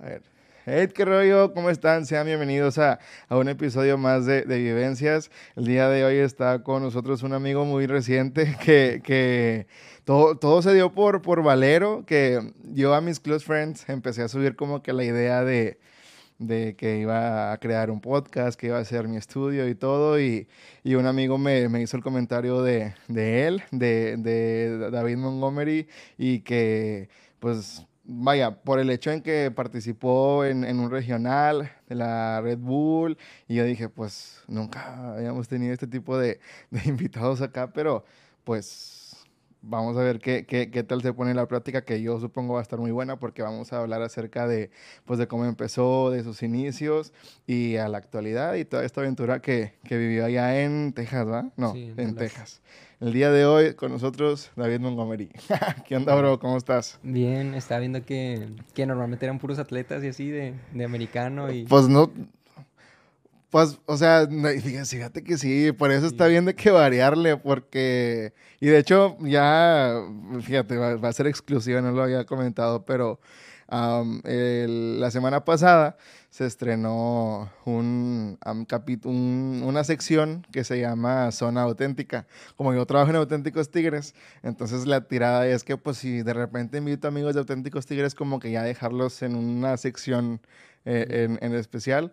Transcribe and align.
A 0.00 0.04
ver. 0.04 0.22
Hey, 0.64 0.88
qué 0.94 1.04
rollo, 1.04 1.52
¿cómo 1.52 1.70
están? 1.70 2.06
Sean 2.06 2.24
bienvenidos 2.24 2.78
a, 2.78 3.00
a 3.28 3.36
un 3.36 3.48
episodio 3.48 3.98
más 3.98 4.26
de, 4.26 4.42
de, 4.42 4.58
Vivencias. 4.58 5.28
El 5.56 5.64
día 5.64 5.88
de 5.88 6.04
hoy 6.04 6.18
está 6.18 6.62
con 6.62 6.84
nosotros 6.84 7.24
un 7.24 7.32
amigo 7.32 7.64
muy 7.64 7.88
reciente 7.88 8.56
que, 8.64 9.00
que 9.02 9.66
todo, 10.04 10.36
todo 10.36 10.62
se 10.62 10.72
dio 10.72 10.92
por, 10.92 11.20
por 11.20 11.42
Valero, 11.42 12.04
que 12.06 12.52
yo 12.62 12.94
a 12.94 13.00
mis 13.00 13.18
close 13.18 13.44
friends 13.44 13.88
empecé 13.88 14.22
a 14.22 14.28
subir 14.28 14.54
como 14.54 14.80
que 14.84 14.92
la 14.92 15.02
idea 15.02 15.42
de, 15.42 15.80
de 16.38 16.76
que 16.76 16.98
iba 16.98 17.50
a 17.50 17.58
crear 17.58 17.90
un 17.90 18.00
podcast, 18.00 18.56
que 18.56 18.68
iba 18.68 18.78
a 18.78 18.82
hacer 18.82 19.08
mi 19.08 19.16
estudio 19.16 19.68
y 19.68 19.74
todo, 19.74 20.20
y, 20.20 20.46
y 20.84 20.94
un 20.94 21.06
amigo 21.06 21.38
me, 21.38 21.68
me, 21.68 21.82
hizo 21.82 21.96
el 21.96 22.04
comentario 22.04 22.62
de, 22.62 22.94
de 23.08 23.48
él, 23.48 23.64
de, 23.72 24.16
de 24.16 24.90
David 24.92 25.16
Montgomery, 25.16 25.88
y 26.16 26.40
que 26.40 27.08
pues 27.40 27.84
vaya, 28.08 28.62
por 28.62 28.80
el 28.80 28.88
hecho 28.90 29.10
en 29.10 29.20
que 29.20 29.50
participó 29.50 30.44
en, 30.44 30.64
en, 30.64 30.80
un 30.80 30.90
regional 30.90 31.70
de 31.88 31.94
la 31.94 32.40
Red 32.40 32.58
Bull, 32.58 33.18
y 33.46 33.56
yo 33.56 33.64
dije, 33.64 33.88
pues 33.90 34.42
nunca 34.48 35.12
habíamos 35.14 35.46
tenido 35.46 35.74
este 35.74 35.86
tipo 35.86 36.18
de, 36.18 36.40
de 36.70 36.80
invitados 36.86 37.42
acá, 37.42 37.70
pero 37.72 38.04
pues 38.44 39.14
vamos 39.60 39.96
a 39.98 40.02
ver 40.02 40.20
qué, 40.20 40.46
qué, 40.46 40.70
qué, 40.70 40.82
tal 40.82 41.02
se 41.02 41.12
pone 41.12 41.34
la 41.34 41.46
práctica, 41.46 41.84
que 41.84 42.00
yo 42.00 42.18
supongo 42.18 42.54
va 42.54 42.60
a 42.60 42.62
estar 42.62 42.78
muy 42.78 42.92
buena, 42.92 43.18
porque 43.18 43.42
vamos 43.42 43.74
a 43.74 43.80
hablar 43.80 44.00
acerca 44.00 44.48
de, 44.48 44.70
pues, 45.04 45.18
de 45.18 45.28
cómo 45.28 45.44
empezó, 45.44 46.10
de 46.10 46.22
sus 46.24 46.42
inicios, 46.42 47.12
y 47.46 47.76
a 47.76 47.88
la 47.88 47.98
actualidad, 47.98 48.54
y 48.54 48.64
toda 48.64 48.84
esta 48.84 49.02
aventura 49.02 49.42
que, 49.42 49.74
que 49.84 49.98
vivió 49.98 50.24
allá 50.24 50.62
en 50.62 50.94
Texas, 50.94 51.28
¿va? 51.28 51.50
No, 51.56 51.72
sí, 51.72 51.92
en, 51.96 52.00
en 52.00 52.14
Texas. 52.14 52.62
El 53.00 53.12
día 53.12 53.30
de 53.30 53.46
hoy 53.46 53.74
con 53.74 53.92
nosotros 53.92 54.50
David 54.56 54.80
Montgomery. 54.80 55.30
¿Qué 55.86 55.94
onda, 55.94 56.16
bro? 56.16 56.40
¿Cómo 56.40 56.56
estás? 56.56 56.98
Bien, 57.04 57.54
estaba 57.54 57.78
viendo 57.78 58.04
que, 58.04 58.48
que 58.74 58.86
normalmente 58.86 59.24
eran 59.24 59.38
puros 59.38 59.60
atletas 59.60 60.02
y 60.02 60.08
así 60.08 60.28
de, 60.30 60.54
de 60.72 60.84
americano 60.84 61.52
y... 61.52 61.64
Pues 61.64 61.88
no... 61.88 62.10
Pues, 63.50 63.78
o 63.86 63.96
sea, 63.96 64.28
fíjate 64.84 65.22
que 65.22 65.38
sí, 65.38 65.70
por 65.70 65.92
eso 65.92 66.06
está 66.06 66.26
bien 66.26 66.44
de 66.44 66.56
que 66.56 66.72
variarle, 66.72 67.36
porque... 67.36 68.32
Y 68.60 68.66
de 68.66 68.78
hecho, 68.78 69.16
ya, 69.20 69.94
fíjate, 70.42 70.76
va, 70.76 70.96
va 70.96 71.08
a 71.08 71.12
ser 71.12 71.28
exclusiva, 71.28 71.80
no 71.80 71.92
lo 71.92 72.02
había 72.02 72.24
comentado, 72.26 72.84
pero 72.84 73.20
um, 73.70 74.20
el, 74.24 75.00
la 75.00 75.10
semana 75.12 75.44
pasada 75.44 75.96
se 76.30 76.46
estrenó 76.46 77.50
un, 77.64 78.38
um, 78.44 78.66
un, 79.04 79.62
una 79.64 79.84
sección 79.84 80.46
que 80.52 80.64
se 80.64 80.80
llama 80.80 81.30
Zona 81.32 81.62
Auténtica. 81.62 82.26
Como 82.56 82.74
yo 82.74 82.84
trabajo 82.86 83.10
en 83.10 83.16
Auténticos 83.16 83.70
Tigres, 83.70 84.14
entonces 84.42 84.86
la 84.86 85.08
tirada 85.08 85.46
es 85.46 85.64
que 85.64 85.76
pues 85.76 85.96
si 85.98 86.22
de 86.22 86.34
repente 86.34 86.78
invito 86.78 87.08
a 87.08 87.10
amigos 87.10 87.34
de 87.34 87.40
Auténticos 87.40 87.86
Tigres, 87.86 88.14
como 88.14 88.40
que 88.40 88.50
ya 88.50 88.62
dejarlos 88.62 89.22
en 89.22 89.36
una 89.36 89.76
sección 89.76 90.40
eh, 90.84 91.26
en, 91.28 91.38
en 91.40 91.54
especial 91.54 92.12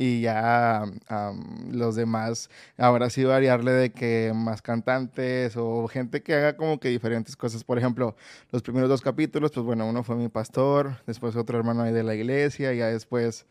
y 0.00 0.22
ya 0.22 0.84
um, 1.10 1.72
los 1.72 1.94
demás, 1.94 2.48
ahora 2.78 3.10
sí 3.10 3.22
variarle 3.22 3.72
de 3.72 3.92
que 3.92 4.32
más 4.34 4.62
cantantes 4.62 5.58
o 5.58 5.86
gente 5.88 6.22
que 6.22 6.32
haga 6.32 6.56
como 6.56 6.80
que 6.80 6.88
diferentes 6.88 7.36
cosas. 7.36 7.64
Por 7.64 7.76
ejemplo, 7.76 8.16
los 8.50 8.62
primeros 8.62 8.88
dos 8.88 9.02
capítulos, 9.02 9.50
pues 9.50 9.66
bueno, 9.66 9.86
uno 9.86 10.02
fue 10.02 10.16
mi 10.16 10.30
pastor, 10.30 10.96
después 11.06 11.36
otro 11.36 11.58
hermano 11.58 11.82
ahí 11.82 11.92
de 11.92 12.02
la 12.02 12.14
iglesia, 12.14 12.72
y 12.72 12.78
ya 12.78 12.86
después, 12.86 13.44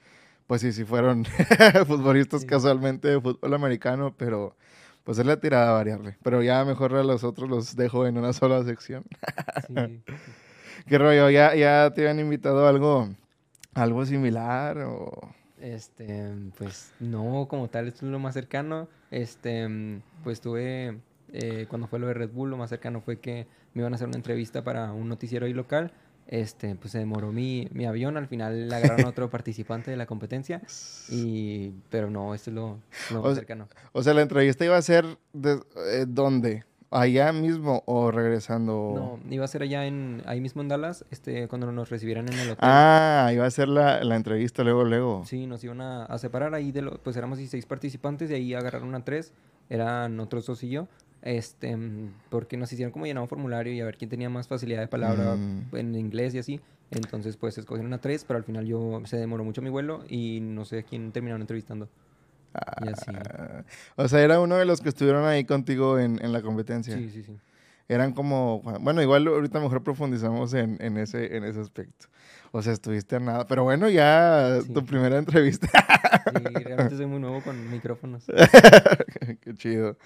pues 0.48 0.62
sí, 0.62 0.72
sí 0.72 0.86
fueron 0.86 1.24
futbolistas 1.86 2.42
sí. 2.42 2.48
casualmente 2.48 3.10
de 3.10 3.22
fútbol 3.22 3.54
americano, 3.54 4.16
pero 4.18 4.56
pues 5.04 5.20
es 5.20 5.28
la 5.28 5.40
tirada 5.40 5.70
a 5.70 5.74
variarle. 5.74 6.18
Pero 6.24 6.42
ya 6.42 6.66
mejor 6.66 6.96
a 6.96 7.04
los 7.04 7.24
otros 7.24 7.48
los 7.48 7.76
dejo 7.76 8.08
en 8.08 8.18
una 8.18 8.34
sola 8.34 8.64
sección. 8.64 9.04
sí. 9.68 10.02
¿Qué 10.88 10.98
rollo? 10.98 11.30
¿Ya, 11.30 11.54
¿Ya 11.54 11.92
te 11.94 12.02
habían 12.02 12.20
invitado 12.20 12.66
a 12.66 12.70
algo, 12.70 13.08
algo 13.76 14.04
similar 14.08 14.80
o...? 14.80 15.36
Este, 15.62 16.34
pues 16.58 16.94
no, 17.00 17.48
como 17.50 17.70
tal, 17.70 17.88
esto 17.88 18.06
es 18.06 18.12
lo 18.12 18.20
más 18.20 18.34
cercano. 18.34 18.88
Este, 19.12 19.68
pues 20.24 20.42
tuve, 20.42 21.00
eh, 21.34 21.66
cuando 21.70 21.88
fue 21.88 22.00
lo 22.00 22.08
de 22.08 22.14
Red 22.14 22.32
Bull, 22.32 22.50
lo 22.50 22.58
más 22.58 22.70
cercano 22.70 23.02
fue 23.02 23.20
que 23.20 23.48
me 23.74 23.82
iban 23.82 23.94
a 23.94 23.96
hacer 23.96 24.08
una 24.08 24.18
entrevista 24.18 24.64
para 24.64 24.92
un 24.94 25.10
noticiero 25.10 25.46
ahí 25.46 25.54
local. 25.54 25.92
Este, 26.28 26.76
pues 26.76 26.92
se 26.92 27.00
demoró 27.00 27.32
mi, 27.32 27.68
mi 27.72 27.88
avión, 27.88 28.16
al 28.16 28.28
final 28.28 28.72
agarraron 28.72 29.08
a 29.08 29.10
otro 29.10 29.30
participante 29.32 29.90
de 29.90 29.98
la 29.98 30.06
competencia. 30.06 30.62
Y, 31.10 31.72
pero 31.90 32.12
no, 32.12 32.36
esto 32.36 32.52
es 32.52 32.56
lo, 32.56 32.80
lo 33.12 33.22
más 33.24 33.32
o, 33.32 33.36
cercano. 33.36 33.68
O 33.94 34.04
sea, 34.04 34.14
la 34.14 34.22
entrevista 34.22 34.64
iba 34.64 34.78
a 34.78 34.82
ser 34.82 35.18
de, 35.34 35.60
eh, 35.92 36.06
¿dónde? 36.08 36.64
¿Allá 36.92 37.32
mismo 37.32 37.84
o 37.86 38.10
regresando? 38.12 39.20
No, 39.24 39.32
iba 39.32 39.46
a 39.46 39.48
ser 39.48 39.62
allá 39.62 39.86
en, 39.86 40.24
ahí 40.26 40.42
mismo 40.42 40.62
en 40.62 40.70
Dallas, 40.70 41.06
este, 41.12 41.48
cuando 41.48 41.72
nos 41.72 41.90
recibieran 41.90 42.28
en 42.28 42.40
el 42.40 42.50
hotel. 42.52 42.58
Ah, 42.62 43.30
iba 43.32 43.46
a 43.46 43.52
ser 43.52 43.68
la, 43.68 44.04
la 44.04 44.16
entrevista 44.16 44.64
luego, 44.64 44.84
luego. 44.84 45.24
Sí, 45.26 45.46
nos 45.46 45.64
iban 45.64 45.82
a, 45.82 46.06
a 46.06 46.18
separar 46.18 46.56
ahí 46.56 46.72
de 46.72 46.82
los, 46.82 46.98
pues 47.00 47.16
éramos 47.16 47.38
16 47.38 47.66
participantes 47.68 48.32
y 48.32 48.34
ahí 48.34 48.54
agarraron 48.56 48.96
a 48.96 49.04
tres, 49.04 49.34
eran 49.70 50.20
otros 50.20 50.48
dos 50.48 50.64
y 50.64 50.70
yo, 50.70 50.88
este, 51.22 51.78
porque 52.30 52.58
nos 52.58 52.72
hicieron 52.72 52.92
como 52.92 53.06
llenar 53.06 53.22
un 53.22 53.30
formulario 53.30 53.74
y 53.74 53.82
a 53.82 53.86
ver 53.86 53.98
quién 53.98 54.10
tenía 54.10 54.30
más 54.30 54.48
facilidad 54.48 54.80
de 54.80 54.88
palabra 54.88 55.36
mm. 55.36 55.76
en 55.76 55.96
inglés 55.96 56.34
y 56.34 56.40
así. 56.40 56.60
Entonces, 56.92 57.38
pues 57.38 57.58
escogieron 57.58 57.94
a 57.94 58.00
tres, 58.00 58.26
pero 58.28 58.38
al 58.38 58.44
final 58.44 58.66
yo 58.66 59.02
se 59.06 59.18
demoró 59.18 59.44
mucho 59.44 59.62
mi 59.62 59.70
vuelo 59.70 60.04
y 60.10 60.40
no 60.42 60.66
sé 60.66 60.84
quién 60.84 61.12
terminaron 61.12 61.42
entrevistando. 61.42 61.88
Ah, 62.54 62.84
y 62.86 62.90
así. 62.90 63.12
O 63.96 64.08
sea, 64.08 64.22
era 64.22 64.40
uno 64.40 64.56
de 64.58 64.66
los 64.66 64.82
que 64.82 64.90
estuvieron 64.90 65.26
ahí 65.26 65.46
contigo 65.46 66.00
en, 66.00 66.24
en 66.24 66.34
la 66.34 66.42
competencia. 66.42 66.96
Sí, 66.96 67.10
sí, 67.10 67.24
sí. 67.24 67.38
Eran 67.88 68.14
como, 68.14 68.62
bueno, 68.82 69.02
igual 69.02 69.28
ahorita 69.28 69.60
mejor 69.60 69.84
profundizamos 69.84 70.54
en, 70.54 70.78
en, 70.80 70.98
ese, 70.98 71.36
en 71.36 71.44
ese 71.44 71.60
aspecto. 71.60 72.06
O 72.52 72.62
sea, 72.62 72.74
estuviste 72.74 73.16
a 73.16 73.20
nada. 73.20 73.48
Pero 73.48 73.64
bueno, 73.64 73.90
ya 73.90 74.60
sí. 74.64 74.72
tu 74.74 74.86
primera 74.86 75.18
entrevista. 75.18 75.68
Sí, 76.36 76.64
realmente 76.64 76.98
soy 76.98 77.08
muy 77.08 77.20
nuevo 77.20 77.42
con 77.42 77.70
micrófonos. 77.72 78.26
Qué 79.42 79.54
chido. 79.56 79.98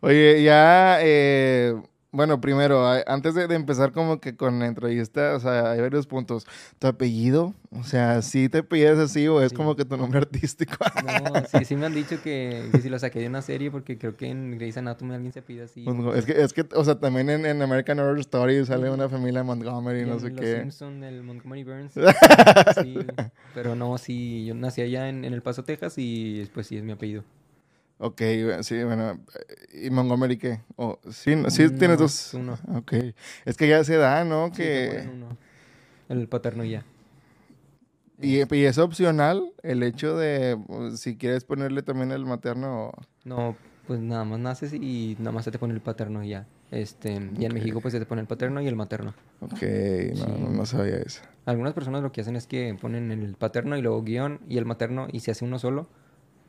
Oye, 0.00 0.42
ya, 0.42 0.98
eh, 1.00 1.80
bueno, 2.10 2.40
primero, 2.40 2.86
antes 3.06 3.34
de, 3.34 3.46
de, 3.46 3.54
empezar 3.54 3.92
como 3.92 4.18
que 4.18 4.34
con 4.34 4.58
la 4.58 4.66
entrevista, 4.66 5.36
o 5.36 5.40
sea, 5.40 5.72
hay 5.72 5.80
varios 5.80 6.06
puntos. 6.06 6.46
¿Tu 6.78 6.86
apellido? 6.86 7.54
O 7.70 7.84
sea, 7.84 8.22
¿sí 8.22 8.48
te 8.48 8.62
pides 8.62 8.98
así 8.98 9.28
o 9.28 9.42
es 9.42 9.50
sí. 9.50 9.56
como 9.56 9.76
que 9.76 9.84
tu 9.84 9.96
nombre 9.96 10.18
artístico? 10.18 10.76
No, 11.08 11.42
sí, 11.46 11.64
sí 11.64 11.76
me 11.76 11.86
han 11.86 11.94
dicho 11.94 12.20
que, 12.22 12.68
que 12.72 12.80
si 12.80 12.88
lo 12.88 12.98
saqué 12.98 13.20
de 13.20 13.28
una 13.28 13.42
serie 13.42 13.70
porque 13.70 13.98
creo 13.98 14.16
que 14.16 14.28
en 14.28 14.56
Grey's 14.58 14.76
Anatomy 14.76 15.14
alguien 15.14 15.32
se 15.32 15.42
pide 15.42 15.64
así. 15.64 15.84
Es 16.14 16.24
que, 16.24 16.42
es 16.42 16.52
que 16.52 16.66
o 16.74 16.84
sea, 16.84 16.98
también 16.98 17.28
en, 17.30 17.46
en 17.46 17.60
American 17.60 17.98
Horror 17.98 18.18
Story 18.20 18.64
sale 18.64 18.90
una 18.90 19.08
familia 19.08 19.40
de 19.40 19.44
Montgomery, 19.44 20.02
y 20.02 20.04
no 20.06 20.18
sé 20.18 20.30
los 20.30 20.40
qué. 20.40 20.60
Simpson, 20.60 21.02
el 21.04 21.22
Montgomery 21.22 21.64
Burns. 21.64 21.92
sí, 22.82 22.98
pero 23.54 23.74
no, 23.74 23.98
sí, 23.98 24.46
yo 24.46 24.54
nací 24.54 24.80
allá 24.82 25.08
en, 25.08 25.24
en 25.24 25.32
El 25.32 25.42
Paso, 25.42 25.64
Texas 25.64 25.94
y 25.96 26.48
pues 26.54 26.66
sí 26.66 26.76
es 26.76 26.82
mi 26.82 26.92
apellido. 26.92 27.24
Ok, 27.98 28.22
sí, 28.62 28.82
bueno. 28.84 29.18
¿Y 29.72 29.90
Montgomery 29.90 30.38
qué? 30.38 30.60
Oh, 30.76 30.98
sí, 31.10 31.34
sí 31.48 31.64
no, 31.64 31.78
tienes 31.78 31.98
dos. 31.98 32.34
Uno. 32.34 32.56
Ok. 32.76 32.92
Es 33.44 33.56
que 33.56 33.68
ya 33.68 33.82
se 33.82 33.96
da, 33.96 34.24
¿no? 34.24 34.48
Sí, 34.48 34.62
que... 34.62 35.08
El 36.08 36.28
paterno 36.28 36.64
ya. 36.64 36.84
¿Y, 38.20 38.42
¿Y, 38.42 38.64
es 38.64 38.78
opcional 38.78 39.52
el 39.62 39.82
hecho 39.82 40.16
de 40.16 40.58
pues, 40.66 41.00
si 41.00 41.16
quieres 41.16 41.44
ponerle 41.44 41.82
también 41.82 42.10
el 42.10 42.24
materno? 42.24 42.92
No, 43.24 43.56
pues 43.86 44.00
nada 44.00 44.24
más 44.24 44.40
naces 44.40 44.72
y 44.72 45.16
nada 45.18 45.32
más 45.32 45.44
se 45.44 45.50
te 45.50 45.58
pone 45.58 45.74
el 45.74 45.80
paterno 45.80 46.24
y 46.24 46.30
ya. 46.30 46.46
Este, 46.70 47.16
okay. 47.16 47.36
Y 47.38 47.44
en 47.46 47.54
México 47.54 47.80
pues 47.80 47.92
se 47.92 48.00
te 48.00 48.06
pone 48.06 48.20
el 48.20 48.26
paterno 48.26 48.60
y 48.60 48.66
el 48.66 48.76
materno. 48.76 49.14
Ok, 49.40 49.52
no, 49.52 49.58
sí. 49.58 50.24
no, 50.40 50.50
no, 50.50 50.66
sabía 50.66 50.96
eso. 50.96 51.22
Algunas 51.46 51.74
personas 51.74 52.02
lo 52.02 52.12
que 52.12 52.20
hacen 52.20 52.36
es 52.36 52.46
que 52.46 52.76
ponen 52.80 53.10
el 53.10 53.34
paterno 53.34 53.76
y 53.76 53.82
luego 53.82 54.02
guion 54.02 54.40
y 54.48 54.58
el 54.58 54.66
materno 54.66 55.08
y 55.10 55.20
se 55.20 55.30
hace 55.30 55.44
uno 55.44 55.58
solo, 55.58 55.88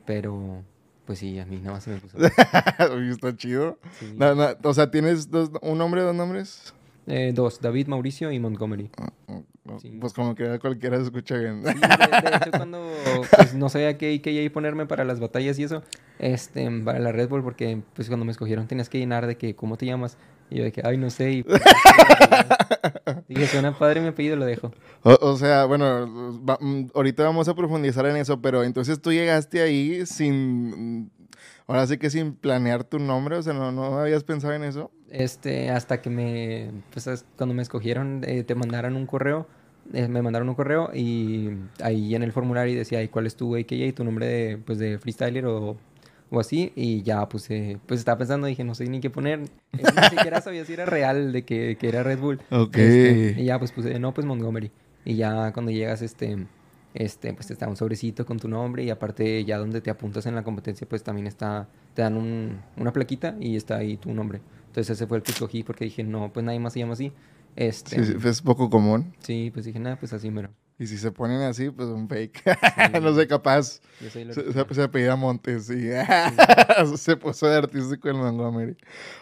pero 0.06 0.64
pues 1.04 1.18
sí, 1.18 1.38
a 1.38 1.46
mí 1.46 1.56
nada 1.56 1.72
más 1.72 1.84
se 1.84 1.90
me 1.90 1.96
puso. 1.98 2.16
Está 3.10 3.36
chido. 3.36 3.78
Sí. 3.98 4.14
No, 4.16 4.34
no, 4.34 4.48
o 4.62 4.74
sea, 4.74 4.90
¿tienes 4.90 5.30
dos, 5.30 5.50
un 5.62 5.78
nombre, 5.78 6.02
dos 6.02 6.14
nombres? 6.14 6.74
Eh, 7.06 7.32
dos, 7.34 7.60
David 7.60 7.88
Mauricio 7.88 8.30
y 8.30 8.38
Montgomery. 8.38 8.90
Oh, 9.26 9.42
oh, 9.68 9.78
sí. 9.80 9.96
Pues 10.00 10.12
como 10.12 10.34
que 10.34 10.58
cualquiera 10.58 10.96
se 10.98 11.04
escucha 11.04 11.36
bien. 11.36 11.62
Sí, 11.66 11.74
de, 11.74 12.30
de, 12.30 12.36
hecho, 12.36 12.50
cuando 12.52 12.92
pues, 13.36 13.54
no 13.54 13.68
sabía 13.68 13.98
qué, 13.98 14.20
qué 14.22 14.50
ponerme 14.50 14.86
para 14.86 15.04
las 15.04 15.18
batallas 15.18 15.58
y 15.58 15.64
eso, 15.64 15.82
este, 16.18 16.70
para 16.82 16.98
la 16.98 17.10
Red 17.10 17.28
Bull, 17.28 17.42
porque 17.42 17.80
pues 17.94 18.08
cuando 18.08 18.24
me 18.24 18.32
escogieron 18.32 18.68
tenías 18.68 18.88
que 18.88 18.98
llenar 18.98 19.26
de 19.26 19.36
que, 19.36 19.56
¿cómo 19.56 19.76
te 19.76 19.86
llamas? 19.86 20.18
Y 20.50 20.58
yo 20.58 20.64
de 20.64 20.72
que, 20.72 20.82
ay, 20.84 20.98
no 20.98 21.10
sé. 21.10 21.32
Y, 21.32 21.42
pues, 21.42 21.62
dije, 23.34 23.46
suena 23.46 23.76
padre 23.76 24.00
mi 24.00 24.08
apellido, 24.08 24.36
lo 24.36 24.44
dejo. 24.44 24.72
O, 25.02 25.16
o 25.20 25.36
sea, 25.36 25.64
bueno, 25.64 26.42
va, 26.44 26.58
mm, 26.60 26.88
ahorita 26.94 27.22
vamos 27.22 27.48
a 27.48 27.54
profundizar 27.54 28.04
en 28.06 28.16
eso, 28.16 28.40
pero 28.40 28.64
entonces 28.64 29.00
tú 29.00 29.12
llegaste 29.12 29.62
ahí 29.62 30.04
sin... 30.06 31.10
Ahora 31.66 31.86
sí 31.86 31.98
que 31.98 32.10
sin 32.10 32.34
planear 32.34 32.82
tu 32.82 32.98
nombre, 32.98 33.36
o 33.36 33.42
sea, 33.42 33.52
¿no, 33.52 33.70
no 33.70 34.00
habías 34.00 34.24
pensado 34.24 34.52
en 34.54 34.64
eso? 34.64 34.90
Este, 35.08 35.70
hasta 35.70 36.02
que 36.02 36.10
me, 36.10 36.72
pues 36.92 37.24
cuando 37.36 37.54
me 37.54 37.62
escogieron, 37.62 38.22
eh, 38.26 38.42
te 38.42 38.56
mandaron 38.56 38.96
un 38.96 39.06
correo, 39.06 39.46
eh, 39.92 40.08
me 40.08 40.20
mandaron 40.20 40.48
un 40.48 40.56
correo 40.56 40.90
y 40.92 41.50
ahí 41.80 42.14
en 42.14 42.24
el 42.24 42.32
formulario 42.32 42.76
decía, 42.76 43.02
¿y 43.02 43.08
cuál 43.08 43.26
es 43.26 43.36
tu 43.36 43.54
AKA 43.56 43.74
y 43.74 43.92
tu 43.92 44.02
nombre 44.04 44.26
de, 44.26 44.58
pues, 44.58 44.78
de 44.78 44.98
freestyler 44.98 45.46
o 45.46 45.76
o 46.30 46.40
así, 46.40 46.72
y 46.76 47.02
ya 47.02 47.28
puse, 47.28 47.78
pues 47.86 48.00
estaba 48.00 48.18
pensando, 48.18 48.46
dije, 48.46 48.62
no 48.64 48.74
sé 48.74 48.84
ni 48.88 49.00
qué 49.00 49.10
poner, 49.10 49.40
ni 49.72 50.08
siquiera 50.10 50.40
sabía 50.42 50.64
si 50.64 50.72
era 50.72 50.86
real 50.86 51.32
de 51.32 51.44
que, 51.44 51.76
que 51.78 51.88
era 51.88 52.02
Red 52.02 52.18
Bull. 52.20 52.40
Ok. 52.50 52.76
Este, 52.76 53.40
y 53.40 53.44
ya 53.44 53.58
pues 53.58 53.72
puse, 53.72 53.98
no, 53.98 54.14
pues 54.14 54.26
Montgomery. 54.26 54.70
Y 55.04 55.16
ya 55.16 55.52
cuando 55.52 55.72
llegas, 55.72 56.02
este, 56.02 56.46
este, 56.94 57.32
pues 57.34 57.46
te 57.46 57.54
da 57.54 57.68
un 57.68 57.76
sobrecito 57.76 58.24
con 58.26 58.38
tu 58.38 58.48
nombre 58.48 58.84
y 58.84 58.90
aparte 58.90 59.44
ya 59.44 59.58
donde 59.58 59.80
te 59.80 59.90
apuntas 59.90 60.26
en 60.26 60.34
la 60.34 60.42
competencia, 60.44 60.88
pues 60.88 61.02
también 61.02 61.26
está, 61.26 61.68
te 61.94 62.02
dan 62.02 62.16
un, 62.16 62.60
una 62.76 62.92
plaquita 62.92 63.36
y 63.40 63.56
está 63.56 63.76
ahí 63.78 63.96
tu 63.96 64.12
nombre. 64.14 64.40
Entonces 64.66 64.90
ese 64.90 65.06
fue 65.06 65.16
el 65.16 65.22
que 65.22 65.32
escogí 65.32 65.62
porque 65.64 65.84
dije, 65.84 66.04
no, 66.04 66.32
pues 66.32 66.44
nadie 66.44 66.60
más 66.60 66.72
se 66.74 66.78
llama 66.80 66.92
así. 66.92 67.12
Este, 67.56 68.04
Sí, 68.04 68.14
sí, 68.20 68.28
es 68.28 68.42
poco 68.42 68.70
común. 68.70 69.12
sí, 69.18 69.50
pues 69.52 69.64
dije, 69.64 69.80
nada, 69.80 69.96
pues 69.96 70.12
así 70.12 70.30
mero. 70.30 70.50
Y 70.80 70.86
si 70.86 70.96
se 70.96 71.12
ponen 71.12 71.42
así, 71.42 71.68
pues 71.70 71.88
un 71.88 72.08
fake. 72.08 72.42
no 73.02 73.14
sé, 73.14 73.26
capaz. 73.28 73.80
Yo 74.00 74.08
soy 74.10 74.22
el 74.22 74.32
Se, 74.34 74.50
se, 74.52 74.74
se 74.74 74.82
apellida 74.82 75.14
Montes 75.14 75.68
y 75.70 75.90
se 76.96 77.16
puso 77.16 77.46
de 77.48 77.56
artístico 77.58 78.08
el 78.08 78.14
Montgomery. 78.14 78.76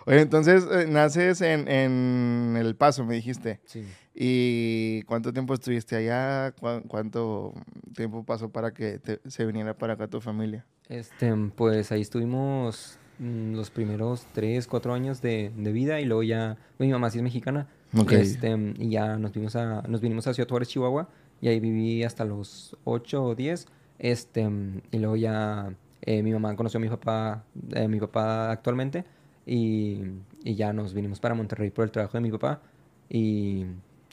Oye, 0.06 0.20
entonces 0.20 0.64
eh, 0.70 0.86
naces 0.88 1.40
en, 1.40 1.66
en 1.68 2.56
El 2.56 2.76
Paso, 2.76 3.04
me 3.04 3.16
dijiste. 3.16 3.60
Sí. 3.66 3.84
¿Y 4.14 5.02
cuánto 5.02 5.32
tiempo 5.32 5.52
estuviste 5.54 5.96
allá? 5.96 6.52
¿Cuá- 6.52 6.80
¿Cuánto 6.86 7.54
tiempo 7.94 8.24
pasó 8.24 8.50
para 8.50 8.72
que 8.72 8.98
te- 9.00 9.20
se 9.28 9.44
viniera 9.44 9.76
para 9.76 9.94
acá 9.94 10.06
tu 10.06 10.20
familia? 10.20 10.64
Este, 10.88 11.34
pues 11.56 11.90
ahí 11.92 12.02
estuvimos 12.02 12.98
mm, 13.18 13.54
los 13.54 13.70
primeros 13.70 14.26
tres, 14.32 14.66
cuatro 14.68 14.94
años 14.94 15.20
de, 15.22 15.52
de 15.56 15.72
vida 15.72 16.00
y 16.00 16.04
luego 16.04 16.22
ya, 16.22 16.56
mi 16.78 16.88
mamá 16.88 17.10
sí 17.10 17.18
es 17.18 17.24
mexicana. 17.24 17.66
Ok. 17.96 18.12
Este, 18.12 18.56
y 18.78 18.90
ya 18.90 19.16
nos 19.18 19.32
vinimos 19.32 19.56
a, 19.56 19.82
nos 19.88 20.00
vinimos 20.00 20.26
a 20.28 20.34
Ciudad 20.34 20.48
Juárez, 20.48 20.68
Chihuahua, 20.68 21.08
y 21.40 21.48
ahí 21.48 21.60
viví 21.60 22.02
hasta 22.04 22.24
los 22.24 22.76
8 22.84 23.22
o 23.24 23.34
10. 23.34 23.66
Este, 23.98 24.48
y 24.92 24.98
luego 24.98 25.16
ya 25.16 25.72
eh, 26.02 26.22
mi 26.22 26.32
mamá 26.32 26.54
conoció 26.56 26.78
a 26.78 26.80
mi 26.80 26.88
papá, 26.88 27.44
eh, 27.74 27.88
mi 27.88 27.98
papá 28.00 28.50
actualmente, 28.52 29.04
y, 29.46 30.02
y 30.44 30.54
ya 30.54 30.72
nos 30.72 30.94
vinimos 30.94 31.20
para 31.20 31.34
Monterrey 31.34 31.70
por 31.70 31.84
el 31.84 31.90
trabajo 31.90 32.16
de 32.16 32.20
mi 32.22 32.30
papá. 32.30 32.60
Y, 33.08 33.64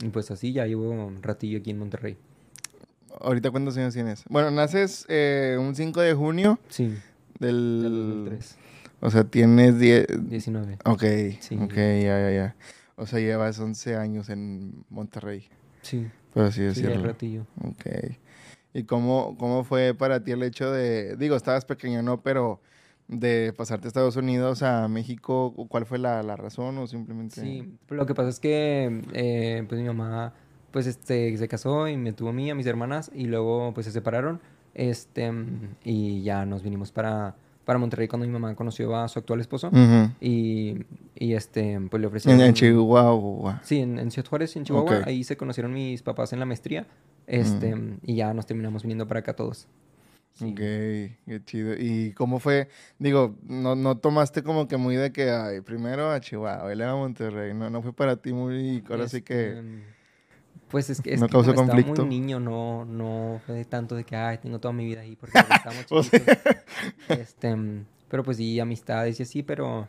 y 0.02 0.10
pues 0.12 0.32
así 0.32 0.54
ya 0.54 0.66
llevo 0.66 0.90
un 0.90 1.22
ratillo 1.22 1.60
aquí 1.60 1.72
en 1.72 1.80
Monterrey. 1.80 2.18
¿Ahorita 3.22 3.52
cuántos 3.52 3.78
años 3.78 3.94
tienes? 3.94 4.24
Bueno, 4.30 4.52
naces 4.52 5.06
eh, 5.08 5.58
un 5.60 5.74
5 5.76 6.02
de 6.02 6.14
junio 6.14 6.60
Sí, 6.70 6.94
del... 7.40 7.82
del 7.84 7.92
2003, 8.26 8.58
O 9.02 9.10
sea, 9.10 9.24
tienes 9.24 9.80
10... 9.80 10.30
19. 10.30 10.80
Ok, 10.86 11.04
Sí. 11.40 11.56
ok, 11.62 11.74
ya, 11.76 12.20
ya, 12.20 12.32
ya. 12.32 12.56
O 12.98 13.06
sea, 13.06 13.20
llevas 13.20 13.60
11 13.60 13.96
años 13.96 14.30
en 14.30 14.84
Monterrey, 14.90 15.48
Sí, 15.82 16.08
por 16.36 16.44
así 16.44 16.58
sí, 16.74 16.82
ya 16.84 16.90
decirlo. 16.90 17.04
ratillo. 17.08 17.48
Ok. 17.64 17.86
¿Y 18.74 18.84
cómo, 18.84 19.38
cómo 19.40 19.64
fue 19.64 19.94
para 19.94 20.24
ti 20.24 20.32
el 20.32 20.44
hecho 20.44 20.70
de, 20.70 21.16
digo, 21.16 21.36
estabas 21.38 21.64
pequeño, 21.64 22.04
¿no? 22.04 22.22
Pero 22.22 22.60
de 23.08 23.54
pasarte 23.56 23.88
a 23.88 23.90
Estados 23.90 24.18
Unidos 24.18 24.64
a 24.64 24.88
México, 24.90 25.54
¿cuál 25.70 25.86
fue 25.86 25.98
la, 25.98 26.22
la 26.24 26.36
razón 26.36 26.78
o 26.78 26.88
simplemente? 26.88 27.40
Sí, 27.40 27.78
lo 27.88 28.06
que 28.06 28.14
pasa 28.14 28.30
es 28.30 28.40
que 28.40 29.02
eh, 29.14 29.64
pues 29.68 29.80
mi 29.80 29.88
mamá 29.88 30.34
pues 30.72 30.88
este 30.88 31.38
se 31.38 31.48
casó 31.48 31.88
y 31.88 31.96
me 31.96 32.12
tuvo 32.12 32.30
a 32.30 32.34
mí, 32.34 32.52
a 32.52 32.56
mis 32.56 32.66
hermanas 32.66 33.10
y 33.14 33.26
luego 33.28 33.74
pues 33.74 33.86
se 33.86 33.94
separaron 33.94 34.42
este 34.74 35.32
y 35.86 36.22
ya 36.24 36.46
nos 36.46 36.64
vinimos 36.64 36.92
para, 36.92 37.38
para 37.66 37.80
Monterrey 37.80 38.08
cuando 38.08 38.26
mi 38.26 38.32
mamá 38.32 38.56
conoció 38.56 38.96
a 38.96 39.08
su 39.08 39.20
actual 39.20 39.42
esposo 39.42 39.72
y, 40.22 40.86
y 41.16 41.34
este 41.34 41.80
pues 41.90 42.00
le 42.00 42.08
ofrecieron 42.08 42.40
en 42.42 42.54
Chihuahua. 42.54 43.60
Sí, 43.64 43.80
en, 43.80 44.00
en 44.00 44.12
Ciudad 44.12 44.30
Juárez, 44.30 44.56
en 44.56 44.64
Chihuahua, 44.64 45.02
ahí 45.06 45.24
se 45.24 45.36
conocieron 45.36 45.74
mis 45.74 46.02
papás 46.02 46.32
en 46.32 46.40
la 46.40 46.46
maestría 46.46 46.88
este 47.28 47.76
y 48.04 48.16
ya 48.16 48.34
nos 48.34 48.46
terminamos 48.46 48.84
viniendo 48.84 49.08
para 49.08 49.22
acá 49.22 49.36
todos. 49.36 49.68
Sí. 50.34 50.52
Ok, 50.52 50.58
qué 50.58 51.42
chido. 51.46 51.76
¿Y 51.80 52.12
cómo 52.12 52.40
fue? 52.40 52.68
Digo, 53.00 53.36
no, 53.48 53.76
no 53.76 53.98
tomaste 53.98 54.44
como 54.44 54.68
que 54.68 54.76
muy 54.76 54.98
de 54.98 55.14
que, 55.14 55.30
ay, 55.30 55.62
primero 55.62 56.12
a 56.12 56.20
Chihuahua 56.20 56.76
luego 56.76 56.92
a 56.92 56.96
Monterrey. 56.98 57.54
No, 57.54 57.70
no 57.70 57.82
fue 57.82 57.94
para 57.94 58.18
ti 58.18 58.34
muy, 58.34 58.84
ahora 58.90 59.08
sí 59.08 59.22
que... 59.22 59.95
Pues 60.70 60.90
es 60.90 61.02
que, 61.02 61.14
es 61.14 61.20
¿No 61.20 61.28
que 61.28 61.32
causó 61.34 61.54
como 61.54 61.64
estaba 61.66 61.82
conflicto? 61.82 62.06
muy 62.06 62.20
niño, 62.20 62.40
no, 62.40 62.86
no 62.86 63.40
fue 63.46 63.56
de 63.56 63.66
tanto 63.66 63.96
de 63.96 64.04
que, 64.04 64.16
ay, 64.16 64.40
tengo 64.40 64.60
toda 64.60 64.74
mi 64.74 64.86
vida 64.86 65.02
ahí 65.02 65.16
porque 65.16 65.40
sea. 65.40 65.64
chiquitos. 65.72 66.10
Este, 67.10 67.56
pero 68.10 68.24
pues 68.24 68.38
sí, 68.38 68.60
amistades 68.60 69.20
y 69.20 69.24
así, 69.24 69.44
pero 69.44 69.88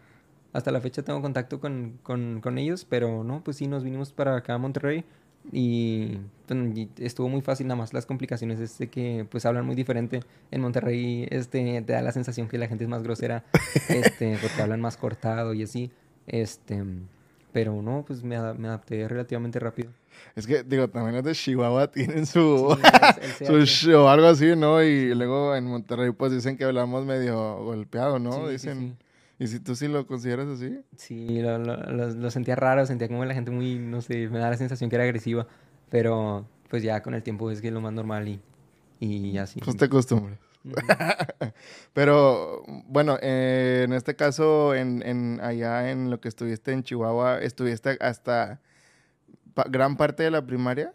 hasta 0.52 0.70
la 0.70 0.80
fecha 0.80 1.02
tengo 1.02 1.20
contacto 1.22 1.60
con, 1.60 1.98
con, 2.02 2.40
con 2.40 2.58
ellos, 2.58 2.86
pero 2.88 3.24
no, 3.24 3.42
pues 3.42 3.56
sí, 3.58 3.66
nos 3.66 3.84
vinimos 3.84 4.12
para 4.12 4.36
acá 4.36 4.54
a 4.54 4.58
Monterrey 4.58 5.04
y, 5.52 6.18
y 6.48 6.88
estuvo 6.98 7.28
muy 7.28 7.40
fácil, 7.40 7.66
nada 7.66 7.78
más 7.78 7.92
las 7.92 8.06
complicaciones 8.06 8.58
es 8.58 8.78
de 8.78 8.88
que 8.88 9.26
pues 9.30 9.46
hablan 9.46 9.64
muy 9.66 9.74
diferente. 9.74 10.20
En 10.50 10.60
Monterrey 10.60 11.26
este, 11.30 11.82
te 11.82 11.92
da 11.92 12.02
la 12.02 12.12
sensación 12.12 12.48
que 12.48 12.58
la 12.58 12.68
gente 12.68 12.84
es 12.84 12.90
más 12.90 13.02
grosera, 13.02 13.44
este, 13.88 14.36
porque 14.40 14.62
hablan 14.62 14.80
más 14.80 14.96
cortado 14.96 15.54
y 15.54 15.62
así, 15.62 15.90
este... 16.26 16.82
Pero 17.56 17.80
no, 17.80 18.04
pues 18.06 18.22
me, 18.22 18.36
me 18.52 18.68
adapté 18.68 19.08
relativamente 19.08 19.58
rápido. 19.58 19.88
Es 20.34 20.46
que, 20.46 20.62
digo, 20.62 20.88
también 20.88 21.14
los 21.14 21.24
de 21.24 21.32
Chihuahua 21.32 21.90
tienen 21.90 22.26
su, 22.26 22.76
Sí, 22.78 22.82
el- 23.40 23.46
su 23.46 23.56
el 23.56 23.62
CH. 23.62 23.66
show, 23.66 24.08
algo 24.08 24.26
así, 24.26 24.54
¿no? 24.54 24.82
Y 24.82 25.14
luego 25.14 25.56
en 25.56 25.64
Monterrey, 25.64 26.10
pues 26.10 26.32
dicen 26.32 26.58
que 26.58 26.64
hablamos 26.64 27.06
medio 27.06 27.64
golpeado, 27.64 28.18
¿no? 28.18 28.44
Sí, 28.46 28.52
dicen. 28.52 28.78
sí. 28.78 28.94
¿Y 29.38 29.46
si 29.46 29.58
tú 29.60 29.74
sí 29.74 29.88
lo 29.88 30.06
consideras 30.06 30.48
así? 30.48 30.80
Sí, 30.98 31.40
lo, 31.40 31.56
lo- 31.56 31.76
lo- 31.78 32.10
lo 32.10 32.30
sentía 32.30 32.56
raro, 32.56 32.84
sentía 32.84 33.08
como 33.08 33.24
la 33.24 33.32
gente 33.32 33.50
muy, 33.50 33.78
no 33.78 34.02
sé, 34.02 34.28
me 34.28 34.38
da 34.38 34.50
la 34.50 34.58
sensación 34.58 34.90
que 34.90 34.96
era 34.96 35.04
agresiva, 35.04 35.46
pero 35.88 36.44
pues 36.68 36.82
ya 36.82 37.02
con 37.02 37.14
el 37.14 37.22
tiempo 37.22 37.50
es 37.50 37.62
que 37.62 37.68
es 37.68 37.72
lo 37.72 37.80
más 37.80 37.94
normal 37.94 38.28
y, 38.28 38.38
y 39.00 39.38
así. 39.38 39.60
Pues 39.60 39.78
te 39.78 39.86
acostumbras. 39.86 40.38
Pero, 41.92 42.62
bueno, 42.88 43.18
eh, 43.22 43.82
en 43.84 43.92
este 43.92 44.16
caso, 44.16 44.74
en, 44.74 45.02
en 45.06 45.40
allá 45.40 45.90
en 45.90 46.10
lo 46.10 46.20
que 46.20 46.28
estuviste 46.28 46.72
en 46.72 46.82
Chihuahua, 46.82 47.40
¿estuviste 47.42 47.96
hasta 48.00 48.60
pa- 49.54 49.66
gran 49.68 49.96
parte 49.96 50.22
de 50.24 50.30
la 50.30 50.46
primaria? 50.46 50.92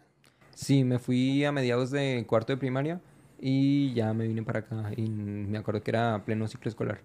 Sí, 0.54 0.84
me 0.84 0.98
fui 0.98 1.44
a 1.44 1.52
mediados 1.52 1.90
de 1.90 2.24
cuarto 2.26 2.52
de 2.52 2.56
primaria 2.58 3.00
y 3.40 3.92
ya 3.94 4.12
me 4.14 4.26
vine 4.26 4.42
para 4.42 4.60
acá 4.60 4.90
y 4.96 5.08
me 5.08 5.58
acuerdo 5.58 5.82
que 5.82 5.90
era 5.90 6.24
pleno 6.24 6.46
ciclo 6.48 6.68
escolar. 6.68 7.00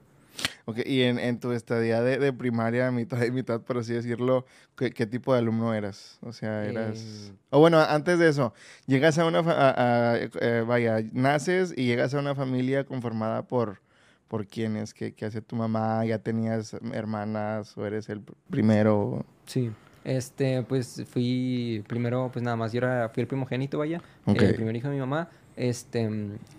Ok, 0.70 0.80
y 0.86 1.04
en, 1.04 1.18
en 1.18 1.40
tu 1.40 1.54
estadía 1.54 2.02
de, 2.02 2.18
de 2.20 2.34
primaria, 2.34 2.92
mitad 2.92 3.24
y 3.24 3.32
mitad, 3.32 3.62
por 3.62 3.78
así 3.78 3.94
decirlo, 3.94 4.46
¿qué, 4.76 4.92
qué 4.92 5.06
tipo 5.06 5.32
de 5.32 5.40
alumno 5.40 5.74
eras? 5.74 6.20
O 6.22 6.34
sea, 6.34 6.66
eras... 6.66 7.32
Eh, 7.32 7.34
O 7.52 7.60
bueno, 7.62 7.80
antes 7.80 8.20
de 8.20 8.28
eso, 8.28 8.54
llegas 8.86 9.18
a 9.18 9.26
una... 9.26 9.44
fa- 9.46 9.54
a- 9.54 10.12
a- 10.12 10.18
eh, 10.18 10.66
vaya, 10.68 10.98
naces 11.14 11.74
y 11.76 11.86
llegas 11.86 12.14
a 12.14 12.20
una 12.20 12.36
familia 12.36 12.84
conformada 12.84 13.44
por... 13.48 13.80
¿Por 14.28 14.46
quiénes? 14.46 14.94
¿Qué, 14.94 15.14
qué 15.14 15.24
hace 15.24 15.42
tu 15.42 15.56
mamá? 15.56 16.04
¿Ya 16.04 16.20
tenías 16.20 16.76
hermanas 16.92 17.78
o 17.78 17.86
eres 17.86 18.10
el 18.10 18.20
pr- 18.26 18.34
primero? 18.50 19.26
Sí, 19.46 19.72
este, 20.04 20.64
pues 20.64 21.06
fui 21.10 21.82
primero, 21.88 22.30
pues 22.34 22.44
nada 22.44 22.58
más, 22.58 22.74
yo 22.74 22.80
era, 22.80 23.08
fui 23.08 23.22
el 23.22 23.28
primogénito, 23.28 23.78
vaya, 23.78 24.02
Ok. 24.26 24.42
el 24.42 24.54
primer 24.56 24.76
hijo 24.76 24.90
de 24.90 24.96
mi 24.96 25.00
mamá, 25.00 25.30
este, 25.56 26.10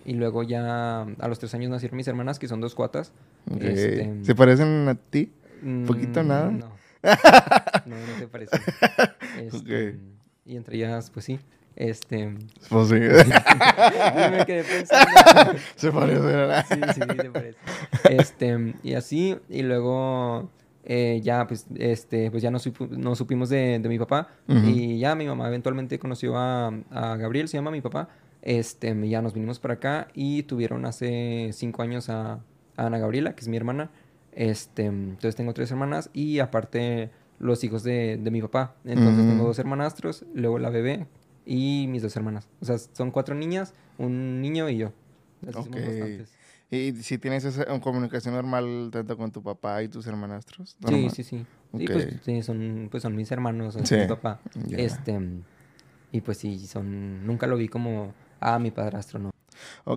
y 0.07 0.15
luego 0.15 0.45
ya 0.45 1.03
a 1.03 1.29
los 1.29 1.38
tres 1.38 1.53
años 1.53 1.71
nacieron 1.71 1.99
mis 1.99 2.09
hermanas, 2.09 2.38
que 2.38 2.49
son 2.49 2.62
dos 2.62 2.75
cuatas. 2.75 3.12
Este, 3.61 4.25
¿Se 4.25 4.35
parecen 4.35 4.88
a 4.88 4.95
ti? 4.95 5.33
¿Poquito, 5.87 6.23
Mm, 6.23 6.28
nada? 6.28 6.50
No. 6.50 6.78
No, 7.87 7.97
no 7.97 8.19
se 8.19 8.26
parecen. 8.26 8.61
Este, 9.40 9.99
Y 10.45 10.57
entre 10.57 10.76
ellas, 10.76 11.11
pues 11.11 11.25
sí. 11.25 11.38
Este. 11.76 12.35
Pues 12.69 12.88
sí. 12.88 12.95
me 12.97 14.45
quedé 14.47 14.64
pensando. 14.64 15.59
Se 15.76 15.93
parecen, 15.93 16.25
¿verdad? 16.25 16.67
Sí, 16.69 16.75
sí, 16.75 17.00
sí, 17.00 17.17
te 17.17 17.31
parece. 17.31 17.59
Este, 18.11 18.75
y 18.83 18.95
así, 18.95 19.37
y 19.49 19.62
luego 19.62 20.50
eh, 20.85 21.21
ya, 21.23 21.47
pues, 21.47 21.67
este, 21.76 22.33
pues 22.33 22.43
ya 22.43 22.50
no, 22.50 22.59
supimos 22.59 23.49
de, 23.49 23.78
de 23.78 23.88
mi 23.88 23.99
papá. 23.99 24.28
Y 24.49 24.99
ya 24.99 25.14
mi 25.14 25.26
mamá 25.26 25.47
eventualmente 25.47 25.99
conoció 26.00 26.37
a, 26.37 26.69
a 26.90 27.17
Gabriel, 27.17 27.47
se 27.49 27.59
llama 27.59 27.71
mi 27.71 27.81
papá. 27.81 28.09
Este, 28.43 29.09
ya 29.09 29.23
nos 29.23 29.35
vinimos 29.35 29.61
para 29.61 29.75
acá 29.75 30.09
y 30.14 30.43
tuvieron 30.45 30.85
hace 30.85 31.50
cinco 31.52 31.83
años 31.83 32.09
a, 32.09 32.40
a 32.79 32.87
Ana 32.87 32.99
Gabriela, 32.99 33.35
que 33.35 33.41
es 33.43 33.49
mi 33.49 33.57
hermana. 33.57 33.91
Este, 34.33 34.85
entonces 34.87 35.37
tengo 35.37 35.53
tres 35.53 35.71
hermanas 35.71 36.11
y 36.13 36.39
aparte 36.39 37.11
los 37.39 37.63
hijos 37.65 37.83
de, 37.83 38.17
de 38.17 38.31
mi 38.31 38.41
papá. 38.41 38.75
Entonces 38.85 39.25
Mm. 39.25 39.29
tengo 39.29 39.45
dos 39.45 39.59
hermanastros, 39.59 40.25
luego 40.35 40.59
la 40.59 40.71
bebé 40.71 41.07
y 41.45 41.87
mis 41.89 42.03
dos 42.03 42.17
hermanas. 42.17 42.49
O 42.61 42.65
sea, 42.65 42.79
son 42.79 43.11
cuatro 43.11 43.35
niñas, 43.35 43.75
un 43.99 44.41
niño 44.41 44.69
y 44.69 44.79
yo. 44.79 44.93
Así 45.43 45.53
somos 45.65 45.81
Ok. 45.81 45.87
bastantes. 45.87 46.33
¿Y 46.71 46.93
si 47.03 47.17
tienes 47.19 47.45
esa 47.45 47.65
comunicación 47.81 48.35
normal 48.35 48.91
tanto 48.93 49.17
con 49.17 49.31
tu 49.33 49.43
papá 49.43 49.83
y 49.83 49.89
tus 49.89 50.07
hermanastros? 50.07 50.77
Sí, 50.87 51.09
sí, 51.11 51.23
sí. 51.25 51.47
Y 51.75 51.87
Ok. 51.87 51.93
pues, 51.93 52.09
sí, 52.25 52.43
son, 52.43 52.89
pues 52.91 53.03
son 53.03 53.17
mis 53.17 53.31
hermanos, 53.33 53.77
Sí, 53.85 53.97
mi 53.97 54.07
papá. 54.07 54.41
Este, 54.71 55.19
y 56.13 56.21
pues 56.21 56.39
sí, 56.39 56.59
son, 56.67 57.27
nunca 57.27 57.47
lo 57.47 57.57
vi 57.57 57.69
como, 57.69 58.13
ah, 58.41 58.59
mi 58.59 58.71
padrastro, 58.71 59.19
no. 59.19 59.31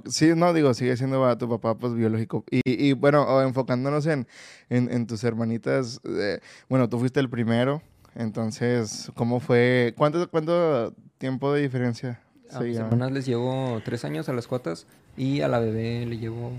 Sí, 0.08 0.32
no, 0.36 0.54
digo, 0.54 0.74
sigue 0.74 0.96
siendo 0.98 1.26
a 1.26 1.38
tu 1.38 1.50
papá, 1.50 1.78
pues, 1.78 1.94
biológico. 1.94 2.44
Y, 2.52 2.62
y, 2.66 2.94
bueno, 2.94 3.42
enfocándonos 3.42 4.06
en, 4.08 4.28
en, 4.70 4.92
en 4.92 5.08
tus 5.08 5.24
hermanitas, 5.24 6.00
eh, 6.06 6.40
bueno, 6.70 6.90
tú 6.90 7.00
fuiste 7.00 7.20
el 7.20 7.30
primero, 7.30 7.82
entonces, 8.16 9.12
¿cómo 9.16 9.40
fue? 9.40 9.94
¿Cuánto, 9.98 10.30
cuánto 10.30 10.94
tiempo 11.18 11.54
de 11.54 11.62
diferencia? 11.62 12.22
A 12.54 12.60
mis 12.60 12.78
hermanas 12.78 13.12
les 13.14 13.26
llevo 13.26 13.82
tres 13.86 14.04
años 14.04 14.28
a 14.28 14.34
las 14.34 14.46
cuotas 14.48 14.86
y 15.16 15.40
a 15.42 15.48
la 15.48 15.60
bebé 15.60 16.06
le 16.06 16.18
llevo, 16.18 16.52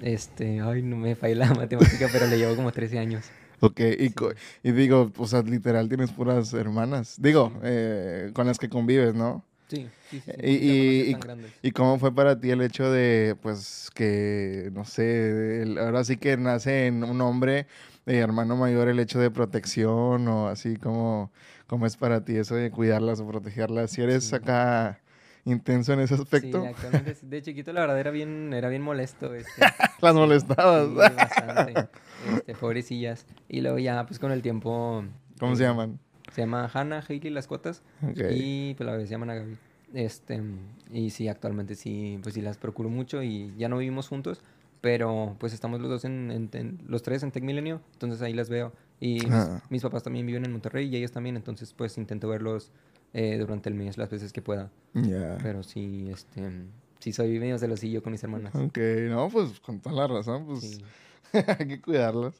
este, 0.00 0.60
ay, 0.60 0.82
no 0.82 0.96
me 0.96 1.14
falla 1.14 1.34
la 1.46 1.54
matemática, 1.54 2.08
pero 2.10 2.26
le 2.26 2.38
llevo 2.38 2.56
como 2.56 2.72
13 2.72 2.98
años. 2.98 3.26
Ok, 3.60 3.80
y, 3.80 4.08
Sí. 4.08 4.14
y 4.62 4.72
digo, 4.72 5.12
o 5.18 5.26
sea, 5.26 5.42
literal 5.42 5.88
tienes 5.88 6.10
puras 6.12 6.54
hermanas. 6.54 7.16
Digo, 7.18 7.52
eh, 7.62 8.30
con 8.32 8.46
las 8.46 8.58
que 8.58 8.70
convives, 8.70 9.14
¿no? 9.14 9.44
Sí, 9.70 9.88
sí, 10.10 10.20
sí. 10.20 10.32
Y, 10.42 11.12
y, 11.12 11.16
y 11.62 11.70
cómo 11.70 11.98
fue 11.98 12.12
para 12.14 12.38
ti 12.40 12.50
el 12.50 12.60
hecho 12.60 12.90
de, 12.90 13.36
pues, 13.40 13.90
que, 13.94 14.70
no 14.72 14.84
sé, 14.84 15.62
el- 15.62 15.78
ahora 15.78 16.02
sí 16.04 16.16
que 16.16 16.36
nace 16.36 16.86
en 16.86 17.04
un 17.04 17.20
hombre, 17.20 17.66
eh, 18.06 18.16
hermano 18.18 18.56
mayor, 18.56 18.88
el 18.88 18.98
hecho 18.98 19.20
de 19.20 19.30
protección 19.30 20.26
o 20.28 20.48
así 20.48 20.76
como, 20.76 21.30
cómo 21.66 21.86
es 21.86 21.96
para 21.96 22.24
ti 22.24 22.36
eso 22.36 22.54
de 22.56 22.70
cuidarlas 22.70 23.20
o 23.20 23.28
protegerlas? 23.28 23.92
Si 23.92 24.02
eres 24.02 24.24
Sí. 24.24 24.36
acá 24.36 25.00
intenso 25.44 25.92
en 25.92 26.00
ese 26.00 26.14
aspecto, 26.14 26.60
Sí, 26.60 26.66
actualmente 26.66 27.16
de 27.22 27.42
chiquito 27.42 27.72
la 27.72 27.80
verdad 27.82 27.98
era 28.00 28.10
bien, 28.10 28.52
era 28.52 28.68
bien 28.68 28.82
molesto. 28.82 29.34
Este, 29.34 29.62
las 30.00 30.14
molestabas. 30.14 30.88
sí, 30.88 31.14
bastante. 31.16 31.88
Este, 32.36 32.54
pobrecillas. 32.54 33.26
Y 33.48 33.60
luego 33.60 33.78
ya, 33.78 34.04
pues 34.06 34.18
con 34.18 34.32
el 34.32 34.42
tiempo. 34.42 35.04
¿Cómo 35.38 35.56
se 35.56 35.62
eh, 35.62 35.66
llaman? 35.66 35.98
Se 36.32 36.42
llama 36.42 36.70
Hannah, 36.72 37.04
Hailey, 37.08 37.30
las 37.32 37.46
cotas. 37.46 37.82
Ok. 38.02 38.18
Y 38.32 38.74
pues 38.74 38.86
la 38.86 38.92
bebé 38.92 39.06
se 39.06 39.10
llama 39.12 39.26
Gaby. 39.34 39.56
Este, 39.92 40.40
y 40.92 41.10
sí, 41.10 41.26
actualmente 41.28 41.74
sí, 41.74 42.18
pues 42.22 42.34
sí 42.34 42.40
las 42.40 42.56
procuro 42.58 42.88
mucho 42.88 43.22
y 43.24 43.52
ya 43.58 43.68
no 43.68 43.78
vivimos 43.78 44.06
juntos, 44.08 44.40
pero 44.80 45.36
pues 45.40 45.52
estamos 45.52 45.80
los 45.80 45.90
dos 45.90 46.04
en, 46.04 46.30
en- 46.30 46.48
en- 46.52 46.78
los 46.86 47.02
tres 47.02 47.24
en 47.24 47.32
Tech 47.32 47.42
Milenio, 47.42 47.80
entonces 47.94 48.22
ahí 48.22 48.32
las 48.32 48.48
veo. 48.48 48.72
Y 49.00 49.14
mis, 49.14 49.32
Ah. 49.32 49.62
mis 49.68 49.82
papás 49.82 50.02
también 50.04 50.26
viven 50.26 50.44
en 50.44 50.52
Monterrey 50.52 50.86
y 50.88 50.96
ellos 50.96 51.10
también, 51.10 51.34
entonces 51.36 51.72
pues 51.74 51.98
intento 51.98 52.28
verlos 52.28 52.70
eh, 53.14 53.36
durante 53.38 53.68
el 53.68 53.74
mes 53.74 53.98
las 53.98 54.08
veces 54.10 54.32
que 54.32 54.42
pueda. 54.42 54.70
Ya. 54.94 55.36
Pero 55.42 55.64
sí, 55.64 56.08
este, 56.12 56.48
sí 57.00 57.12
soy 57.12 57.40
medio 57.40 57.58
celosillo 57.58 58.00
con 58.02 58.12
mis 58.12 58.22
hermanas. 58.22 58.54
Ok, 58.54 58.78
no, 59.08 59.28
pues 59.28 59.58
con 59.58 59.80
toda 59.80 59.96
la 59.96 60.14
razón, 60.14 60.46
pues 60.46 60.60
Sí. 60.60 60.84
hay 61.58 61.66
que 61.66 61.80
cuidarlas. 61.80 62.36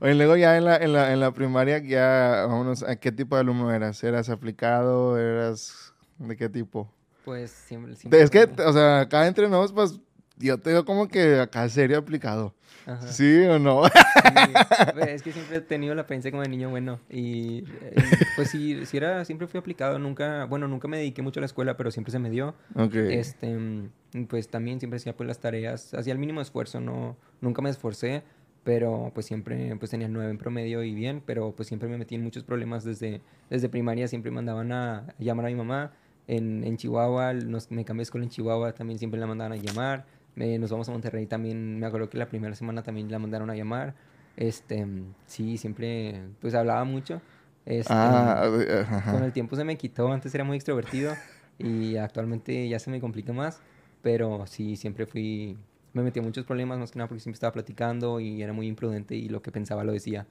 Oye, 0.00 0.14
luego 0.14 0.36
ya 0.36 0.56
en 0.56 0.64
la, 0.64 0.76
en 0.76 0.92
la, 0.92 1.12
en 1.12 1.20
la 1.20 1.32
primaria, 1.32 1.78
ya, 1.78 2.46
vámonos, 2.46 2.82
¿a 2.82 2.96
qué 2.96 3.12
tipo 3.12 3.36
de 3.36 3.40
alumno 3.40 3.72
eras? 3.72 4.02
¿Eras 4.04 4.28
aplicado? 4.28 5.18
¿Eras 5.18 5.94
de 6.18 6.36
qué 6.36 6.48
tipo? 6.48 6.92
Pues 7.24 7.50
siempre... 7.50 7.94
siempre 7.96 8.22
Es 8.22 8.30
que, 8.30 8.44
o 8.44 8.72
sea, 8.72 9.00
acá 9.00 9.26
entre 9.26 9.48
nos, 9.48 9.72
pues, 9.72 10.00
yo 10.38 10.58
te 10.58 10.70
veo 10.70 10.84
como 10.84 11.08
que 11.08 11.40
acá 11.40 11.68
serio 11.68 11.98
aplicado. 11.98 12.54
Ajá. 12.86 13.06
¿Sí 13.12 13.42
o 13.42 13.58
no? 13.58 13.84
Sí, 13.84 13.90
pues, 14.94 15.08
es 15.08 15.22
que 15.22 15.32
siempre 15.32 15.58
he 15.58 15.60
tenido 15.60 15.94
la 15.94 16.02
apariencia 16.02 16.30
como 16.30 16.42
de 16.42 16.48
niño 16.48 16.70
bueno 16.70 17.00
y, 17.10 17.64
eh, 17.82 17.94
pues 18.34 18.48
sí, 18.48 18.86
sí 18.86 18.96
era, 18.96 19.26
siempre 19.26 19.46
fui 19.46 19.58
aplicado, 19.58 19.98
nunca, 19.98 20.46
bueno, 20.46 20.68
nunca 20.68 20.88
me 20.88 20.96
dediqué 20.96 21.20
mucho 21.20 21.40
a 21.40 21.42
la 21.42 21.46
escuela, 21.46 21.76
pero 21.76 21.90
siempre 21.90 22.12
se 22.12 22.18
me 22.18 22.30
dio. 22.30 22.54
ok. 22.74 22.94
Este, 22.94 23.54
mm, 23.54 24.24
pues 24.28 24.48
también 24.48 24.80
siempre 24.80 24.96
hacía 24.96 25.14
pues 25.14 25.26
las 25.26 25.38
tareas, 25.38 25.92
hacía 25.92 26.14
el 26.14 26.18
mínimo 26.18 26.40
esfuerzo, 26.40 26.80
no, 26.80 27.16
nunca 27.42 27.60
me 27.60 27.68
esforcé, 27.68 28.22
pero 28.68 29.10
pues 29.14 29.24
siempre 29.24 29.74
pues 29.76 29.92
tenía 29.92 30.08
nueve 30.08 30.30
en 30.30 30.36
promedio 30.36 30.82
y 30.82 30.94
bien, 30.94 31.22
pero 31.24 31.52
pues 31.52 31.68
siempre 31.68 31.88
me 31.88 31.96
metí 31.96 32.16
en 32.16 32.22
muchos 32.22 32.44
problemas 32.44 32.84
desde, 32.84 33.22
desde 33.48 33.70
primaria, 33.70 34.06
siempre 34.08 34.30
mandaban 34.30 34.72
a 34.72 35.06
llamar 35.18 35.46
a 35.46 35.48
mi 35.48 35.54
mamá. 35.54 35.92
En, 36.26 36.62
en 36.64 36.76
Chihuahua, 36.76 37.32
nos, 37.32 37.70
me 37.70 37.86
cambié 37.86 38.00
de 38.00 38.02
escuela 38.02 38.24
en 38.24 38.30
Chihuahua, 38.30 38.74
también 38.74 38.98
siempre 38.98 39.18
la 39.18 39.26
mandaban 39.26 39.52
a 39.54 39.56
llamar. 39.56 40.04
Me- 40.34 40.58
nos 40.58 40.70
vamos 40.70 40.86
a 40.86 40.92
Monterrey 40.92 41.24
también, 41.24 41.80
me 41.80 41.86
acuerdo 41.86 42.10
que 42.10 42.18
la 42.18 42.26
primera 42.28 42.54
semana 42.54 42.82
también 42.82 43.10
la 43.10 43.18
mandaron 43.18 43.48
a 43.48 43.56
llamar. 43.56 43.94
Este, 44.36 44.86
sí, 45.24 45.56
siempre, 45.56 46.20
pues 46.38 46.54
hablaba 46.54 46.84
mucho. 46.84 47.22
Este, 47.64 47.94
ah, 47.94 48.50
eh, 48.68 48.84
ajá. 48.86 49.12
con 49.12 49.24
el 49.24 49.32
tiempo 49.32 49.56
se 49.56 49.64
me 49.64 49.78
quitó, 49.78 50.12
antes 50.12 50.34
era 50.34 50.44
muy 50.44 50.56
extrovertido 50.56 51.14
y 51.58 51.96
actualmente 51.96 52.68
ya 52.68 52.78
se 52.78 52.90
me 52.90 53.00
complica 53.00 53.32
más, 53.32 53.62
pero 54.02 54.46
sí, 54.46 54.76
siempre 54.76 55.06
fui, 55.06 55.56
me 55.98 56.04
metí 56.04 56.18
en 56.20 56.24
muchos 56.24 56.44
problemas, 56.46 56.78
más 56.78 56.90
que 56.90 56.98
nada 56.98 57.08
porque 57.08 57.20
siempre 57.20 57.34
estaba 57.36 57.52
platicando 57.52 58.20
y 58.20 58.42
era 58.42 58.52
muy 58.52 58.66
imprudente 58.66 59.14
y 59.14 59.28
lo 59.28 59.42
que 59.42 59.50
pensaba 59.52 59.84
lo 59.84 59.92
decía. 59.92 60.26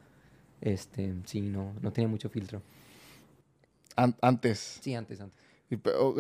Este, 0.62 1.14
sí, 1.26 1.42
no, 1.42 1.74
no 1.82 1.92
tenía 1.94 2.08
mucho 2.08 2.30
filtro. 2.30 2.62
An- 3.96 4.16
antes. 4.22 4.80
Sí, 4.82 4.94
antes, 4.96 5.20
antes. 5.22 5.38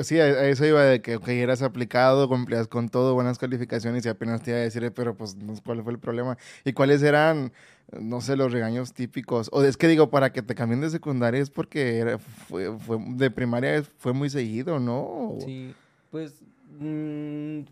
Sí, 0.05 0.19
a 0.19 0.49
eso 0.49 0.65
iba 0.65 0.83
de 0.83 1.01
que, 1.01 1.15
ok, 1.15 1.27
eras 1.29 1.61
aplicado, 1.61 2.27
cumplías 2.27 2.67
con 2.67 2.89
todo, 2.89 3.13
buenas 3.13 3.37
calificaciones 3.37 4.05
y 4.05 4.09
apenas 4.09 4.41
te 4.41 4.51
iba 4.51 4.59
a 4.59 4.63
decir, 4.63 4.83
"Eh, 4.83 4.91
pero 4.91 5.15
pues, 5.15 5.37
¿cuál 5.63 5.81
fue 5.83 5.93
el 5.93 5.99
problema? 5.99 6.37
¿Y 6.65 6.73
cuáles 6.73 7.01
eran, 7.01 7.53
no 7.97 8.19
sé, 8.19 8.35
los 8.35 8.51
regaños 8.51 8.93
típicos? 8.93 9.49
O 9.53 9.63
es 9.63 9.77
que 9.77 9.87
digo, 9.87 10.09
para 10.09 10.33
que 10.33 10.41
te 10.41 10.53
cambien 10.53 10.81
de 10.81 10.89
secundaria 10.89 11.39
es 11.41 11.49
porque 11.49 11.97
era- 11.99 12.19
fue, 12.19 12.77
fue- 12.77 12.97
de 13.15 13.31
primaria 13.31 13.83
fue 13.99 14.11
muy 14.11 14.29
seguido, 14.29 14.79
¿no? 14.81 15.37
Sí, 15.39 15.73
pues, 16.11 16.41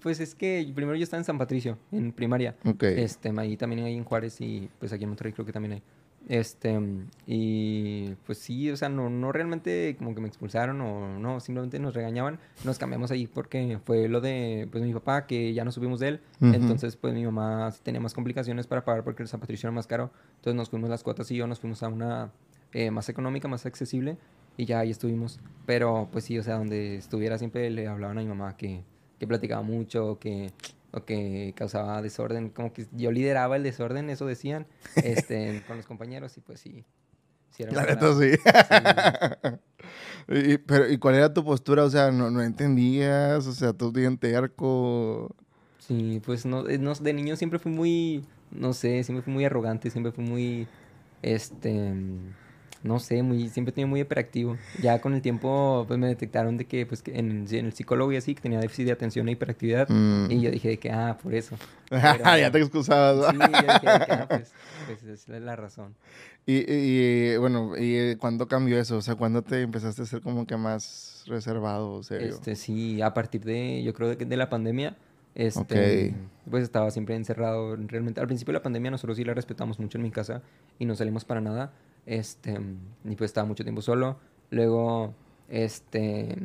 pues 0.01 0.19
es 0.19 0.35
que 0.35 0.71
primero 0.73 0.95
yo 0.97 1.03
estaba 1.03 1.19
en 1.19 1.25
San 1.25 1.37
Patricio, 1.37 1.77
en 1.91 2.11
primaria. 2.11 2.55
Este, 2.81 3.31
ahí 3.37 3.57
también 3.57 3.83
hay 3.83 3.95
en 3.95 4.03
Juárez 4.03 4.39
y 4.41 4.69
pues 4.79 4.93
aquí 4.93 5.03
en 5.03 5.09
Monterrey 5.09 5.33
creo 5.33 5.45
que 5.45 5.53
también 5.53 5.73
hay. 5.73 5.83
Este, 6.27 6.79
y 7.27 8.15
pues 8.25 8.39
sí, 8.39 8.71
o 8.71 8.77
sea, 8.77 8.89
no, 8.89 9.11
no 9.11 9.31
realmente 9.31 9.95
como 9.97 10.15
que 10.15 10.21
me 10.21 10.27
expulsaron 10.27 10.81
o 10.81 11.19
no, 11.19 11.39
simplemente 11.39 11.79
nos 11.79 11.93
regañaban. 11.93 12.39
Nos 12.63 12.79
cambiamos 12.79 13.11
ahí 13.11 13.27
porque 13.27 13.79
fue 13.83 14.07
lo 14.07 14.21
de 14.21 14.67
pues 14.71 14.83
mi 14.83 14.93
papá 14.93 15.27
que 15.27 15.53
ya 15.53 15.63
no 15.63 15.71
subimos 15.71 15.99
de 15.99 16.07
él. 16.07 16.19
Entonces 16.41 16.95
pues 16.95 17.13
mi 17.13 17.23
mamá 17.25 17.71
tenía 17.83 18.01
más 18.01 18.13
complicaciones 18.13 18.65
para 18.65 18.83
pagar 18.83 19.03
porque 19.03 19.23
el 19.23 19.29
San 19.29 19.39
Patricio 19.39 19.67
era 19.67 19.75
más 19.75 19.87
caro. 19.87 20.11
Entonces 20.37 20.55
nos 20.55 20.69
fuimos 20.69 20.89
las 20.89 21.03
cuotas 21.03 21.29
y 21.29 21.35
yo 21.35 21.45
nos 21.45 21.59
fuimos 21.59 21.83
a 21.83 21.89
una 21.89 22.31
eh, 22.73 22.89
más 22.89 23.07
económica, 23.09 23.47
más 23.47 23.65
accesible 23.65 24.17
y 24.57 24.65
ya 24.65 24.79
ahí 24.79 24.89
estuvimos. 24.89 25.39
Pero 25.67 26.09
pues 26.11 26.25
sí, 26.25 26.39
o 26.39 26.43
sea, 26.43 26.55
donde 26.55 26.95
estuviera 26.95 27.37
siempre 27.37 27.69
le 27.69 27.87
hablaban 27.87 28.17
a 28.17 28.21
mi 28.21 28.27
mamá 28.27 28.57
que, 28.57 28.83
que 29.19 29.27
platicaba 29.27 29.61
mucho, 29.61 30.19
que 30.19 30.51
o 30.95 31.03
que 31.03 31.53
causaba 31.57 32.01
desorden, 32.01 32.49
como 32.49 32.71
que 32.71 32.87
yo 32.93 33.11
lideraba 33.11 33.57
el 33.57 33.63
desorden, 33.63 34.09
eso 34.09 34.25
decían, 34.25 34.65
este, 34.95 35.61
con 35.67 35.77
los 35.77 35.85
compañeros 35.85 36.37
y 36.37 36.41
pues 36.41 36.61
sí. 36.61 36.85
sí 37.49 37.63
era 37.63 37.73
La 37.73 37.85
neta 37.85 38.13
sí. 38.13 38.31
sí. 38.31 38.39
y, 40.53 40.57
pero, 40.59 40.89
¿y 40.89 40.97
cuál 40.97 41.15
era 41.15 41.33
tu 41.33 41.43
postura? 41.43 41.83
O 41.83 41.89
sea, 41.89 42.11
no, 42.11 42.31
no 42.31 42.41
entendías, 42.41 43.45
o 43.45 43.51
sea, 43.51 43.73
tú 43.73 43.91
bien 43.91 44.17
terco. 44.17 45.35
Sí, 45.79 46.21
pues 46.25 46.45
no, 46.45 46.67
eh, 46.67 46.77
no, 46.77 46.95
de 46.95 47.13
niño 47.13 47.35
siempre 47.35 47.59
fui 47.59 47.73
muy, 47.73 48.25
no 48.51 48.71
sé, 48.71 49.03
siempre 49.03 49.21
fui 49.21 49.33
muy 49.33 49.43
arrogante, 49.43 49.89
siempre 49.89 50.13
fui 50.13 50.23
muy, 50.23 50.67
este, 51.21 51.93
no 52.85 52.99
sé, 52.99 53.23
muy, 53.23 53.49
siempre 53.49 53.71
tenía 53.71 53.87
muy 53.87 53.99
hiperactivo. 54.01 54.57
Ya 54.81 55.01
con 55.01 55.13
el 55.15 55.21
tiempo, 55.21 55.85
pues 55.87 55.99
me 55.99 56.07
detectaron 56.07 56.55
de 56.55 56.65
que, 56.65 56.85
pues, 56.85 57.01
que 57.01 57.17
en, 57.17 57.47
en 57.49 57.65
el 57.65 57.73
psicólogo 57.73 58.11
y 58.11 58.17
así, 58.17 58.35
que 58.35 58.41
tenía 58.41 58.59
déficit 58.59 58.85
de 58.85 58.91
atención 58.91 59.27
e 59.27 59.31
hiperactividad. 59.31 59.89
Mm. 59.89 60.31
Y 60.31 60.41
yo 60.41 60.51
dije 60.51 60.69
de 60.69 60.77
que, 60.77 60.91
ah, 60.91 61.17
por 61.21 61.33
eso. 61.33 61.55
Pero- 61.89 62.03
ya 62.37 62.51
te 62.51 62.59
excusabas. 62.59 63.31
Sí, 63.33 63.39
yo 63.39 63.47
dije 63.47 63.63
de 63.73 63.79
que, 63.79 63.89
ah, 64.13 64.25
pues, 64.29 64.53
pues 64.85 65.03
esa 65.03 65.35
es 65.35 65.41
la 65.41 65.55
razón. 65.55 65.95
Y, 66.45 67.35
bueno, 67.37 67.71
¿y 67.77 68.15
cuándo 68.17 68.47
cambió 68.47 68.79
eso? 68.79 68.97
O 68.97 69.01
sea, 69.01 69.15
¿cuándo 69.15 69.41
te 69.41 69.61
empezaste 69.63 70.03
a 70.03 70.05
ser 70.05 70.21
como 70.21 70.45
que 70.45 70.55
más 70.55 71.23
reservado, 71.25 72.03
serio? 72.03 72.27
Este, 72.27 72.55
sí, 72.55 73.01
a 73.01 73.15
partir 73.15 73.41
de, 73.43 73.81
yo 73.83 73.93
creo 73.95 74.15
de, 74.15 74.25
de 74.25 74.37
la 74.37 74.47
pandemia, 74.47 74.95
este, 75.33 76.13
pues 76.49 76.63
estaba 76.63 76.91
siempre 76.91 77.15
encerrado. 77.15 77.75
Realmente, 77.75 78.21
al 78.21 78.27
principio 78.27 78.51
de 78.53 78.59
la 78.59 78.63
pandemia 78.63 78.91
nosotros 78.91 79.17
sí 79.17 79.23
la 79.23 79.33
respetamos 79.33 79.79
mucho 79.79 79.97
en 79.97 80.03
mi 80.03 80.11
casa 80.11 80.43
y 80.79 80.85
no 80.85 80.95
salimos 80.95 81.25
para 81.25 81.41
nada. 81.41 81.73
Este, 82.05 82.59
y 83.03 83.15
pues 83.15 83.29
estaba 83.29 83.47
mucho 83.47 83.63
tiempo 83.63 83.81
solo. 83.81 84.17
Luego, 84.51 85.13
este, 85.49 86.35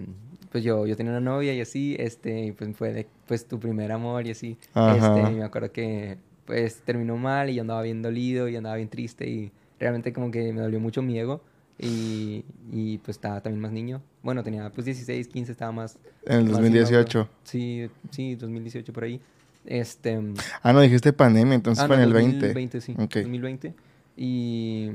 pues 0.51 0.65
yo, 0.65 0.87
yo 0.87 0.97
tenía 0.97 1.13
una 1.13 1.21
novia 1.21 1.55
y 1.55 1.61
así, 1.61 1.97
este, 1.99 2.47
y 2.47 2.53
pues 2.53 2.77
fue 2.77 2.93
de, 2.93 3.07
pues 3.27 3.47
tu 3.47 3.59
primer 3.59 3.93
amor 3.93 4.27
y 4.27 4.31
así. 4.31 4.57
Ajá. 4.75 4.97
Este, 4.97 5.33
y 5.33 5.37
me 5.37 5.45
acuerdo 5.45 5.73
que, 5.73 6.19
pues 6.47 6.83
terminó 6.83 7.17
mal 7.17 7.51
y 7.51 7.55
yo 7.55 7.63
andaba 7.63 7.83
bien 7.83 8.03
dolido 8.03 8.49
y 8.49 8.57
andaba 8.57 8.77
bien 8.77 8.89
triste 8.89 9.29
y 9.29 9.53
realmente 9.79 10.13
como 10.13 10.31
que 10.31 10.53
me 10.53 10.61
dolió 10.61 10.81
mucho 10.81 11.03
mi 11.03 11.19
ego. 11.19 11.43
Y, 11.83 12.45
y 12.71 12.99
pues 12.99 13.17
estaba 13.17 13.41
también 13.41 13.63
más 13.63 13.73
niño. 13.73 14.03
Bueno, 14.23 14.43
tenía 14.43 14.69
pues 14.71 14.85
16, 14.85 15.29
15, 15.29 15.53
estaba 15.53 15.73
más... 15.73 15.99
En 16.27 16.41
el 16.41 16.45
más 16.45 16.53
2018. 16.55 17.19
inmaduro. 17.19 17.39
Sí, 17.45 17.89
sí, 18.11 18.35
2018 18.35 18.93
por 18.93 19.05
ahí. 19.05 19.21
Este... 19.65 20.21
Ah, 20.63 20.75
no, 20.75 20.81
dijiste 20.81 21.13
pandemia, 21.15 21.55
entonces 21.55 21.83
ah, 21.83 21.87
fue 21.87 21.97
no, 21.97 22.03
en 22.03 22.09
el 22.09 22.15
20. 22.15 22.37
2020, 22.37 22.81
sí. 22.83 22.95
Ok. 22.99 23.15
2020. 23.15 23.75
Y, 24.17 24.91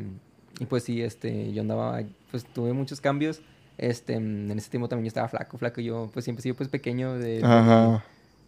y 0.60 0.66
pues 0.66 0.84
sí, 0.84 1.02
este, 1.02 1.52
yo 1.54 1.62
andaba, 1.62 2.02
pues 2.32 2.46
tuve 2.46 2.74
muchos 2.74 3.02
cambios. 3.02 3.42
Este, 3.78 4.14
en 4.14 4.50
ese 4.52 4.70
tiempo 4.70 4.88
también 4.88 5.06
yo 5.06 5.10
estaba 5.10 5.28
flaco, 5.28 5.58
flaco. 5.58 5.82
Yo 5.82 6.10
pues 6.14 6.26
siempre 6.26 6.42
he 6.42 6.44
sido 6.44 6.56
pues 6.56 6.70
pequeño 6.70 7.16
de, 7.16 7.42
de 7.42 8.00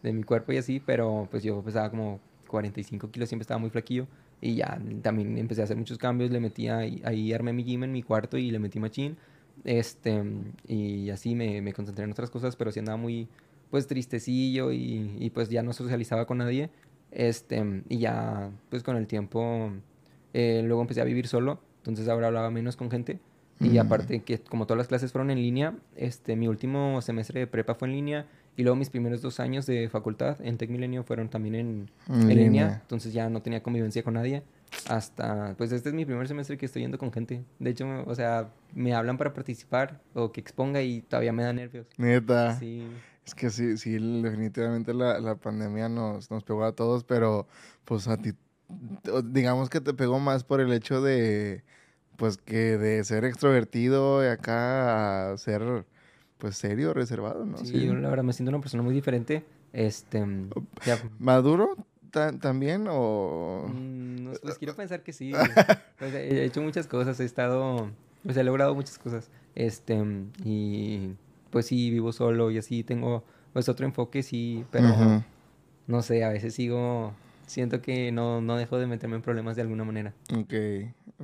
de 0.04 0.14
mi 0.14 0.24
cuerpo 0.24 0.52
y 0.54 0.58
así, 0.58 0.82
pero 0.84 1.28
pues 1.30 1.44
yo 1.44 1.62
pesaba 1.62 1.90
como 1.90 2.20
45 2.48 3.12
kilos, 3.12 3.30
siempre 3.30 3.44
estaba 3.44 3.60
muy 3.60 3.70
flaquillo. 3.70 4.08
Y 4.40 4.56
ya 4.56 4.80
también 5.02 5.38
empecé 5.38 5.62
a 5.62 5.64
hacer 5.64 5.78
muchos 5.78 5.98
cambios, 5.98 6.32
le 6.32 6.40
metía, 6.40 6.78
ahí, 6.78 7.02
ahí 7.04 7.34
armé 7.34 7.54
mi 7.54 7.64
gym 7.64 7.84
en 7.84 7.92
mi 7.92 8.04
cuarto 8.04 8.38
y 8.38 8.52
le 8.52 8.60
metí 8.60 8.80
machín. 8.80 9.18
Este, 9.64 10.24
y 10.68 11.10
así 11.10 11.34
me, 11.34 11.62
me 11.62 11.74
concentré 11.74 12.06
en 12.06 12.12
otras 12.12 12.30
cosas, 12.30 12.56
pero 12.56 12.72
sí 12.72 12.80
andaba 12.80 12.98
muy, 12.98 13.28
pues 13.72 13.88
tristecillo 13.88 14.72
y, 14.72 15.16
y 15.20 15.30
pues 15.32 15.50
ya 15.50 15.64
no 15.64 15.74
socializaba 15.74 16.26
con 16.28 16.38
nadie. 16.38 16.70
Este, 17.12 17.84
y 17.90 17.98
ya, 17.98 18.52
pues 18.70 18.84
con 18.84 18.96
el 18.96 19.08
tiempo, 19.08 19.72
eh, 20.34 20.62
luego 20.64 20.82
empecé 20.82 21.02
a 21.02 21.06
vivir 21.06 21.28
solo, 21.28 21.60
entonces 21.88 22.08
ahora 22.10 22.28
hablaba 22.28 22.50
menos 22.52 22.76
con 22.76 22.90
gente. 22.92 23.20
Y 23.60 23.70
Mm. 23.70 23.80
aparte 23.80 24.20
que 24.22 24.38
como 24.40 24.68
todas 24.68 24.78
las 24.78 24.88
clases 24.88 25.12
fueron 25.12 25.32
en 25.32 25.42
línea, 25.42 25.74
este, 25.96 26.36
mi 26.36 26.48
último 26.48 27.02
semestre 27.02 27.40
de 27.40 27.48
prepa 27.48 27.74
fue 27.74 27.88
en 27.88 27.94
línea 27.96 28.26
Y 28.56 28.64
luego 28.64 28.76
mis 28.76 28.90
primeros 28.90 29.22
dos 29.22 29.40
años 29.40 29.68
de 29.68 29.88
facultad 29.88 30.42
en 30.42 30.58
Tech 30.58 30.70
Milenio 30.72 31.04
fueron 31.04 31.30
también 31.30 31.54
en, 31.56 31.90
En 32.08 32.28
línea. 32.28 32.36
línea. 32.44 32.80
Entonces 32.82 33.14
ya 33.14 33.30
no 33.30 33.42
tenía 33.44 33.62
convivencia 33.62 34.02
con 34.02 34.16
nadie. 34.16 34.42
Hasta, 34.90 35.54
pues 35.60 35.72
este 35.72 35.90
es 35.90 35.96
mi 35.96 36.06
primer 36.06 36.28
semestre 36.28 36.58
que 36.58 36.66
estoy 36.66 36.82
yendo 36.82 36.98
con 36.98 37.12
gente. 37.14 37.44
De 37.60 37.70
hecho, 37.70 37.86
o 38.08 38.16
sea, 38.16 38.50
me 38.74 38.94
hablan 38.96 39.18
para 39.20 39.32
participar 39.34 40.02
o 40.16 40.32
que 40.32 40.42
exponga 40.42 40.82
y 40.82 41.02
todavía 41.04 41.34
me 41.34 41.44
da 41.44 41.54
nervios. 41.54 41.86
Neta. 41.98 42.58
Sí, 42.60 42.88
Es 43.26 43.36
que 43.36 43.50
sí, 43.52 43.78
sí, 43.78 43.92
definitivamente 44.24 44.92
la, 44.94 45.20
la 45.20 45.36
pandemia 45.36 45.88
nos, 45.88 46.32
nos 46.32 46.44
pegó 46.44 46.64
a 46.66 46.72
todos, 46.74 47.04
pero 47.04 47.48
pues 47.86 48.08
a 48.08 48.18
ti, 48.18 48.32
digamos 49.26 49.70
que 49.70 49.82
te 49.82 49.94
pegó 49.94 50.20
más 50.20 50.44
por 50.44 50.62
el 50.62 50.72
hecho 50.74 51.02
de, 51.02 51.64
pues 52.18 52.38
que 52.38 52.78
de 52.78 53.04
ser 53.04 53.24
extrovertido 53.26 54.24
y 54.24 54.28
acá 54.28 55.32
a 55.32 55.38
ser, 55.38 55.86
pues 56.38 56.58
serio, 56.58 56.94
reservado, 56.94 57.46
¿no? 57.46 57.58
sí, 57.58 57.86
yo 57.86 57.94
la 57.96 58.10
verdad 58.10 58.24
me 58.24 58.34
siento 58.34 58.50
una 58.50 58.60
persona 58.60 58.84
muy 58.84 58.94
diferente. 58.94 59.46
Este, 59.74 60.26
ya, 60.86 61.00
¿Maduro 61.20 61.76
ta- 62.12 62.32
también 62.38 62.88
o...? 62.90 63.66
Mm, 63.68 64.24
no, 64.24 64.32
pues 64.42 64.58
quiero 64.58 64.76
pensar 64.76 65.04
que 65.04 65.14
sí. 65.14 65.34
Pues, 66.00 66.14
he 66.14 66.44
hecho 66.46 66.62
muchas 66.62 66.88
cosas, 66.88 67.20
he 67.20 67.26
estado, 67.26 67.90
pues 68.24 68.36
he 68.38 68.44
logrado 68.44 68.74
muchas 68.76 68.98
cosas. 68.98 69.30
Este, 69.56 69.98
y 70.44 71.16
pues 71.50 71.66
sí, 71.68 71.90
vivo 71.90 72.12
solo 72.12 72.52
y 72.52 72.58
así 72.58 72.84
tengo 72.84 73.24
pues 73.54 73.70
otro 73.70 73.86
enfoque, 73.86 74.22
sí, 74.22 74.66
pero 74.72 75.24
no 75.88 76.02
sé, 76.04 76.24
a 76.24 76.30
veces 76.30 76.54
sigo, 76.54 77.14
siento 77.48 77.82
que 77.82 78.12
no, 78.12 78.42
no 78.42 78.56
dejo 78.56 78.78
de 78.78 78.86
meterme 78.86 79.16
en 79.16 79.22
problemas 79.24 79.56
de 79.56 79.64
alguna 79.64 79.84
manera. 79.84 80.14
Ok. 80.38 80.54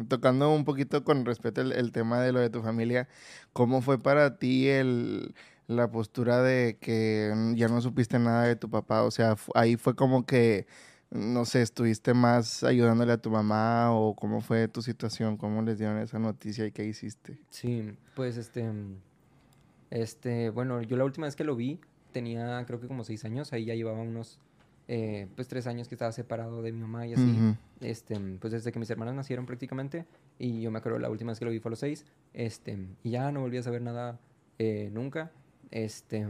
Tocando 0.07 0.53
un 0.53 0.65
poquito 0.65 1.03
con 1.03 1.25
respecto 1.25 1.61
el, 1.61 1.71
el 1.71 1.91
tema 1.91 2.19
de 2.21 2.31
lo 2.31 2.39
de 2.39 2.49
tu 2.49 2.61
familia, 2.63 3.07
¿cómo 3.53 3.81
fue 3.81 4.01
para 4.01 4.37
ti 4.37 4.67
el, 4.67 5.35
la 5.67 5.91
postura 5.91 6.41
de 6.41 6.77
que 6.79 7.31
ya 7.55 7.67
no 7.67 7.79
supiste 7.81 8.17
nada 8.17 8.43
de 8.43 8.55
tu 8.55 8.69
papá? 8.69 9.03
O 9.03 9.11
sea, 9.11 9.35
ahí 9.53 9.75
fue 9.75 9.95
como 9.95 10.25
que, 10.25 10.65
no 11.11 11.45
sé, 11.45 11.61
estuviste 11.61 12.13
más 12.13 12.63
ayudándole 12.63 13.13
a 13.13 13.17
tu 13.17 13.29
mamá 13.29 13.93
o 13.93 14.15
cómo 14.15 14.41
fue 14.41 14.67
tu 14.67 14.81
situación, 14.81 15.37
cómo 15.37 15.61
les 15.61 15.77
dieron 15.77 15.99
esa 15.99 16.17
noticia 16.17 16.65
y 16.65 16.71
qué 16.71 16.85
hiciste. 16.85 17.37
Sí, 17.49 17.93
pues 18.15 18.37
este, 18.37 18.71
este, 19.91 20.49
bueno, 20.49 20.81
yo 20.81 20.97
la 20.97 21.05
última 21.05 21.27
vez 21.27 21.35
que 21.35 21.43
lo 21.43 21.55
vi 21.55 21.79
tenía 22.11 22.63
creo 22.65 22.79
que 22.79 22.87
como 22.87 23.03
seis 23.03 23.25
años, 23.25 23.53
ahí 23.53 23.65
ya 23.65 23.75
llevaba 23.75 24.01
unos, 24.01 24.39
eh, 24.87 25.27
pues 25.35 25.47
tres 25.47 25.67
años 25.67 25.87
que 25.87 25.95
estaba 25.95 26.11
separado 26.11 26.61
de 26.61 26.71
mi 26.71 26.81
mamá 26.81 27.07
y 27.07 27.13
así. 27.13 27.55
Este, 27.79 28.19
pues 28.39 28.53
desde 28.53 28.71
que 28.71 28.79
mis 28.79 28.89
hermanas 28.89 29.15
nacieron 29.15 29.45
prácticamente, 29.45 30.05
y 30.39 30.61
yo 30.61 30.71
me 30.71 30.79
acuerdo 30.79 30.99
la 30.99 31.09
última 31.09 31.31
vez 31.31 31.39
que 31.39 31.45
lo 31.45 31.51
vi 31.51 31.59
fue 31.59 31.69
a 31.69 31.71
los 31.71 31.79
seis, 31.79 32.05
este, 32.33 32.77
y 33.03 33.11
ya 33.11 33.31
no 33.31 33.41
volví 33.41 33.57
a 33.57 33.63
saber 33.63 33.81
nada 33.81 34.19
eh, 34.59 34.89
nunca, 34.93 35.31
este, 35.71 36.25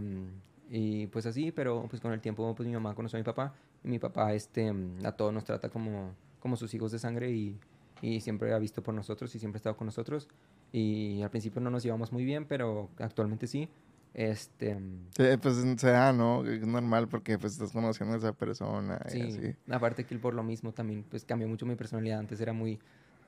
y 0.69 1.07
pues 1.07 1.25
así, 1.25 1.51
pero 1.51 1.85
pues 1.89 2.01
con 2.01 2.11
el 2.11 2.21
tiempo 2.21 2.55
pues 2.55 2.67
mi 2.67 2.73
mamá 2.73 2.95
conoció 2.95 3.17
a 3.17 3.19
mi 3.19 3.23
papá, 3.23 3.53
y 3.83 3.87
mi 3.87 3.99
papá, 3.99 4.33
este, 4.33 4.73
a 5.03 5.11
todos 5.11 5.33
nos 5.33 5.43
trata 5.43 5.69
como, 5.69 6.15
como 6.39 6.55
sus 6.55 6.73
hijos 6.73 6.91
de 6.91 6.99
sangre, 6.99 7.31
y, 7.31 7.59
y 8.01 8.21
siempre 8.21 8.53
ha 8.53 8.59
visto 8.59 8.81
por 8.81 8.93
nosotros, 8.93 9.33
y 9.35 9.39
siempre 9.39 9.57
ha 9.57 9.59
estado 9.59 9.77
con 9.77 9.85
nosotros, 9.85 10.27
y 10.71 11.21
al 11.21 11.29
principio 11.29 11.61
no 11.61 11.69
nos 11.69 11.83
llevamos 11.83 12.11
muy 12.11 12.25
bien, 12.25 12.45
pero 12.45 12.89
actualmente 12.97 13.45
sí, 13.45 13.69
este, 14.13 14.77
Sí, 15.15 15.23
pues 15.41 15.55
se 15.77 15.87
da, 15.89 16.11
¿no? 16.13 16.45
Es 16.45 16.65
normal 16.65 17.07
porque 17.07 17.37
pues 17.37 17.53
estás 17.53 17.71
conociendo 17.71 18.15
a 18.15 18.17
esa 18.17 18.33
persona 18.33 18.99
y 19.07 19.09
Sí, 19.09 19.21
así. 19.21 19.55
aparte 19.71 20.05
que 20.05 20.13
él 20.13 20.19
por 20.19 20.33
lo 20.33 20.43
mismo 20.43 20.71
también, 20.71 21.03
pues 21.09 21.23
cambió 21.25 21.47
mucho 21.47 21.65
mi 21.65 21.75
personalidad. 21.75 22.19
Antes 22.19 22.39
era 22.41 22.53
muy, 22.53 22.79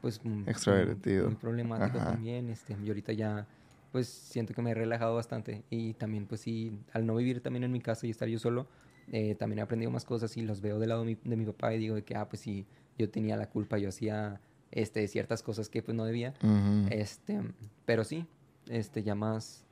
pues... 0.01 0.23
muy- 0.23 0.43
Extrovertido. 0.47 1.27
Muy 1.27 1.35
problemático 1.35 1.97
Ajá. 1.97 2.11
también, 2.11 2.49
este, 2.49 2.75
y 2.83 2.87
ahorita 2.87 3.13
ya, 3.13 3.47
pues 3.91 4.07
siento 4.07 4.53
que 4.53 4.61
me 4.61 4.71
he 4.71 4.73
relajado 4.75 5.15
bastante. 5.15 5.63
Y 5.69 5.93
también, 5.93 6.25
pues 6.25 6.41
sí, 6.41 6.79
al 6.93 7.05
no 7.05 7.15
vivir 7.15 7.41
también 7.41 7.63
en 7.63 7.71
mi 7.71 7.81
casa 7.81 8.05
y 8.07 8.09
estar 8.11 8.27
yo 8.27 8.39
solo, 8.39 8.67
eh, 9.11 9.35
también 9.35 9.59
he 9.59 9.61
aprendido 9.61 9.91
más 9.91 10.05
cosas 10.05 10.35
y 10.37 10.41
los 10.41 10.61
veo 10.61 10.79
del 10.79 10.89
lado 10.89 11.01
de 11.01 11.07
mi, 11.07 11.17
de 11.29 11.35
mi 11.35 11.45
papá 11.45 11.73
y 11.73 11.79
digo 11.79 11.95
de 11.95 12.03
que, 12.03 12.15
ah, 12.15 12.27
pues 12.27 12.41
sí, 12.41 12.65
yo 12.97 13.09
tenía 13.09 13.37
la 13.37 13.49
culpa, 13.49 13.77
yo 13.77 13.89
hacía, 13.89 14.39
este, 14.71 15.07
ciertas 15.07 15.43
cosas 15.43 15.69
que 15.69 15.81
pues 15.83 15.95
no 15.95 16.05
debía. 16.05 16.33
Este, 16.89 17.41
pero 17.85 18.03
sí, 18.03 18.25
este, 18.69 19.03
ya 19.03 19.13
más, 19.15 19.64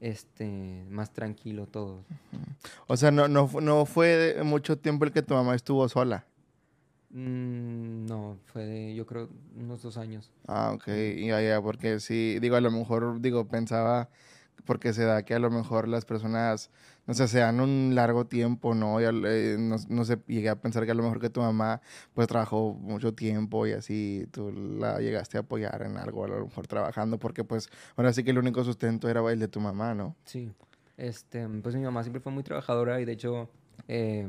este, 0.00 0.84
más 0.90 1.12
tranquilo 1.12 1.66
todo. 1.66 2.04
O 2.86 2.96
sea, 2.96 3.10
no, 3.10 3.28
no, 3.28 3.48
no 3.60 3.86
fue 3.86 4.40
mucho 4.44 4.78
tiempo 4.78 5.04
el 5.04 5.12
que 5.12 5.22
tu 5.22 5.34
mamá 5.34 5.54
estuvo 5.54 5.88
sola. 5.88 6.26
Mm, 7.10 8.06
no, 8.06 8.38
fue 8.46 8.66
de, 8.66 8.94
yo 8.94 9.06
creo, 9.06 9.28
unos 9.56 9.82
dos 9.82 9.96
años. 9.96 10.30
Ah, 10.46 10.72
ok, 10.74 10.86
ya, 11.16 11.40
ya, 11.40 11.62
porque 11.62 12.00
sí, 12.00 12.38
digo, 12.40 12.56
a 12.56 12.60
lo 12.60 12.70
mejor, 12.70 13.20
digo, 13.20 13.48
pensaba, 13.48 14.10
porque 14.64 14.92
se 14.92 15.04
da 15.04 15.22
que 15.22 15.34
a 15.34 15.38
lo 15.38 15.50
mejor 15.50 15.88
las 15.88 16.04
personas, 16.04 16.70
no 17.06 17.14
sé, 17.14 17.28
se 17.28 17.38
dan 17.38 17.60
un 17.60 17.94
largo 17.94 18.26
tiempo, 18.26 18.74
¿no? 18.74 19.00
Y 19.00 19.04
al- 19.04 19.24
eh, 19.26 19.56
no, 19.58 19.76
no 19.88 20.04
sé, 20.04 20.18
llegué 20.26 20.48
a 20.48 20.56
pensar 20.60 20.84
que 20.84 20.90
a 20.90 20.94
lo 20.94 21.02
mejor 21.02 21.20
que 21.20 21.30
tu 21.30 21.40
mamá, 21.40 21.80
pues, 22.14 22.26
trabajó 22.28 22.74
mucho 22.74 23.14
tiempo 23.14 23.66
y 23.66 23.72
así, 23.72 24.26
tú 24.32 24.50
la 24.52 24.98
llegaste 25.00 25.36
a 25.36 25.40
apoyar 25.40 25.82
en 25.82 25.96
algo, 25.96 26.24
a 26.24 26.28
lo 26.28 26.44
mejor 26.46 26.66
trabajando, 26.66 27.18
porque, 27.18 27.44
pues, 27.44 27.68
ahora 27.96 28.12
sí 28.12 28.24
que 28.24 28.30
el 28.30 28.38
único 28.38 28.64
sustento 28.64 29.08
era 29.08 29.20
el 29.32 29.38
de 29.38 29.48
tu 29.48 29.60
mamá, 29.60 29.94
¿no? 29.94 30.16
Sí, 30.24 30.50
este, 30.96 31.46
pues 31.62 31.74
mi 31.74 31.82
mamá 31.82 32.02
siempre 32.02 32.20
fue 32.20 32.32
muy 32.32 32.42
trabajadora 32.42 33.00
y 33.00 33.04
de 33.04 33.12
hecho 33.12 33.50
eh, 33.86 34.26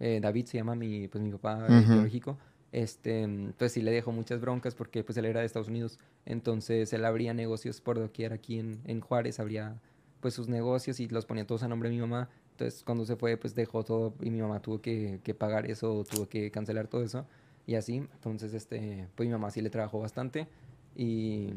eh, 0.00 0.18
David 0.22 0.46
se 0.46 0.56
llama 0.56 0.74
mi, 0.74 1.08
pues 1.08 1.22
mi 1.22 1.30
papá 1.30 1.66
eh, 1.68 1.82
Ujú. 1.84 1.92
biológico, 1.92 2.38
este, 2.72 3.28
pues 3.58 3.72
sí 3.72 3.82
le 3.82 3.90
dejó 3.90 4.10
muchas 4.12 4.40
broncas 4.40 4.74
porque 4.74 5.04
pues 5.04 5.18
él 5.18 5.26
era 5.26 5.40
de 5.40 5.46
Estados 5.46 5.68
Unidos, 5.68 5.98
entonces 6.24 6.92
él 6.92 7.04
abría 7.04 7.34
negocios 7.34 7.80
por 7.80 7.98
doquier 7.98 8.32
aquí 8.32 8.58
en, 8.58 8.80
en 8.86 9.00
Juárez, 9.00 9.40
abría 9.40 9.80
pues 10.20 10.34
sus 10.34 10.48
negocios 10.48 11.00
y 11.00 11.08
los 11.08 11.26
ponía 11.26 11.46
todos 11.46 11.62
a 11.62 11.68
nombre 11.68 11.88
de 11.88 11.94
mi 11.96 12.00
mamá, 12.00 12.28
entonces 12.52 12.82
cuando 12.84 13.04
se 13.04 13.16
fue 13.16 13.36
pues 13.36 13.54
dejó 13.54 13.84
todo 13.84 14.14
y 14.20 14.30
mi 14.30 14.40
mamá 14.40 14.60
tuvo 14.60 14.80
que, 14.80 15.20
que 15.24 15.34
pagar 15.34 15.70
eso, 15.70 16.04
tuvo 16.04 16.28
que 16.28 16.50
cancelar 16.50 16.88
todo 16.88 17.02
eso 17.02 17.26
y 17.66 17.74
así, 17.74 17.96
entonces 17.96 18.54
este, 18.54 19.08
pues 19.14 19.28
mi 19.28 19.32
mamá 19.32 19.50
sí 19.50 19.60
le 19.60 19.70
trabajó 19.70 20.00
bastante 20.00 20.48
y, 20.96 21.50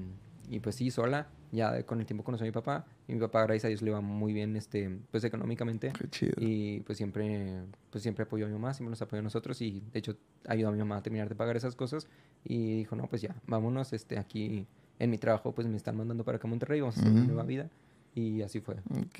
y 0.50 0.60
pues 0.60 0.76
sí, 0.76 0.92
sola, 0.92 1.28
ya 1.52 1.84
con 1.84 2.00
el 2.00 2.06
tiempo 2.06 2.24
conoció 2.24 2.46
a 2.46 2.48
mi 2.48 2.52
papá 2.52 2.86
y 3.08 3.14
mi 3.14 3.20
papá 3.20 3.44
gracias 3.44 3.66
a 3.66 3.68
Dios 3.68 3.82
le 3.82 3.92
va 3.92 4.02
muy 4.02 4.34
bien 4.34 4.56
este 4.56 5.00
pues 5.12 5.24
económicamente. 5.24 5.92
Qué 5.98 6.10
chido. 6.10 6.34
y 6.38 6.82
pues 6.82 6.98
siempre 6.98 7.64
pues 7.92 8.02
siempre 8.02 8.24
apoyó 8.24 8.46
a 8.46 8.48
mi 8.48 8.54
mamá 8.54 8.74
siempre 8.74 8.90
nos 8.90 9.02
apoyó 9.02 9.20
a 9.20 9.24
nosotros 9.24 9.62
y 9.62 9.84
de 9.92 10.00
hecho 10.00 10.16
ayudó 10.48 10.70
a 10.70 10.72
mi 10.72 10.80
mamá 10.80 10.98
a 10.98 11.04
terminar 11.04 11.30
de 11.30 11.36
pagar 11.36 11.56
esas 11.56 11.76
cosas. 11.76 12.08
Y 12.44 12.78
dijo 12.78 12.96
no 12.96 13.08
pues 13.08 13.22
ya 13.22 13.36
vámonos 13.46 13.94
este 13.94 14.18
aquí 14.18 14.66
en 15.00 15.10
mi 15.10 15.18
trabajo 15.18 15.54
pues 15.54 15.68
me 15.68 15.78
están 15.78 15.96
mandando 15.96 16.24
para 16.24 16.38
acá 16.38 16.48
a 16.48 16.50
Monterrey 16.50 16.82
vamos 16.82 16.98
a 16.98 17.02
hacer 17.02 17.12
una 17.12 17.24
nueva 17.24 17.44
vida 17.44 17.70
y 18.14 18.42
así 18.42 18.60
fue 18.62 18.76
Ok, 18.76 19.18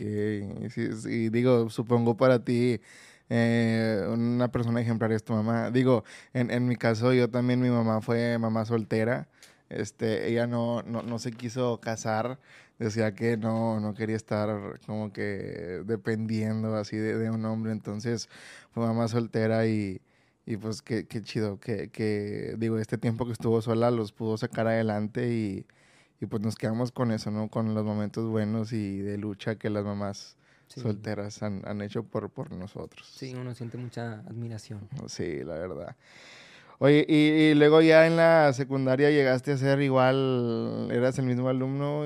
sí, 0.70 0.94
sí, 0.96 1.30
digo, 1.30 1.70
supongo 1.70 2.16
para 2.18 2.44
ti 2.44 2.80
eh, 3.30 4.06
una 4.10 4.52
persona 4.52 4.82
ejemplar 4.82 5.12
es 5.12 5.24
tu 5.24 5.34
mamá. 5.34 5.72
Digo, 5.72 6.04
en, 6.34 6.52
en 6.52 6.68
mi 6.68 6.76
caso 6.76 7.14
yo 7.14 7.30
también, 7.30 7.62
mi 7.62 7.70
mamá 7.70 8.02
fue 8.02 8.38
mamá 8.38 8.66
soltera. 8.66 9.28
Este, 9.70 10.30
ella 10.30 10.46
no, 10.46 10.84
no, 10.84 11.02
no 11.02 11.18
se 11.20 11.32
quiso 11.32 11.80
casar, 11.80 12.40
decía 12.78 13.16
que 13.16 13.38
no, 13.38 13.80
no 13.80 13.96
quería 13.96 14.16
estar 14.16 14.80
como 14.86 15.12
que 15.12 15.82
dependiendo 15.86 16.76
así 16.76 16.98
de, 16.98 17.18
de 17.18 17.32
un 17.32 17.44
hombre, 17.46 17.72
entonces 17.72 18.30
fue 18.72 18.86
mamá 18.86 19.08
soltera 19.08 19.66
y, 19.66 20.02
y 20.46 20.58
pues 20.58 20.82
qué, 20.84 21.08
qué 21.08 21.22
chido 21.24 21.60
que, 21.60 21.90
que, 21.90 22.56
digo, 22.60 22.78
este 22.78 22.98
tiempo 23.00 23.26
que 23.26 23.32
estuvo 23.32 23.62
sola 23.64 23.90
los 23.90 24.12
pudo 24.12 24.38
sacar 24.38 24.68
adelante 24.68 25.34
y, 25.34 25.66
y 26.24 26.26
pues 26.26 26.42
nos 26.42 26.56
quedamos 26.56 26.92
con 26.92 27.12
eso, 27.12 27.32
¿no? 27.32 27.50
Con 27.50 27.74
los 27.76 27.84
momentos 27.84 28.30
buenos 28.30 28.72
y 28.72 29.00
de 29.00 29.18
lucha 29.18 29.56
que 29.56 29.70
las 29.70 29.84
mamás 29.84 30.38
Sí. 30.68 30.80
solteras 30.80 31.44
han, 31.44 31.62
han 31.68 31.82
hecho 31.82 32.04
por, 32.04 32.30
por 32.32 32.52
nosotros. 32.52 33.06
sí 33.08 33.36
uno 33.36 33.54
siente 33.54 33.78
mucha 33.78 34.14
admiración 34.22 34.80
Sí, 35.08 35.44
la 35.44 35.54
verdad. 35.56 35.96
Oye, 36.80 37.06
y, 37.08 37.16
y 37.52 37.54
luego 37.54 37.82
ya 37.82 38.08
en 38.08 38.16
la 38.16 38.52
secundaria 38.54 39.12
llegaste 39.12 39.52
a 39.52 39.58
ser 39.58 39.82
igual, 39.82 40.88
eras 40.92 41.20
el 41.20 41.26
mismo 41.26 41.50
alumno 41.50 42.06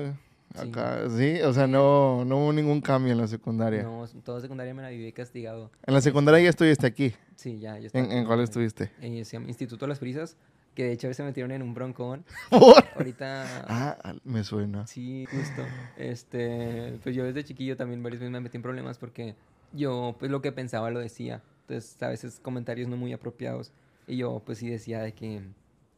Sí. 0.54 0.68
acá, 0.70 1.08
¿sí? 1.10 1.40
O 1.42 1.52
sea, 1.52 1.66
no, 1.66 2.24
no 2.24 2.38
hubo 2.38 2.52
ningún 2.52 2.80
cambio 2.80 3.12
en 3.12 3.18
la 3.18 3.28
secundaria. 3.28 3.82
no 3.84 4.06
toda 4.24 4.40
secundaria 4.40 4.74
me 4.74 4.82
la 4.82 4.88
viví 4.90 5.12
castigado 5.12 5.70
En 5.86 5.94
la 5.94 6.00
secundaria 6.00 6.40
ya 6.42 6.50
estuviste 6.50 6.86
aquí. 6.86 7.14
sí 7.36 7.58
ya 7.60 7.78
ya 7.78 7.86
estaba 7.86 8.04
¿En, 8.04 8.12
en 8.12 8.24
cuál 8.26 8.40
estuviste? 8.40 8.90
Eh, 9.00 9.24
se 9.24 9.36
llama 9.36 9.48
Instituto 9.48 9.84
de 9.86 9.90
las 9.90 10.00
Brisas 10.00 10.36
que 10.78 10.84
de 10.84 10.92
hecho 10.92 11.12
se 11.12 11.24
metieron 11.24 11.50
en 11.50 11.60
un 11.60 11.74
broncón 11.74 12.24
¿Por? 12.50 12.84
ahorita 12.94 13.64
Ah, 13.66 14.14
me 14.22 14.44
suena. 14.44 14.86
Sí, 14.86 15.26
justo. 15.26 15.62
Este, 15.96 17.00
pues 17.02 17.16
yo 17.16 17.24
desde 17.24 17.42
chiquillo 17.42 17.76
también 17.76 18.00
varias 18.00 18.20
veces 18.20 18.30
me 18.30 18.38
metí 18.38 18.58
en 18.58 18.62
problemas 18.62 18.96
porque 18.96 19.34
yo, 19.72 20.14
pues 20.20 20.30
lo 20.30 20.40
que 20.40 20.52
pensaba 20.52 20.92
lo 20.92 21.00
decía. 21.00 21.42
Entonces, 21.62 22.00
a 22.00 22.06
veces 22.06 22.38
comentarios 22.40 22.88
no 22.88 22.96
muy 22.96 23.12
apropiados. 23.12 23.72
Y 24.06 24.18
yo, 24.18 24.40
pues 24.46 24.58
sí 24.58 24.70
decía 24.70 25.02
de 25.02 25.14
que, 25.14 25.42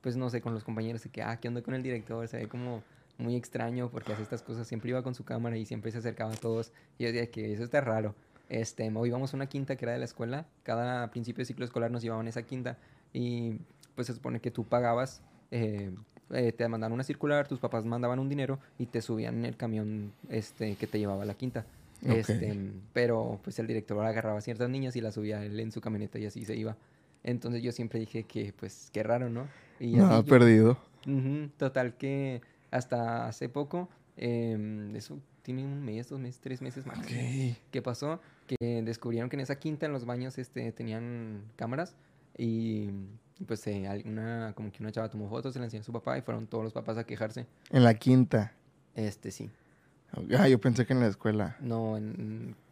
pues 0.00 0.16
no 0.16 0.30
sé, 0.30 0.40
con 0.40 0.54
los 0.54 0.64
compañeros, 0.64 1.02
de 1.02 1.10
que, 1.10 1.22
ah, 1.22 1.38
¿qué 1.38 1.48
onda 1.48 1.60
con 1.60 1.74
el 1.74 1.82
director? 1.82 2.26
Se 2.26 2.38
ve 2.38 2.48
como 2.48 2.82
muy 3.18 3.36
extraño 3.36 3.90
porque 3.90 4.14
hace 4.14 4.22
estas 4.22 4.40
cosas. 4.40 4.66
Siempre 4.66 4.88
iba 4.88 5.02
con 5.02 5.14
su 5.14 5.26
cámara 5.26 5.58
y 5.58 5.66
siempre 5.66 5.92
se 5.92 5.98
acercaba 5.98 6.32
a 6.32 6.36
todos. 6.36 6.72
Y 6.96 7.04
yo 7.04 7.12
decía 7.12 7.30
que 7.30 7.52
eso 7.52 7.64
está 7.64 7.82
raro. 7.82 8.14
Este, 8.48 8.90
o 8.90 9.04
íbamos 9.04 9.34
a 9.34 9.36
una 9.36 9.46
quinta 9.46 9.76
que 9.76 9.84
era 9.84 9.92
de 9.92 9.98
la 9.98 10.06
escuela. 10.06 10.46
Cada 10.62 11.10
principio 11.10 11.42
de 11.42 11.44
ciclo 11.44 11.66
escolar 11.66 11.90
nos 11.90 12.00
llevaban 12.00 12.26
esa 12.28 12.44
quinta. 12.44 12.78
Y 13.12 13.58
pues 13.94 14.06
se 14.06 14.14
supone 14.14 14.40
que 14.40 14.50
tú 14.50 14.64
pagabas, 14.64 15.22
eh, 15.50 15.90
eh, 16.30 16.52
te 16.52 16.66
mandaban 16.68 16.92
una 16.92 17.04
circular, 17.04 17.48
tus 17.48 17.58
papás 17.58 17.84
mandaban 17.84 18.18
un 18.18 18.28
dinero 18.28 18.58
y 18.78 18.86
te 18.86 19.02
subían 19.02 19.38
en 19.38 19.44
el 19.46 19.56
camión 19.56 20.12
este, 20.28 20.76
que 20.76 20.86
te 20.86 20.98
llevaba 20.98 21.22
a 21.22 21.26
la 21.26 21.34
quinta. 21.34 21.66
Este, 22.02 22.58
pero 22.94 23.38
pues 23.44 23.58
el 23.58 23.66
director 23.66 24.02
agarraba 24.04 24.38
a 24.38 24.40
ciertas 24.40 24.70
niñas 24.70 24.96
y 24.96 25.02
las 25.02 25.14
subía 25.14 25.44
él 25.44 25.60
en 25.60 25.70
su 25.70 25.80
camioneta 25.80 26.18
y 26.18 26.26
así 26.26 26.44
se 26.44 26.56
iba. 26.56 26.76
Entonces 27.22 27.62
yo 27.62 27.72
siempre 27.72 28.00
dije 28.00 28.22
que 28.22 28.54
pues 28.58 28.88
qué 28.92 29.02
raro, 29.02 29.28
¿no? 29.28 29.46
Y 29.78 29.96
Nada 29.96 30.22
perdido. 30.22 30.78
total 31.58 31.94
que 31.96 32.40
hasta 32.70 33.26
hace 33.26 33.48
poco, 33.48 33.88
em, 34.16 34.94
eso 34.96 35.18
tiene 35.42 35.64
un 35.64 35.82
mes, 35.84 36.08
dos 36.08 36.20
meses, 36.20 36.40
tres 36.40 36.62
meses 36.62 36.86
más. 36.86 36.98
¿Qué 37.06 37.82
pasó? 37.82 38.20
Que 38.46 38.82
descubrieron 38.82 39.28
que 39.28 39.36
en 39.36 39.40
esa 39.40 39.56
quinta 39.56 39.86
en 39.86 39.92
los 39.92 40.04
baños 40.04 40.38
este, 40.38 40.72
tenían 40.72 41.42
cámaras 41.56 41.96
y 42.38 42.90
pues 43.46 43.66
eh, 43.66 44.02
una, 44.04 44.52
como 44.54 44.70
que 44.70 44.82
una 44.82 44.92
chava 44.92 45.08
tomó 45.08 45.28
fotos, 45.28 45.52
se 45.52 45.58
la 45.58 45.66
enseñó 45.66 45.82
a 45.82 45.84
su 45.84 45.92
papá 45.92 46.18
y 46.18 46.22
fueron 46.22 46.46
todos 46.46 46.64
los 46.64 46.72
papás 46.72 46.98
a 46.98 47.04
quejarse. 47.04 47.46
En 47.70 47.84
la 47.84 47.94
quinta. 47.94 48.52
Este 48.94 49.30
sí. 49.30 49.50
Ah, 50.36 50.48
yo 50.48 50.60
pensé 50.60 50.86
que 50.86 50.92
en 50.92 51.00
la 51.00 51.06
escuela. 51.06 51.56
No, 51.60 51.98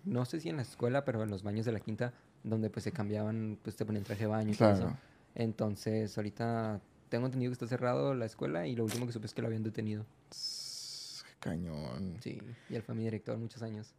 no 0.05 0.25
sé 0.25 0.41
si 0.41 0.49
en 0.49 0.57
la 0.57 0.63
escuela, 0.63 1.05
pero 1.05 1.23
en 1.23 1.31
los 1.31 1.43
baños 1.43 1.65
de 1.65 1.73
la 1.73 1.81
quinta, 1.81 2.13
donde 2.43 2.69
pues 2.71 2.85
se 2.85 2.93
cambiaban, 2.93 3.59
pues 3.63 3.77
te 3.77 3.85
ponían 3.85 4.05
traje 4.05 4.25
de 4.25 4.29
baño 4.29 4.53
y 4.53 4.57
todo 4.57 4.73
eso. 4.73 4.97
Entonces, 5.35 6.17
ahorita 6.19 6.81
tengo 7.09 7.27
entendido 7.27 7.51
que 7.51 7.55
está 7.55 7.67
cerrado 7.67 8.15
la 8.15 8.27
escuela 8.27 8.67
y 8.67 8.75
lo 8.75 8.85
último 8.85 9.07
que 9.07 9.13
supe 9.13 9.27
es 9.27 9.35
que 9.35 9.43
lo 9.43 9.47
habían 9.47 9.63
detenido. 9.63 10.05
Qué 10.31 11.35
cañón. 11.39 12.17
Sí, 12.21 12.41
y 12.69 12.75
él 12.75 12.83
fue 12.83 12.95
mi 12.95 13.05
director 13.05 13.39
muchos 13.39 13.63
años. 13.63 13.95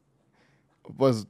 Pues 0.98 1.28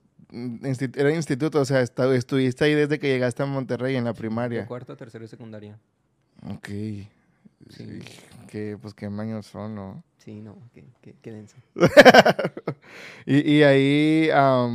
era 0.95 1.13
instituto, 1.13 1.59
o 1.59 1.65
sea, 1.65 1.81
estuviste 1.81 2.63
ahí 2.63 2.75
desde 2.75 2.99
que 2.99 3.07
llegaste 3.07 3.43
a 3.43 3.45
Monterrey 3.45 3.95
en 3.95 4.03
la 4.03 4.13
primaria. 4.13 4.65
cuarto, 4.65 4.95
tercero 4.95 5.25
y 5.25 5.27
secundaria. 5.27 5.79
Ok. 6.47 6.69
Sí. 7.69 7.99
Que, 8.47 8.77
pues 8.81 8.93
qué 8.93 9.07
años 9.07 9.45
son, 9.45 9.75
¿no? 9.75 10.03
Sí, 10.17 10.41
no, 10.41 10.57
qué, 10.73 10.85
qué, 11.21 11.31
denso. 11.31 11.55
y, 13.25 13.51
y, 13.51 13.63
ahí, 13.63 14.29
ah, 14.33 14.67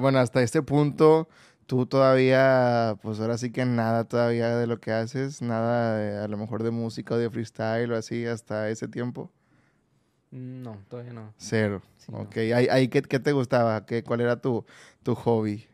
bueno, 0.00 0.18
hasta 0.18 0.42
este 0.42 0.62
punto, 0.62 1.28
tú 1.66 1.86
todavía, 1.86 2.96
pues 3.02 3.20
ahora 3.20 3.38
sí 3.38 3.50
que 3.50 3.64
nada 3.64 4.04
todavía 4.04 4.56
de 4.56 4.66
lo 4.66 4.80
que 4.80 4.92
haces, 4.92 5.42
nada 5.42 6.24
a 6.24 6.28
lo 6.28 6.36
mejor 6.36 6.62
de 6.62 6.70
música 6.70 7.14
o 7.14 7.18
de 7.18 7.30
freestyle 7.30 7.92
o 7.92 7.96
así 7.96 8.26
hasta 8.26 8.68
ese 8.70 8.88
tiempo. 8.88 9.30
No, 10.30 10.78
todavía 10.88 11.12
no. 11.12 11.34
Cero. 11.36 11.82
ok, 12.12 12.36
¿Ahí, 12.54 12.88
qué, 12.88 13.02
te 13.02 13.32
gustaba? 13.32 13.84
¿Qué, 13.84 14.02
¿Cuál 14.04 14.20
era 14.20 14.40
tu, 14.40 14.64
tu 15.02 15.14
hobby? 15.14 15.66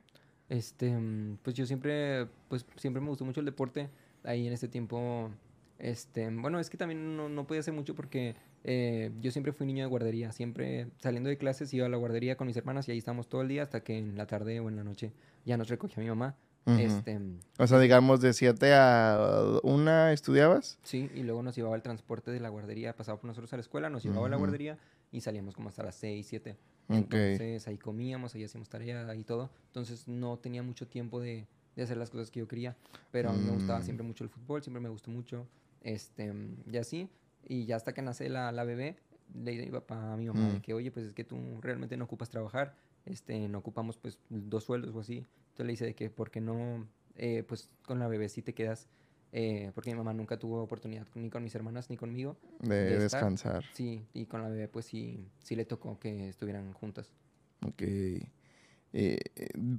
Este, 0.49 0.97
pues 1.43 1.55
yo 1.55 1.67
siempre, 1.67 2.27
pues 2.49 2.65
siempre 2.77 3.03
me 3.03 3.09
gustó 3.09 3.25
mucho 3.25 3.41
el 3.41 3.47
deporte. 3.47 3.91
Ahí 4.25 4.47
en 4.47 4.53
ese 4.53 4.69
tiempo 4.69 5.31
este, 5.79 6.29
bueno, 6.31 6.59
es 6.59 6.71
que 6.71 6.77
también 6.77 7.17
no, 7.17 7.29
no 7.29 7.47
podía 7.47 7.61
hacer 7.61 7.75
mucho 7.75 7.95
porque 7.95 8.35
eh, 8.65 9.11
yo 9.21 9.31
siempre 9.31 9.53
fui 9.53 9.67
niño 9.67 9.85
de 9.85 9.91
guardería. 9.91 10.33
Siempre 10.33 10.89
saliendo 10.99 11.29
de 11.29 11.37
clases 11.37 11.73
iba 11.75 11.87
a 11.87 11.89
la 11.89 11.97
guardería 11.97 12.37
con 12.37 12.47
mis 12.47 12.57
hermanas 12.57 12.89
y 12.89 12.93
ahí 12.93 12.99
estábamos 12.99 13.29
todo 13.29 13.43
el 13.43 13.49
día 13.49 13.63
hasta 13.63 13.83
que 13.83 13.99
en 13.99 14.17
la 14.17 14.27
tarde 14.27 14.61
o 14.61 14.69
en 14.69 14.77
la 14.77 14.85
noche 14.85 15.13
ya 15.45 15.57
nos 15.57 15.69
recogía 15.69 16.03
mi 16.03 16.09
mamá. 16.09 16.37
Este, 16.67 17.21
o 17.59 17.67
sea, 17.67 17.79
digamos, 17.79 18.21
de 18.21 18.33
7 18.33 18.75
a 18.75 19.61
1 19.63 20.09
estudiabas. 20.09 20.79
Sí, 20.83 21.11
y 21.15 21.23
luego 21.23 21.43
nos 21.43 21.55
llevaba 21.55 21.77
el 21.77 21.83
transporte 21.83 22.31
de 22.31 22.41
la 22.41 22.49
guardería, 22.49 22.95
pasaba 22.95 23.19
por 23.19 23.29
nosotros 23.29 23.53
a 23.53 23.57
la 23.57 23.61
escuela, 23.61 23.89
nos 23.89 24.03
llevaba 24.03 24.27
a 24.27 24.31
la 24.31 24.37
guardería 24.37 24.79
y 25.13 25.21
salíamos 25.21 25.55
como 25.55 25.69
hasta 25.69 25.83
las 25.83 25.95
6, 25.97 26.27
7. 26.27 26.57
Entonces 26.89 27.67
ahí 27.69 27.79
comíamos, 27.79 28.35
ahí 28.35 28.45
hacíamos 28.45 28.69
tarea 28.69 29.15
y 29.15 29.25
todo. 29.25 29.51
Entonces 29.69 30.09
no 30.09 30.39
tenía 30.39 30.63
mucho 30.63 30.87
tiempo 30.87 31.21
de, 31.21 31.47
de 31.77 31.83
hacer 31.83 31.97
las 31.97 32.11
cosas 32.11 32.31
que 32.31 32.41
yo 32.41 32.49
quería. 32.49 32.77
Pero 33.13 33.31
a 33.31 33.33
mí 33.33 33.43
me 33.45 33.53
gustaba 33.53 33.81
mm. 33.81 33.85
siempre 33.85 34.07
mucho 34.07 34.25
el 34.25 34.31
fútbol, 34.31 34.63
siempre 34.63 34.81
me 34.81 34.89
gustó 34.89 35.11
mucho. 35.11 35.47
Este, 35.83 36.33
y 36.71 36.77
así, 36.79 37.09
y 37.47 37.65
ya 37.67 37.77
hasta 37.77 37.95
que 37.95 38.03
nace 38.03 38.29
la, 38.29 38.51
la 38.51 38.65
bebé, 38.65 38.97
le 39.35 39.53
dije 39.53 39.63
a 39.63 39.67
mi 39.67 39.73
papá, 39.73 40.15
a 40.15 40.17
mi 40.17 40.27
mamá, 40.27 40.55
mm. 40.55 40.61
que 40.61 40.75
oye, 40.75 40.91
pues 40.91 41.07
es 41.07 41.15
que 41.15 41.25
tú 41.25 41.37
realmente 41.61 41.97
no 41.97 42.05
ocupas 42.05 42.29
trabajar, 42.29 42.75
este, 43.05 43.49
no 43.49 43.59
ocupamos 43.59 43.99
pues 43.99 44.19
dos 44.29 44.65
sueldos 44.65 44.95
o 44.95 45.01
así. 45.01 45.25
Entonces 45.57 45.67
le 45.69 45.73
dice 45.73 45.85
de 45.87 45.95
que, 45.95 46.11
¿por 46.11 46.31
qué 46.31 46.43
no, 46.43 46.87
eh, 47.15 47.43
pues 47.49 47.71
con 47.87 47.99
la 47.99 48.09
bebé 48.09 48.29
sí 48.29 48.43
te 48.43 48.53
quedas? 48.53 48.91
Eh, 49.33 49.73
porque 49.75 49.91
mi 49.91 49.97
mamá 49.97 50.13
nunca 50.13 50.39
tuvo 50.39 50.63
oportunidad 50.63 51.07
ni 51.15 51.31
con 51.31 51.43
mis 51.43 51.55
hermanas 51.55 51.89
ni 51.89 51.97
conmigo. 51.97 52.37
De, 52.61 52.99
descansar. 52.99 53.65
Sí, 53.73 54.05
y 54.13 54.27
con 54.27 54.43
la 54.43 54.51
bebé 54.51 54.69
pues 54.69 54.85
sí, 54.85 55.31
sí 55.39 55.57
le 55.57 55.65
tocó 55.65 55.99
que 55.99 56.29
estuvieran 56.29 56.75
juntas. 56.75 57.11
Ok. 57.67 57.83
Eh, 58.93 59.19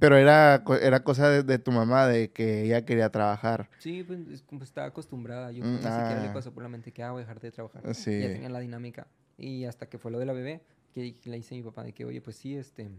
pero 0.00 0.16
era, 0.16 0.64
era 0.82 1.04
cosa 1.04 1.30
de, 1.30 1.58
tu 1.60 1.70
mamá, 1.70 2.08
de 2.08 2.32
que 2.32 2.64
ella 2.64 2.84
quería 2.84 3.10
trabajar. 3.10 3.70
Sí, 3.78 4.02
pues, 4.02 4.42
pues 4.48 4.62
estaba 4.62 4.88
acostumbrada. 4.88 5.52
Yo 5.52 5.64
mm, 5.64 5.70
ni 5.70 5.76
siquiera 5.76 6.20
le 6.20 6.28
ah. 6.28 6.32
pasó 6.32 6.52
por 6.52 6.64
la 6.64 6.68
mente 6.68 6.90
que 6.90 7.04
ah, 7.04 7.14
dejar 7.14 7.38
de 7.38 7.52
trabajar. 7.52 7.84
Ya 7.84 7.94
tenía 8.02 8.48
la 8.48 8.58
dinámica. 8.58 9.06
Y 9.36 9.64
hasta 9.64 9.88
que 9.88 9.96
fue 9.98 10.10
lo 10.10 10.18
de 10.18 10.26
la 10.26 10.32
bebé, 10.32 10.60
que 10.92 11.14
le 11.22 11.38
hice 11.38 11.54
a 11.54 11.58
mi 11.58 11.62
papá 11.62 11.84
de 11.84 11.92
que, 11.92 12.04
oye, 12.04 12.20
pues 12.20 12.34
sí, 12.34 12.56
este, 12.56 12.90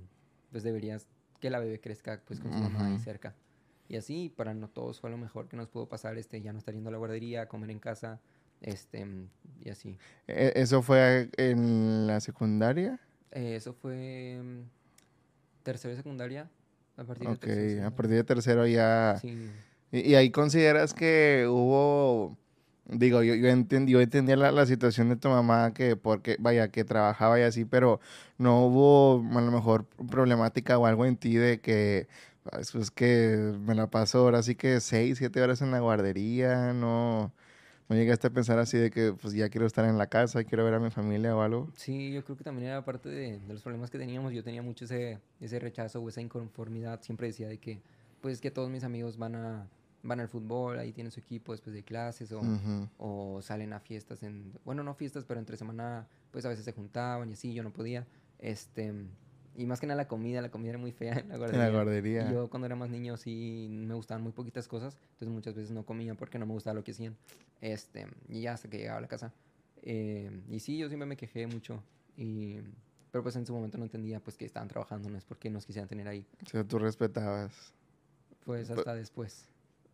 pues 0.50 0.64
deberías 0.64 1.10
que 1.40 1.50
la 1.50 1.60
bebé 1.60 1.80
crezca 1.80 2.22
pues 2.26 2.40
con 2.40 2.52
su 2.52 2.60
mamá 2.60 2.88
ahí 2.88 3.00
cerca. 3.00 3.36
Y 3.88 3.96
así, 3.96 4.30
para 4.30 4.54
no 4.54 4.70
todos 4.70 5.00
fue 5.00 5.10
lo 5.10 5.18
mejor 5.18 5.48
que 5.48 5.58
nos 5.58 5.68
pudo 5.68 5.90
pasar, 5.90 6.18
este, 6.18 6.42
ya 6.42 6.54
no 6.54 6.60
estar 6.60 6.74
yendo 6.74 6.90
a 6.90 6.92
la 6.92 7.00
guardería, 7.00 7.48
comer 7.48 7.72
en 7.72 7.80
casa, 7.80 8.22
este, 8.62 9.08
y 9.62 9.70
así. 9.70 9.98
¿E-, 10.28 10.54
¿Eso 10.56 10.82
fue 10.84 11.30
en 11.38 12.06
la 12.06 12.20
secundaria? 12.20 13.00
Eh, 13.32 13.56
eso 13.56 13.74
fue 13.74 14.40
tercero 15.64 15.94
y 15.94 15.98
secundaria. 15.98 16.50
A 16.98 17.04
partir 17.04 17.30
de 17.30 17.38
tercero. 17.38 17.88
a 17.88 17.92
partir 17.92 18.16
de 18.16 18.24
tercero 18.24 18.68
ya. 18.68 19.18
Sí. 19.22 19.50
Y, 19.92 20.14
ahí 20.16 20.30
consideras 20.30 20.94
que 20.94 21.48
hubo. 21.50 22.29
Digo, 23.00 23.24
yo, 23.24 23.34
yo, 23.36 23.48
entendí, 23.48 23.94
yo 23.94 24.02
entendía 24.02 24.36
la, 24.36 24.66
situación 24.66 25.10
de 25.10 25.16
tu 25.16 25.30
mamá, 25.30 25.74
que 25.74 25.96
porque, 25.96 26.36
vaya, 26.40 26.70
que 26.70 26.84
trabajaba 26.84 27.40
y 27.40 27.44
así, 27.44 27.64
pero 27.66 28.02
no 28.38 28.66
hubo 28.66 29.24
a 29.38 29.42
lo 29.42 29.52
mejor 29.52 29.86
problemática 30.10 30.78
o 30.78 30.86
algo 30.86 31.06
en 31.06 31.16
ti 31.16 31.36
de 31.36 31.62
que, 31.62 32.08
pues 32.74 32.92
que 32.92 33.54
me 33.66 33.74
la 33.76 33.88
paso 33.88 34.20
ahora 34.20 34.44
sí 34.44 34.56
que 34.56 34.82
seis, 34.82 35.18
siete 35.18 35.42
horas 35.42 35.62
en 35.62 35.72
la 35.72 35.80
guardería, 35.80 36.74
no, 36.74 37.32
¿No 37.90 37.96
llegaste 37.96 38.28
a 38.28 38.30
pensar 38.30 38.60
así 38.60 38.78
de 38.78 38.92
que 38.92 39.14
pues 39.14 39.34
ya 39.34 39.50
quiero 39.50 39.66
estar 39.66 39.86
en 39.86 39.98
la 39.98 40.08
casa, 40.08 40.44
quiero 40.44 40.64
ver 40.64 40.76
a 40.76 40.80
mi 40.80 40.92
familia 40.92 41.36
o 41.36 41.42
algo? 41.42 41.72
Sí, 41.76 42.12
yo 42.12 42.24
creo 42.24 42.38
que 42.38 42.44
también 42.44 42.68
era 42.68 42.86
parte 42.86 43.10
de, 43.10 43.40
los 43.48 43.64
problemas 43.64 43.90
que 43.90 43.98
teníamos. 43.98 44.32
Yo 44.32 44.44
tenía 44.44 44.62
mucho 44.62 44.86
ese, 44.86 45.20
ese 45.40 45.58
rechazo 45.58 46.00
o 46.00 46.08
esa 46.08 46.22
inconformidad. 46.22 47.02
Siempre 47.02 47.28
decía 47.28 47.48
de 47.48 47.58
que, 47.58 47.82
pues 48.22 48.42
que 48.42 48.52
todos 48.52 48.70
mis 48.70 48.84
amigos 48.84 49.18
van 49.18 49.36
a 49.36 49.68
van 50.04 50.20
al 50.20 50.28
fútbol, 50.28 50.80
ahí 50.80 50.92
tienen 50.92 51.12
su 51.12 51.20
equipo 51.20 51.52
después 51.52 51.74
de 51.74 51.84
clases 51.84 52.32
o, 52.32 52.42
o 52.98 53.42
salen 53.42 53.74
a 53.74 53.80
fiestas 53.80 54.24
en, 54.24 54.54
bueno, 54.64 54.84
no 54.84 54.94
fiestas, 54.94 55.26
pero 55.26 55.40
entre 55.40 55.58
semana 55.58 56.08
pues 56.32 56.46
a 56.46 56.50
veces 56.50 56.66
se 56.66 56.72
juntaban 56.72 57.30
y 57.30 57.34
así, 57.34 57.54
yo 57.54 57.64
no 57.64 57.72
podía. 57.72 58.06
Este, 58.40 58.94
y 59.56 59.66
más 59.66 59.80
que 59.80 59.88
nada 59.88 59.98
la 59.98 60.08
comida, 60.08 60.42
la 60.42 60.50
comida 60.50 60.70
era 60.70 60.78
muy 60.78 60.92
fea 60.92 61.20
en 61.20 61.30
la 61.30 61.38
guardería. 61.38 61.66
En 61.66 61.74
la 61.74 61.78
guardería. 61.78 62.32
yo 62.32 62.50
cuando 62.50 62.66
era 62.66 62.76
más 62.76 62.90
niño 62.90 63.18
sí 63.18 63.68
me 63.70 63.94
gustaban 63.94 64.24
muy 64.24 64.32
poquitas 64.32 64.68
cosas, 64.68 64.98
entonces 65.14 65.30
muchas 65.30 65.56
veces 65.56 65.72
no 65.72 65.86
comía 65.86 66.16
porque 66.16 66.40
no 66.40 66.46
me 66.46 66.54
gustaba 66.54 66.76
lo 66.76 66.84
que 66.84 66.92
hacían. 66.92 67.16
Este, 67.62 68.08
y 68.30 68.42
ya 68.42 68.54
hasta 68.54 68.70
que 68.70 68.78
llegaba 68.78 69.00
a 69.00 69.02
la 69.02 69.08
casa. 69.08 69.34
Eh, 69.82 70.32
y 70.50 70.60
sí, 70.60 70.78
yo 70.78 70.88
siempre 70.88 71.08
me 71.08 71.18
quejé 71.18 71.46
mucho. 71.48 71.84
Y, 72.16 72.58
pero 73.12 73.24
pues 73.24 73.36
en 73.36 73.46
su 73.46 73.54
momento 73.54 73.78
no 73.78 73.84
entendía 73.84 74.20
pues 74.22 74.38
que 74.38 74.46
estaban 74.46 74.70
trabajando, 74.70 75.10
no 75.10 75.18
es 75.18 75.26
porque 75.26 75.50
nos 75.50 75.66
quisieran 75.66 75.90
tener 75.90 76.08
ahí. 76.08 76.26
O 76.46 76.50
sea, 76.50 76.64
tú 76.64 76.80
respetabas. 76.80 77.74
Pues 78.46 78.70
hasta 78.70 78.96
después 78.96 79.50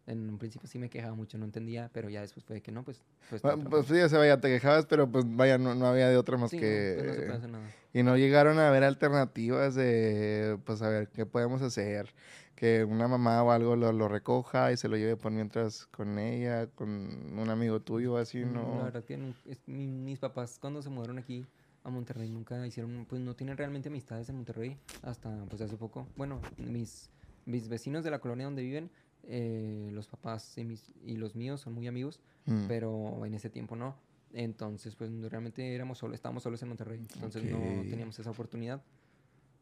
en 0.07 0.29
un 0.29 0.37
principio 0.37 0.67
sí 0.67 0.77
me 0.77 0.89
quejaba 0.89 1.15
mucho, 1.15 1.37
no 1.37 1.45
entendía, 1.45 1.89
pero 1.93 2.09
ya 2.09 2.21
después 2.21 2.45
fue 2.45 2.61
que 2.61 2.71
no, 2.71 2.83
pues... 2.83 3.01
Pues, 3.29 3.41
pues 3.41 3.87
sí, 3.87 3.99
o 3.99 4.09
sea, 4.09 4.19
vaya, 4.19 4.39
te 4.39 4.49
quejabas, 4.49 4.85
pero 4.85 5.09
pues 5.09 5.25
vaya, 5.27 5.57
no, 5.57 5.73
no 5.73 5.87
había 5.87 6.09
de 6.09 6.17
otra 6.17 6.37
más 6.37 6.51
que... 6.51 6.95
No, 6.97 7.13
pues, 7.13 7.27
no 7.27 7.39
se 7.39 7.47
nada. 7.47 7.69
Y 7.93 8.03
no 8.03 8.17
llegaron 8.17 8.59
a 8.59 8.69
ver 8.69 8.83
alternativas 8.83 9.73
de, 9.73 10.59
pues 10.65 10.81
a 10.81 10.89
ver, 10.89 11.07
¿qué 11.09 11.25
podemos 11.25 11.61
hacer? 11.61 12.13
Que 12.55 12.83
una 12.83 13.07
mamá 13.07 13.41
o 13.41 13.51
algo 13.51 13.75
lo, 13.75 13.91
lo 13.91 14.07
recoja 14.07 14.71
y 14.71 14.77
se 14.77 14.87
lo 14.87 14.95
lleve 14.95 15.17
por 15.17 15.31
mientras 15.31 15.87
con 15.87 16.19
ella, 16.19 16.67
con 16.67 16.89
un 16.89 17.49
amigo 17.49 17.81
tuyo, 17.81 18.17
así, 18.17 18.39
mm, 18.39 18.53
¿no? 18.53 18.77
La 18.77 18.83
verdad 18.85 19.03
que 19.03 19.33
mis 19.65 20.19
papás 20.19 20.57
cuando 20.59 20.81
se 20.81 20.89
mudaron 20.89 21.17
aquí 21.17 21.45
a 21.83 21.89
Monterrey 21.89 22.29
nunca 22.29 22.65
hicieron, 22.65 23.05
pues 23.07 23.21
no 23.21 23.35
tienen 23.35 23.57
realmente 23.57 23.89
amistades 23.89 24.27
en 24.29 24.35
Monterrey 24.35 24.77
hasta 25.01 25.45
pues 25.49 25.61
hace 25.61 25.77
poco. 25.77 26.07
Bueno, 26.15 26.41
mis, 26.57 27.09
mis 27.45 27.69
vecinos 27.69 28.03
de 28.03 28.11
la 28.11 28.19
colonia 28.19 28.45
donde 28.45 28.63
viven 28.63 28.89
eh, 29.27 29.89
los 29.91 30.07
papás 30.07 30.57
y, 30.57 30.63
mis, 30.63 30.91
y, 31.03 31.15
los 31.15 31.35
míos 31.35 31.61
son 31.61 31.73
muy 31.73 31.87
amigos, 31.87 32.19
mm. 32.45 32.65
pero 32.67 33.25
en 33.25 33.33
ese 33.33 33.49
tiempo 33.49 33.75
no. 33.75 33.95
Entonces, 34.33 34.95
pues 34.95 35.09
realmente 35.29 35.73
éramos 35.73 35.97
solo, 35.97 36.13
estábamos 36.13 36.43
solos 36.43 36.61
en 36.61 36.67
Monterrey, 36.67 36.99
entonces 37.13 37.43
no 37.43 37.59
teníamos 37.89 38.19
esa 38.19 38.29
oportunidad. 38.29 38.81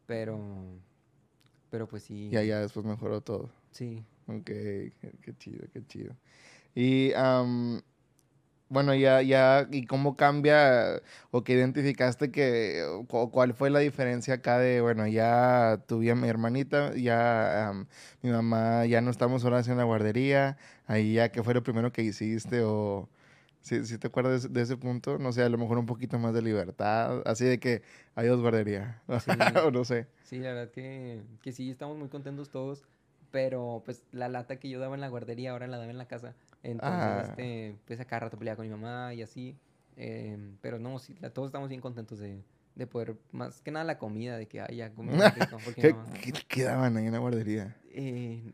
Pero, 0.06 0.40
pero 1.70 1.88
pues 1.88 2.04
sí. 2.04 2.30
Y 2.32 2.38
allá 2.38 2.60
después 2.60 2.86
mejoró 2.86 3.22
todo. 3.22 3.50
Sí. 3.72 4.04
Ok, 4.28 4.46
qué, 4.46 5.38
chido, 5.38 5.66
qué 5.72 5.86
chido. 5.86 6.16
Y 6.76 7.12
bueno, 8.74 8.94
ya, 8.96 9.22
ya, 9.22 9.68
¿y 9.72 9.86
cómo 9.86 10.18
cambia 10.18 11.02
o 11.32 11.44
qué 11.44 11.54
identificaste 11.54 12.32
que, 12.32 12.84
o, 13.10 13.32
cuál 13.32 13.54
fue 13.54 13.70
la 13.70 13.80
diferencia 13.80 14.36
acá 14.36 14.58
de, 14.60 14.82
bueno, 14.82 15.08
ya 15.08 15.82
tuve 15.88 16.12
a 16.12 16.16
mi 16.16 16.28
hermanita, 16.28 16.94
ya 16.96 17.74
mi 18.22 18.32
mamá, 18.32 18.86
ya 18.86 19.02
no 19.02 19.12
estamos 19.12 19.44
horas 19.46 19.68
en 19.68 19.78
la 19.78 19.84
guardería, 19.84 20.58
ahí 20.88 21.14
ya, 21.14 21.30
¿qué 21.32 21.44
fue 21.44 21.54
lo 21.54 21.64
primero 21.64 21.92
que 21.92 22.02
hiciste 22.04 22.62
o 22.64 23.10
¿Sí, 23.62 23.86
sí 23.86 23.98
te 23.98 24.08
acuerdas 24.08 24.34
de, 24.34 24.38
ese- 24.40 24.50
de 24.50 24.62
ese 24.62 24.76
punto? 24.78 25.18
No 25.20 25.32
sé, 25.32 25.42
a 25.42 25.48
lo 25.50 25.58
mejor 25.58 25.78
un 25.78 25.86
poquito 25.86 26.20
más 26.20 26.34
de 26.34 26.42
libertad, 26.42 27.22
así 27.26 27.46
de 27.46 27.60
que 27.60 27.82
adiós 28.14 28.42
guardería, 28.42 29.02
Sí. 29.24 29.32
o 29.66 29.72
no 29.72 29.86
sé. 29.86 30.08
Sí, 30.24 30.40
la 30.40 30.54
verdad 30.54 30.72
que, 30.72 31.22
que 31.42 31.52
sí, 31.54 31.70
estamos 31.72 31.98
muy 31.98 32.10
contentos 32.10 32.50
todos, 32.50 32.84
pero 33.34 33.82
pues 33.84 34.06
la 34.12 34.30
lata 34.30 34.58
que 34.60 34.70
yo 34.70 34.80
daba 34.80 34.94
en 34.94 35.02
la 35.02 35.08
guardería 35.10 35.52
ahora 35.52 35.66
la 35.66 35.78
daba 35.78 35.90
en 35.90 35.98
la 35.98 36.06
casa. 36.08 36.36
Entonces, 36.62 37.00
Ah. 37.02 37.26
este, 37.28 37.76
pues 37.88 38.00
a 38.00 38.06
cada 38.06 38.20
rato 38.22 38.38
peleaba 38.38 38.58
con 38.58 38.66
mi 38.68 38.72
mamá 38.72 39.12
y 39.16 39.24
así. 39.24 39.58
em, 39.98 40.56
pero 40.62 40.78
no, 40.80 40.98
sí, 41.00 41.16
la- 41.20 41.32
todos 41.32 41.48
estamos 41.50 41.68
bien 41.70 41.82
contentos 41.82 42.18
de, 42.20 42.44
de 42.76 42.88
poder, 42.88 43.16
más 43.32 43.62
que 43.62 43.70
nada 43.72 43.86
la 43.86 43.98
comida, 44.00 44.38
de 44.38 44.48
que, 44.48 44.62
ay, 44.62 44.78
ya 44.78 44.92
comí 44.92 45.12
rico, 45.12 45.58
¿Qué, 45.76 45.94
no, 45.94 46.06
qué- 46.22 46.34
qué 46.48 46.64
daban 46.64 46.96
ahí 46.98 47.06
en 47.08 47.12
la 47.14 47.20
guardería? 47.20 47.76
eh, 47.92 48.52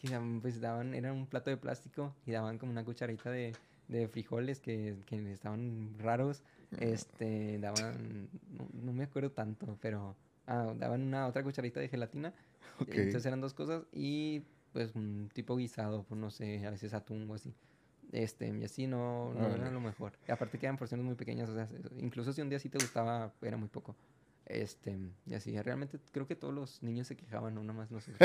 que 0.00 0.20
pues 0.42 0.60
daban, 0.60 0.94
era 0.94 1.12
un 1.12 1.26
plato 1.26 1.50
de 1.50 1.56
plástico 1.56 2.14
y 2.26 2.32
daban 2.32 2.58
como 2.58 2.70
una 2.72 2.84
cucharita 2.84 3.30
de, 3.30 3.52
de 3.88 4.08
frijoles 4.08 4.60
que, 4.60 4.96
que 5.06 5.32
estaban 5.32 5.94
raros. 6.00 6.42
Este, 6.80 7.58
daban, 7.58 8.28
no, 8.50 8.68
no 8.72 8.92
me 8.92 9.04
acuerdo 9.04 9.30
tanto, 9.30 9.78
pero 9.80 10.16
ah, 10.46 10.74
daban 10.78 11.02
una 11.02 11.26
otra 11.26 11.42
cucharita 11.42 11.80
de 11.80 11.88
gelatina. 11.88 12.32
Ok. 12.78 12.88
Entonces 12.88 13.24
eran 13.24 13.40
dos 13.40 13.54
cosas 13.54 13.84
y 13.90 14.42
pues 14.74 14.94
un 14.94 15.30
tipo 15.32 15.56
guisado, 15.56 16.02
pues 16.02 16.20
no 16.20 16.30
sé, 16.30 16.66
a 16.66 16.70
veces 16.70 16.92
atún 16.92 17.26
o 17.30 17.34
así. 17.34 17.54
Este, 18.12 18.48
y 18.48 18.64
así 18.64 18.86
no, 18.86 19.32
no 19.32 19.54
era 19.54 19.70
lo 19.70 19.80
mejor. 19.80 20.12
Y 20.28 20.30
aparte 20.30 20.58
que 20.58 20.66
eran 20.66 20.76
porciones 20.76 21.06
muy 21.06 21.14
pequeñas, 21.14 21.48
o 21.48 21.54
sea, 21.54 21.66
incluso 21.98 22.34
si 22.34 22.42
un 22.42 22.50
día 22.50 22.58
sí 22.58 22.68
te 22.68 22.76
gustaba, 22.76 23.32
era 23.40 23.56
muy 23.56 23.68
poco. 23.68 23.96
Este, 24.46 24.96
y 25.26 25.34
así, 25.34 25.60
realmente 25.60 25.98
creo 26.12 26.26
que 26.28 26.36
todos 26.36 26.54
los 26.54 26.80
niños 26.82 27.08
se 27.08 27.16
quejaban, 27.16 27.54
no 27.54 27.62
nada 27.64 27.72
más 27.80 27.90
nosotros. 27.90 28.16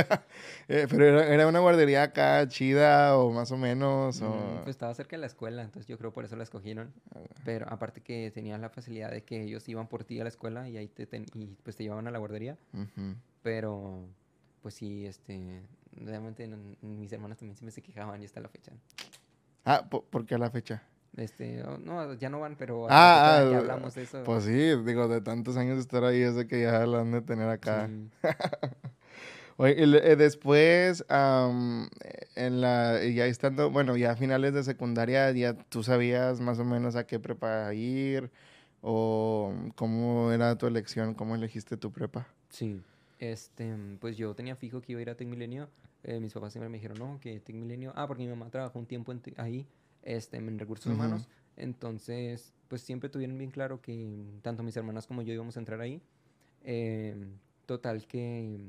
Eh, 0.68 0.86
pero 0.90 1.04
era, 1.06 1.28
era 1.28 1.48
una 1.48 1.60
guardería 1.60 2.04
acá 2.04 2.48
chida 2.48 3.18
o 3.18 3.32
más 3.32 3.52
o 3.52 3.58
menos, 3.58 4.22
o... 4.22 4.30
Mm, 4.30 4.58
Pues 4.64 4.76
estaba 4.76 4.94
cerca 4.94 5.16
de 5.16 5.22
la 5.22 5.26
escuela, 5.26 5.64
entonces 5.64 5.88
yo 5.88 5.98
creo 5.98 6.14
por 6.14 6.24
eso 6.24 6.36
la 6.36 6.44
escogieron. 6.44 6.94
Pero 7.44 7.68
aparte 7.70 8.02
que 8.02 8.30
tenían 8.32 8.62
la 8.62 8.70
facilidad 8.70 9.10
de 9.10 9.24
que 9.24 9.42
ellos 9.42 9.68
iban 9.68 9.88
por 9.88 10.04
ti 10.04 10.20
a 10.20 10.24
la 10.24 10.30
escuela 10.30 10.70
y 10.70 10.78
ahí 10.78 10.88
te 10.88 11.08
ten- 11.08 11.26
y 11.34 11.48
pues 11.64 11.76
te 11.76 11.84
llevaban 11.84 12.08
a 12.08 12.12
la 12.12 12.20
guardería. 12.20 12.56
Pero 13.42 14.06
pues 14.62 14.76
sí, 14.76 15.08
este, 15.08 15.64
realmente 15.94 16.48
mis 16.82 17.12
hermanas 17.12 17.40
también 17.40 17.56
siempre 17.58 17.72
se 17.72 17.82
quejaban 17.82 18.22
y 18.22 18.26
hasta 18.26 18.40
la 18.42 18.50
fecha. 18.50 18.72
Ah, 19.66 19.88
po- 19.90 20.04
¿por 20.04 20.26
qué 20.28 20.36
a 20.36 20.38
la 20.38 20.52
fecha? 20.52 20.84
Este, 21.18 21.62
oh, 21.64 21.78
no, 21.78 22.14
ya 22.14 22.30
no 22.30 22.40
van, 22.40 22.56
pero 22.56 22.88
Ah, 22.90 23.46
que 23.50 23.56
ah, 23.56 23.58
hablamos 23.58 23.96
de 23.96 24.04
eso. 24.04 24.24
Pues 24.24 24.46
sí, 24.46 24.76
digo, 24.86 25.08
de 25.08 25.22
tantos 25.22 25.58
años 25.58 25.76
de 25.76 25.82
estar 25.82 26.04
ahí, 26.04 26.22
es 26.22 26.36
de 26.36 26.48
que 26.48 26.62
ya 26.62 26.86
la 26.86 27.02
han 27.02 27.12
de 27.12 27.22
tener 27.22 27.50
acá. 27.50 27.88
sí. 27.88 28.10
Oye, 29.58 29.76
y 29.78 29.96
eh, 29.96 30.16
después, 30.16 31.06
eh, 31.08 31.86
en 32.36 32.62
la, 32.62 33.04
ya 33.04 33.28
estando, 33.28 33.70
bueno, 33.70 33.96
ya 33.96 34.12
a 34.12 34.16
finales 34.16 34.54
de 34.54 34.64
secundaria, 34.64 35.30
ya 35.32 35.54
tú 35.54 35.84
sabías 35.84 36.40
más 36.40 36.58
o 36.58 36.66
menos 36.66 36.96
a 36.96 37.06
qué 37.06 37.20
prepa 37.20 37.72
ir, 37.74 38.32
o 38.82 39.54
cómo 39.76 40.32
era 40.32 40.58
tu 40.58 40.66
elección, 40.66 41.14
cómo 41.14 41.36
elegiste 41.36 41.78
tu 41.78 41.92
prepa. 41.92 42.28
Sí, 42.50 42.82
este, 43.20 43.76
pues 44.00 44.18
yo 44.18 44.34
tenía 44.34 44.56
fijo 44.56 44.82
que 44.82 44.94
iba 44.94 45.00
a 45.00 45.02
ir 45.04 45.10
a 45.10 45.16
Tecmilenio. 45.16 45.70
Eh, 46.04 46.20
mis 46.20 46.34
papás 46.34 46.54
siempre 46.54 46.70
me 46.70 46.78
dijeron, 46.78 46.98
no, 46.98 47.20
que 47.20 47.40
Tecmilenio. 47.40 47.94
Ah, 47.96 48.08
porque 48.08 48.24
mi 48.24 48.30
mamá 48.30 48.50
trabajó 48.50 48.80
un 48.80 48.88
tiempo 48.88 49.12
en 49.12 49.22
ahí, 49.38 49.68
este, 50.04 50.38
en 50.38 50.60
recursos 50.60 50.92
humanos. 50.94 51.28
Entonces, 51.58 52.54
pues 52.68 52.82
siempre 52.82 53.10
tuvieron 53.10 53.38
bien 53.38 53.52
claro 53.52 53.82
que 53.82 54.24
tanto 54.42 54.64
mis 54.64 54.76
hermanas 54.78 55.08
como 55.08 55.22
yo 55.22 55.34
íbamos 55.34 55.58
a 55.58 55.60
entrar 55.60 55.82
ahí. 55.82 56.02
Em, 56.64 57.34
total, 57.66 58.06
que, 58.08 58.60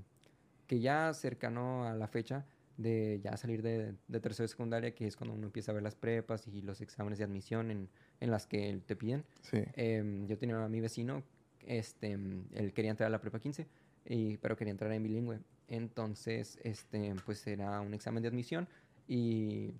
que 0.66 0.80
ya 0.80 1.12
cercano 1.14 1.86
a 1.86 1.94
la 1.94 2.08
fecha 2.08 2.44
de 2.76 3.20
ya 3.22 3.36
salir 3.36 3.62
de, 3.62 3.94
de 4.08 4.20
tercero 4.20 4.44
de 4.44 4.48
secundaria, 4.48 4.94
que 4.94 5.06
es 5.06 5.16
cuando 5.16 5.34
uno 5.34 5.46
empieza 5.46 5.72
a 5.72 5.74
ver 5.74 5.82
las 5.82 5.94
prepas 5.94 6.46
y 6.48 6.62
los 6.62 6.80
exámenes 6.80 7.18
de 7.18 7.24
admisión 7.24 7.70
en, 7.70 7.88
en 8.20 8.30
las 8.30 8.46
que 8.46 8.80
te 8.86 8.96
piden. 8.96 9.24
Sí. 9.42 9.58
Em, 9.74 10.26
yo 10.26 10.38
tenía 10.38 10.62
a 10.62 10.68
mi 10.68 10.80
vecino, 10.80 11.22
este, 11.66 12.12
él 12.12 12.72
quería 12.74 12.90
entrar 12.90 13.06
a 13.06 13.10
la 13.10 13.20
prepa 13.20 13.38
15, 13.38 13.66
y, 14.06 14.36
pero 14.38 14.56
quería 14.56 14.72
entrar 14.72 14.92
en 14.92 15.02
bilingüe. 15.02 15.38
Entonces, 15.68 16.58
este, 16.62 17.14
pues 17.24 17.46
era 17.46 17.80
un 17.80 17.94
examen 17.94 18.22
de 18.22 18.28
admisión 18.28 18.68
y 19.06 19.72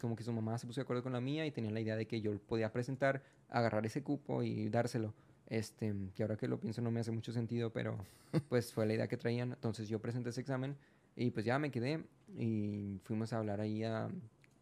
como 0.00 0.14
que 0.16 0.22
su 0.22 0.32
mamá 0.32 0.56
se 0.58 0.66
puso 0.66 0.80
de 0.80 0.82
acuerdo 0.82 1.02
con 1.02 1.12
la 1.12 1.20
mía 1.20 1.44
y 1.46 1.50
tenía 1.50 1.70
la 1.70 1.80
idea 1.80 1.96
de 1.96 2.06
que 2.06 2.20
yo 2.20 2.38
podía 2.38 2.72
presentar, 2.72 3.22
agarrar 3.48 3.84
ese 3.86 4.02
cupo 4.02 4.42
y 4.42 4.68
dárselo. 4.68 5.12
Este, 5.48 5.94
que 6.14 6.22
ahora 6.22 6.36
que 6.36 6.48
lo 6.48 6.58
pienso 6.58 6.80
no 6.80 6.90
me 6.90 7.00
hace 7.00 7.10
mucho 7.10 7.32
sentido, 7.32 7.70
pero 7.70 7.98
pues 8.48 8.72
fue 8.72 8.86
la 8.86 8.94
idea 8.94 9.08
que 9.08 9.16
traían. 9.16 9.52
Entonces 9.52 9.88
yo 9.88 9.98
presenté 10.00 10.30
ese 10.30 10.40
examen 10.40 10.76
y 11.16 11.30
pues 11.30 11.44
ya 11.44 11.58
me 11.58 11.70
quedé 11.70 12.04
y 12.38 12.98
fuimos 13.04 13.32
a 13.32 13.38
hablar 13.38 13.60
ahí 13.60 13.84
a, 13.84 14.08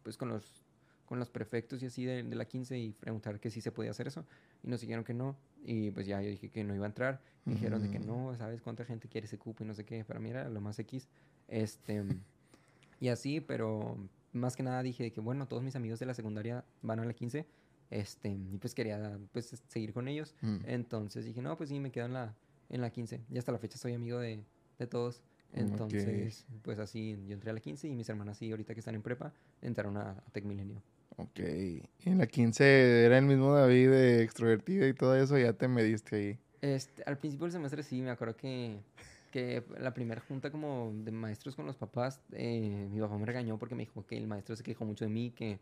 pues 0.03 0.17
con 0.17 0.29
los, 0.29 0.63
con 1.05 1.19
los 1.19 1.29
prefectos 1.29 1.81
y 1.83 1.85
así 1.85 2.03
de, 2.05 2.23
de 2.23 2.35
la 2.35 2.45
15 2.45 2.77
y 2.77 2.91
preguntar 2.91 3.39
que 3.39 3.49
si 3.49 3.61
se 3.61 3.71
podía 3.71 3.91
hacer 3.91 4.07
eso. 4.07 4.25
Y 4.63 4.67
nos 4.67 4.81
dijeron 4.81 5.03
que 5.03 5.13
no. 5.13 5.35
Y 5.65 5.91
pues 5.91 6.05
ya 6.07 6.21
yo 6.21 6.29
dije 6.29 6.49
que 6.49 6.63
no 6.63 6.75
iba 6.75 6.85
a 6.85 6.89
entrar. 6.89 7.21
Dijeron 7.45 7.81
de 7.81 7.89
que 7.89 7.99
Mm. 7.99 8.07
no, 8.07 8.35
¿sabes 8.37 8.61
cuánta 8.61 8.83
gente 8.85 9.07
quiere 9.09 9.25
ese 9.27 9.37
cupo 9.37 9.63
y 9.63 9.67
no 9.67 9.73
sé 9.73 9.85
qué? 9.85 10.03
Para 10.03 10.19
mí 10.19 10.29
era 10.29 10.49
lo 10.49 10.59
más 10.61 10.79
X. 10.79 11.07
Este, 11.47 12.03
y 12.99 13.07
así, 13.09 13.39
pero 13.41 13.97
más 14.33 14.55
que 14.55 14.63
nada 14.63 14.83
dije 14.83 15.11
que 15.11 15.21
bueno, 15.21 15.47
todos 15.47 15.63
mis 15.63 15.75
amigos 15.75 15.99
de 15.99 16.05
la 16.05 16.13
secundaria 16.13 16.63
van 16.81 16.99
a 16.99 17.05
la 17.05 17.13
15. 17.13 17.45
Este, 17.89 18.29
y 18.29 18.57
pues 18.59 18.73
quería 18.73 19.19
pues 19.31 19.53
seguir 19.67 19.93
con 19.93 20.07
ellos. 20.07 20.35
Mm. 20.41 20.57
Entonces 20.65 21.25
dije, 21.25 21.41
no, 21.41 21.55
pues 21.57 21.69
sí, 21.69 21.79
me 21.79 21.91
quedo 21.91 22.05
en 22.05 22.13
la, 22.13 22.35
en 22.69 22.81
la 22.81 22.89
15. 22.89 23.21
Y 23.29 23.37
hasta 23.37 23.51
la 23.51 23.59
fecha 23.59 23.77
soy 23.77 23.93
amigo 23.93 24.19
de, 24.19 24.43
de 24.79 24.87
todos. 24.87 25.21
Entonces, 25.53 26.47
pues 26.63 26.79
así, 26.79 27.15
yo 27.27 27.33
entré 27.33 27.51
a 27.51 27.53
la 27.53 27.59
15 27.59 27.87
y 27.87 27.95
mis 27.95 28.09
hermanas 28.09 28.39
sí, 28.39 28.49
ahorita 28.49 28.73
que 28.73 28.79
están 28.79 28.95
en 28.95 29.03
prepa, 29.03 29.31
entraron 29.61 29.97
a, 29.97 30.11
a 30.11 30.31
Tec 30.31 30.45
Milenio. 30.45 30.81
Ok. 31.17 31.39
Y 31.39 32.09
en 32.09 32.17
la 32.17 32.25
15 32.25 33.05
era 33.05 33.19
el 33.19 33.25
mismo 33.25 33.53
David 33.53 33.89
de 33.89 34.23
extrovertido 34.23 34.87
y 34.87 34.93
todo 34.93 35.15
eso, 35.15 35.37
ya 35.37 35.53
te 35.53 35.67
mediste 35.67 36.15
ahí. 36.15 36.39
Este, 36.61 37.03
al 37.03 37.17
principio 37.17 37.45
del 37.45 37.51
semestre 37.51 37.83
sí, 37.83 38.01
me 38.01 38.09
acuerdo 38.09 38.35
que, 38.35 38.79
que 39.33 39.63
la 39.79 39.95
primera 39.95 40.21
junta 40.21 40.51
como 40.51 40.91
de 40.93 41.11
maestros 41.11 41.55
con 41.55 41.65
los 41.65 41.75
papás, 41.75 42.21
eh, 42.33 42.87
mi 42.91 42.99
papá 43.01 43.17
me 43.17 43.25
regañó 43.25 43.57
porque 43.57 43.73
me 43.73 43.81
dijo 43.81 44.05
que 44.05 44.15
el 44.15 44.27
maestro 44.27 44.55
se 44.55 44.61
quejó 44.63 44.85
mucho 44.85 45.05
de 45.05 45.09
mí, 45.09 45.31
que, 45.31 45.57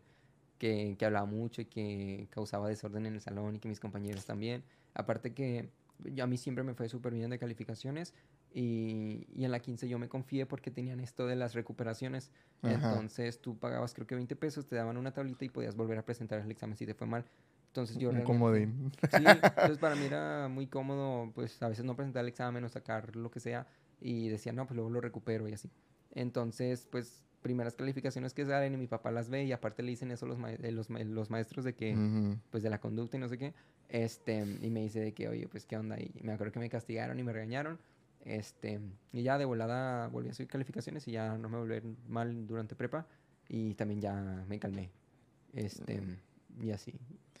que, 0.58 0.94
que 0.98 1.06
hablaba 1.06 1.24
mucho 1.26 1.62
y 1.62 1.64
que 1.64 2.28
causaba 2.30 2.68
desorden 2.68 3.06
en 3.06 3.14
el 3.14 3.22
salón 3.22 3.56
y 3.56 3.60
que 3.60 3.68
mis 3.70 3.80
compañeros 3.80 4.26
también. 4.26 4.62
Aparte 4.92 5.32
que 5.32 5.70
yo- 6.04 6.22
a 6.24 6.26
mí 6.26 6.36
siempre 6.36 6.62
me 6.64 6.74
fue 6.74 6.90
súper 6.90 7.14
bien 7.14 7.30
de 7.30 7.38
calificaciones 7.38 8.12
y, 8.52 9.26
y 9.34 9.44
en 9.46 9.50
la 9.50 9.60
15 9.60 9.88
yo 9.88 9.98
me 9.98 10.08
confié 10.08 10.44
porque 10.44 10.70
tenían 10.70 11.00
esto 11.00 11.26
de 11.26 11.36
las 11.36 11.54
recuperaciones. 11.54 12.30
Ajá. 12.62 12.74
Entonces 12.74 13.40
tú 13.40 13.56
pagabas 13.58 13.94
creo 13.94 14.06
que 14.06 14.16
20 14.16 14.36
pesos, 14.36 14.66
te 14.66 14.76
daban 14.76 14.98
una 14.98 15.12
tablita 15.14 15.46
y 15.46 15.48
podías 15.48 15.76
volver 15.76 15.96
a 15.98 16.04
presentar 16.04 16.40
el 16.40 16.50
examen 16.50 16.76
si 16.76 16.84
te 16.84 16.94
fue 16.94 17.06
mal. 17.06 17.24
Entonces 17.72 17.96
yo 17.96 18.10
Un 18.10 18.22
comodín. 18.22 18.92
Sí, 19.10 19.24
entonces 19.26 19.78
para 19.78 19.96
mí 19.96 20.04
era 20.04 20.46
muy 20.48 20.66
cómodo, 20.66 21.32
pues 21.34 21.60
a 21.62 21.68
veces 21.68 21.86
no 21.86 21.96
presentar 21.96 22.22
el 22.22 22.28
examen 22.28 22.62
o 22.64 22.68
sacar 22.68 23.16
lo 23.16 23.30
que 23.30 23.40
sea 23.40 23.66
y 23.98 24.28
decía, 24.28 24.52
no, 24.52 24.66
pues 24.66 24.76
luego 24.76 24.90
lo 24.90 25.00
recupero 25.00 25.48
y 25.48 25.54
así. 25.54 25.70
Entonces, 26.10 26.86
pues 26.92 27.24
primeras 27.40 27.74
calificaciones 27.74 28.34
que 28.34 28.44
salen 28.44 28.74
y 28.74 28.76
mi 28.76 28.86
papá 28.88 29.10
las 29.10 29.30
ve 29.30 29.44
y 29.44 29.52
aparte 29.52 29.82
le 29.82 29.88
dicen 29.90 30.10
eso 30.10 30.26
los, 30.26 30.36
ma- 30.38 30.52
eh, 30.52 30.70
los, 30.70 30.90
ma- 30.90 31.02
los 31.02 31.30
maestros 31.30 31.64
de 31.64 31.74
que, 31.74 31.94
Ujú. 31.94 32.38
pues 32.50 32.62
de 32.62 32.68
la 32.68 32.78
conducta 32.78 33.16
y 33.16 33.20
no 33.20 33.28
sé 33.30 33.38
qué, 33.38 33.54
este, 33.88 34.44
y 34.60 34.68
me 34.70 34.80
dice 34.80 35.00
de 35.00 35.12
que, 35.14 35.28
oye, 35.28 35.48
pues 35.48 35.64
qué 35.64 35.78
onda, 35.78 35.98
y 35.98 36.12
me 36.22 36.32
acuerdo 36.34 36.52
que 36.52 36.60
me 36.60 36.68
castigaron 36.68 37.18
y 37.18 37.22
me 37.22 37.32
regañaron, 37.32 37.78
este, 38.26 38.80
y 39.14 39.22
ya 39.22 39.38
de 39.38 39.46
volada 39.46 40.08
volví 40.08 40.28
a 40.28 40.34
subir 40.34 40.48
calificaciones 40.48 41.08
y 41.08 41.12
ya 41.12 41.38
no 41.38 41.48
me 41.48 41.56
volví 41.56 41.80
mal 42.06 42.46
durante 42.46 42.74
prepa 42.76 43.06
y 43.48 43.74
también 43.76 44.02
ya 44.02 44.44
me 44.46 44.58
calmé, 44.58 44.90
este, 45.54 46.02
y 46.60 46.70
así, 46.70 46.92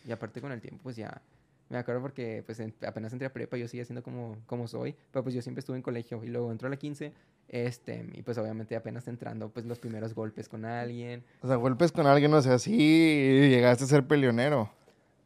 y 0.06 0.12
aparte 0.12 0.40
con 0.40 0.52
el 0.52 0.60
tiempo, 0.60 0.80
pues 0.82 0.96
ya, 0.96 1.20
me 1.68 1.78
acuerdo 1.78 2.02
porque 2.02 2.42
pues 2.44 2.60
en- 2.60 2.74
apenas 2.86 3.12
entré 3.12 3.26
a 3.26 3.32
prepa 3.32 3.56
yo 3.56 3.66
seguía 3.68 3.84
siendo 3.84 4.02
como, 4.02 4.36
como 4.46 4.66
soy, 4.68 4.94
pero 5.10 5.22
pues 5.22 5.34
yo 5.34 5.42
siempre 5.42 5.60
estuve 5.60 5.76
en 5.76 5.82
colegio 5.82 6.22
y 6.22 6.28
luego 6.28 6.50
entró 6.52 6.66
a 6.66 6.70
la 6.70 6.76
15, 6.76 7.12
este, 7.48 8.06
y 8.14 8.22
pues 8.22 8.36
obviamente 8.38 8.76
apenas 8.76 9.08
entrando 9.08 9.48
pues 9.50 9.64
los 9.66 9.78
primeros 9.78 10.14
golpes 10.14 10.48
con 10.48 10.64
alguien, 10.64 11.24
O 11.40 11.46
sea, 11.46 11.56
golpes 11.56 11.92
con 11.92 12.06
alguien, 12.06 12.32
o 12.34 12.42
sea, 12.42 12.58
sí 12.58 13.48
llegaste 13.50 13.84
a 13.84 13.86
ser 13.86 14.06
peleonero. 14.06 14.70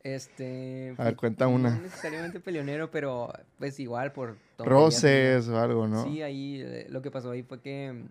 Este. 0.03 0.95
A 0.99 1.05
ver, 1.05 1.17
cuenta 1.17 1.49
una. 1.49 1.71
No 1.71 1.83
necesariamente 1.83 2.39
peleonero, 2.39 2.93
pero 2.93 3.33
pues 3.59 3.81
igual 3.81 4.13
por. 4.13 4.37
Roces 4.59 5.49
o 5.49 5.59
algo, 5.59 5.89
¿no? 5.89 6.05
Sí, 6.05 6.23
ahí 6.23 6.61
eh, 6.65 6.87
lo 6.91 7.03
que 7.03 7.11
pasó 7.11 7.33
ahí 7.33 7.43
fue 7.43 7.61
que. 7.61 8.05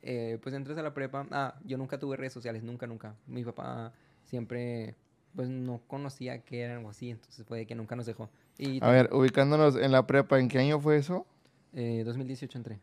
eh, 0.00 0.38
pues 0.42 0.54
entras 0.54 0.78
a 0.78 0.82
la 0.82 0.94
prepa. 0.94 1.26
Ah, 1.30 1.54
yo 1.66 1.76
nunca 1.76 1.98
tuve 1.98 2.16
redes 2.16 2.32
sociales, 2.32 2.62
nunca, 2.62 2.86
nunca. 2.86 3.14
Mi 3.26 3.44
papá 3.44 3.92
siempre. 4.24 4.94
Pues 5.34 5.48
no 5.48 5.80
conocía 5.86 6.42
que 6.42 6.60
era 6.60 6.76
algo 6.76 6.90
así, 6.90 7.10
entonces 7.10 7.44
fue 7.46 7.58
de 7.58 7.66
que 7.66 7.74
nunca 7.74 7.96
nos 7.96 8.06
dejó. 8.06 8.30
Y 8.56 8.82
A 8.84 8.90
ver, 8.90 9.12
ubicándonos 9.12 9.76
en 9.76 9.90
la 9.90 10.06
prepa, 10.06 10.38
¿en 10.38 10.48
qué 10.48 10.58
año 10.58 10.78
fue 10.80 10.96
eso? 10.96 11.26
eh, 11.72 12.02
2018 12.04 12.56
entré. 12.58 12.78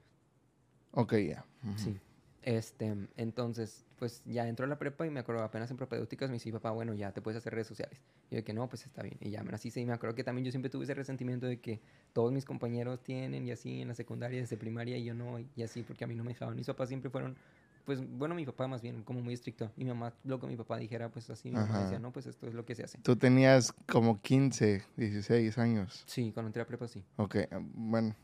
Ok, 0.92 1.14
ya. 1.16 1.46
Sí. 1.78 1.98
Este, 2.44 2.94
entonces, 3.18 3.86
pues 4.00 4.24
ya 4.26 4.48
entró 4.48 4.66
a 4.66 4.68
la 4.68 4.80
prepa 4.80 5.06
y 5.06 5.12
me 5.12 5.20
acuerdo 5.20 5.44
apenas 5.44 5.70
en 5.70 5.78
propedéuticas 5.78 6.30
me 6.30 6.34
dice, 6.34 6.52
papá, 6.52 6.72
bueno, 6.72 6.94
ya 6.94 7.12
te 7.12 7.22
puedes 7.22 7.38
hacer 7.38 7.54
redes 7.54 7.68
sociales. 7.68 8.02
Y 8.30 8.36
yo 8.36 8.38
de 8.38 8.44
que 8.44 8.54
no, 8.54 8.68
pues 8.68 8.86
está 8.86 9.04
bien. 9.04 9.16
Y 9.22 9.30
ya 9.30 9.44
me 9.44 9.52
las 9.52 9.66
hice 9.66 9.80
y 9.80 9.86
me 9.86 9.94
acuerdo 9.94 10.16
que 10.16 10.24
también 10.24 10.44
yo 10.44 10.52
siempre 10.52 10.70
tuve 10.70 10.84
ese 10.84 10.96
resentimiento 10.96 11.46
de 11.46 11.60
que 11.60 11.80
todos 12.12 12.32
mis 12.32 12.44
compañeros 12.44 13.00
tienen 13.04 13.48
y 13.48 13.52
así 13.52 13.82
en 13.82 13.90
la 13.90 13.94
secundaria, 13.94 14.42
desde 14.42 14.58
primaria 14.58 14.98
y 14.98 15.04
yo 15.06 15.14
no, 15.14 15.40
y 15.40 15.64
así 15.64 15.84
porque 15.84 16.04
a 16.04 16.08
mí 16.08 16.16
no 16.16 16.24
me 16.24 16.30
dejaban. 16.32 16.56
Mis 16.56 16.68
papás 16.68 16.90
siempre 16.90 17.12
fueron 17.12 17.38
pues 17.86 18.02
bueno, 18.08 18.36
mi 18.36 18.46
papá 18.46 18.68
más 18.68 18.82
bien, 18.82 19.04
como 19.04 19.22
muy 19.22 19.34
estricto. 19.34 19.72
Y 19.78 19.84
mi 19.84 19.90
mamá, 19.92 20.14
lo 20.24 20.40
que 20.40 20.48
mi 20.48 20.56
papá 20.56 20.78
dijera, 20.78 21.10
pues 21.10 21.30
así, 21.30 21.50
mi 21.50 21.56
mamá 21.58 21.84
decía, 21.84 22.00
no, 22.00 22.12
pues 22.12 22.26
esto 22.26 22.48
es 22.48 22.54
lo 22.54 22.66
que 22.66 22.76
se 22.76 22.84
hace. 22.84 22.98
Tú 23.00 23.16
tenías 23.16 23.74
como 23.88 24.22
15, 24.22 24.84
16 24.98 25.58
años. 25.58 26.04
Sí, 26.06 26.32
cuando 26.34 26.48
entré 26.48 26.62
a 26.62 26.66
prepa 26.68 26.88
sí. 26.88 27.04
Ok, 27.18 27.38
bueno, 27.74 28.16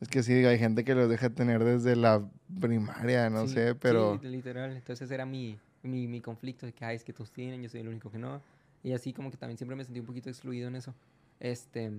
es 0.00 0.08
que 0.08 0.22
sí, 0.22 0.32
hay 0.32 0.58
gente 0.58 0.84
que 0.84 0.94
los 0.94 1.08
deja 1.08 1.30
tener 1.30 1.64
desde 1.64 1.96
la 1.96 2.28
primaria, 2.60 3.30
no 3.30 3.46
Sí, 3.46 3.54
sé, 3.54 3.74
pero... 3.74 4.18
Sí, 4.20 4.28
literal. 4.28 4.76
Entonces 4.76 5.10
era 5.10 5.26
mi, 5.26 5.58
mi, 5.82 6.06
mi 6.06 6.20
conflicto 6.20 6.66
de 6.66 6.72
que, 6.72 6.84
ay, 6.84 6.96
es 6.96 7.04
que 7.04 7.12
todos 7.12 7.30
tienen, 7.32 7.62
yo 7.62 7.68
soy 7.68 7.80
el 7.80 7.88
único 7.88 8.10
que 8.10 8.18
no. 8.18 8.40
Y 8.82 8.92
así 8.92 9.12
como 9.12 9.30
que 9.30 9.36
también 9.36 9.58
siempre 9.58 9.76
me 9.76 9.84
sentí 9.84 10.00
un 10.00 10.06
poquito 10.06 10.28
excluido 10.30 10.68
en 10.68 10.76
eso. 10.76 10.94
Este, 11.38 11.90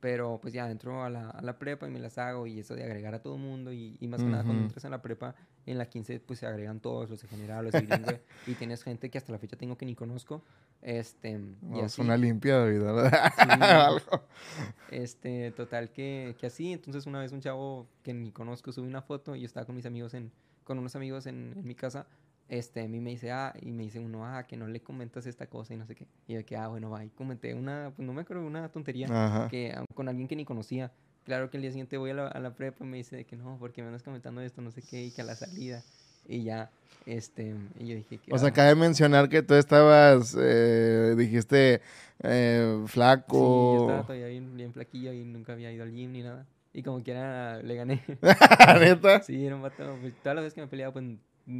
pero 0.00 0.38
pues 0.40 0.52
ya 0.54 0.70
entro 0.70 1.02
a 1.02 1.10
la, 1.10 1.30
a 1.30 1.42
la 1.42 1.58
prepa 1.58 1.86
y 1.88 1.90
me 1.90 1.98
las 1.98 2.18
hago 2.18 2.46
y 2.46 2.60
eso 2.60 2.74
de 2.74 2.84
agregar 2.84 3.14
a 3.14 3.20
todo 3.20 3.36
el 3.36 3.42
mundo 3.42 3.72
y, 3.72 3.96
y 4.00 4.08
más 4.08 4.22
que 4.22 4.28
nada 4.28 4.44
cuando 4.44 4.62
entras 4.62 4.84
en 4.84 4.90
la 4.90 5.02
prepa, 5.02 5.34
en 5.66 5.78
la 5.78 5.86
15 5.86 6.20
pues 6.20 6.38
se 6.38 6.46
agregan 6.46 6.80
todos, 6.80 7.10
los 7.10 7.20
de 7.20 7.28
general, 7.28 7.64
los 7.64 7.72
de 7.72 7.80
bilingüe 7.80 8.22
y 8.46 8.54
tienes 8.54 8.82
gente 8.82 9.10
que 9.10 9.18
hasta 9.18 9.32
la 9.32 9.38
fecha 9.38 9.56
tengo 9.56 9.76
que 9.76 9.84
ni 9.84 9.94
conozco. 9.94 10.42
Este, 10.80 11.30
y 11.30 11.56
no, 11.62 11.78
es 11.78 11.84
así. 11.84 12.00
una 12.00 12.16
limpia 12.16 12.60
de 12.60 12.78
vida, 12.78 12.92
¿verdad? 12.92 13.32
Sí. 13.36 14.18
Este, 14.90 15.50
total 15.50 15.90
que, 15.90 16.36
que 16.38 16.46
así. 16.46 16.72
Entonces 16.72 17.06
una 17.06 17.20
vez 17.20 17.32
un 17.32 17.40
chavo 17.40 17.88
que 18.02 18.14
ni 18.14 18.30
conozco 18.30 18.72
subió 18.72 18.88
una 18.88 19.02
foto 19.02 19.34
y 19.34 19.40
yo 19.40 19.46
estaba 19.46 19.66
con 19.66 19.74
mis 19.74 19.86
amigos 19.86 20.14
en, 20.14 20.30
con 20.64 20.78
unos 20.78 20.94
amigos 20.94 21.26
en, 21.26 21.54
en 21.56 21.66
mi 21.66 21.74
casa. 21.74 22.06
Este, 22.48 22.82
a 22.82 22.88
mí 22.88 23.00
me 23.00 23.10
dice, 23.10 23.32
ah, 23.32 23.52
y 23.60 23.72
me 23.72 23.82
dice 23.82 23.98
uno, 23.98 24.24
ah, 24.24 24.44
que 24.44 24.56
no 24.56 24.68
le 24.68 24.80
comentas 24.80 25.26
esta 25.26 25.48
cosa 25.48 25.74
y 25.74 25.76
no 25.76 25.86
sé 25.86 25.96
qué. 25.96 26.06
Y 26.28 26.34
yo 26.34 26.44
que, 26.46 26.56
ah, 26.56 26.68
bueno, 26.68 26.90
va. 26.90 27.04
Y 27.04 27.10
comenté 27.10 27.54
una, 27.54 27.92
pues 27.94 28.06
no 28.06 28.12
me 28.12 28.22
acuerdo, 28.22 28.46
una 28.46 28.68
tontería 28.68 29.08
Ajá. 29.10 29.48
que 29.48 29.72
ah, 29.72 29.84
con 29.94 30.08
alguien 30.08 30.28
que 30.28 30.36
ni 30.36 30.44
conocía. 30.44 30.92
Claro 31.26 31.50
que 31.50 31.56
el 31.56 31.62
día 31.62 31.72
siguiente 31.72 31.96
voy 31.98 32.10
a 32.10 32.14
la, 32.14 32.28
a 32.28 32.38
la 32.40 32.54
prepa 32.54 32.84
y 32.84 32.86
me 32.88 32.96
dice 32.98 33.16
de 33.16 33.24
que 33.24 33.36
no, 33.36 33.56
porque 33.58 33.82
me 33.82 33.88
andas 33.88 34.02
comentando 34.04 34.40
esto, 34.40 34.62
no 34.62 34.70
sé 34.70 34.80
qué, 34.82 35.04
y 35.04 35.10
que 35.10 35.22
a 35.22 35.24
la 35.24 35.34
salida. 35.34 35.82
Y 36.28 36.44
ya, 36.44 36.70
este, 37.04 37.54
y 37.78 37.86
yo 37.88 37.96
dije 37.96 38.18
que. 38.18 38.32
O 38.32 38.38
sea, 38.38 38.52
cabe 38.52 38.74
mencionar 38.76 39.28
que 39.28 39.42
tú 39.42 39.54
estabas, 39.54 40.36
eh, 40.38 41.14
dijiste, 41.16 41.80
eh, 42.22 42.80
Sí, 42.82 42.92
flaco. 42.92 43.74
yo 43.74 43.80
estaba 43.80 44.02
todavía 44.02 44.26
bien, 44.28 44.56
bien 44.56 44.72
flaquillo 44.72 45.12
y 45.12 45.24
nunca 45.24 45.52
había 45.52 45.72
ido 45.72 45.82
al 45.82 45.92
gym 45.92 46.12
ni 46.12 46.22
nada. 46.22 46.46
Y 46.72 46.82
como 46.82 47.02
quiera 47.02 47.60
le 47.62 47.74
gané. 47.74 48.02
¿Neta? 48.80 49.22
Sí, 49.22 49.44
era 49.46 49.56
un 49.56 49.62
vato. 49.62 49.96
Pues, 50.00 50.14
todas 50.22 50.36
las 50.36 50.44
veces 50.44 50.54
que 50.54 50.60
me 50.60 50.68
peleaba, 50.68 50.92
pues 50.92 51.04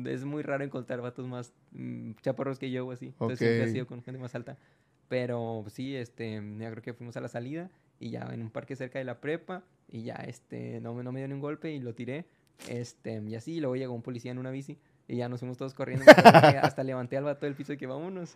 es 0.06 0.24
muy 0.24 0.42
raro 0.42 0.62
encontrar 0.64 1.00
vatos 1.00 1.26
más 1.26 1.52
mm, 1.72 2.12
chaparros 2.22 2.58
que 2.58 2.70
yo 2.70 2.86
o 2.86 2.92
así. 2.92 3.06
Entonces 3.06 3.38
siempre 3.40 3.62
Ok. 3.64 3.68
he 3.68 3.72
sido 3.72 3.86
con 3.86 4.02
gente 4.02 4.20
más 4.20 4.34
alta. 4.34 4.56
Pero 5.08 5.60
pues, 5.62 5.74
sí, 5.74 5.94
este, 5.96 6.42
ya 6.58 6.70
creo 6.70 6.82
que 6.82 6.92
fuimos 6.92 7.16
a 7.16 7.20
la 7.20 7.28
salida 7.28 7.70
y 8.00 8.10
ya 8.10 8.28
en 8.32 8.42
un 8.42 8.50
parque 8.50 8.76
cerca 8.76 8.98
de 8.98 9.04
la 9.04 9.20
prepa 9.20 9.62
y 9.88 10.02
ya 10.02 10.14
este, 10.16 10.80
no, 10.80 10.94
me- 10.94 11.02
no 11.04 11.12
me 11.12 11.20
dio 11.20 11.28
ni 11.28 11.34
un 11.34 11.40
golpe 11.40 11.72
y 11.72 11.80
lo 11.80 11.94
tiré. 11.94 12.26
Este, 12.68 13.22
y 13.26 13.34
así, 13.34 13.54
y 13.56 13.60
luego 13.60 13.76
llegó 13.76 13.92
un 13.94 14.02
policía 14.02 14.30
en 14.32 14.38
una 14.38 14.50
bici 14.50 14.78
y 15.08 15.16
ya 15.16 15.28
nos 15.28 15.40
fuimos 15.40 15.56
todos 15.58 15.74
corriendo. 15.74 16.04
hasta 16.62 16.82
levanté 16.82 17.16
al 17.16 17.24
vato 17.24 17.46
del 17.46 17.54
piso 17.54 17.72
y 17.72 17.76
que 17.76 17.86
vámonos. 17.86 18.34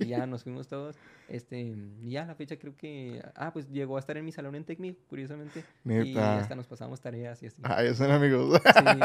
Y, 0.00 0.04
y 0.04 0.08
ya 0.08 0.26
nos 0.26 0.42
fuimos 0.42 0.66
todos. 0.68 0.96
Este, 1.28 1.60
y 2.02 2.10
ya 2.10 2.26
la 2.26 2.34
fecha 2.34 2.58
creo 2.58 2.76
que. 2.76 3.22
Ah, 3.34 3.52
pues 3.52 3.70
llegó 3.70 3.96
a 3.96 4.00
estar 4.00 4.16
en 4.16 4.24
mi 4.24 4.32
salón 4.32 4.54
en 4.56 4.64
Tecmi, 4.64 4.94
curiosamente. 5.08 5.64
Y 6.04 6.12
hasta 6.18 6.54
nos 6.56 6.66
pasamos 6.66 7.00
tareas 7.00 7.42
y 7.42 7.46
así. 7.46 7.62
Ah, 7.64 7.82
son 7.94 8.10
amigos. 8.10 8.60
Sí, 8.64 9.00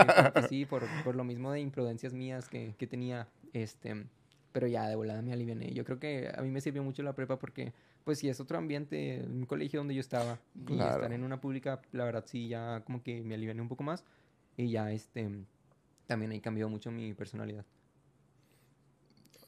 sí, 0.50 0.66
por, 0.66 0.84
por 1.06 1.16
lo 1.16 1.24
mismo 1.24 1.52
de 1.52 1.60
imprudencias 1.62 2.14
mías 2.14 2.50
que, 2.50 2.74
que 2.78 2.88
tenía, 2.88 3.28
este, 3.54 4.06
pero 4.52 4.68
ya 4.68 4.88
de 4.90 4.96
volada 4.96 5.22
me 5.22 5.32
aliviané. 5.32 5.72
Yo 5.74 5.86
creo 5.86 6.00
que 6.00 6.32
a 6.36 6.42
mí 6.42 6.50
me 6.50 6.60
sirvió 6.60 6.84
mucho 6.84 7.02
la 7.04 7.14
prepa 7.14 7.38
porque, 7.40 7.72
pues 8.04 8.20
sí, 8.20 8.30
es 8.30 8.40
otro 8.40 8.58
ambiente, 8.58 9.24
un 9.26 9.46
colegio 9.46 9.80
donde 9.80 9.96
yo 9.96 10.02
estaba, 10.02 10.40
y 10.56 10.76
Claro. 10.76 10.96
estar 10.96 11.14
en 11.14 11.24
una 11.24 11.40
pública, 11.40 11.82
la 11.92 12.06
verdad 12.06 12.24
sí, 12.28 12.48
ya 12.48 12.82
como 12.86 13.02
que 13.02 13.22
me 13.22 13.36
aliviané 13.36 13.62
un 13.62 13.70
poco 13.70 13.84
más, 13.84 14.04
y 14.58 14.70
ya, 14.70 14.92
este, 14.92 15.30
también 16.08 16.32
ahí 16.32 16.40
cambió 16.42 16.70
mucho 16.70 16.92
mi 16.92 17.14
personalidad. 17.14 17.66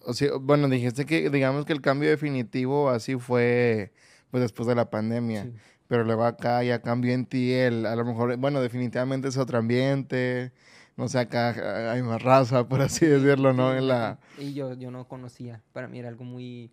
O 0.07 0.13
sea, 0.13 0.31
bueno, 0.39 0.69
dijiste 0.69 1.05
que, 1.05 1.29
digamos 1.29 1.65
que 1.65 1.73
el 1.73 1.81
cambio 1.81 2.09
definitivo 2.09 2.89
así 2.89 3.15
fue, 3.17 3.91
pues 4.29 4.41
después 4.41 4.67
de 4.67 4.75
la 4.75 4.89
pandemia. 4.89 5.43
Sí. 5.45 5.53
Pero 5.87 6.03
luego 6.03 6.25
acá 6.25 6.63
ya 6.63 6.81
cambió 6.81 7.13
en 7.13 7.25
ti 7.25 7.53
el, 7.53 7.85
a 7.85 7.95
lo 7.95 8.05
mejor, 8.05 8.35
bueno, 8.37 8.61
definitivamente 8.61 9.27
es 9.27 9.37
otro 9.37 9.57
ambiente. 9.59 10.51
No 10.97 11.07
sé, 11.07 11.19
acá 11.19 11.91
hay 11.91 12.01
más 12.01 12.21
raza, 12.21 12.67
por 12.67 12.81
así 12.81 13.05
decirlo, 13.05 13.53
¿no? 13.53 13.75
En 13.75 13.87
la... 13.87 14.19
Y 14.37 14.53
yo, 14.53 14.73
yo 14.73 14.91
no 14.91 15.07
conocía, 15.07 15.61
para 15.73 15.87
mí 15.87 15.99
era 15.99 16.09
algo 16.09 16.23
muy, 16.23 16.71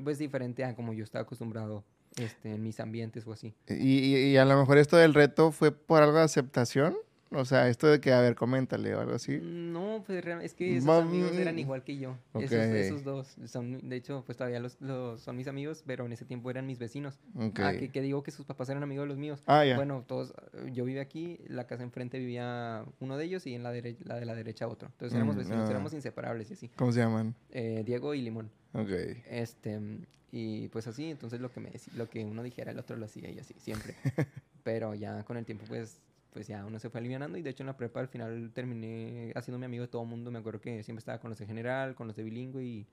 pues 0.00 0.18
diferente 0.18 0.64
a 0.64 0.74
como 0.74 0.92
yo 0.92 1.04
estaba 1.04 1.22
acostumbrado, 1.22 1.84
este, 2.16 2.54
en 2.54 2.62
mis 2.62 2.80
ambientes 2.80 3.26
o 3.26 3.32
así. 3.32 3.54
Y, 3.68 3.74
y- 3.98 4.16
y 4.32 4.36
a 4.36 4.44
lo 4.44 4.58
mejor 4.58 4.78
esto 4.78 4.96
del 4.96 5.14
reto 5.14 5.52
fue 5.52 5.72
por 5.72 6.02
algo 6.02 6.18
de 6.18 6.24
aceptación. 6.24 6.96
O 7.32 7.44
sea, 7.44 7.68
esto 7.68 7.86
de 7.86 8.00
que, 8.00 8.12
a 8.12 8.20
ver, 8.20 8.34
coméntale 8.34 8.92
o 8.94 9.00
algo 9.00 9.14
así. 9.14 9.38
No, 9.40 10.02
pues 10.04 10.24
es 10.42 10.52
que 10.54 10.72
esos 10.76 10.84
Ma- 10.86 10.98
amigos 10.98 11.32
eran 11.36 11.54
mm, 11.54 11.58
igual 11.60 11.84
que 11.84 11.96
yo. 11.96 12.18
ok. 12.32 12.42
Esos, 12.42 12.58
esos 12.58 13.04
dos 13.04 13.36
son, 13.46 13.88
de 13.88 13.94
hecho, 13.96 14.24
pues 14.26 14.36
todavía 14.36 14.58
los, 14.58 14.80
los- 14.80 15.20
son 15.20 15.36
mis 15.36 15.46
amigos, 15.46 15.84
pero 15.86 16.06
en 16.06 16.12
ese 16.12 16.24
tiempo 16.24 16.50
eran 16.50 16.66
mis 16.66 16.80
vecinos. 16.80 17.20
Ok. 17.36 17.60
Ah, 17.60 17.72
que, 17.78 17.90
que 17.90 18.02
digo 18.02 18.24
que 18.24 18.32
sus 18.32 18.46
papás 18.46 18.68
eran 18.68 18.82
amigos 18.82 19.04
de 19.04 19.08
los 19.10 19.16
míos. 19.18 19.44
Ah, 19.46 19.64
ya. 19.64 19.76
Bueno, 19.76 20.04
todos, 20.08 20.34
yo 20.72 20.84
vivía 20.84 21.02
aquí, 21.02 21.38
la 21.46 21.68
casa 21.68 21.84
enfrente 21.84 22.18
vivía 22.18 22.84
uno 22.98 23.16
de 23.16 23.26
ellos 23.26 23.46
y 23.46 23.54
en 23.54 23.62
la, 23.62 23.72
dere- 23.72 23.96
la 24.04 24.16
de 24.18 24.24
la 24.26 24.34
derecha 24.34 24.66
otro. 24.66 24.88
Entonces 24.88 25.14
éramos 25.14 25.36
Mm, 25.36 25.38
vecinos, 25.38 25.68
ah. 25.68 25.70
éramos 25.70 25.92
inseparables 25.94 26.50
y 26.50 26.54
así. 26.54 26.68
¿Cómo 26.74 26.90
se 26.90 26.98
llaman? 26.98 27.36
Eh, 27.50 27.82
Diego 27.86 28.12
y 28.14 28.22
Limón. 28.22 28.50
Ok. 28.72 28.90
Este, 29.28 29.78
mm, 29.78 30.04
y 30.32 30.66
pues 30.70 30.88
así, 30.88 31.10
entonces 31.10 31.40
lo 31.40 31.52
que, 31.52 31.60
me, 31.60 31.70
lo 31.96 32.08
que 32.10 32.24
uno 32.24 32.42
dijera, 32.42 32.72
el 32.72 32.78
otro 32.80 32.96
lo 32.96 33.04
hacía 33.04 33.30
y 33.30 33.38
así, 33.38 33.54
siempre. 33.58 33.94
Pero 34.64 34.94
ya 34.94 35.22
con 35.22 35.36
el 35.36 35.44
tiempo, 35.44 35.64
pues, 35.68 36.00
pues 36.32 36.46
ya 36.46 36.64
uno 36.64 36.78
se 36.78 36.90
fue 36.90 37.00
alivianando 37.00 37.36
y 37.38 37.42
de 37.42 37.50
hecho 37.50 37.62
en 37.62 37.68
la 37.68 37.76
prepa 37.76 38.00
al 38.00 38.08
final 38.08 38.50
terminé 38.52 39.32
haciéndome 39.34 39.66
amigo 39.66 39.82
de 39.82 39.88
todo 39.88 40.02
el 40.02 40.08
mundo. 40.08 40.30
Me 40.30 40.38
acuerdo 40.38 40.60
que 40.60 40.82
siempre 40.82 41.00
estaba 41.00 41.18
con 41.18 41.30
los 41.30 41.38
de 41.38 41.46
general, 41.46 41.94
con 41.94 42.06
los 42.06 42.16
de 42.16 42.22
bilingüe 42.22 42.62
y, 42.64 42.86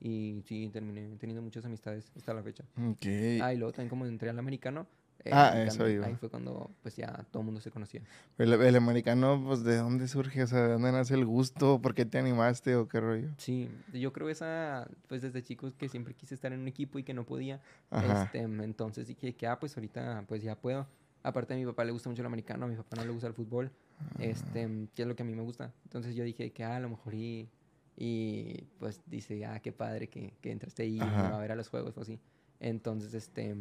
y 0.00 0.42
sí, 0.46 0.68
terminé 0.72 1.16
teniendo 1.18 1.42
muchas 1.42 1.64
amistades 1.64 2.10
hasta 2.16 2.34
la 2.34 2.42
fecha. 2.42 2.64
Ok. 2.76 3.06
Ah, 3.42 3.52
y 3.54 3.58
luego 3.58 3.72
también 3.72 3.88
como 3.90 4.06
entré 4.06 4.30
al 4.30 4.38
americano. 4.38 4.86
eh, 5.24 5.30
Ah, 5.32 5.52
eso 5.62 5.86
iba. 5.88 6.06
Ahí 6.06 6.16
fue 6.16 6.30
cuando 6.30 6.70
pues 6.82 6.96
ya 6.96 7.24
todo 7.30 7.40
el 7.42 7.44
mundo 7.46 7.60
se 7.60 7.70
conocía. 7.70 8.00
El, 8.38 8.54
el 8.54 8.76
americano, 8.76 9.40
pues, 9.46 9.62
¿de 9.62 9.76
dónde 9.76 10.08
surge? 10.08 10.42
O 10.42 10.46
sea, 10.46 10.62
¿de 10.62 10.72
dónde 10.72 10.90
nace 10.92 11.14
el 11.14 11.26
gusto? 11.26 11.80
¿Por 11.82 11.94
qué 11.94 12.06
te 12.06 12.18
animaste 12.18 12.74
o 12.76 12.88
qué 12.88 13.00
rollo? 13.00 13.28
Sí, 13.36 13.68
yo 13.92 14.12
creo 14.14 14.30
esa, 14.30 14.88
pues 15.08 15.20
desde 15.22 15.42
chicos 15.42 15.74
que 15.74 15.88
siempre 15.90 16.14
quise 16.14 16.34
estar 16.34 16.52
en 16.52 16.60
un 16.60 16.68
equipo 16.68 16.98
y 16.98 17.02
que 17.04 17.12
no 17.14 17.24
podía. 17.26 17.60
Ajá. 17.90 18.24
Este, 18.24 18.38
entonces 18.40 19.06
dije 19.06 19.34
que, 19.34 19.46
ah, 19.46 19.60
pues 19.60 19.76
ahorita 19.76 20.24
pues 20.26 20.42
ya 20.42 20.56
puedo. 20.56 20.86
Aparte 21.22 21.54
a 21.54 21.56
mi 21.56 21.64
papá 21.66 21.84
le 21.84 21.92
gusta 21.92 22.08
mucho 22.08 22.22
el 22.22 22.26
americano, 22.26 22.64
a 22.64 22.68
mi 22.68 22.76
papá 22.76 22.96
no 22.96 23.04
le 23.04 23.10
gusta 23.12 23.26
el 23.26 23.34
fútbol, 23.34 23.70
este, 24.18 24.88
que 24.94 25.02
es 25.02 25.08
lo 25.08 25.14
que 25.16 25.22
a 25.22 25.26
mí 25.26 25.34
me 25.34 25.42
gusta. 25.42 25.72
Entonces 25.84 26.14
yo 26.14 26.24
dije 26.24 26.52
que, 26.52 26.64
ah, 26.64 26.76
a 26.76 26.80
lo 26.80 26.88
mejor 26.88 27.14
y, 27.14 27.48
y 27.96 28.64
pues 28.78 29.00
dice, 29.06 29.44
ah, 29.44 29.60
qué 29.60 29.72
padre 29.72 30.08
que, 30.08 30.32
que 30.40 30.50
entraste 30.50 30.82
ahí 30.84 30.98
a 31.00 31.38
ver 31.38 31.52
a 31.52 31.56
los 31.56 31.68
juegos 31.68 31.96
o 31.98 32.00
así. 32.00 32.18
Entonces, 32.60 33.12
este, 33.14 33.54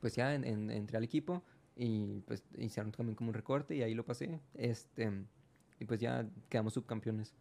pues 0.00 0.14
ya 0.14 0.34
en- 0.34 0.44
en- 0.44 0.70
entré 0.70 0.96
al 0.96 1.04
equipo 1.04 1.42
y 1.76 2.20
pues 2.26 2.42
hicieron 2.56 2.92
también 2.92 3.14
como 3.16 3.30
un 3.30 3.34
recorte 3.34 3.74
y 3.76 3.82
ahí 3.82 3.94
lo 3.94 4.04
pasé. 4.04 4.40
Este, 4.54 5.10
y 5.80 5.84
pues 5.84 6.00
ya 6.00 6.28
quedamos 6.48 6.74
subcampeones. 6.74 7.34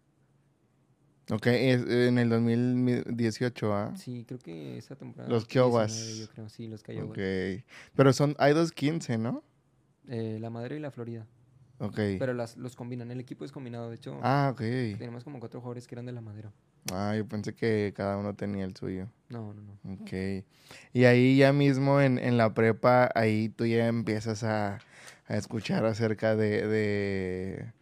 Ok, 1.29 1.47
es 1.47 1.85
en 1.87 2.17
el 2.17 2.29
2018, 2.29 3.73
¿ah? 3.73 3.93
Sí, 3.97 4.23
creo 4.27 4.39
que 4.39 4.77
esa 4.77 4.95
temporada. 4.95 5.29
Los 5.29 5.47
19, 5.47 5.69
Kiowas. 5.69 6.17
Yo 6.19 6.27
creo, 6.29 6.49
sí, 6.49 6.67
los 6.67 6.83
Kiowas. 6.83 7.09
Ok. 7.09 7.17
Pero 7.95 8.13
son, 8.13 8.35
hay 8.39 8.53
dos 8.53 8.71
15, 8.71 9.17
¿no? 9.17 9.43
Eh, 10.07 10.37
la 10.39 10.49
Madre 10.49 10.77
y 10.77 10.79
la 10.79 10.89
Florida. 10.91 11.27
Ok. 11.79 11.99
Pero 12.17 12.33
las, 12.33 12.55
los 12.57 12.75
combinan. 12.75 13.11
El 13.11 13.19
equipo 13.19 13.43
es 13.45 13.51
combinado. 13.51 13.89
De 13.89 13.97
hecho, 13.97 14.17
Ah, 14.23 14.49
ok. 14.53 14.59
tenemos 14.97 15.23
como 15.25 15.39
cuatro 15.39 15.59
jugadores 15.59 15.85
que 15.85 15.95
eran 15.95 16.05
de 16.05 16.13
la 16.13 16.21
Madera. 16.21 16.51
Ah, 16.93 17.13
yo 17.17 17.27
pensé 17.27 17.53
que 17.53 17.93
cada 17.95 18.17
uno 18.17 18.33
tenía 18.33 18.63
el 18.63 18.75
suyo. 18.75 19.09
No, 19.29 19.53
no, 19.53 19.61
no. 19.83 19.93
Ok. 20.01 20.45
Y 20.93 21.03
ahí 21.03 21.37
ya 21.37 21.51
mismo 21.51 21.99
en, 21.99 22.17
en 22.19 22.37
la 22.37 22.53
prepa, 22.53 23.11
ahí 23.13 23.49
tú 23.49 23.65
ya 23.65 23.87
empiezas 23.87 24.43
a, 24.43 24.79
a 25.27 25.35
escuchar 25.35 25.85
acerca 25.85 26.37
de, 26.37 26.65
de- 26.65 27.73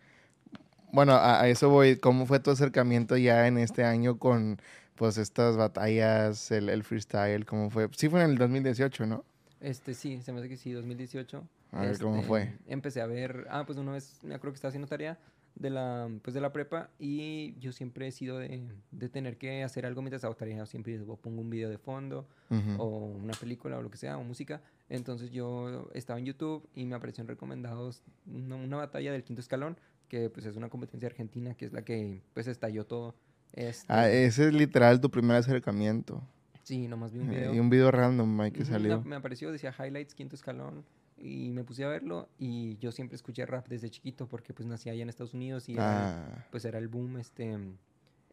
Bueno, 0.96 1.12
a, 1.14 1.41
a 1.41 1.48
eso 1.50 1.70
voy. 1.70 1.98
¿Cómo 1.98 2.26
fue 2.26 2.39
tu 2.39 2.52
acercamiento 2.52 3.18
ya 3.18 3.48
en 3.48 3.58
este 3.58 3.84
año 3.84 4.18
con, 4.18 4.62
pues, 4.96 5.18
estas 5.18 5.58
batallas, 5.58 6.52
el, 6.52 6.70
el 6.70 6.84
freestyle? 6.86 7.46
¿Cómo 7.46 7.70
fue? 7.70 7.89
Sí 7.98 8.08
fue 8.08 8.24
en 8.24 8.30
el 8.32 8.38
2018, 8.38 9.06
¿no? 9.06 9.26
Este, 9.60 9.93
sí, 9.93 10.22
se 10.22 10.32
me 10.32 10.39
hace 10.39 10.48
que 10.48 10.56
sí, 10.56 10.72
2018. 10.72 11.43
A 11.74 11.82
ver, 11.82 12.00
¿cómo 12.00 12.16
Este, 12.16 12.28
fue? 12.28 12.54
Empecé 12.68 13.02
a 13.02 13.08
ver, 13.08 13.46
ah, 13.50 13.64
pues 13.66 13.78
una 13.78 13.91
vez 13.91 14.20
me 14.24 14.36
acuerdo 14.36 14.54
que 14.54 14.56
estaba 14.56 14.70
haciendo 14.70 14.88
tarea 14.88 15.20
de 15.56 15.70
la, 15.70 16.10
pues 16.22 16.34
de 16.34 16.39
la 16.39 16.54
prepa 16.54 16.89
y 17.00 17.56
yo 17.60 17.74
siempre 17.74 18.08
he 18.08 18.12
sido 18.12 18.38
de, 18.39 18.66
de 18.91 19.10
tener 19.10 19.38
que 19.38 19.64
hacer 19.64 19.86
algo 19.86 20.02
mientras 20.02 20.24
hago 20.24 20.36
tarea. 20.36 20.66
Siempre 20.66 20.98
pongo 21.22 21.41
un 21.41 21.50
video 21.50 21.70
de 21.70 21.78
fondo 21.78 22.26
Ujú. 22.50 22.82
o 22.82 22.88
una 23.08 23.34
película 23.34 23.78
o 23.78 23.82
lo 23.82 23.91
que 23.91 23.98
sea, 23.98 24.18
o 24.18 24.24
música. 24.24 24.62
Entonces 24.88 25.32
yo 25.32 25.89
estaba 25.93 26.20
en 26.20 26.26
YouTube 26.26 26.70
y 26.74 26.86
me 26.86 26.96
aparecieron 26.96 27.28
recomendados 27.28 28.02
una, 28.28 28.56
una 28.56 28.78
batalla 28.78 29.12
del 29.12 29.24
quinto 29.24 29.41
escalón, 29.41 29.78
que 30.06 30.30
pues 30.30 30.45
es 30.45 30.56
una 30.56 30.70
competencia 30.70 31.08
argentina, 31.08 31.56
que 31.56 31.66
es 31.66 31.74
la 31.74 31.84
que 31.84 32.22
pues 32.34 32.47
estalló 32.47 32.86
todo. 32.86 33.16
Este, 33.53 33.86
Ah, 33.91 34.10
ese 34.10 34.47
es 34.47 34.53
literal 34.53 34.99
tu 34.99 35.10
primer 35.10 35.38
acercamiento. 35.38 36.22
sí, 36.64 36.88
nomás 36.88 37.12
vi 37.14 37.20
un 37.20 37.30
video. 37.30 37.53
Y 37.53 37.60
un 37.60 37.70
video 37.70 37.91
random 37.91 38.51
que 38.51 38.66
salió. 38.66 39.01
Me, 39.03 39.16
apareció, 39.16 39.51
decía 39.51 39.74
highlights, 39.78 40.14
quinto 40.16 40.36
escalón. 40.36 40.84
y 41.18 41.51
me 41.53 41.64
puse 41.64 41.84
a 41.86 41.88
verlo 41.88 42.28
y 42.38 42.78
yo 42.80 42.91
siempre 42.91 43.16
escuché 43.16 43.45
rap 43.45 43.68
desde 43.70 43.89
chiquito 43.89 44.28
porque 44.28 44.53
pues 44.53 44.68
nací 44.68 44.89
allá 44.89 45.01
en 45.03 45.08
Estados 45.10 45.34
Unidos 45.34 45.70
y 45.70 45.74
era, 45.74 46.26
Ah, 46.26 46.45
pues 46.51 46.66
era 46.66 46.78
el 46.78 46.89
boom 46.89 47.18
este 47.18 47.58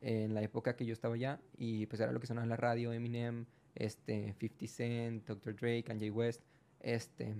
en 0.00 0.34
la 0.34 0.42
época 0.42 0.74
que 0.74 0.84
yo 0.84 0.92
estaba 0.92 1.14
allá 1.14 1.38
y 1.56 1.86
pues 1.86 2.00
era 2.00 2.10
lo 2.10 2.18
que 2.18 2.26
sonaba 2.26 2.42
en 2.44 2.48
la 2.50 2.56
radio 2.56 2.92
Eminem 2.92 3.46
este 3.76 4.34
50 4.40 4.66
Cent 4.66 5.26
Dr. 5.28 5.54
Dre 5.54 5.84
Kanye 5.84 6.10
West 6.10 6.42
este 6.80 7.32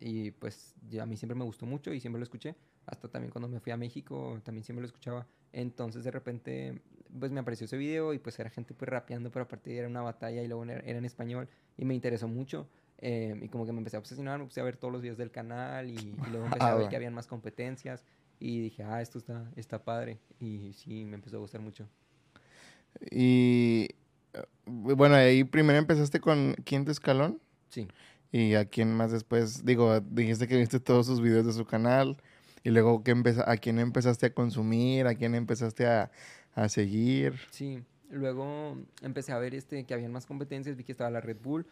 y 0.00 0.32
pues 0.32 0.74
a 1.00 1.06
mí 1.06 1.16
siempre 1.16 1.36
me 1.38 1.44
gustó 1.44 1.64
mucho 1.64 1.92
y 1.94 2.00
siempre 2.00 2.18
lo 2.18 2.24
escuché 2.24 2.56
hasta 2.88 3.08
también 3.08 3.30
cuando 3.30 3.48
me 3.48 3.60
fui 3.60 3.72
a 3.72 3.76
México 3.76 4.40
también 4.44 4.64
siempre 4.64 4.82
lo 4.82 4.86
escuchaba 4.86 5.26
entonces 5.52 6.04
de 6.04 6.10
repente 6.10 6.80
pues 7.18 7.30
me 7.32 7.40
apareció 7.40 7.64
ese 7.66 7.76
video 7.76 8.12
y 8.14 8.18
pues 8.18 8.38
era 8.38 8.50
gente 8.50 8.74
pues 8.74 8.88
rapeando 8.88 9.30
pero 9.30 9.44
aparte 9.44 9.76
era 9.76 9.88
una 9.88 10.02
batalla 10.02 10.42
y 10.42 10.48
luego 10.48 10.64
era, 10.64 10.80
era 10.80 10.98
en 10.98 11.04
español 11.04 11.48
y 11.76 11.84
me 11.84 11.94
interesó 11.94 12.28
mucho 12.28 12.68
eh, 12.98 13.38
y 13.42 13.48
como 13.48 13.64
que 13.64 13.72
me 13.72 13.78
empecé 13.78 13.96
a 13.96 14.00
obsesionar 14.00 14.38
me 14.38 14.44
puse 14.46 14.60
a 14.60 14.64
ver 14.64 14.76
todos 14.76 14.92
los 14.92 15.02
videos 15.02 15.18
del 15.18 15.30
canal 15.30 15.88
y, 15.88 15.94
y 15.94 16.30
luego 16.30 16.46
empecé 16.46 16.64
a 16.64 16.74
ver 16.74 16.82
Wow. 16.82 16.88
que 16.90 16.96
habían 16.96 17.14
más 17.14 17.26
competencias 17.26 18.04
y 18.40 18.60
dije, 18.60 18.84
ah, 18.84 19.02
esto 19.02 19.18
está, 19.18 19.50
está 19.56 19.82
padre. 19.82 20.20
Y 20.38 20.72
sí, 20.72 21.04
me 21.04 21.16
empezó 21.16 21.38
a 21.38 21.40
gustar 21.40 21.60
mucho. 21.60 21.88
y 23.10 23.88
eh, 24.34 24.44
bueno, 24.66 25.14
ahí 25.14 25.44
primero 25.44 25.78
empezaste 25.78 26.20
con 26.20 26.54
Quinto 26.64 26.90
Escalón. 26.90 27.40
Sí. 27.70 27.88
¿Y 28.30 28.54
a 28.54 28.64
quién 28.66 28.92
más 28.94 29.10
después? 29.10 29.64
Digo, 29.64 30.00
dijiste 30.00 30.46
que 30.46 30.56
viste 30.56 30.80
todos 30.80 31.06
sus 31.06 31.20
videos 31.20 31.46
de 31.46 31.52
su 31.52 31.64
canal. 31.64 32.16
Y 32.68 32.70
luego, 32.70 33.02
¿qué 33.02 33.14
¿a 33.46 33.56
quién 33.56 33.78
empezaste 33.78 34.26
a 34.26 34.34
consumir? 34.34 35.06
¿A 35.06 35.14
quién 35.14 35.34
empezaste 35.34 35.86
a, 35.86 36.10
a 36.54 36.68
seguir? 36.68 37.32
Sí. 37.50 37.82
Luego 38.10 38.76
empecé 39.00 39.32
a 39.32 39.38
ver 39.38 39.54
este, 39.54 39.84
que 39.84 39.94
habían 39.94 40.12
más 40.12 40.26
competencias. 40.26 40.76
Vi 40.76 40.84
que 40.84 40.92
estaba 40.92 41.08
la 41.08 41.22
Red 41.22 41.38
Bull, 41.42 41.66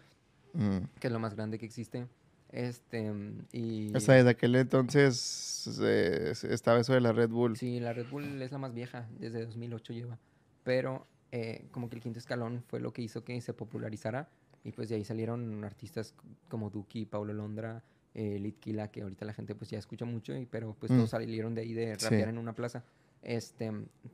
Mm. 0.54 0.86
que 0.98 1.08
es 1.08 1.12
lo 1.12 1.18
más 1.18 1.34
grande 1.34 1.58
que 1.58 1.66
existe. 1.66 2.06
Este, 2.50 3.12
y... 3.52 3.94
O 3.94 4.00
sea, 4.00 4.14
desde 4.14 4.30
aquel 4.30 4.56
entonces 4.56 5.78
eh, 5.82 6.32
estaba 6.48 6.80
eso 6.80 6.94
de 6.94 7.02
la 7.02 7.12
Red 7.12 7.28
Bull. 7.28 7.58
Sí, 7.58 7.78
la 7.78 7.92
Red 7.92 8.08
Bull 8.08 8.40
es 8.40 8.50
la 8.50 8.56
más 8.56 8.72
vieja, 8.72 9.06
desde 9.18 9.44
2008 9.44 9.92
lleva. 9.92 10.18
Pero 10.64 11.06
eh, 11.30 11.66
como 11.72 11.90
que 11.90 11.96
el 11.96 12.00
quinto 12.00 12.18
escalón 12.18 12.64
fue 12.68 12.80
lo 12.80 12.94
que 12.94 13.02
hizo 13.02 13.22
que 13.22 13.38
se 13.42 13.52
popularizara. 13.52 14.30
Y 14.64 14.72
pues 14.72 14.88
de 14.88 14.94
ahí 14.94 15.04
salieron 15.04 15.62
artistas 15.62 16.14
como 16.48 16.70
Duki, 16.70 17.04
Paulo 17.04 17.34
Londra, 17.34 17.84
eh, 18.18 18.38
Litkila, 18.38 18.90
que 18.90 19.02
ahorita 19.02 19.26
la 19.26 19.34
gente 19.34 19.54
pues 19.54 19.68
ya 19.70 19.78
escucha 19.78 20.06
mucho, 20.06 20.34
y, 20.34 20.46
pero 20.46 20.74
pues 20.80 20.90
Mm. 20.90 20.96
todos 20.96 21.10
salieron 21.10 21.54
de 21.54 21.60
ahí 21.60 21.74
de 21.74 21.94
Sí. 21.98 22.04
rapear 22.06 22.30
en 22.30 22.38
una 22.38 22.54
plaza. 22.54 22.82
Este, 23.22 23.70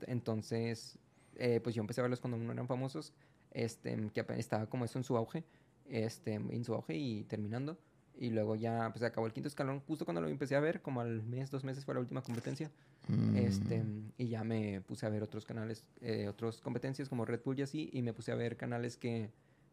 entonces, 0.06 0.98
eh, 1.36 1.60
pues 1.62 1.74
yo 1.74 1.80
empecé 1.80 2.00
a 2.00 2.02
verlos 2.02 2.20
cuando 2.20 2.36
no 2.36 2.52
eran 2.52 2.66
famosos, 2.66 3.12
este, 3.52 3.96
que 4.12 4.24
estaba 4.38 4.66
como 4.66 4.84
eso 4.84 4.98
en 4.98 5.04
su 5.04 5.16
auge, 5.16 5.44
este, 5.88 6.34
en 6.34 6.64
su 6.64 6.74
auge 6.74 6.94
y 6.96 7.24
terminando. 7.24 7.78
Y 8.18 8.30
luego 8.30 8.56
ya 8.56 8.90
pues 8.92 9.02
acabó 9.04 9.26
el 9.26 9.32
quinto 9.32 9.48
escalón, 9.48 9.80
justo 9.80 10.04
cuando 10.04 10.20
lo 10.20 10.28
empecé 10.28 10.54
a 10.56 10.60
ver, 10.60 10.82
como 10.82 11.00
al 11.00 11.22
mes, 11.22 11.50
dos 11.50 11.64
meses 11.64 11.84
fue 11.84 11.94
la 11.94 12.00
última 12.00 12.22
competencia. 12.22 12.70
Mm. 13.08 13.36
Este, 13.36 13.82
y 14.18 14.28
ya 14.28 14.44
me 14.44 14.80
puse 14.82 15.06
a 15.06 15.08
ver 15.08 15.22
otros 15.22 15.44
canales, 15.46 15.84
eh, 16.00 16.28
otras 16.28 16.60
competencias 16.60 17.08
como 17.08 17.24
Red 17.24 17.40
Bull 17.44 17.58
y 17.58 17.62
así, 17.62 17.88
y 17.92 18.02
me 18.02 18.12
puse 18.12 18.30
a 18.32 18.34
ver 18.34 18.56
canales 18.56 18.96
que, 18.96 19.30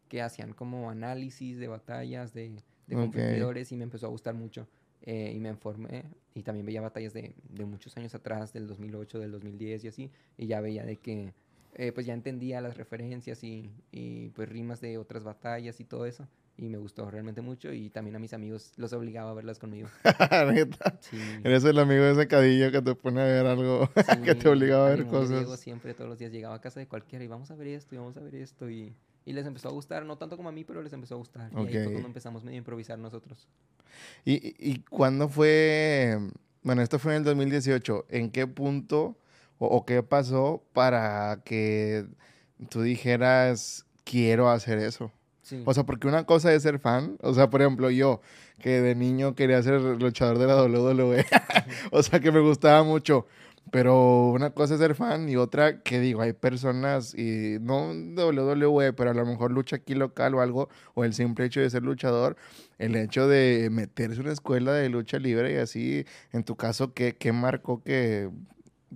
que 0.08 0.22
hacían 0.22 0.54
como 0.54 0.90
análisis 0.90 1.58
de 1.60 1.68
batallas 1.68 2.34
de, 2.34 2.64
de 2.90 2.96
competidores 2.96 3.72
y 3.72 3.78
me 3.78 3.84
empezó 3.84 4.06
a 4.08 4.10
gustar 4.10 4.34
mucho. 4.36 4.68
eh, 5.02 5.32
y 5.34 5.40
me 5.40 5.50
informé 5.50 6.04
y 6.36 6.44
también 6.44 6.66
veía 6.66 6.82
batallas 6.82 7.14
de, 7.14 7.34
de 7.50 7.66
muchos 7.66 7.96
años 7.98 8.14
atrás, 8.16 8.52
del 8.52 8.68
2008, 8.68 9.20
del 9.20 9.32
2010 9.32 9.86
y 9.86 9.88
así, 9.88 10.12
y 10.38 10.48
ya 10.48 10.60
veía 10.60 10.84
de 10.86 10.98
que 10.98 11.34
eh, 11.76 11.92
pues 11.94 12.06
ya 12.06 12.14
entendía 12.14 12.60
las 12.62 12.76
referencias 12.76 13.44
y, 13.44 13.72
y 13.92 14.30
pues 14.30 14.50
rimas 14.50 14.82
de 14.82 14.98
otras 14.98 15.24
batallas 15.24 15.80
y 15.80 15.86
todo 15.86 16.06
eso. 16.06 16.28
Y 16.58 16.68
me 16.68 16.78
gustó 16.78 17.10
realmente 17.10 17.40
mucho 17.42 17.72
y 17.72 17.90
también 17.90 18.18
a 18.18 18.20
mis 18.20 18.34
amigos 18.34 18.74
los 18.76 18.92
obligaba 18.92 19.32
a 19.32 19.34
verlas 19.34 19.60
conmigo. 19.60 19.88
Neta. 20.54 20.98
Sí. 21.00 21.18
Eres 21.46 21.64
el 21.64 21.80
amigo 21.80 22.04
de 22.04 22.12
ese 22.12 22.28
cadillo 22.28 22.70
que 22.70 22.82
te 22.82 22.96
pone 22.96 23.22
a 23.22 23.26
ver 23.26 23.46
algo, 23.46 23.90
que 24.26 24.36
te 24.36 24.42
Sí, 24.42 24.48
obligaba 24.50 24.88
a 24.88 24.90
ver 24.90 25.02
amigo 25.02 25.26
Diego 25.26 25.46
cosas. 25.46 25.60
siempre, 25.62 25.94
todos 25.94 26.10
los 26.10 26.20
días 26.20 26.34
llegaba 26.34 26.56
a 26.56 26.60
casa 26.62 26.82
de 26.82 26.88
cualquiera 26.88 27.24
y 27.24 27.28
vamos 27.30 27.50
a 27.52 27.56
ver 27.56 27.68
esto, 27.68 27.96
y 27.96 27.98
vamos 28.00 28.18
a 28.18 28.22
ver 28.22 28.36
esto. 28.36 28.70
Y, 28.70 28.94
y 29.30 29.34
les 29.34 29.46
empezó 29.46 29.70
a 29.70 29.72
gustar, 29.72 30.06
no 30.06 30.18
tanto 30.18 30.36
como 30.38 30.50
a 30.50 30.52
mí, 30.52 30.64
pero 30.64 30.82
les 30.82 30.92
empezó 30.94 31.16
a 31.16 31.18
gustar. 31.20 31.52
Y 31.54 31.58
ahí 31.58 31.74
fue 31.84 31.92
cuando 31.92 32.08
empezamos 32.08 32.44
medio 32.44 32.56
a 32.56 32.60
improvisar 32.60 32.98
nosotros. 32.98 33.48
¿Y, 34.26 34.34
y- 34.34 34.56
y 34.60 34.80
cuándo 34.90 35.30
fue? 35.30 36.18
Bueno, 36.64 36.82
esto 36.82 36.98
fue 37.00 37.12
en 37.14 37.20
el 37.20 37.24
2018. 37.24 38.06
¿En 38.10 38.32
qué 38.32 38.48
punto 38.48 39.18
o, 39.60 39.68
o 39.68 39.86
qué 39.86 40.02
pasó 40.04 40.64
para 40.74 41.42
que 41.46 42.06
tú 42.70 42.82
dijeras, 42.82 43.86
quiero 44.04 44.50
hacer 44.50 44.80
eso? 44.80 45.12
Sí. 45.44 45.64
O 45.66 45.74
sea, 45.74 45.84
porque 45.86 46.08
una 46.08 46.26
cosa 46.26 46.54
es 46.54 46.64
ser 46.64 46.80
fan. 46.80 47.18
O 47.22 47.34
sea, 47.34 47.50
por 47.50 47.62
ejemplo, 47.62 47.90
yo, 47.90 48.22
que 48.60 48.82
de 48.82 48.94
niño 48.96 49.36
quería 49.36 49.62
ser 49.64 49.80
luchador 49.82 50.38
de 50.38 50.48
la 50.48 50.62
WWE. 50.64 51.26
o 51.92 52.04
sea, 52.04 52.20
que 52.20 52.32
me 52.32 52.40
gustaba 52.40 52.84
mucho. 52.84 53.26
Pero 53.72 54.30
una 54.30 54.52
cosa 54.52 54.74
es 54.74 54.80
ser 54.80 54.96
fan 54.96 55.30
y 55.30 55.36
otra 55.36 55.82
que 55.82 56.00
digo, 56.00 56.22
hay 56.22 56.34
personas, 56.34 57.14
y 57.14 57.58
no 57.62 57.92
WWE, 57.92 58.94
pero 58.94 59.12
a 59.12 59.14
lo 59.14 59.26
mejor 59.26 59.52
lucha 59.52 59.78
aquí 59.78 59.96
local 59.96 60.36
o 60.36 60.42
algo, 60.42 60.70
o 60.96 61.04
el 61.04 61.14
simple 61.14 61.46
hecho 61.46 61.60
de 61.60 61.70
ser 61.70 61.84
luchador, 61.84 62.36
el 62.78 62.96
hecho 62.96 63.28
de 63.28 63.70
meterse 63.72 64.16
en 64.16 64.22
una 64.22 64.34
escuela 64.34 64.74
de 64.74 64.90
lucha 64.90 65.20
libre 65.20 65.54
y 65.54 65.58
así, 65.58 66.06
en 66.32 66.44
tu 66.44 66.56
caso, 66.56 66.94
¿qué, 66.94 67.16
qué 67.16 67.32
marcó 67.32 67.84
que 67.84 68.30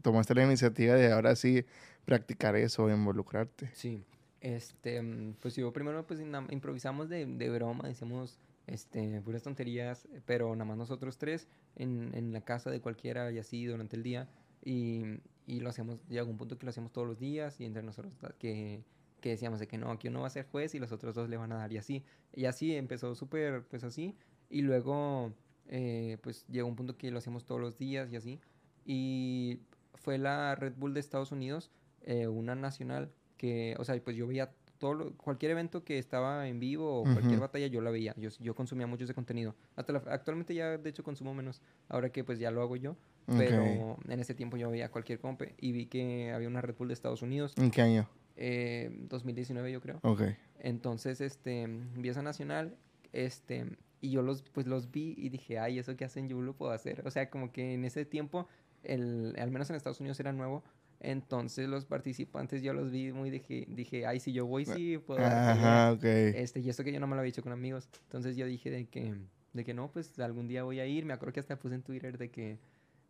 tomaste 0.01 0.33
la 0.33 0.43
iniciativa 0.43 0.95
de 0.95 1.11
ahora 1.11 1.35
sí 1.35 1.65
practicar 2.05 2.55
eso, 2.55 2.89
involucrarte? 2.89 3.69
Sí. 3.73 4.03
Este, 4.41 5.01
mm, 5.01 5.35
pues 5.41 5.55
yo 5.55 5.71
primero 5.71 6.05
pues 6.05 6.19
improvisamos 6.19 7.07
de, 7.07 7.25
de 7.25 7.49
broma, 7.49 7.87
decíamos 7.87 8.39
este, 8.67 9.21
puras 9.21 9.43
tonterías, 9.43 10.07
pero 10.25 10.53
nada 10.55 10.65
más 10.65 10.77
nosotros 10.77 11.17
tres 11.17 11.47
en, 11.75 12.11
en 12.13 12.33
la 12.33 12.41
casa 12.41 12.69
de 12.69 12.81
cualquiera 12.81 13.31
y 13.31 13.39
así 13.39 13.65
durante 13.65 13.95
el 13.95 14.03
día. 14.03 14.27
Y, 14.63 15.19
y 15.45 15.59
lo 15.59 15.69
hacíamos, 15.69 15.99
llegó 16.07 16.29
un 16.29 16.37
punto 16.37 16.57
que 16.57 16.65
lo 16.65 16.69
hacíamos 16.69 16.91
todos 16.93 17.07
los 17.07 17.19
días 17.19 17.59
y 17.59 17.65
entre 17.65 17.83
nosotros 17.83 18.13
que, 18.39 18.83
que 19.19 19.29
decíamos 19.29 19.59
de 19.59 19.67
que 19.67 19.77
no, 19.77 19.91
aquí 19.91 20.07
uno 20.07 20.21
va 20.21 20.27
a 20.27 20.29
ser 20.29 20.45
juez 20.47 20.73
y 20.75 20.79
los 20.79 20.91
otros 20.91 21.15
dos 21.15 21.29
le 21.29 21.37
van 21.37 21.51
a 21.51 21.55
dar 21.57 21.71
y 21.73 21.77
así. 21.77 22.03
Y 22.33 22.45
así 22.45 22.75
empezó 22.75 23.13
súper 23.15 23.63
pues 23.63 23.83
así. 23.83 24.15
Y 24.49 24.61
luego 24.61 25.33
eh, 25.67 26.17
pues 26.21 26.45
llegó 26.47 26.67
un 26.67 26.75
punto 26.75 26.97
que 26.97 27.11
lo 27.11 27.17
hacíamos 27.17 27.45
todos 27.45 27.59
los 27.59 27.77
días 27.77 28.11
y 28.11 28.15
así. 28.15 28.39
Y 28.85 29.59
fue 29.95 30.17
la 30.17 30.55
Red 30.55 30.73
Bull 30.77 30.93
de 30.93 30.99
Estados 30.99 31.31
Unidos, 31.31 31.71
eh, 32.01 32.27
una 32.27 32.55
nacional 32.55 33.11
que, 33.37 33.75
o 33.79 33.83
sea, 33.83 33.99
pues 34.03 34.15
yo 34.15 34.27
veía 34.27 34.51
todo 34.77 34.93
lo- 34.95 35.13
cualquier 35.17 35.51
evento 35.51 35.85
que 35.85 35.97
estaba 35.97 36.47
en 36.49 36.59
vivo 36.59 37.01
o 37.01 37.03
cualquier 37.13 37.39
batalla 37.39 37.67
yo 37.67 37.79
la 37.79 37.89
veía. 37.91 38.13
Yo, 38.17 38.29
yo 38.39 38.53
consumía 38.53 38.85
mucho 38.87 39.05
ese 39.05 39.13
contenido. 39.13 39.55
Hasta 39.77 39.93
la- 39.93 40.03
actualmente 40.07 40.53
ya 40.53 40.77
de 40.77 40.89
hecho 40.89 41.03
consumo 41.03 41.33
menos, 41.33 41.61
ahora 41.87 42.11
que 42.11 42.23
pues 42.25 42.39
ya 42.39 42.51
lo 42.51 42.61
hago 42.61 42.75
yo. 42.75 42.97
Pero 43.25 43.63
Ok. 43.93 44.09
en 44.09 44.19
ese 44.19 44.33
tiempo 44.33 44.57
yo 44.57 44.69
veía 44.69 44.89
cualquier 44.91 45.19
compe 45.19 45.55
y 45.59 45.71
vi 45.71 45.85
que 45.85 46.31
había 46.33 46.47
una 46.47 46.61
Red 46.61 46.75
Bull 46.77 46.89
de 46.89 46.93
Estados 46.93 47.21
Unidos, 47.21 47.53
¿En 47.57 47.71
qué 47.71 47.81
año? 47.81 48.07
eh, 48.35 48.89
2019 49.09 49.71
yo 49.71 49.79
creo. 49.81 49.99
Ok. 50.03 50.21
Entonces, 50.59 51.21
este, 51.21 51.65
vi 51.95 52.09
esa 52.09 52.21
nacional, 52.21 52.75
este, 53.11 53.65
y 54.01 54.11
yo 54.11 54.21
los, 54.21 54.41
pues 54.43 54.67
los 54.67 54.91
vi 54.91 55.13
y 55.17 55.29
dije, 55.29 55.59
ay, 55.59 55.79
eso 55.79 55.95
que 55.95 56.05
hacen 56.05 56.27
yo 56.27 56.41
lo 56.41 56.53
puedo 56.53 56.71
hacer. 56.71 57.01
O 57.05 57.11
sea, 57.11 57.29
como 57.29 57.51
que 57.51 57.73
en 57.73 57.85
ese 57.85 58.05
tiempo, 58.05 58.47
el, 58.83 59.35
al 59.39 59.51
menos 59.51 59.69
en 59.69 59.75
Estados 59.77 59.99
Unidos 59.99 60.19
era 60.19 60.33
nuevo, 60.33 60.63
entonces 60.99 61.67
los 61.67 61.85
participantes 61.85 62.61
yo 62.61 62.73
los 62.73 62.89
vi 62.91 63.11
muy, 63.11 63.29
dije, 63.29 63.65
dije, 63.69 64.05
ay, 64.05 64.19
si 64.19 64.31
yo 64.33 64.45
voy, 64.45 64.65
sí, 64.65 64.97
puedo 64.97 65.19
dar 65.21 65.53
pelea". 65.55 65.89
Ajá, 65.89 65.91
ok. 65.93 66.03
Este, 66.03 66.59
y 66.61 66.69
esto 66.69 66.83
que 66.83 66.91
yo 66.93 66.99
no 66.99 67.07
me 67.07 67.15
lo 67.15 67.19
había 67.19 67.29
hecho 67.29 67.43
con 67.43 67.51
amigos. 67.51 67.89
Entonces 68.03 68.35
yo 68.37 68.45
dije 68.45 68.69
de 68.71 68.85
que, 68.85 69.13
de 69.51 69.63
que 69.65 69.73
no, 69.73 69.91
pues 69.91 70.17
algún 70.19 70.47
día 70.47 70.63
voy 70.63 70.79
a 70.79 70.85
ir. 70.85 71.05
Me 71.05 71.13
acuerdo 71.13 71.33
que 71.33 71.39
hasta 71.41 71.57
puse 71.59 71.75
en 71.75 71.81
Twitter 71.83 72.17
de 72.17 72.29
que, 72.29 72.57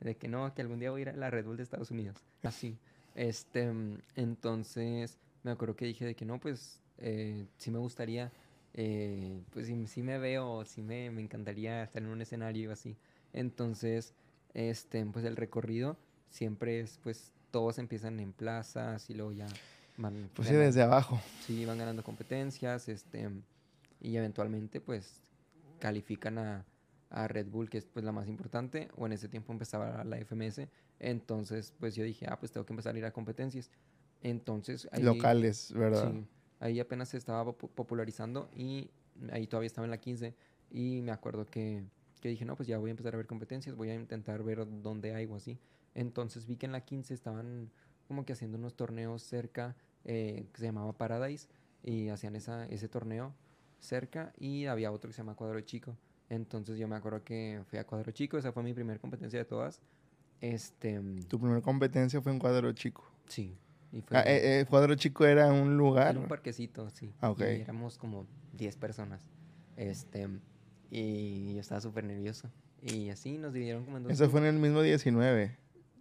de 0.03 0.15
que 0.15 0.27
no, 0.27 0.53
que 0.53 0.61
algún 0.61 0.79
día 0.79 0.91
voy 0.91 1.01
a 1.01 1.03
ir 1.03 1.09
a 1.09 1.13
la 1.13 1.29
Red 1.29 1.45
Bull 1.45 1.57
de 1.57 1.63
Estados 1.63 1.91
Unidos. 1.91 2.17
Así. 2.43 2.77
Este, 3.15 3.71
mm, 3.71 3.99
entonces 4.15 5.17
me 5.43 5.51
acuerdo 5.51 5.75
que 5.75 5.85
dije 5.85 6.05
de 6.05 6.15
que 6.15 6.25
no, 6.25 6.39
pues 6.39 6.81
eh, 6.97 7.45
sí 7.57 7.71
me 7.71 7.79
gustaría, 7.79 8.31
eh, 8.73 9.41
pues 9.51 9.67
sí, 9.67 9.87
sí 9.87 10.01
me 10.01 10.17
veo, 10.17 10.65
sí 10.65 10.81
me, 10.81 11.11
me 11.11 11.21
encantaría 11.21 11.83
estar 11.83 12.01
en 12.01 12.09
un 12.09 12.21
escenario 12.21 12.71
así. 12.71 12.95
Entonces, 13.33 14.13
este, 14.53 15.05
pues 15.05 15.25
el 15.25 15.35
recorrido 15.35 15.97
siempre 16.29 16.79
es, 16.79 16.99
pues 17.03 17.31
todos 17.51 17.77
empiezan 17.77 18.19
en 18.19 18.33
plazas 18.33 19.09
y 19.09 19.13
luego 19.13 19.31
ya 19.31 19.47
van 19.97 20.29
Pues 20.33 20.47
sí, 20.47 20.55
desde 20.55 20.81
abajo. 20.81 21.19
Sí, 21.45 21.65
van 21.65 21.77
ganando 21.77 22.03
competencias, 22.03 22.89
este, 22.89 23.29
y 24.01 24.15
eventualmente 24.15 24.81
pues 24.81 25.21
califican 25.79 26.37
a, 26.37 26.65
a 27.13 27.27
Red 27.27 27.47
Bull, 27.47 27.69
que 27.69 27.77
es 27.77 27.85
pues 27.85 28.03
la 28.03 28.11
más 28.11 28.27
importante, 28.27 28.89
o 28.97 29.05
en 29.05 29.13
ese 29.13 29.29
tiempo 29.29 29.53
empezaba 29.53 30.03
la 30.03 30.17
FMS, 30.17 30.67
entonces 30.99 31.73
pues 31.79 31.95
yo 31.95 32.03
dije, 32.03 32.25
ah, 32.29 32.37
pues 32.39 32.51
tengo 32.51 32.65
que 32.65 32.73
empezar 32.73 32.95
a 32.95 32.97
ir 32.97 33.05
a 33.05 33.11
competencias. 33.13 33.69
Entonces 34.21 34.87
ahí, 34.91 35.03
Locales, 35.03 35.71
¿verdad? 35.73 36.11
sí, 36.11 36.27
ahí 36.59 36.79
apenas 36.79 37.09
se 37.09 37.17
estaba 37.17 37.45
popu- 37.45 37.69
popularizando 37.69 38.49
y 38.55 38.89
ahí 39.31 39.47
todavía 39.47 39.67
estaba 39.67 39.85
en 39.85 39.91
la 39.91 39.99
15 39.99 40.35
y 40.71 41.01
me 41.01 41.11
acuerdo 41.11 41.45
que, 41.45 41.83
que 42.21 42.29
dije, 42.29 42.45
no, 42.45 42.55
pues 42.55 42.67
ya 42.67 42.77
voy 42.77 42.89
a 42.89 42.91
empezar 42.91 43.13
a 43.13 43.17
ver 43.17 43.27
competencias, 43.27 43.75
voy 43.75 43.89
a 43.89 43.95
intentar 43.95 44.43
ver 44.43 44.65
dónde 44.81 45.13
hay 45.13 45.25
o 45.25 45.35
así. 45.35 45.59
Entonces 45.93 46.45
vi 46.47 46.57
que 46.57 46.65
en 46.65 46.71
la 46.71 46.81
15 46.81 47.13
estaban 47.13 47.69
como 48.07 48.25
que 48.25 48.33
haciendo 48.33 48.57
unos 48.57 48.75
torneos 48.75 49.21
cerca 49.23 49.75
eh, 50.05 50.47
que 50.51 50.59
se 50.59 50.65
llamaba 50.65 50.97
Paradise 50.97 51.47
y 51.83 52.09
hacían 52.09 52.35
esa, 52.35 52.65
ese 52.67 52.87
torneo 52.89 53.33
cerca 53.79 54.33
y 54.37 54.65
había 54.65 54.91
otro 54.91 55.09
que 55.09 55.13
se 55.13 55.19
llama 55.21 55.35
Cuadro 55.35 55.59
Chico. 55.61 55.97
Entonces 56.29 56.77
yo 56.77 56.87
me 56.87 56.95
acuerdo 56.95 57.23
que 57.23 57.61
fui 57.67 57.77
a 57.79 57.85
cuadro 57.85 58.11
chico, 58.11 58.37
esa 58.37 58.51
fue 58.51 58.63
mi 58.63 58.73
primera 58.73 58.99
competencia 58.99 59.39
de 59.39 59.45
todas. 59.45 59.81
Este, 60.41 60.99
Tu 61.27 61.39
primera 61.39 61.61
competencia 61.61 62.21
fue 62.21 62.31
en 62.31 62.39
Cuadro 62.39 62.71
Chico. 62.73 63.03
sí. 63.27 63.57
Y 63.91 64.01
fue 64.01 64.17
Ah, 64.17 64.23
eh, 64.25 64.61
eh, 64.61 64.65
Cuadro 64.67 64.95
Chico 64.95 65.23
era 65.23 65.53
un 65.53 65.77
lugar. 65.77 66.15
en 66.15 66.23
un 66.23 66.27
parquecito, 66.27 66.89
sí. 66.89 67.13
Ah, 67.21 67.29
ok. 67.29 67.41
Y 67.41 67.61
éramos 67.61 67.99
como 67.99 68.25
10 68.53 68.75
personas. 68.77 69.23
Este, 69.77 70.27
y 70.89 71.53
yo 71.53 71.61
estaba 71.61 71.79
súper 71.79 72.03
nervioso. 72.03 72.49
Y 72.81 73.09
así 73.09 73.37
nos 73.37 73.53
dividieron 73.53 73.85
como 73.85 73.97
en 73.97 74.03
dos. 74.03 74.11
Eso 74.11 74.29
fue 74.31 74.39
en 74.39 74.47
el 74.47 74.55
mismo 74.59 74.81
19, 74.81 75.55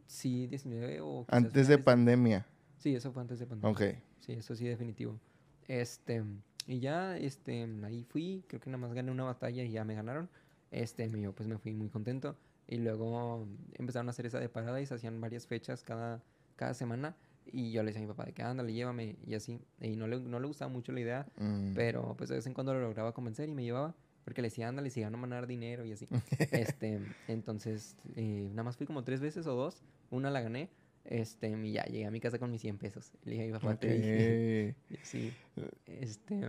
Sí, 0.07 0.47
19 0.47 1.01
o 1.03 1.27
antes 1.29 1.69
de 1.69 1.77
pandemia. 1.79 2.47
Sí, 2.79 2.95
eso 2.95 3.13
fue 3.13 3.21
antes 3.23 3.39
de 3.39 3.47
pandemia. 3.47 3.71
Ok. 3.71 3.83
Sí, 4.21 4.33
eso 4.33 4.57
sí, 4.57 4.65
definitivo. 4.67 5.21
Este, 5.69 6.23
y 6.67 6.81
ya, 6.81 7.17
este, 7.19 7.69
ahí 7.85 8.05
fui, 8.05 8.45
creo 8.49 8.61
que 8.61 8.71
nada 8.71 8.79
más 8.81 8.93
gané 8.95 9.11
una 9.11 9.25
batalla 9.25 9.63
y 9.65 9.71
ya 9.73 9.85
me 9.85 9.95
ganaron. 9.95 10.29
Este, 10.71 11.09
yo 11.21 11.33
pues 11.35 11.49
me 11.49 11.59
fui 11.59 11.75
muy 11.75 11.89
contento. 11.89 12.37
Y 12.69 12.77
luego 12.79 13.47
empezaron 13.75 14.09
a 14.09 14.11
hacer 14.11 14.27
esa 14.27 14.39
de 14.41 14.49
parada 14.49 14.81
y 14.81 14.87
se 14.87 14.95
hacían 14.95 15.21
varias 15.21 15.47
fechas 15.47 15.83
cada, 15.83 16.23
cada 16.57 16.75
semana. 16.75 17.17
Y 17.45 17.73
yo 17.73 17.83
le 17.83 17.89
decía 17.89 18.01
a 18.01 18.07
mi 18.07 18.09
papá 18.09 18.25
de 18.25 18.33
que 18.33 18.43
ándale, 18.43 18.73
llévame 18.73 19.17
y 19.27 19.35
así. 19.35 19.61
Y 19.81 19.97
no 19.97 20.07
le, 20.07 20.21
no 20.21 20.39
le 20.41 20.47
gustaba 20.47 20.71
mucho 20.71 20.93
la 20.93 21.01
idea, 21.01 21.27
Mm. 21.37 21.75
pero 21.75 22.15
pues 22.17 22.31
de 22.31 22.37
vez 22.37 22.47
en 22.47 22.55
cuando 22.55 22.73
lo 22.73 22.81
lograba 22.81 23.13
convencer 23.13 23.49
y 23.49 23.55
me 23.55 23.65
llevaba. 23.65 23.95
Porque 24.25 24.41
le 24.41 24.47
decía, 24.47 24.69
ándale, 24.69 24.89
si 24.91 25.03
van 25.03 25.17
a 25.17 25.27
dar 25.27 25.49
dinero 25.49 25.85
y 25.85 25.93
así. 25.93 26.07
este, 26.79 27.01
entonces, 27.27 27.97
eh, 28.15 28.47
nada 28.51 28.63
más 28.63 28.77
fui 28.77 28.87
como 28.87 29.03
tres 29.03 29.21
veces 29.21 29.47
o 29.49 29.55
dos. 29.57 29.83
Una 30.11 30.31
la 30.31 30.41
gané. 30.41 30.71
Este, 31.05 31.49
y 31.49 31.73
ya 31.73 31.85
llegué 31.85 32.07
a 32.07 32.11
mi 32.11 32.21
casa 32.21 32.39
con 32.39 32.51
mis 32.51 32.61
100 32.61 32.79
pesos. 32.79 33.13
Le 33.25 33.33
dije 33.33 33.45
a 33.45 33.47
mi 33.47 33.53
papá, 33.53 33.77
te 33.77 33.95
dije. 33.95 34.77
Así, 35.01 35.33
este, 35.87 36.41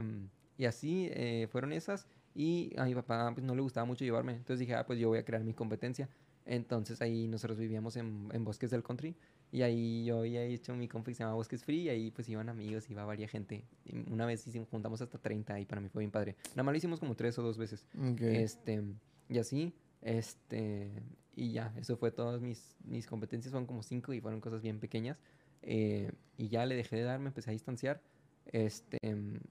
y 0.57 0.65
así 0.65 1.09
eh, 1.11 1.47
fueron 1.51 1.73
esas. 1.73 2.07
Y 2.35 2.73
a 2.77 2.85
mi 2.85 2.95
papá 2.95 3.31
pues, 3.33 3.45
no 3.45 3.55
le 3.55 3.61
gustaba 3.61 3.85
mucho 3.85 4.05
llevarme. 4.05 4.33
Entonces 4.33 4.59
dije, 4.59 4.75
ah, 4.75 4.85
pues 4.85 4.99
yo 4.99 5.09
voy 5.09 5.19
a 5.19 5.25
crear 5.25 5.43
mi 5.43 5.53
competencia. 5.53 6.09
Entonces 6.45 7.01
ahí 7.01 7.27
nosotros 7.27 7.57
vivíamos 7.57 7.95
en, 7.95 8.29
en 8.33 8.43
Bosques 8.43 8.71
del 8.71 8.83
Country. 8.83 9.15
Y 9.51 9.61
ahí 9.61 10.03
yo 10.03 10.19
había 10.19 10.43
hecho 10.43 10.75
mi 10.75 10.87
que 10.87 11.13
se 11.13 11.23
llama 11.23 11.35
Bosques 11.35 11.63
Free. 11.63 11.81
Y 11.81 11.89
ahí 11.89 12.11
pues 12.11 12.27
iban 12.27 12.49
amigos, 12.49 12.89
iba 12.89 13.05
varias 13.05 13.31
gente. 13.31 13.63
Y 13.85 14.11
una 14.11 14.25
vez 14.25 14.45
hicimos, 14.47 14.67
juntamos 14.69 15.01
hasta 15.01 15.19
30 15.19 15.59
y 15.59 15.65
para 15.65 15.79
mí 15.79 15.89
fue 15.89 16.01
bien 16.01 16.11
padre. 16.11 16.35
Nada 16.51 16.63
más 16.63 16.73
lo 16.73 16.77
hicimos 16.77 16.99
como 16.99 17.15
tres 17.15 17.37
o 17.37 17.43
dos 17.43 17.57
veces. 17.57 17.87
Este, 18.19 18.81
y 19.29 19.37
así, 19.37 19.73
este, 20.01 20.91
y 21.35 21.51
ya, 21.51 21.73
eso 21.77 21.97
fue 21.97 22.11
todas 22.11 22.41
mis, 22.41 22.75
mis 22.83 23.07
competencias, 23.07 23.51
fueron 23.51 23.67
como 23.67 23.83
cinco 23.83 24.13
y 24.13 24.21
fueron 24.21 24.39
cosas 24.41 24.61
bien 24.61 24.79
pequeñas. 24.79 25.19
eh, 25.63 26.11
y 26.37 26.49
ya 26.49 26.65
le 26.65 26.75
dejé 26.75 26.97
de 26.97 27.03
dar, 27.03 27.19
me 27.19 27.27
empecé 27.27 27.49
a 27.49 27.53
distanciar. 27.53 28.01
Este, 28.45 28.97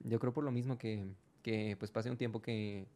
yo 0.05 0.21
creo 0.21 0.33
por 0.33 0.45
lo 0.45 0.53
mismo 0.53 0.79
que, 0.79 1.07
que 1.43 1.77
pues 1.79 1.91
pasé 1.91 2.11
un 2.11 2.19
tiempo 2.19 2.43
que, 2.43 2.87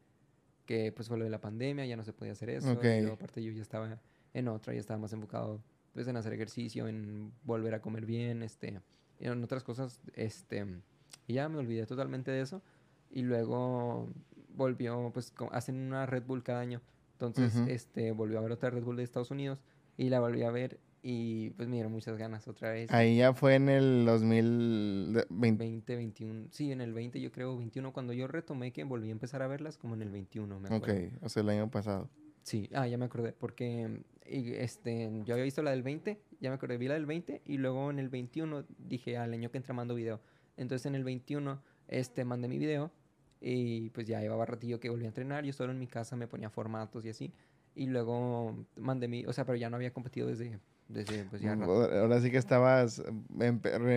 que 0.66 0.93
pues 0.93 1.09
fue 1.09 1.18
lo 1.18 1.24
de 1.24 1.30
la 1.30 1.41
pandemia, 1.41 1.87
ya 1.87 1.97
no 1.97 2.05
se 2.05 2.12
podía 2.12 2.32
hacer 2.32 2.51
eso. 2.51 2.72
Ok. 2.72 2.84
Y 2.84 3.01
luego, 3.01 3.14
aparte 3.14 3.43
yo 3.43 3.53
ya 3.53 3.62
estaba 3.62 3.99
en 4.34 4.49
otra, 4.49 4.74
ya 4.74 4.80
estaba 4.80 4.99
más 5.01 5.12
enfocado 5.12 5.62
pues 5.95 6.07
en 6.09 6.16
hacer 6.16 6.34
ejercicio, 6.34 6.89
en 6.89 7.32
volver 7.45 7.74
a 7.74 7.80
comer 7.80 8.05
bien, 8.05 8.43
este, 8.43 8.82
en 9.18 9.43
otras 9.43 9.64
cosas, 9.64 10.03
este, 10.12 10.66
y 11.26 11.32
ya 11.34 11.49
me 11.49 11.57
olvidé 11.57 11.87
totalmente 11.87 12.30
de 12.30 12.43
eso. 12.43 12.61
Y 13.11 13.22
luego 13.22 14.11
volvió, 14.55 15.11
pues 15.14 15.32
hacen 15.53 15.76
una 15.76 16.05
Red 16.05 16.24
Bull 16.24 16.43
cada 16.43 16.61
año. 16.61 16.82
Entonces, 17.17 17.57
Ujú. 17.57 17.71
este, 17.71 18.12
volvió 18.12 18.39
a 18.39 18.43
ver 18.43 18.53
otra 18.53 18.69
Red 18.69 18.85
Bull 18.85 18.97
de 18.97 19.03
Estados 19.03 19.31
Unidos 19.31 19.59
y 19.97 20.11
la 20.11 20.21
volví 20.21 20.43
a 20.43 20.51
ver 20.51 20.79
y 21.03 21.51
pues 21.51 21.67
me 21.67 21.77
dieron 21.77 21.93
muchas 21.93 22.19
ganas 22.19 22.47
otra 22.47 22.73
vez. 22.73 22.91
Ahí 22.93 23.17
ya 23.17 23.33
fue 23.33 23.55
en 23.55 23.71
el 23.71 24.05
2020. 24.05 25.64
20, 25.64 25.97
21, 25.97 26.49
sí, 26.51 26.73
en 26.73 26.81
el 26.83 26.93
20 26.93 27.19
yo 27.21 27.33
creo, 27.33 27.57
21, 27.57 27.93
cuando 27.93 28.12
yo 28.12 28.27
retomé 28.27 28.73
que 28.73 28.85
volví 28.85 29.09
a 29.09 29.12
empezar 29.12 29.41
a 29.41 29.47
verlas, 29.47 29.79
como 29.79 29.95
en 29.95 30.03
el 30.03 30.11
21, 30.11 30.61
me 30.61 30.69
Ok, 30.69 30.75
acuerdo. 30.75 31.17
o 31.23 31.29
sea, 31.31 31.43
el 31.43 31.49
año 31.49 31.71
pasado. 31.71 32.11
Sí, 32.43 32.69
ah, 32.75 32.87
ya 32.87 32.99
me 32.99 33.07
acordé, 33.07 33.33
porque 33.33 34.03
este, 34.25 35.11
yo 35.25 35.35
había 35.35 35.45
visto 35.45 35.62
la 35.62 35.71
del 35.71 35.83
20, 35.83 36.21
ya 36.41 36.51
me 36.51 36.57
acordé, 36.57 36.77
vi 36.77 36.89
la 36.89 36.95
del 36.95 37.07
20 37.07 37.43
y 37.47 37.57
luego 37.57 37.91
en 37.91 37.99
el 37.99 38.09
21 38.09 38.64
dije, 38.79 39.17
al 39.17 39.33
año 39.33 39.51
que 39.51 39.57
entra 39.57 39.75
mando 39.75 39.95
video. 39.95 40.21
Entonces 40.57 40.87
en 40.87 40.95
el 40.95 41.05
21 41.05 41.62
este, 41.89 42.25
mandé 42.25 42.49
mi 42.49 42.59
video 42.59 42.91
y 43.41 43.91
pues 43.91 44.07
ya 44.07 44.20
llevaba 44.20 44.47
ratillo 44.47 44.80
que 44.80 44.89
volví 44.91 45.05
a 45.05 45.09
entrenar, 45.09 45.45
yo 45.45 45.53
solo 45.53 45.72
en 45.72 45.78
mi 45.78 45.87
casa 45.87 46.16
me 46.16 46.26
ponía 46.28 46.51
formatos 46.51 47.05
y 47.05 47.11
así. 47.11 47.32
Y 47.74 47.87
luego 47.87 48.64
mandé 48.76 49.07
mi, 49.09 49.26
o 49.26 49.32
sea, 49.32 49.45
pero 49.45 49.57
ya 49.57 49.68
no 49.68 49.76
había 49.76 49.93
competido 49.93 50.26
desde, 50.28 50.59
desde 50.89 51.24
pues 51.24 51.43
ya 51.43 51.55
rato. 51.55 51.72
Ahora 51.93 52.20
sí 52.22 52.30
que 52.30 52.39
estabas 52.39 53.03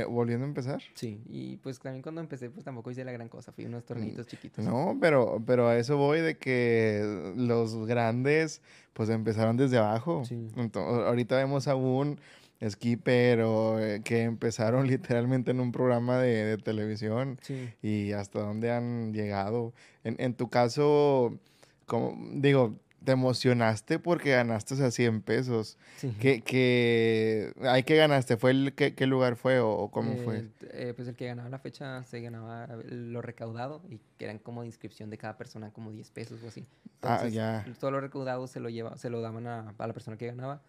volviendo 0.07 0.45
a 0.45 0.47
empezar. 0.49 0.81
Sí, 0.95 1.21
y 1.27 1.57
pues 1.57 1.79
también 1.79 2.01
cuando 2.01 2.21
empecé 2.21 2.49
pues 2.49 2.65
tampoco 2.65 2.91
hice 2.91 3.05
la 3.05 3.11
gran 3.11 3.29
cosa, 3.29 3.51
fui 3.51 3.65
unos 3.65 3.85
tornitos 3.85 4.27
chiquitos. 4.27 4.65
Mm, 4.65 4.67
No, 4.67 4.97
pero, 4.99 5.41
pero 5.45 5.67
a 5.67 5.77
eso 5.77 5.97
voy 5.97 6.19
de 6.19 6.37
que 6.37 7.33
los 7.37 7.85
grandes 7.85 8.61
pues 8.93 9.09
empezaron 9.09 9.55
desde 9.55 9.77
abajo. 9.77 10.23
Sí. 10.25 10.49
Ento- 10.55 10.79
ahorita 11.05 11.37
vemos 11.37 11.67
a 11.67 11.75
un 11.75 12.19
skipper 12.67 13.41
o 13.41 13.79
eh, 13.79 14.01
que 14.03 14.23
empezaron 14.23 14.87
literalmente 14.87 15.51
en 15.51 15.59
un 15.59 15.71
programa 15.71 16.17
de, 16.19 16.45
de 16.45 16.57
televisión 16.57 17.37
Sí. 17.41 17.69
y 17.81 18.11
hasta 18.13 18.39
dónde 18.39 18.71
han 18.71 19.13
llegado. 19.13 19.73
En, 20.03 20.15
en 20.19 20.33
tu 20.33 20.49
caso, 20.49 21.37
como, 21.85 22.17
digo, 22.33 22.75
te 23.03 23.13
emocionaste 23.13 23.97
porque 23.97 24.31
ganaste 24.31 24.73
a 24.83 24.91
100 24.91 25.21
pesos. 25.21 25.77
sí. 25.97 26.13
¿Qué, 26.19 26.41
qué, 26.41 27.53
ay, 27.61 27.83
¿qué 27.83 27.95
ganaste? 27.95 28.35
¿Fue 28.35 28.51
el, 28.51 28.73
qué, 28.75 28.93
qué 28.93 29.05
lugar 29.07 29.37
fue 29.37 29.59
o, 29.61 29.69
o 29.71 29.89
cómo 29.89 30.17
fue? 30.17 30.39
Eh, 30.39 30.49
eh, 30.73 30.93
pues 30.93 31.07
el 31.07 31.15
que 31.15 31.27
ganaba 31.27 31.47
la 31.47 31.59
fecha 31.59 32.03
se 32.03 32.19
ganaba 32.19 32.67
lo 32.89 33.21
recaudado 33.21 33.81
y 33.89 33.99
que 34.17 34.25
eran 34.25 34.37
como 34.37 34.61
de 34.61 34.67
inscripción 34.67 35.09
de 35.09 35.17
cada 35.17 35.37
persona 35.37 35.71
como 35.71 35.91
10 35.91 36.11
pesos 36.11 36.43
o 36.43 36.49
así. 36.49 36.67
Ah, 37.01 37.13
Entonces, 37.13 37.33
ya. 37.33 37.65
Todo 37.79 37.91
lo 37.91 38.01
recaudado 38.01 38.45
se 38.47 38.59
lo 38.59 38.67
lleva, 38.67 38.97
se 38.97 39.09
lo 39.09 39.21
daban 39.21 39.47
a, 39.47 39.73
a 39.77 39.87
la 39.87 39.93
persona 39.93 40.17
que 40.17 40.27
ganaba. 40.27 40.61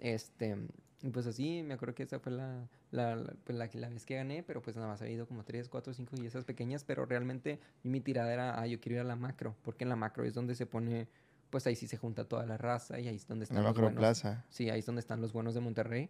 Este, 0.00 0.56
y 1.02 1.10
pues 1.10 1.26
así, 1.26 1.62
me 1.62 1.74
acuerdo 1.74 1.94
que 1.94 2.02
esa 2.04 2.18
fue 2.18 2.32
la, 2.32 2.68
la, 2.90 3.16
la- 3.16 3.34
pues 3.44 3.56
la, 3.58 3.68
la 3.74 3.88
vez 3.88 4.04
que 4.06 4.14
gané, 4.16 4.42
pero 4.42 4.62
pues 4.62 4.76
nada 4.76 4.88
más 4.88 5.02
ha 5.02 5.08
ido 5.08 5.26
como 5.26 5.44
3, 5.44 5.68
4, 5.68 5.92
5 5.94 6.16
y 6.22 6.26
esas 6.26 6.44
pequeñas, 6.44 6.84
pero 6.84 7.04
realmente 7.06 7.58
mi 7.82 8.00
tirada 8.00 8.32
era, 8.32 8.60
ah, 8.60 8.66
yo 8.66 8.80
quiero 8.80 8.96
ir 8.96 9.00
a 9.00 9.04
la 9.04 9.16
macro, 9.16 9.54
porque 9.62 9.84
en 9.84 9.90
la 9.90 9.96
macro 9.96 10.24
es 10.24 10.34
donde 10.34 10.54
se 10.54 10.66
pone, 10.66 11.06
pues 11.50 11.66
ahí 11.66 11.76
sí 11.76 11.86
se 11.86 11.96
junta 11.96 12.24
toda 12.24 12.46
la 12.46 12.56
raza 12.56 12.98
y 12.98 13.08
ahí 13.08 13.16
es 13.16 13.26
donde 13.28 13.44
están 13.44 13.58
la 13.62 13.68
los 13.70 13.74
buenos. 13.74 13.92
Macroplaza. 13.94 14.44
Sí, 14.48 14.70
ahí 14.70 14.80
es 14.80 14.86
donde 14.86 15.00
están 15.00 15.20
los 15.20 15.32
buenos 15.32 15.54
de 15.54 15.60
Monterrey. 15.60 16.08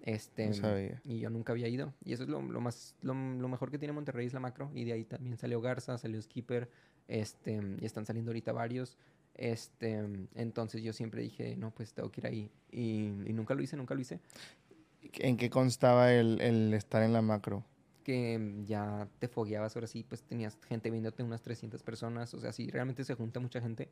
Este, 0.00 0.46
No 0.46 0.54
sabía. 0.54 1.00
y 1.04 1.18
yo 1.18 1.28
nunca 1.28 1.52
había 1.52 1.66
ido. 1.66 1.92
Y 2.04 2.12
eso 2.12 2.22
es 2.22 2.28
lo, 2.28 2.40
lo 2.40 2.60
más, 2.60 2.94
lo, 3.02 3.14
lo 3.14 3.48
mejor 3.48 3.70
que 3.72 3.78
tiene 3.78 3.92
Monterrey 3.92 4.26
es 4.26 4.32
la 4.32 4.38
macro. 4.40 4.70
Y 4.72 4.84
de 4.84 4.92
ahí 4.92 5.04
también 5.04 5.36
salió 5.36 5.60
Garza, 5.60 5.98
salió 5.98 6.22
Skipper, 6.22 6.70
este, 7.08 7.60
y 7.80 7.84
están 7.84 8.06
saliendo 8.06 8.30
ahorita 8.30 8.52
varios. 8.52 8.96
Este, 9.38 10.04
entonces 10.34 10.82
yo 10.82 10.92
siempre 10.92 11.22
dije, 11.22 11.56
no, 11.56 11.70
pues 11.70 11.94
tengo 11.94 12.10
que 12.10 12.20
ir 12.20 12.26
ahí. 12.26 12.50
Y, 12.70 13.06
y 13.24 13.32
nunca 13.32 13.54
lo 13.54 13.62
hice, 13.62 13.76
nunca 13.76 13.94
lo 13.94 14.00
hice. 14.00 14.20
¿En 15.14 15.36
qué 15.36 15.48
constaba 15.48 16.12
el, 16.12 16.40
el 16.40 16.74
estar 16.74 17.02
en 17.02 17.12
la 17.12 17.22
macro? 17.22 17.64
Que 18.02 18.62
ya 18.66 19.08
te 19.20 19.28
fogueabas, 19.28 19.76
ahora 19.76 19.86
sí, 19.86 20.02
pues 20.02 20.22
tenías 20.22 20.58
gente 20.66 20.90
viéndote, 20.90 21.22
unas 21.22 21.40
300 21.42 21.82
personas. 21.84 22.34
O 22.34 22.40
sea, 22.40 22.52
si 22.52 22.68
realmente 22.68 23.04
se 23.04 23.14
junta 23.14 23.38
mucha 23.38 23.60
gente, 23.60 23.88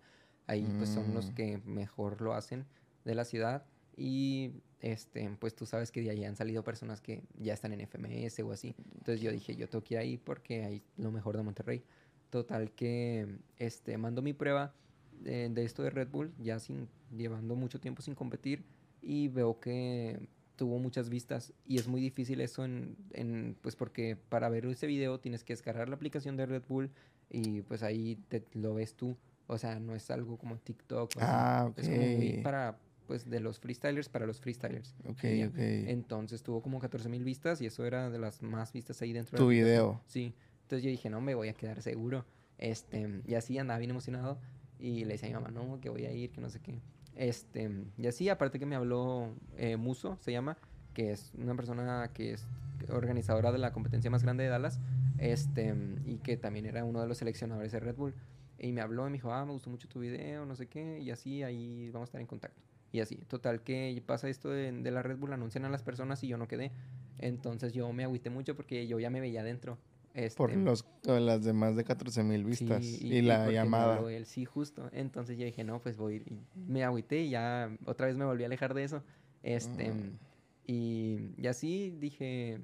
ahí 0.49 0.67
pues 0.77 0.91
son 0.91 1.15
los 1.15 1.31
Mm. 1.31 1.35
que 1.35 1.59
mejor 1.65 2.21
lo 2.21 2.35
hacen 2.35 2.67
de 3.05 3.15
la 3.15 3.25
ciudad. 3.25 3.65
Y 3.97 4.51
este, 4.81 5.31
pues 5.39 5.55
tú 5.55 5.65
sabes 5.65 5.93
que 5.93 6.01
de 6.03 6.11
ahí 6.11 6.25
han 6.25 6.35
salido 6.37 6.65
personas 6.65 7.01
que 7.01 7.23
ya 7.39 7.55
están 7.55 7.73
en 7.73 7.81
FMS 7.83 8.43
o 8.43 8.51
así. 8.53 8.75
Entonces 8.97 9.21
yo 9.21 9.31
dije, 9.31 9.55
yo 9.55 9.69
tengo 9.69 9.85
que 9.85 9.95
ir 9.95 9.99
ahí 10.01 10.17
porque 10.17 10.65
hay 10.65 10.83
lo 10.97 11.13
mejor 11.13 11.37
de 11.37 11.45
Monterrey. 11.45 11.85
Total 12.31 12.73
que 12.73 13.29
este, 13.59 13.97
mando 13.97 14.21
mi 14.23 14.33
prueba 14.33 14.75
de, 15.21 15.49
de 15.49 15.65
esto 15.65 15.83
de 15.83 15.91
Red 15.91 16.09
Bull, 16.09 16.33
ya 16.39 16.59
sin, 16.59 16.89
llevando 17.17 17.55
mucho 17.57 17.81
tiempo 17.81 18.03
sin 18.03 18.15
competir. 18.15 18.65
Y 19.03 19.29
veo 19.29 19.61
que 19.61 20.29
tuvo 20.57 20.79
muchas 20.79 21.09
vistas. 21.09 21.53
Y 21.67 21.79
es 21.79 21.87
muy 21.87 22.01
difícil 22.01 22.41
eso 22.41 22.65
en, 22.65 22.97
en, 23.13 23.57
pues 23.61 23.77
porque 23.77 24.17
para 24.17 24.49
ver 24.49 24.67
ese 24.67 24.87
video 24.87 25.21
tienes 25.21 25.45
que 25.45 25.53
descargar 25.53 25.89
la 25.89 25.95
aplicación 25.97 26.37
de 26.37 26.47
Red 26.47 26.63
Bull 26.69 26.91
y 27.31 27.63
pues 27.63 27.83
ahí 27.83 28.17
te, 28.29 28.45
lo 28.55 28.75
ves 28.75 28.95
tú. 28.95 29.17
O 29.47 29.59
sea, 29.59 29.79
no 29.79 29.95
es 29.95 30.11
algo 30.11 30.39
como 30.39 30.57
TikTok. 30.59 31.13
Ah, 31.21 31.71
Es 31.77 31.89
como 31.89 32.01
muy 32.01 32.41
para, 32.43 32.79
pues, 33.07 33.29
de 33.31 33.39
los 33.39 33.61
freestylers 33.61 34.09
para 34.09 34.27
los 34.27 34.41
freestylers. 34.41 34.97
Ok, 35.09 35.25
Y 35.25 35.39
ya. 35.39 35.47
ok. 35.49 35.59
Entonces 35.59 36.43
tuvo 36.43 36.63
como 36.63 36.81
14 36.81 37.09
mil 37.09 37.23
vistas 37.23 37.61
y 37.61 37.67
eso 37.67 37.85
era 37.85 38.11
de 38.11 38.19
las 38.19 38.43
más 38.43 38.73
vistas 38.73 39.01
ahí 39.03 39.13
dentro 39.13 39.37
de 39.39 39.45
Tu 39.45 39.49
video. 39.49 40.01
Sí. 40.07 40.35
Entonces 40.63 40.83
yo 40.83 40.91
dije, 40.91 41.09
no, 41.11 41.21
me 41.21 41.35
voy 41.37 41.49
a 41.49 41.53
quedar 41.53 41.81
seguro. 41.81 42.25
Este, 42.59 43.21
y 43.27 43.35
así 43.35 43.57
andaba 43.59 43.79
bien 43.79 43.91
emocionado. 43.91 44.41
Y 44.79 45.05
le 45.05 45.13
decía 45.13 45.29
a 45.29 45.31
mi 45.31 45.35
mamá, 45.35 45.51
no, 45.51 45.81
que 45.81 45.89
voy 45.89 46.05
a 46.07 46.13
ir, 46.13 46.31
que 46.31 46.41
no 46.41 46.51
sé 46.51 46.61
qué. 46.61 46.81
Este, 47.15 47.71
y 47.97 48.07
así, 48.07 48.29
aparte 48.29 48.59
que 48.59 48.67
me 48.67 48.77
habló 48.77 49.35
eh, 49.57 49.77
Muso, 49.77 50.19
se 50.21 50.33
llama, 50.33 50.59
que 50.93 51.13
es 51.13 51.33
una 51.39 51.55
persona 51.55 52.11
que 52.13 52.33
es 52.33 52.47
organizadora 52.91 53.53
de 53.53 53.59
la 53.59 53.73
competencia 53.73 54.11
más 54.11 54.23
grande 54.23 54.45
de 54.45 54.51
Dallas, 54.51 54.81
este, 55.19 55.75
y 56.05 56.19
que 56.19 56.37
también 56.37 56.67
era 56.67 56.85
uno 56.85 57.01
de 57.01 57.09
los 57.09 57.19
seleccionadores 57.19 57.73
de 57.73 57.81
Red 57.81 57.97
Bull. 57.97 58.15
Y 58.59 58.73
me 58.73 58.81
habló 58.81 59.07
y 59.07 59.11
me 59.11 59.15
dijo, 59.15 59.33
ah, 59.33 59.45
me 59.45 59.53
gustó 59.53 59.71
mucho 59.71 59.89
tu 59.89 60.01
video, 60.01 60.47
no 60.47 60.57
sé 60.57 60.67
qué, 60.67 61.01
y 61.01 61.11
así, 61.11 61.43
ahí 61.43 61.91
vamos 61.91 62.09
a 62.09 62.11
estar 62.11 62.21
en 62.21 62.27
contacto. 62.27 62.63
Y 62.93 63.01
así, 63.01 63.17
total 63.29 63.63
que 63.63 64.03
pasa 64.07 64.29
esto 64.29 64.51
de, 64.51 64.73
de 64.73 64.91
la 64.91 65.03
Red 65.03 65.19
Bull, 65.19 65.33
anuncian 65.33 65.65
a 65.65 65.69
las 65.69 65.83
personas 65.83 66.23
y 66.23 66.29
yo 66.29 66.39
no 66.39 66.49
quedé. 66.49 66.73
Entonces 67.19 67.73
yo 67.73 67.93
me 67.93 68.05
agüité 68.05 68.31
mucho 68.31 68.55
porque 68.55 68.87
yo 68.87 68.99
ya 69.01 69.11
me 69.11 69.21
veía 69.21 69.41
adentro. 69.41 69.79
Este, 70.17 70.37
Por 70.39 70.57
los, 70.57 70.87
las 71.05 71.45
demás 71.45 71.77
de 71.77 71.85
14 71.85 72.23
mil 72.25 72.43
vistas 72.45 72.83
Sí, 72.85 73.07
y, 73.07 73.21
la 73.21 73.51
llamada. 73.51 74.01
él, 74.11 74.25
sí, 74.25 74.47
justo. 74.47 74.89
Entonces 74.93 75.37
yo 75.39 75.45
dije, 75.45 75.63
no, 75.63 75.79
pues 75.81 75.99
voy 75.99 76.15
a 76.15 76.17
ir. 76.17 76.23
Y 76.33 76.41
me 76.67 76.83
agüité 76.85 77.21
y 77.23 77.31
ya 77.31 77.71
otra 77.85 78.07
vez 78.07 78.17
me 78.17 78.25
volví 78.25 78.43
a 78.43 78.47
alejar 78.47 78.73
de 78.73 78.85
eso. 78.85 79.03
Este, 79.43 79.93
Mm. 79.93 80.19
y, 80.67 81.19
y 81.37 81.47
así 81.47 81.91
dije, 82.01 82.61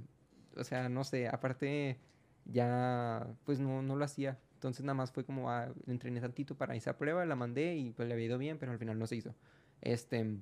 o 0.57 0.65
sea, 0.65 0.89
no 0.89 1.05
sé, 1.05 1.29
aparte 1.29 1.99
ya, 2.47 3.27
pues 3.45 3.61
no, 3.61 3.83
no 3.83 3.97
lo 3.97 4.05
hacía. 4.05 4.39
Entonces 4.55 4.85
nada 4.85 4.95
más 4.95 5.13
fue 5.13 5.25
como, 5.25 5.51
ah, 5.51 5.73
entrené 5.87 6.21
tantito 6.21 6.57
para 6.57 6.75
esa 6.75 6.97
prueba, 6.97 7.27
la 7.27 7.37
mandé 7.37 7.77
y 7.77 7.91
pues 7.91 8.09
le 8.09 8.15
había 8.15 8.27
ido 8.27 8.39
bien, 8.39 8.59
pero 8.59 8.73
al 8.73 8.79
final 8.79 8.99
no 8.99 9.07
se 9.07 9.17
hizo. 9.17 9.35
Este, 9.83 10.39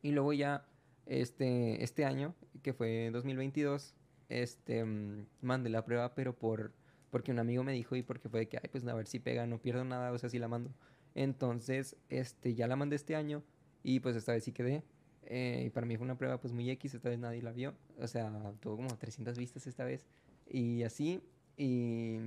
y 0.00 0.12
luego 0.12 0.32
ya, 0.32 0.64
este, 1.06 1.82
este 1.82 2.04
año, 2.04 2.34
que 2.62 2.72
fue 2.72 3.10
2022, 3.12 3.94
este, 4.28 4.84
mm, 4.84 5.26
mandé 5.42 5.70
la 5.70 5.84
prueba, 5.84 6.14
pero 6.14 6.34
por, 6.36 6.72
porque 7.10 7.32
un 7.32 7.38
amigo 7.38 7.64
me 7.64 7.72
dijo 7.72 7.96
y 7.96 8.02
porque 8.02 8.28
fue 8.28 8.40
de 8.40 8.48
que, 8.48 8.58
ay, 8.58 8.68
pues 8.70 8.86
a 8.86 8.94
ver 8.94 9.06
si 9.06 9.18
pega, 9.18 9.46
no 9.46 9.58
pierdo 9.58 9.84
nada, 9.84 10.12
o 10.12 10.18
sea, 10.18 10.28
si 10.28 10.38
la 10.38 10.48
mando. 10.48 10.70
Entonces, 11.14 11.96
este, 12.08 12.54
ya 12.54 12.66
la 12.66 12.76
mandé 12.76 12.96
este 12.96 13.16
año 13.16 13.42
y 13.82 14.00
pues 14.00 14.16
esta 14.16 14.32
vez 14.32 14.44
sí 14.44 14.52
quedé. 14.52 14.84
Eh, 15.24 15.64
y 15.66 15.70
para 15.70 15.86
mí 15.86 15.96
fue 15.96 16.04
una 16.04 16.16
prueba 16.16 16.40
pues 16.40 16.52
muy 16.52 16.70
X, 16.70 16.94
esta 16.94 17.08
vez 17.10 17.18
nadie 17.18 17.42
la 17.42 17.52
vio. 17.52 17.74
O 17.98 18.06
sea, 18.06 18.30
tuvo 18.60 18.76
como 18.76 18.96
300 18.96 19.38
vistas 19.38 19.66
esta 19.66 19.84
vez. 19.84 20.06
Y 20.48 20.82
así, 20.84 21.20
y 21.56 22.18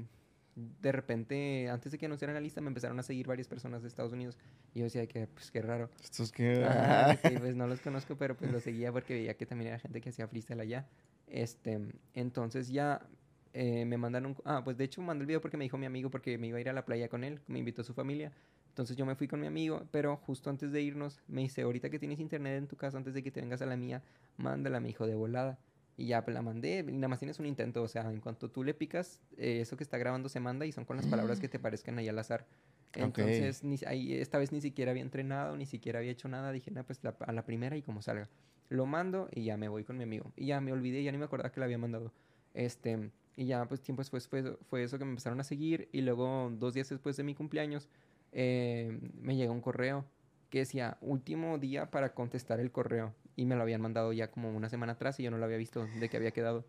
de 0.55 0.91
repente, 0.91 1.69
antes 1.69 1.91
de 1.91 1.97
que 1.97 2.05
anunciaran 2.05 2.35
la 2.35 2.41
lista, 2.41 2.61
me 2.61 2.67
empezaron 2.67 2.99
a 2.99 3.03
seguir 3.03 3.27
varias 3.27 3.47
personas 3.47 3.81
de 3.81 3.87
Estados 3.87 4.11
Unidos. 4.11 4.37
Y 4.73 4.79
yo 4.79 4.85
decía 4.85 5.07
que, 5.07 5.27
pues 5.27 5.49
qué 5.51 5.61
raro. 5.61 5.89
Esto 6.03 6.23
es 6.23 6.31
que... 6.31 6.63
Ajá, 6.63 7.15
sí, 7.23 7.35
pues 7.39 7.55
no 7.55 7.67
los 7.67 7.81
conozco, 7.81 8.17
pero 8.17 8.35
pues 8.35 8.51
los 8.51 8.63
seguía 8.63 8.91
porque 8.91 9.13
veía 9.13 9.35
que 9.35 9.45
también 9.45 9.69
era 9.69 9.79
gente 9.79 10.01
que 10.01 10.09
hacía 10.09 10.27
freestyle 10.27 10.59
allá. 10.59 10.87
Este, 11.31 11.79
entonces 12.13 12.67
ya 12.69 13.07
eh, 13.53 13.85
me 13.85 13.97
mandaron, 13.97 14.35
ah, 14.43 14.61
pues 14.63 14.77
de 14.77 14.83
hecho 14.83 15.01
mandé 15.01 15.23
el 15.23 15.27
video 15.27 15.41
porque 15.41 15.57
me 15.57 15.63
dijo 15.63 15.77
mi 15.77 15.85
amigo 15.85 16.09
porque 16.09 16.37
me 16.37 16.47
iba 16.47 16.57
a 16.57 16.61
ir 16.61 16.69
a 16.69 16.73
la 16.73 16.85
playa 16.85 17.07
con 17.07 17.23
él, 17.23 17.39
me 17.47 17.59
invitó 17.59 17.81
a 17.81 17.85
su 17.85 17.93
familia. 17.93 18.31
Entonces 18.67 18.95
yo 18.95 19.05
me 19.05 19.15
fui 19.15 19.27
con 19.27 19.39
mi 19.39 19.47
amigo, 19.47 19.85
pero 19.91 20.17
justo 20.17 20.49
antes 20.49 20.71
de 20.71 20.81
irnos 20.81 21.21
me 21.27 21.41
dice, 21.41 21.61
ahorita 21.61 21.89
que 21.89 21.99
tienes 21.99 22.19
internet 22.19 22.57
en 22.57 22.67
tu 22.67 22.75
casa, 22.75 22.97
antes 22.97 23.13
de 23.13 23.23
que 23.23 23.31
te 23.31 23.41
vengas 23.41 23.61
a 23.61 23.65
la 23.65 23.75
mía, 23.77 24.01
mándala, 24.37 24.79
me 24.79 24.87
dijo, 24.87 25.07
de 25.07 25.15
volada. 25.15 25.59
Y 25.97 26.07
ya 26.07 26.23
pues, 26.23 26.33
la 26.33 26.41
mandé, 26.41 26.79
y 26.79 26.91
nada 26.93 27.09
más 27.09 27.19
tienes 27.19 27.39
un 27.39 27.45
intento, 27.45 27.83
o 27.83 27.87
sea, 27.87 28.09
en 28.11 28.21
cuanto 28.21 28.49
tú 28.49 28.63
le 28.63 28.73
picas, 28.73 29.19
eh, 29.37 29.59
eso 29.61 29.75
que 29.75 29.83
está 29.83 29.97
grabando 29.97 30.29
se 30.29 30.39
manda 30.39 30.65
y 30.65 30.71
son 30.71 30.85
con 30.85 30.95
las 30.95 31.05
palabras 31.05 31.39
que 31.39 31.49
te 31.49 31.59
parezcan 31.59 31.97
ahí 31.97 32.07
al 32.07 32.17
azar. 32.19 32.47
Entonces, 32.95 33.63
ni, 33.63 33.77
ahí, 33.85 34.13
esta 34.13 34.37
vez 34.37 34.51
ni 34.51 34.61
siquiera 34.61 34.91
había 34.91 35.03
entrenado, 35.03 35.55
ni 35.57 35.65
siquiera 35.65 35.99
había 35.99 36.11
hecho 36.11 36.27
nada. 36.29 36.51
Dije, 36.51 36.71
nah, 36.71 36.83
pues 36.83 37.03
la- 37.03 37.15
a 37.19 37.31
la 37.33 37.45
primera 37.45 37.75
y 37.77 37.81
como 37.81 38.01
salga. 38.01 38.29
Lo 38.71 38.85
mando 38.85 39.27
y 39.33 39.43
ya 39.43 39.57
me 39.57 39.67
voy 39.67 39.83
con 39.83 39.97
mi 39.97 40.03
amigo. 40.05 40.31
Y 40.37 40.45
ya 40.45 40.61
me 40.61 40.71
olvidé, 40.71 41.03
ya 41.03 41.11
ni 41.11 41.17
me 41.17 41.25
acordaba 41.25 41.51
que 41.51 41.59
la 41.59 41.65
había 41.65 41.77
mandado. 41.77 42.13
Este, 42.53 43.11
y 43.35 43.45
ya, 43.45 43.65
pues 43.65 43.81
tiempo 43.81 44.01
después 44.01 44.29
fue, 44.29 44.55
fue 44.69 44.83
eso 44.83 44.97
que 44.97 45.03
me 45.03 45.11
empezaron 45.11 45.41
a 45.41 45.43
seguir. 45.43 45.89
Y 45.91 45.99
luego, 45.99 46.49
dos 46.57 46.73
días 46.73 46.87
después 46.87 47.17
de 47.17 47.23
mi 47.23 47.35
cumpleaños, 47.35 47.89
eh, 48.31 48.97
me 49.21 49.35
llegó 49.35 49.51
un 49.51 49.59
correo 49.59 50.05
que 50.49 50.59
decía, 50.59 50.97
último 51.01 51.57
día 51.57 51.91
para 51.91 52.13
contestar 52.13 52.61
el 52.61 52.71
correo. 52.71 53.13
Y 53.35 53.45
me 53.45 53.55
lo 53.55 53.61
habían 53.61 53.81
mandado 53.81 54.13
ya 54.13 54.29
como 54.29 54.51
una 54.55 54.69
semana 54.69 54.93
atrás 54.93 55.19
y 55.19 55.23
yo 55.23 55.31
no 55.31 55.37
lo 55.37 55.45
había 55.45 55.57
visto 55.57 55.87
de 55.99 56.09
que 56.09 56.17
había 56.17 56.31
quedado. 56.31 56.65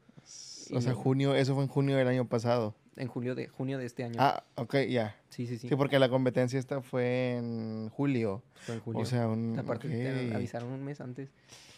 O 0.72 0.80
sea, 0.80 0.94
junio, 0.94 1.34
eso 1.34 1.54
fue 1.54 1.64
en 1.64 1.68
junio 1.68 1.96
del 1.96 2.08
año 2.08 2.26
pasado. 2.26 2.74
En 2.96 3.08
julio 3.08 3.34
de, 3.34 3.48
junio 3.48 3.78
de 3.78 3.86
este 3.86 4.04
año. 4.04 4.16
Ah, 4.18 4.44
ok, 4.56 4.76
ya. 4.88 5.16
sí, 5.30 5.46
sí, 5.46 5.58
sí. 5.58 5.68
Sí. 5.68 5.76
porque 5.76 5.98
la 5.98 6.08
competencia 6.08 6.58
esta 6.58 6.82
fue 6.82 7.36
en 7.36 7.88
julio. 7.88 8.42
Fue 8.54 8.74
en 8.74 8.80
julio. 8.80 9.00
O 9.00 9.06
sea, 9.06 9.28
un... 9.28 9.58
Aparte 9.58 9.88
te 9.88 10.28
ok. 10.28 10.34
avisaron 10.34 10.70
un 10.70 10.84
mes 10.84 11.00
antes. 11.00 11.30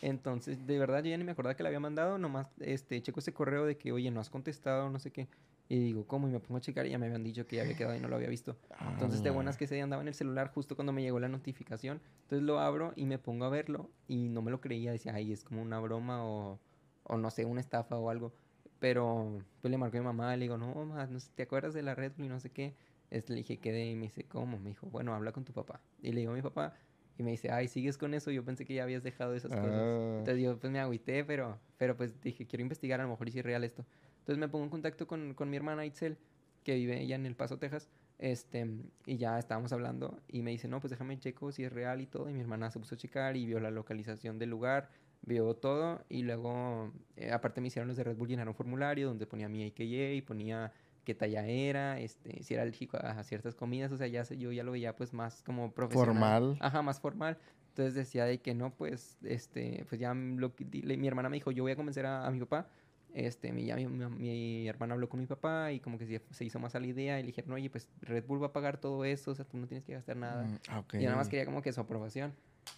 Entonces, 0.02 0.66
de 0.66 0.78
verdad, 0.78 1.02
yo 1.02 1.10
ya 1.10 1.16
ni 1.16 1.24
me 1.24 1.32
acordaba 1.32 1.54
que 1.54 1.62
le 1.62 1.68
había 1.68 1.80
mandado. 1.80 2.18
Nomás, 2.18 2.48
este, 2.60 3.00
checo 3.00 3.20
ese 3.20 3.32
correo 3.32 3.64
de 3.64 3.76
que, 3.76 3.92
oye, 3.92 4.10
no 4.10 4.20
has 4.20 4.28
contestado, 4.28 4.90
no 4.90 4.98
sé 4.98 5.10
qué. 5.12 5.28
Y 5.68 5.78
digo, 5.78 6.06
¿cómo? 6.06 6.28
Y 6.28 6.30
me 6.30 6.40
pongo 6.40 6.58
a 6.58 6.60
checar 6.60 6.86
y 6.86 6.90
ya 6.90 6.98
me 6.98 7.06
habían 7.06 7.24
dicho 7.24 7.46
que 7.46 7.56
ya 7.56 7.62
había 7.62 7.76
quedado 7.76 7.96
y 7.96 8.00
no 8.00 8.08
lo 8.08 8.16
había 8.16 8.28
visto. 8.28 8.56
Entonces, 8.92 9.22
de 9.22 9.30
Ala. 9.30 9.36
buenas 9.36 9.56
que 9.56 9.64
ese 9.64 9.74
día 9.74 9.84
andaba 9.84 10.02
en 10.02 10.08
el 10.08 10.14
celular 10.14 10.48
justo 10.52 10.76
cuando 10.76 10.92
me 10.92 11.02
llegó 11.02 11.18
la 11.20 11.28
notificación. 11.28 12.02
Entonces 12.22 12.44
lo 12.44 12.60
abro 12.60 12.92
y 12.96 13.06
me 13.06 13.18
pongo 13.18 13.46
a 13.46 13.48
verlo 13.48 13.90
y 14.06 14.28
no 14.28 14.42
me 14.42 14.50
lo 14.50 14.60
creía. 14.60 14.92
Decía, 14.92 15.14
ay, 15.14 15.32
es 15.32 15.42
como 15.42 15.62
una 15.62 15.80
broma 15.80 16.24
o, 16.24 16.60
o 17.04 17.16
no 17.16 17.30
sé, 17.30 17.46
una 17.46 17.60
estafa 17.60 17.96
o 17.96 18.10
algo. 18.10 18.34
Pero 18.78 19.42
pues 19.62 19.70
le 19.70 19.78
marqué 19.78 19.98
a 19.98 20.00
mi 20.00 20.06
mamá, 20.06 20.36
le 20.36 20.42
digo, 20.42 20.58
no, 20.58 20.74
mamá, 20.74 21.06
no 21.06 21.18
sé, 21.18 21.30
¿te 21.34 21.44
acuerdas 21.44 21.72
de 21.72 21.82
la 21.82 21.94
Red 21.94 22.12
Bull 22.16 22.26
y 22.26 22.28
no 22.28 22.40
sé 22.40 22.50
qué? 22.50 22.74
Este, 23.10 23.32
le 23.32 23.38
dije, 23.38 23.58
quedé 23.58 23.86
y 23.86 23.94
me 23.94 24.02
dice, 24.02 24.24
¿cómo? 24.24 24.58
Me 24.58 24.70
dijo, 24.70 24.88
bueno, 24.90 25.14
habla 25.14 25.32
con 25.32 25.44
tu 25.44 25.54
papá. 25.54 25.80
Y 26.02 26.12
le 26.12 26.20
digo 26.20 26.32
a 26.32 26.34
mi 26.34 26.42
papá 26.42 26.74
y 27.16 27.22
me 27.22 27.30
dice, 27.30 27.50
ay, 27.50 27.68
¿sigues 27.68 27.96
con 27.96 28.12
eso? 28.12 28.30
Yo 28.30 28.44
pensé 28.44 28.64
que 28.64 28.74
ya 28.74 28.82
habías 28.82 29.02
dejado 29.02 29.34
esas 29.34 29.52
cosas. 29.52 29.70
Ah. 29.72 30.16
Entonces 30.18 30.42
yo 30.42 30.58
pues 30.58 30.72
me 30.72 30.80
agüité, 30.80 31.24
pero, 31.24 31.58
pero 31.78 31.96
pues 31.96 32.20
dije, 32.20 32.46
quiero 32.46 32.62
investigar 32.62 33.00
a 33.00 33.04
lo 33.04 33.10
mejor 33.10 33.28
es 33.28 33.42
real 33.42 33.62
esto. 33.62 33.84
Entonces 34.24 34.38
me 34.38 34.48
pongo 34.48 34.64
en 34.64 34.70
contacto 34.70 35.06
con, 35.06 35.34
con 35.34 35.50
mi 35.50 35.56
hermana 35.58 35.84
Itzel, 35.84 36.16
que 36.64 36.74
vive 36.76 36.98
ella 37.00 37.14
en 37.16 37.26
El 37.26 37.36
Paso, 37.36 37.58
Texas. 37.58 37.90
Este, 38.18 38.66
y 39.06 39.18
ya 39.18 39.38
estábamos 39.38 39.72
hablando 39.72 40.18
y 40.28 40.40
me 40.42 40.50
dice, 40.50 40.66
no, 40.66 40.80
pues 40.80 40.90
déjame 40.92 41.18
checo 41.18 41.52
si 41.52 41.64
es 41.64 41.72
real 41.72 42.00
y 42.00 42.06
todo. 42.06 42.30
Y 42.30 42.32
mi 42.32 42.40
hermana 42.40 42.70
se 42.70 42.78
puso 42.78 42.94
a 42.94 42.98
checar 42.98 43.36
y 43.36 43.44
vio 43.44 43.60
la 43.60 43.70
localización 43.70 44.38
del 44.38 44.48
lugar, 44.50 44.88
vio 45.22 45.52
todo. 45.54 46.02
Y 46.08 46.22
luego, 46.22 46.90
eh, 47.16 47.32
aparte 47.32 47.60
me 47.60 47.66
hicieron 47.66 47.88
los 47.88 47.96
de 47.98 48.04
Red 48.04 48.16
Bull 48.16 48.28
llenar 48.28 48.48
un 48.48 48.54
formulario 48.54 49.08
donde 49.08 49.26
ponía 49.26 49.48
mi 49.48 49.66
AKJ 49.66 50.14
y 50.14 50.22
ponía 50.22 50.72
qué 51.04 51.14
talla 51.14 51.44
era, 51.46 52.00
este, 52.00 52.42
si 52.42 52.54
era 52.54 52.62
alérgico 52.62 52.96
a, 52.96 53.10
a 53.10 53.24
ciertas 53.24 53.54
comidas. 53.54 53.92
O 53.92 53.98
sea, 53.98 54.06
ya 54.06 54.22
yo 54.22 54.52
ya 54.52 54.64
lo 54.64 54.72
veía 54.72 54.96
pues 54.96 55.12
más 55.12 55.42
como 55.42 55.72
profesional. 55.72 56.14
Formal. 56.14 56.56
Ajá, 56.60 56.80
más 56.80 57.00
formal. 57.00 57.36
Entonces 57.70 57.94
decía 57.94 58.24
de 58.24 58.38
que 58.40 58.54
no, 58.54 58.72
pues, 58.72 59.18
este, 59.22 59.84
pues 59.88 60.00
ya 60.00 60.14
lo 60.14 60.54
le- 60.70 60.96
mi 60.96 61.08
hermana 61.08 61.28
me 61.28 61.36
dijo, 61.36 61.50
yo 61.50 61.64
voy 61.64 61.72
a 61.72 61.76
convencer 61.76 62.06
a, 62.06 62.24
a 62.26 62.30
mi 62.30 62.38
papá. 62.38 62.68
Este, 63.14 63.52
mi, 63.52 63.64
ya 63.64 63.76
mi, 63.76 63.86
mi- 63.86 64.66
hermana 64.68 64.94
habló 64.94 65.08
con 65.08 65.20
mi 65.20 65.26
papá 65.26 65.70
y 65.70 65.78
como 65.78 65.98
que 65.98 66.04
se, 66.06 66.20
se 66.32 66.44
hizo 66.44 66.58
más 66.58 66.74
a 66.74 66.80
la 66.80 66.86
idea 66.88 67.18
y 67.20 67.22
le 67.22 67.28
dijeron, 67.28 67.52
oye, 67.52 67.70
pues 67.70 67.88
Red 68.02 68.24
Bull 68.26 68.42
va 68.42 68.48
a 68.48 68.52
pagar 68.52 68.78
todo 68.78 69.04
eso, 69.04 69.30
o 69.30 69.34
sea, 69.36 69.44
tú 69.44 69.56
no 69.56 69.68
tienes 69.68 69.84
que 69.84 69.92
gastar 69.92 70.16
nada. 70.16 70.42
Mm, 70.44 70.58
ah, 70.68 70.78
ok. 70.80 70.94
Y 70.94 71.04
nada 71.04 71.16
más 71.16 71.28
quería 71.28 71.44
como 71.46 71.62
que 71.62 71.72
su 71.72 71.80
aprobación. 71.80 72.34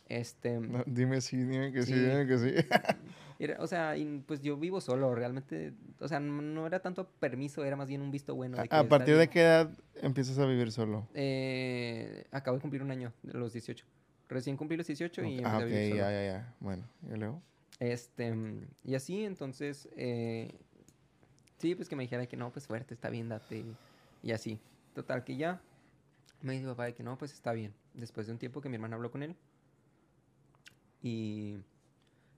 Este, 0.08 0.60
No, 0.60 0.84
dime 0.86 1.22
sí, 1.22 1.38
dime 1.38 1.72
que 1.72 1.82
sí, 1.84 1.92
Sí. 1.92 1.98
dime 1.98 2.26
que 2.26 2.38
sí. 2.38 2.52
era- 3.38 3.56
o 3.62 3.66
sea, 3.66 3.96
y, 3.96 4.22
pues 4.26 4.42
yo 4.42 4.58
vivo 4.58 4.82
solo, 4.82 5.14
realmente, 5.14 5.72
o 6.00 6.06
sea, 6.08 6.20
no, 6.20 6.42
no 6.42 6.66
era 6.66 6.80
tanto 6.80 7.08
permiso, 7.08 7.64
era 7.64 7.76
más 7.76 7.88
bien 7.88 8.02
un 8.02 8.10
visto 8.10 8.34
bueno. 8.34 8.58
de 8.58 8.68
que 8.68 8.76
¿A 8.76 8.84
partir 8.86 9.14
de 9.14 9.20
bien. 9.20 9.30
qué 9.30 9.40
edad 9.40 9.70
empiezas 10.02 10.38
a 10.38 10.44
vivir 10.44 10.70
solo? 10.70 11.08
Eh, 11.14 12.26
acabo 12.30 12.58
de 12.58 12.60
cumplir 12.60 12.82
un 12.82 12.90
año, 12.90 13.10
los 13.22 13.54
18. 13.54 13.86
Recién 14.28 14.56
cumplí 14.58 14.76
los 14.76 14.86
18 14.86 15.22
y 15.24 15.38
empecé 15.38 15.46
ah, 15.48 15.56
a 15.56 15.64
vivir 15.64 15.82
solo. 15.84 15.96
ya, 15.96 16.10
ya, 16.10 16.24
ya. 16.26 16.54
Bueno, 16.60 16.84
y 17.10 17.16
luego. 17.16 17.40
Este, 17.78 18.34
y 18.84 18.94
así, 18.94 19.24
entonces, 19.24 19.88
eh, 19.96 20.54
sí, 21.58 21.74
pues 21.74 21.88
que 21.88 21.96
me 21.96 22.04
dijera 22.04 22.26
que 22.26 22.36
no, 22.36 22.50
pues 22.52 22.66
fuerte, 22.66 22.94
está 22.94 23.10
bien, 23.10 23.28
date. 23.28 23.64
Y 24.22 24.32
así. 24.32 24.58
Total, 24.94 25.24
que 25.24 25.36
ya 25.36 25.60
me 26.40 26.58
mi 26.58 26.66
papá 26.66 26.84
de 26.86 26.94
que 26.94 27.02
no, 27.02 27.18
pues 27.18 27.32
está 27.32 27.52
bien. 27.52 27.74
Después 27.94 28.26
de 28.26 28.32
un 28.32 28.38
tiempo 28.38 28.60
que 28.60 28.68
mi 28.68 28.76
hermana 28.76 28.96
habló 28.96 29.10
con 29.10 29.22
él. 29.22 29.36
Y, 31.02 31.58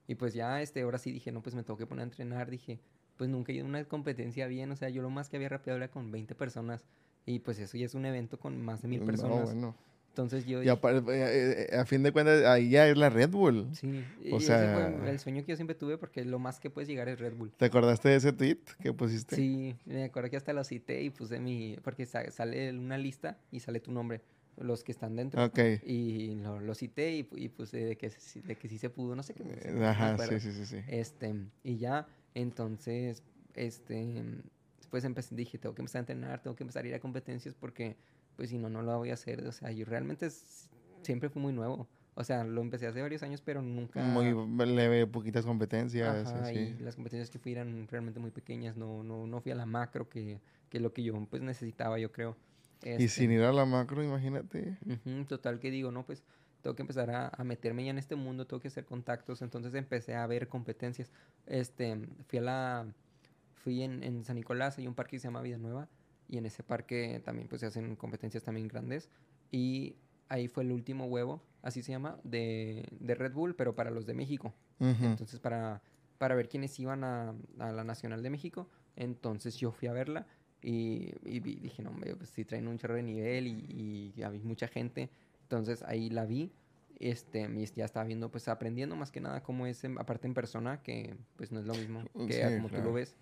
y 0.07 0.15
pues 0.17 0.35
ya, 0.35 0.61
este, 0.61 0.83
ahora 0.83 0.99
sí 0.99 1.13
dije, 1.13 1.33
no, 1.33 1.43
pues 1.43 1.55
me 1.55 1.63
tengo 1.63 1.77
que 1.79 1.87
poner 1.87 2.03
a 2.03 2.05
entrenar. 2.05 2.51
Dije, 2.51 2.81
pues 3.17 3.31
nunca 3.31 3.53
he 3.53 3.57
ido 3.57 3.65
a 3.65 3.69
una 3.69 3.85
competencia 3.85 4.47
bien. 4.47 4.71
O 4.73 4.77
sea, 4.77 4.89
yo 4.89 5.03
lo 5.03 5.11
más 5.11 5.29
que 5.29 5.37
había 5.37 5.49
rapeado 5.49 5.77
era 5.77 5.91
con 5.91 6.11
20 6.11 6.35
personas. 6.35 6.85
Y 7.27 7.41
pues 7.41 7.59
eso 7.59 7.77
ya 7.77 7.87
es 7.87 7.95
un 7.95 8.07
evento 8.07 8.39
con 8.39 8.61
más 8.63 8.83
de 8.83 8.89
mil 8.89 9.01
No, 9.01 9.07
personas. 9.07 9.45
bueno. 9.53 9.75
Entonces 10.11 10.47
yo 10.47 10.63
Y 10.65 10.69
eh, 10.69 11.69
eh, 11.73 11.77
a 11.77 11.85
fin 11.87 12.03
de 12.03 12.11
cuentas, 12.13 12.45
ahí 12.45 12.71
ya 12.71 12.89
es 12.89 12.97
la 12.99 13.09
Red 13.09 13.31
Bull. 13.31 13.69
sí. 13.73 14.05
y 14.23 14.33
o 14.33 14.39
ese 14.39 14.47
sea- 14.47 14.99
fue 14.99 15.11
el 15.11 15.19
sueño 15.21 15.45
que 15.45 15.53
yo 15.53 15.57
siempre 15.57 15.77
tuve 15.77 15.97
porque 15.97 16.25
lo 16.25 16.39
más 16.41 16.59
que 16.59 16.71
puedes 16.71 16.89
llegar 16.89 17.09
es 17.09 17.21
Red 17.21 17.35
Bull. 17.35 17.53
¿Te 17.57 17.67
acordaste 17.67 18.09
de 18.09 18.17
ese 18.17 18.33
tweet 18.33 18.59
que 18.83 18.93
pusiste? 18.93 19.37
Sí, 19.37 19.77
me 19.85 20.05
acuerdo 20.05 20.29
que 20.31 20.37
hasta 20.37 20.53
lo 20.53 20.65
cité 20.65 21.03
y 21.03 21.11
puse 21.11 21.39
mi... 21.39 21.77
Porque 21.85 22.05
sa- 22.07 22.29
sale 22.33 22.71
una 22.73 22.99
lista 22.99 23.39
y 23.53 23.61
sale 23.61 23.79
tu 23.79 23.93
nombre, 23.93 24.21
los 24.57 24.83
que 24.83 24.91
están 24.91 25.15
dentro. 25.15 25.45
Ok. 25.45 25.59
Y 25.85 26.35
lo, 26.37 26.59
lo 26.59 26.75
cité 26.75 27.15
y, 27.15 27.23
pu- 27.23 27.39
y 27.41 27.49
puse 27.49 27.77
de 27.85 27.97
que, 27.97 28.11
de 28.45 28.57
que 28.57 28.69
sí 28.69 28.77
se 28.79 28.91
pudo, 28.91 29.15
no 29.15 29.23
sé 29.23 29.35
qué. 29.35 29.45
me 29.45 29.87
Ajá, 29.87 30.19
sí, 30.19 30.41
sí, 30.41 30.51
sí, 30.53 30.67
sí. 30.67 30.79
Este, 30.89 31.33
y 31.63 31.77
ya, 31.77 32.09
entonces, 32.35 33.23
este, 33.55 34.25
después 34.79 35.05
empecé, 35.05 35.35
dije, 35.37 35.59
tengo 35.59 35.75
que 35.75 35.83
empezar 35.83 35.99
a 35.99 36.01
entrenar, 36.01 36.43
tengo 36.43 36.57
que 36.57 36.65
empezar 36.65 36.85
a 36.85 36.89
ir 36.89 36.95
a 36.95 36.99
competencias 36.99 37.55
porque, 37.55 37.97
pues, 38.39 38.51
si 38.51 38.59
no, 38.59 38.71
no 38.71 38.83
lo 38.83 38.97
voy 38.97 39.11
a 39.11 39.15
hacer. 39.15 39.45
O 39.47 39.51
sea, 39.51 39.73
yo 39.73 39.85
realmente 39.85 40.31
siempre 41.03 41.29
fui 41.29 41.43
muy 41.43 41.53
nuevo. 41.53 41.89
O 42.15 42.23
sea, 42.23 42.45
lo 42.45 42.63
empecé 42.63 42.87
hace 42.87 43.03
varios 43.03 43.25
años, 43.25 43.43
pero 43.43 43.63
nunca... 43.63 44.01
Muy 44.01 44.33
leve, 44.67 45.09
poquitas 45.09 45.45
competencias. 45.45 46.29
Ajá, 46.29 46.53
y 46.53 46.77
las 46.79 46.95
competencias 46.95 47.31
que 47.31 47.41
fui 47.41 47.51
eran 47.51 47.89
realmente 47.89 48.21
muy 48.21 48.31
pequeñas, 48.31 48.77
no, 48.77 49.03
no, 49.03 49.27
no 49.27 49.41
fui 49.41 49.51
a 49.51 49.57
la 49.57 49.67
macro 49.67 50.09
que, 50.09 50.41
que 50.69 50.79
lo 50.79 50.93
que 50.93 51.03
yo 51.03 51.15
pues 51.29 51.43
necesitaba, 51.43 51.99
yo 51.99 52.13
creo. 52.13 52.37
Y 52.85 52.91
Este, 52.91 53.09
sin 53.09 53.33
ir 53.33 53.43
a 53.43 53.53
la 53.53 53.65
macro, 53.65 54.05
imagínate. 54.05 54.77
total 55.27 55.59
que 55.59 55.73
digo, 55.73 55.91
no, 55.91 56.07
pues 56.07 56.23
tengo 56.63 56.77
que 56.77 56.83
empezar 56.83 57.11
a, 57.11 57.29
a 57.29 57.43
meterme 57.43 57.85
ya 57.85 57.91
en 57.91 57.99
este 57.99 58.15
mundo, 58.15 58.47
tengo 58.47 58.61
que 58.61 58.69
hacer 58.69 58.85
contactos, 58.85 59.43
entonces 59.43 59.75
empecé 59.75 60.15
a 60.15 60.25
ver 60.29 60.47
competencias. 60.49 61.11
Este, 61.47 61.99
fui 62.29 62.39
a 62.39 62.43
la, 62.43 62.87
fui 63.55 63.83
en, 63.83 64.03
en 64.05 64.25
San 64.25 64.37
Nicolás, 64.37 64.79
hay 64.79 64.87
un 64.87 64.95
parque 64.95 65.17
que 65.17 65.21
se 65.21 65.27
llama 65.27 65.43
Vida 65.43 65.59
Nueva, 65.59 65.89
y 66.29 66.39
en 66.39 66.47
ese 66.47 66.63
parque 66.63 67.21
también 67.25 67.49
pues 67.49 67.61
se 67.61 67.67
hacen 67.67 67.97
competencias 67.97 68.45
también 68.45 68.69
grandes, 68.69 69.11
y 69.51 69.97
ahí 70.29 70.49
fue 70.49 70.63
el 70.63 70.73
último 70.73 71.07
huevo, 71.07 71.43
así 71.63 71.83
se 71.83 71.93
llama, 71.93 72.19
de, 72.23 72.87
de 73.01 73.15
Red 73.15 73.33
Bull, 73.33 73.55
pero 73.55 73.75
para 73.75 73.91
los 73.91 74.07
de 74.07 74.15
México. 74.15 74.53
Ujú. 74.79 75.05
Entonces, 75.05 75.41
para, 75.41 75.83
para 76.19 76.35
ver 76.35 76.49
quiénes 76.49 76.79
iban 76.79 77.03
a, 77.03 77.35
a 77.59 77.73
la 77.73 77.83
Nacional 77.85 78.23
de 78.23 78.31
México, 78.31 78.69
entonces 78.97 79.57
yo 79.57 79.73
fui 79.73 79.89
a 79.89 79.93
verla 79.93 80.27
Y, 80.61 81.15
y 81.25 81.39
dije, 81.41 81.83
no, 81.83 81.91
hombre, 81.91 82.17
pues 82.17 82.31
sí 82.31 82.45
traen 82.45 82.67
un 82.67 82.79
chorro 82.79 82.95
de 82.95 83.03
nivel 83.03 83.47
y, 83.47 84.13
y 84.17 84.23
había 84.23 84.43
mucha 84.43 84.67
gente. 84.67 85.09
Entonces 85.43 85.83
ahí 85.83 86.11
la 86.11 86.27
vi. 86.27 86.51
Este, 86.99 87.49
ya 87.77 87.85
estaba 87.85 88.05
viendo, 88.05 88.29
pues 88.29 88.49
aprendiendo 88.49 88.97
más 88.97 89.13
que 89.13 89.21
nada 89.21 89.41
cómo 89.41 89.67
es, 89.69 89.85
aparte 89.85 90.27
en 90.27 90.35
persona, 90.35 90.83
que 90.83 91.15
pues 91.37 91.53
no 91.53 91.61
es 91.61 91.67
lo 91.67 91.75
mismo 91.75 92.03
que 92.27 92.43
como 92.57 92.69
tú 92.71 92.83
lo 92.83 92.93
ves. 92.93 93.15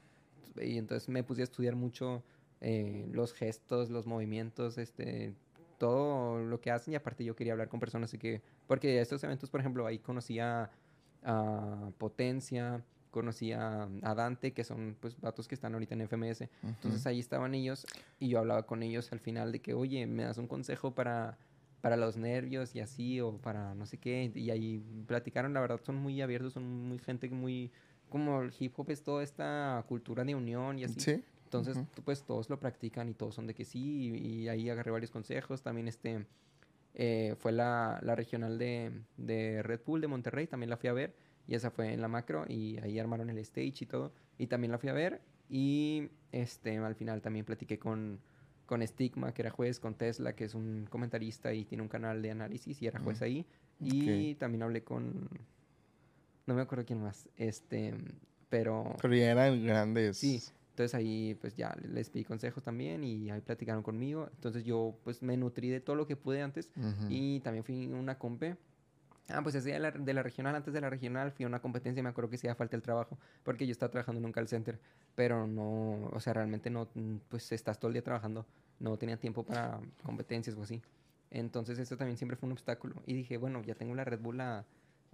Y 0.63 0.79
entonces 0.79 1.11
me 1.11 1.23
puse 1.23 1.43
a 1.43 1.45
estudiar 1.45 1.77
mucho 1.77 2.23
eh, 2.61 3.09
los 3.13 3.33
gestos, 3.33 3.91
los 3.91 4.07
movimientos, 4.07 4.79
este, 4.79 5.35
todo 5.79 6.39
lo 6.39 6.61
que 6.61 6.71
hacen 6.71 6.93
y 6.93 6.97
aparte 6.97 7.25
yo 7.25 7.37
quería 7.37 7.53
hablar 7.53 7.69
con 7.69 7.81
personas, 7.81 8.11
así 8.11 8.19
que, 8.19 8.43
porque 8.67 9.01
estos 9.01 9.23
eventos, 9.25 9.51
por 9.51 9.61
ejemplo, 9.61 9.87
ahí 9.87 9.99
conocía 9.99 10.71
a 11.23 11.91
Potencia, 11.99 12.83
conocía 13.11 13.89
a 14.03 14.15
Dante, 14.15 14.53
que 14.53 14.65
son 14.65 14.97
pues 15.01 15.21
vatos 15.21 15.49
que 15.49 15.55
están 15.55 15.75
ahorita 15.75 15.95
en 15.95 16.03
FMS, 16.03 16.49
entonces 16.63 17.07
ahí 17.07 17.21
estaban 17.21 17.55
ellos 17.55 17.87
y 18.19 18.29
yo 18.29 18.39
hablaba 18.39 18.65
con 18.67 18.83
ellos 18.83 19.13
al 19.13 19.21
final 19.21 19.53
de 19.53 19.61
que, 19.61 19.75
oye, 19.75 20.07
me 20.07 20.25
das 20.25 20.39
un 20.39 20.47
consejo 20.47 20.95
para 20.95 21.39
para 21.87 21.97
los 21.97 22.17
nervios 22.17 22.75
y 22.75 22.81
así, 22.81 23.21
o 23.21 23.37
para 23.39 23.73
no 23.77 23.87
sé 23.87 23.99
qué, 23.99 24.33
y 24.35 24.51
ahí 24.51 24.83
platicaron, 25.07 25.55
la 25.55 25.61
verdad 25.61 25.81
son 25.85 25.95
muy 25.95 26.21
abiertos, 26.21 26.55
son 26.55 26.89
muy 26.89 26.99
gente 26.99 27.29
muy, 27.31 27.71
como 28.09 28.43
el 28.43 28.53
hip 28.59 28.73
hop 28.77 28.91
es 28.91 29.05
toda 29.05 29.23
esta 29.23 29.85
cultura 29.87 30.25
de 30.25 30.35
unión 30.35 30.81
y 30.81 30.85
así. 30.85 30.99
Sí. 30.99 31.23
Entonces, 31.47 31.79
pues 32.05 32.25
todos 32.25 32.51
lo 32.51 32.59
practican 32.59 33.09
y 33.09 33.15
todos 33.15 33.37
son 33.37 33.47
de 33.47 33.55
que 33.55 33.65
sí, 33.65 34.11
y, 34.11 34.49
ahí 34.49 34.69
agarré 34.69 34.91
varios 34.91 35.13
consejos. 35.13 35.63
También 35.63 35.87
este 35.87 36.27
eh, 36.95 37.37
fue 37.39 37.53
la, 37.53 38.01
la 38.03 38.17
regional 38.17 38.59
de, 38.59 38.91
de, 39.17 39.63
Red 39.63 39.81
Bull 39.87 40.01
de 40.01 40.09
Monterrey, 40.09 40.49
también 40.49 40.71
la 40.71 40.77
fui 40.77 40.89
a 40.89 40.93
ver, 40.93 41.15
y 41.47 41.55
esa 41.55 41.71
fue 41.71 41.93
en 41.93 42.01
la 42.01 42.09
macro, 42.09 42.45
y 42.49 42.79
ahí 42.79 42.99
armaron 42.99 43.31
el 43.31 43.39
stage 43.39 43.77
y 43.81 43.87
todo, 43.87 44.13
y 44.39 44.49
también 44.49 44.73
la 44.73 44.79
fui 44.79 44.89
a 44.89 44.93
ver, 44.93 45.23
y 45.49 46.09
este 46.33 46.79
al 46.79 46.97
final 46.97 47.23
también 47.23 47.45
platiqué 47.45 47.79
con, 47.79 48.19
con 48.67 48.85
Stigma, 48.85 49.33
que 49.33 49.43
era 49.43 49.51
juez, 49.51 49.79
con 49.79 49.95
Tesla, 49.95 50.35
que 50.35 50.45
es 50.45 50.55
un 50.55 50.87
comentarista 50.91 51.55
y 51.55 51.65
tiene 51.65 51.83
un 51.83 51.89
canal 51.89 52.23
de 52.23 52.33
análisis, 52.33 52.83
y 52.83 52.89
era 52.89 52.99
juez 52.99 53.23
ahí, 53.23 53.47
y 53.79 54.35
también 54.35 54.65
hablé 54.65 54.83
con, 54.83 55.29
no 56.47 56.55
me 56.55 56.63
acuerdo 56.63 56.85
quién 56.85 57.03
más, 57.03 57.29
este, 57.37 57.95
pero... 58.49 58.97
Pero 59.01 59.15
ya 59.15 59.31
eran 59.31 59.65
grandes. 59.65 60.17
Sí, 60.17 60.43
entonces 60.77 60.95
ahí 60.95 61.35
pues 61.41 61.57
ya 61.57 61.75
les 61.91 62.11
pedí 62.11 62.23
consejos 62.23 62.63
también 62.63 63.03
y 63.03 63.31
ahí 63.31 63.41
platicaron 63.41 63.83
conmigo. 63.83 64.29
Entonces 64.35 64.63
yo 64.63 64.95
pues 65.05 65.23
me 65.23 65.35
nutrí 65.35 65.71
de 65.71 65.81
todo 65.81 65.97
lo 65.97 66.07
que 66.07 66.17
pude 66.17 66.43
antes 66.43 66.71
y 67.09 67.41
también 67.41 67.65
fui 67.65 67.87
a 67.87 67.97
una 67.97 68.19
compe. 68.19 68.59
Ah, 69.29 69.41
pues 69.43 69.55
ese 69.55 69.71
de 69.71 69.79
la, 69.79 69.91
de 69.91 70.13
la 70.13 70.23
regional, 70.23 70.55
antes 70.55 70.75
de 70.75 70.83
la 70.83 70.91
regional 70.91 71.33
fui 71.33 71.47
a 71.47 71.49
una 71.49 71.61
competencia 71.61 72.01
y 72.01 72.03
me 72.03 72.11
acuerdo 72.11 72.29
que 72.29 72.37
sí 72.37 72.47
falta 72.55 72.77
el 72.77 72.83
trabajo 72.83 73.19
porque 73.43 73.67
yo 73.67 73.73
estaba 73.73 73.91
trabajando 73.91 74.19
en 74.19 74.27
un 74.27 74.33
call 74.33 74.49
center, 74.49 74.79
pero 75.15 75.47
no, 75.47 76.11
o 76.13 76.21
sea, 76.21 76.35
realmente 76.35 76.69
no, 76.69 76.87
pues 77.31 77.51
estás 77.53 77.81
todo 77.81 77.89
el 77.89 77.95
día 77.95 78.05
trabajando, 78.05 78.45
no 78.79 78.99
tenía 78.99 79.17
tiempo 79.17 79.45
para 79.45 79.81
competencias 80.05 80.55
o 80.57 80.63
así. 80.63 80.83
Entonces 81.31 81.79
eso 81.79 81.97
también 81.97 82.19
siempre 82.19 82.37
fue 82.37 82.49
un 82.49 82.53
obstáculo 82.53 83.03
y 83.07 83.15
dije, 83.15 83.39
bueno, 83.39 83.63
ya 83.63 83.75
tengo 83.75 83.95
la 83.95 84.05
Red 84.05 84.21
Bull 84.21 84.43
a, 84.43 84.67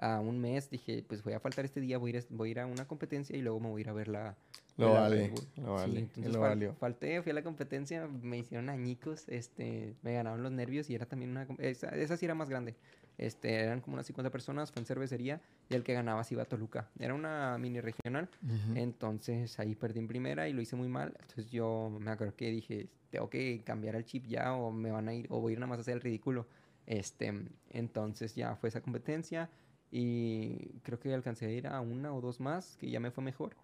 a 0.03 0.19
un 0.19 0.41
mes, 0.41 0.69
dije, 0.69 1.05
pues 1.07 1.23
voy 1.23 1.33
a 1.33 1.41
faltar 1.41 1.65
este 1.65 1.81
día, 1.81 1.97
voy 1.97 2.13
a 2.13 2.19
ir, 2.19 2.27
voy 2.31 2.49
a, 2.49 2.51
ir 2.51 2.61
a 2.61 2.67
una 2.67 2.87
competencia 2.89 3.37
y 3.37 3.41
luego 3.41 3.61
me 3.61 3.69
voy 3.69 3.81
a 3.81 3.83
ir 3.83 3.89
a 3.89 3.93
ver 3.93 4.09
la, 4.09 4.37
lo 4.77 4.95
vale, 4.95 5.33
lo 5.57 5.75
vale. 5.75 6.01
entonces 6.01 6.33
lo 6.33 6.75
falté, 6.75 7.23
fui 7.23 7.31
a 7.31 7.35
la 7.35 7.43
competencia, 7.43 8.09
me 8.09 8.39
hicieron 8.39 8.69
añicos, 8.69 9.29
este, 9.29 9.95
me 10.03 10.15
ganaron 10.15 10.43
los 10.43 10.51
nervios 10.51 10.91
y 10.91 10.97
era 10.97 11.07
también 11.07 11.31
una... 11.31 11.47
Esa, 11.59 11.91
esa 11.91 12.17
sí 12.17 12.25
era 12.25 12.35
más 12.35 12.49
grande. 12.49 12.75
Este, 13.17 13.55
eran 13.55 13.81
como 13.81 13.95
unas 13.95 14.07
50 14.07 14.31
personas, 14.31 14.73
fue 14.73 14.81
en 14.81 14.87
cervecería 14.87 15.41
y 15.71 15.75
el 15.75 15.85
que 15.85 15.93
ganaba 15.93 16.25
se 16.25 16.35
iba 16.35 16.43
a 16.43 16.47
Toluca. 16.47 16.89
Era 16.99 17.15
una 17.15 17.57
mini 17.59 17.81
regional, 17.81 18.29
entonces 18.75 19.61
ahí 19.61 19.77
perdí 19.77 20.01
en 20.01 20.09
primera 20.09 20.49
y 20.49 20.53
lo 20.53 20.63
hice 20.63 20.75
muy 20.75 20.89
mal. 20.89 21.15
Entonces 21.21 21.53
yo 21.53 21.97
me 22.01 22.11
acuerdo 22.11 22.35
que 22.35 22.51
dije, 22.51 22.89
tengo 23.11 23.31
que 23.31 23.63
cambiar 23.65 23.95
el 23.95 24.05
chip 24.05 24.27
ya 24.27 24.55
o 24.55 24.73
me 24.73 24.91
van 24.91 25.09
a 25.09 25.15
ir, 25.15 25.27
o 25.31 25.41
voy 25.41 25.53
a 25.53 25.55
ir 25.55 25.59
nada 25.61 25.69
más 25.69 25.79
a 25.79 25.83
hacer 25.83 25.95
el 25.95 26.01
ridículo. 26.01 26.49
Este, 26.87 27.33
entonces 27.71 28.35
ya 28.35 28.57
fue 28.57 28.69
esa 28.71 28.81
competencia 28.81 29.49
y 29.93 30.81
creo 30.83 30.99
que 30.99 31.13
alcancé 31.13 31.47
a 31.47 31.51
ir 31.51 31.67
a 31.67 31.81
una 31.83 32.15
o 32.15 32.21
dos 32.23 32.41
más, 32.41 32.77
que 32.79 32.91
ya 32.91 32.99
me 32.99 33.11
fue 33.11 33.23
mejor. 33.23 33.55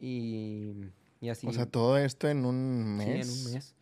Y, 0.00 0.74
y 1.20 1.28
así. 1.28 1.46
O 1.46 1.52
sea, 1.52 1.66
todo 1.66 1.96
esto 1.96 2.28
en 2.28 2.44
un 2.44 2.96
mes. 2.96 3.26
Sí, 3.26 3.32
en 3.32 3.46
un 3.46 3.54
mes. 3.54 3.74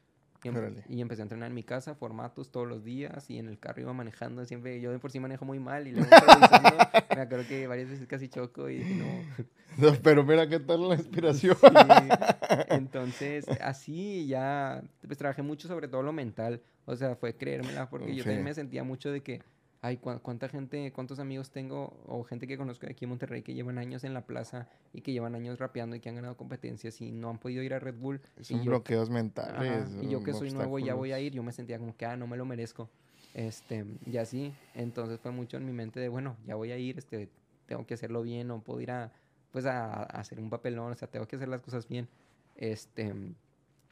Y, 0.89 1.01
empecé 1.01 1.23
a 1.23 1.25
entrenar 1.25 1.49
en 1.49 1.55
mi 1.55 1.63
casa, 1.63 1.95
formatos 1.95 2.51
todos 2.51 2.69
los 2.69 2.85
días 2.85 3.31
y 3.31 3.39
en 3.39 3.49
el 3.49 3.59
carro 3.59 3.81
iba 3.81 3.93
manejando 3.93 4.45
siempre. 4.45 4.81
Yo 4.81 4.93
de 4.93 4.99
por 4.99 5.11
sí 5.11 5.19
manejo 5.19 5.45
muy 5.45 5.59
mal 5.59 5.89
y 5.89 5.93
luego 5.93 6.09
me 7.17 7.21
acuerdo 7.23 7.49
que 7.49 7.67
varias 7.67 7.89
veces 7.89 8.07
casi 8.07 8.29
choco 8.29 8.71
y 8.71 8.79
no. 9.79 9.93
pero 10.03 10.23
mira 10.23 10.49
qué 10.49 10.61
tal 10.61 10.89
la 10.89 10.95
inspiración. 10.95 11.57
Entonces, 12.69 13.47
así 13.61 14.27
ya 14.27 14.83
pues, 15.05 15.19
trabajé 15.19 15.43
mucho 15.43 15.67
sobre 15.67 15.89
todo 15.89 16.03
lo 16.03 16.13
mental. 16.13 16.63
O 16.85 16.95
sea, 16.95 17.17
fue 17.17 17.35
creérmela 17.37 17.89
porque 17.91 18.15
yo 18.15 18.23
también 18.23 18.45
me 18.45 18.55
sentía 18.55 18.85
mucho 18.85 19.11
de 19.11 19.23
que 19.23 19.43
ay, 19.87 19.99
cuánta 19.99 20.49
gente, 20.49 20.93
cuántos 20.93 21.21
amigos 21.21 21.51
tengo 21.51 21.97
o 22.07 22.25
gente 22.25 22.49
que 22.49 22.59
conozco 22.59 22.87
aquí 22.91 23.05
en 23.05 23.11
Monterrey 23.11 23.43
que 23.43 23.55
llevan 23.55 23.79
años 23.79 24.03
en 24.03 24.15
la 24.15 24.27
plaza 24.27 24.69
y 24.93 25.01
que 25.01 25.13
llevan 25.13 25.37
años 25.37 25.59
rapeando 25.59 25.95
y 25.95 26.01
que 26.01 26.09
han 26.09 26.17
ganado 26.17 26.37
competencias 26.37 27.01
y 27.01 27.13
no 27.13 27.31
han 27.31 27.39
podido 27.39 27.63
ir 27.63 27.73
a 27.73 27.79
Red 27.79 27.95
Bull. 27.95 28.21
Son 28.41 28.65
bloqueos 28.65 29.11
mentales. 29.11 29.89
y 30.03 30.09
yo 30.09 30.23
que 30.25 30.33
soy 30.33 30.51
nuevo 30.51 30.79
ya 30.79 30.95
voy 30.95 31.13
a 31.13 31.21
ir, 31.21 31.33
yo 31.33 31.43
me 31.43 31.53
sentía 31.53 31.79
como 31.79 31.97
que, 31.97 32.05
ah, 32.05 32.17
no 32.17 32.27
me 32.27 32.37
lo 32.37 32.45
merezco. 32.45 32.91
Este, 33.35 33.85
y 34.07 34.17
así, 34.17 34.53
entonces 34.75 35.21
fue 35.21 35.31
mucho 35.31 35.57
en 35.57 35.67
mi 35.67 35.73
mente 35.73 36.01
de, 36.01 36.09
bueno, 36.09 36.37
ya 36.47 36.55
voy 36.55 36.73
a 36.73 36.79
ir, 36.79 36.99
este, 36.99 37.29
tengo 37.67 37.87
que 37.87 37.95
hacerlo 37.95 38.23
bien, 38.23 38.49
no 38.49 38.61
puedo 38.61 38.81
ir 38.81 38.91
a, 38.91 39.13
pues 39.53 39.67
a, 39.67 39.95
a 39.95 40.03
hacer 40.05 40.41
un 40.41 40.51
papelón, 40.51 40.93
o 40.93 40.95
sea, 40.95 41.07
tengo 41.09 41.27
que 41.29 41.37
hacer 41.37 41.49
las 41.49 41.61
cosas 41.61 41.87
bien. 41.87 42.09
Este, 42.57 43.15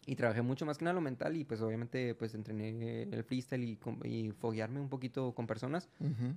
y 0.06 0.16
trabajé 0.16 0.42
mucho 0.42 0.66
más 0.66 0.78
que 0.78 0.84
nada 0.84 0.94
lo 0.94 1.00
mental 1.00 1.36
y 1.36 1.44
pues 1.44 1.60
obviamente 1.62 2.14
pues 2.14 2.34
entrené 2.34 3.02
el 3.02 3.24
freestyle 3.24 3.64
y, 3.64 3.78
y 4.04 4.30
foguearme 4.32 4.80
un 4.80 4.88
poquito 4.88 5.34
con 5.34 5.46
personas. 5.46 5.88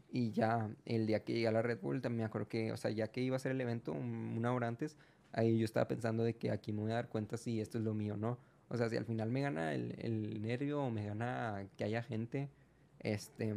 Y 0.10 0.32
ya 0.32 0.70
el 0.86 1.06
día 1.06 1.24
que 1.24 1.34
llegué 1.34 1.48
a 1.48 1.52
la 1.52 1.62
Red 1.62 1.80
Bull 1.82 2.02
también 2.02 2.20
me 2.20 2.26
acuerdo 2.26 2.48
que, 2.48 2.72
o 2.72 2.78
sea, 2.78 2.92
ya 2.92 3.08
que 3.08 3.22
iba 3.22 3.36
a 3.36 3.40
ser 3.40 3.52
el 3.52 3.62
evento 3.62 3.92
una 3.92 4.54
hora 4.54 4.68
antes, 4.68 4.98
ahí 5.34 5.58
yo 5.58 5.66
estaba 5.66 5.88
pensando 5.88 6.24
de 6.24 6.36
que 6.36 6.52
aquí 6.52 6.72
me 6.72 6.82
voy 6.82 6.92
a 6.92 6.96
dar 6.96 7.10
cuenta 7.10 7.38
si 7.38 7.60
esto 7.60 7.78
es 7.78 7.84
lo 7.84 7.94
mío 7.94 8.16
no. 8.16 8.38
O 8.70 8.78
sea, 8.78 8.90
si 8.90 8.98
al 8.98 9.06
final 9.06 9.32
me 9.32 9.42
gana 9.42 9.74
el, 9.74 9.96
el 10.00 10.42
nervio 10.42 10.82
o 10.82 10.90
me 10.90 11.06
gana 11.06 11.66
que 11.78 11.84
haya 11.84 12.04
gente, 12.04 12.50
este, 13.00 13.56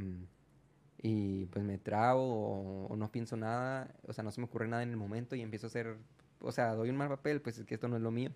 y 1.02 1.46
pues 1.46 1.64
me 1.64 1.78
trago 1.78 2.22
o, 2.22 2.86
o, 2.86 2.96
no 2.96 3.10
pienso 3.10 3.36
nada, 3.36 3.92
o 4.06 4.12
sea, 4.12 4.22
no 4.22 4.30
se 4.30 4.40
me 4.40 4.46
ocurre 4.46 4.68
nada 4.68 4.82
en 4.82 4.90
el 4.90 4.96
momento 4.96 5.34
y 5.34 5.40
empiezo 5.40 5.66
a 5.66 5.68
hacer, 5.68 5.96
o 6.40 6.52
sea, 6.52 6.74
doy 6.74 6.90
un 6.90 6.96
mal 6.96 7.08
papel, 7.08 7.40
pues 7.40 7.58
es 7.58 7.66
que 7.66 7.74
esto 7.74 7.88
no 7.88 7.96
es 7.96 8.02
lo 8.02 8.10
mío. 8.12 8.30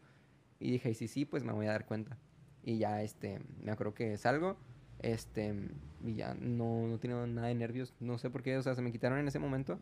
Y 0.65 0.71
dije, 0.71 0.91
y 0.91 0.95
sí, 0.95 1.09
sí, 1.09 1.27
pues 1.27 1.45
me 1.45 1.53
voy 1.53 1.67
a 1.67 1.73
dar 1.73 1.85
cuenta. 1.85 2.17
Y 2.62 2.79
ya, 2.79 3.03
este, 3.03 3.39
me 3.62 3.71
acuerdo 3.71 3.93
que 3.93 4.17
salgo, 4.17 4.57
este, 4.99 5.55
y 6.03 6.15
ya 6.15 6.33
no, 6.33 6.87
no 6.87 6.99
tenía 6.99 7.27
nada 7.27 7.49
de 7.49 7.55
nervios, 7.55 7.93
no 8.01 8.17
sé 8.17 8.31
por 8.31 8.43
qué, 8.43 8.57
o 8.57 8.62
sea, 8.62 8.75
se 8.75 8.81
me 8.81 8.91
quitaron 8.91 9.19
en 9.19 9.29
ese 9.29 9.39
momento. 9.39 9.79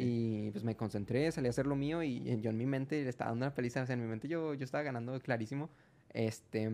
Y 0.00 0.50
pues 0.52 0.64
me 0.64 0.76
concentré, 0.76 1.30
salí 1.30 1.48
a 1.48 1.50
hacer 1.50 1.66
lo 1.66 1.76
mío 1.76 2.02
y 2.02 2.40
yo 2.40 2.48
en 2.48 2.56
mi 2.56 2.64
mente 2.64 3.02
le 3.02 3.10
estaba 3.10 3.32
dando 3.32 3.44
una 3.44 3.50
feliz, 3.50 3.76
o 3.76 3.84
sea, 3.84 3.92
en 3.92 4.00
mi 4.00 4.06
mente 4.06 4.26
yo, 4.26 4.54
yo 4.54 4.64
estaba 4.64 4.82
ganando 4.82 5.20
clarísimo. 5.20 5.68
Este, 6.14 6.70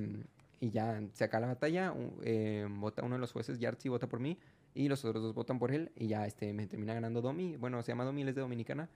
y 0.60 0.70
ya 0.70 1.02
se 1.12 1.24
acaba 1.24 1.40
la 1.40 1.54
batalla, 1.54 1.92
eh, 2.22 2.68
vota 2.70 3.02
uno 3.02 3.16
de 3.16 3.20
los 3.20 3.32
jueces, 3.32 3.58
Yartzi, 3.58 3.88
vota 3.88 4.06
por 4.08 4.20
mí, 4.20 4.38
y 4.74 4.88
los 4.88 5.04
otros 5.04 5.24
dos 5.24 5.34
votan 5.34 5.58
por 5.58 5.72
él, 5.72 5.90
y 5.96 6.06
ya, 6.06 6.24
este, 6.24 6.52
me 6.52 6.68
termina 6.68 6.94
ganando 6.94 7.20
Domi, 7.20 7.56
bueno, 7.56 7.82
se 7.82 7.90
llama 7.90 8.04
Domi, 8.04 8.22
él 8.22 8.28
es 8.28 8.36
de 8.36 8.42
Dominicana. 8.42 8.88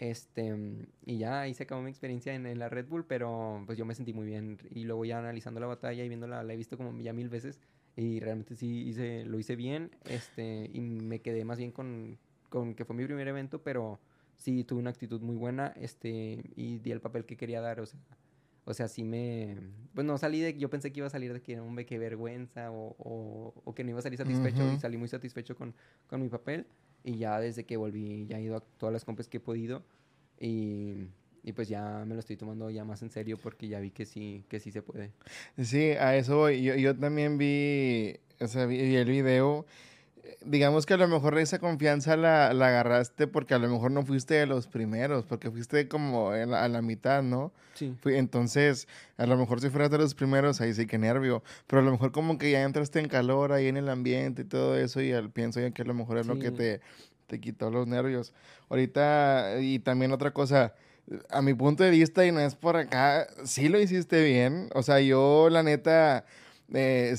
Este, 0.00 0.56
y 1.04 1.18
ya 1.18 1.42
ahí 1.42 1.52
se 1.52 1.64
acabó 1.64 1.82
mi 1.82 1.90
experiencia 1.90 2.34
en, 2.34 2.58
la 2.58 2.70
Red 2.70 2.86
Bull, 2.86 3.04
pero 3.04 3.62
pues 3.66 3.76
yo 3.76 3.84
me 3.84 3.94
sentí 3.94 4.14
muy 4.14 4.24
bien. 4.24 4.58
Y 4.70 4.84
luego 4.84 5.04
ya 5.04 5.18
analizando 5.18 5.60
la 5.60 5.66
batalla 5.66 6.02
y 6.02 6.08
viéndola, 6.08 6.42
la 6.42 6.54
he 6.54 6.56
visto 6.56 6.78
como 6.78 6.98
ya 7.00 7.12
mil 7.12 7.28
veces. 7.28 7.60
Y 7.96 8.18
realmente 8.18 8.56
sí 8.56 8.88
hice, 8.88 9.26
lo 9.26 9.38
hice 9.38 9.56
bien. 9.56 9.90
Este, 10.06 10.70
y 10.72 10.80
me 10.80 11.20
quedé 11.20 11.44
más 11.44 11.58
bien 11.58 11.70
con, 11.70 12.18
con 12.48 12.74
que 12.74 12.86
fue 12.86 12.96
mi 12.96 13.04
primer 13.04 13.28
evento, 13.28 13.62
pero 13.62 14.00
sí 14.36 14.64
tuve 14.64 14.80
una 14.80 14.88
actitud 14.88 15.20
muy 15.20 15.36
buena. 15.36 15.74
Este, 15.76 16.50
y 16.56 16.78
di 16.78 16.92
el 16.92 17.02
papel 17.02 17.26
que 17.26 17.36
quería 17.36 17.60
dar. 17.60 17.78
O 17.80 17.84
sea, 17.84 18.00
o 18.64 18.72
sea, 18.72 18.88
sí 18.88 19.04
me. 19.04 19.58
Pues 19.94 20.06
no 20.06 20.16
salí 20.16 20.40
de. 20.40 20.56
Yo 20.56 20.70
pensé 20.70 20.92
que 20.92 21.00
iba 21.00 21.08
a 21.08 21.10
salir 21.10 21.34
de 21.34 21.42
que, 21.42 21.60
hombre, 21.60 21.84
qué 21.84 21.98
vergüenza. 21.98 22.70
O, 22.72 22.96
o, 23.64 23.74
que 23.74 23.84
no 23.84 23.90
iba 23.90 23.98
a 23.98 24.02
salir 24.02 24.16
satisfecho. 24.16 24.72
Y 24.72 24.78
salí 24.78 24.96
muy 24.96 25.08
satisfecho 25.08 25.54
con, 25.56 25.74
con 26.06 26.22
mi 26.22 26.30
papel. 26.30 26.66
Y 27.04 27.16
ya 27.16 27.40
desde 27.40 27.64
que 27.64 27.76
volví, 27.76 28.26
ya 28.26 28.38
he 28.38 28.42
ido 28.42 28.56
a 28.56 28.60
todas 28.60 28.92
las 28.92 29.04
compras 29.04 29.28
que 29.28 29.38
he 29.38 29.40
podido. 29.40 29.82
Y, 30.38 31.08
y, 31.42 31.52
pues 31.52 31.68
ya 31.68 32.04
me 32.06 32.14
lo 32.14 32.20
estoy 32.20 32.36
tomando 32.36 32.70
ya 32.70 32.84
más 32.84 33.02
en 33.02 33.10
serio 33.10 33.38
porque 33.42 33.68
ya 33.68 33.80
vi 33.80 33.90
que 33.90 34.06
sí, 34.06 34.44
que 34.48 34.60
sí 34.60 34.70
se 34.70 34.82
puede. 34.82 35.12
Sí, 35.62 35.90
a 35.92 36.16
eso 36.16 36.36
voy. 36.38 36.62
Yo, 36.62 36.74
yo 36.74 36.96
también 36.96 37.38
vi, 37.38 38.16
o 38.40 38.46
sea, 38.46 38.66
vi, 38.66 38.96
el 38.96 39.08
video. 39.08 39.66
Digamos 40.44 40.86
que 40.86 40.94
a 40.94 40.96
lo 40.96 41.08
mejor 41.08 41.38
esa 41.38 41.58
confianza 41.58 42.16
la, 42.16 42.52
la, 42.52 42.68
agarraste 42.68 43.26
porque 43.26 43.54
a 43.54 43.58
lo 43.58 43.68
mejor 43.68 43.90
no 43.90 44.04
fuiste 44.04 44.34
de 44.34 44.46
los 44.46 44.66
primeros, 44.66 45.24
porque 45.24 45.50
fuiste 45.50 45.88
como 45.88 46.30
a 46.30 46.46
la, 46.46 46.82
mitad, 46.82 47.22
¿no? 47.22 47.52
Sí. 47.74 47.94
Fui, 48.00 48.16
entonces, 48.16 48.88
a 49.16 49.26
lo 49.26 49.36
mejor 49.36 49.60
si 49.60 49.70
fueras 49.70 49.90
de 49.90 49.98
los 49.98 50.14
primeros, 50.14 50.60
ahí 50.60 50.74
sí 50.74 50.86
que 50.86 50.98
nervio. 50.98 51.42
Pero 51.66 51.82
a 51.82 51.84
lo 51.84 51.90
mejor 51.90 52.12
como 52.12 52.38
que 52.38 52.50
ya 52.50 52.62
entraste 52.62 53.00
en 53.00 53.08
calor 53.08 53.52
ahí 53.52 53.68
en 53.68 53.76
el 53.76 53.88
ambiente 53.88 54.42
y 54.42 54.44
todo 54.44 54.76
eso, 54.76 55.00
y 55.00 55.12
al, 55.12 55.30
pienso 55.30 55.60
ya 55.60 55.70
que 55.70 55.82
a 55.82 55.84
lo 55.84 55.94
mejor 55.94 56.18
es 56.18 56.26
lo 56.26 56.38
que 56.38 56.50
te 56.50 56.80
te 57.30 57.40
quitó 57.40 57.70
los 57.70 57.86
nervios. 57.86 58.34
Ahorita, 58.68 59.60
y 59.60 59.78
también 59.78 60.12
otra 60.12 60.32
cosa, 60.32 60.74
a 61.30 61.40
mi 61.40 61.54
punto 61.54 61.84
de 61.84 61.90
vista, 61.90 62.26
y 62.26 62.32
no 62.32 62.40
es 62.40 62.56
por 62.56 62.76
acá, 62.76 63.26
sí 63.44 63.68
lo 63.68 63.80
hiciste 63.80 64.22
bien. 64.22 64.68
O 64.74 64.82
sea, 64.82 65.00
yo 65.00 65.48
la 65.48 65.62
neta, 65.62 66.26
eh, 66.72 67.14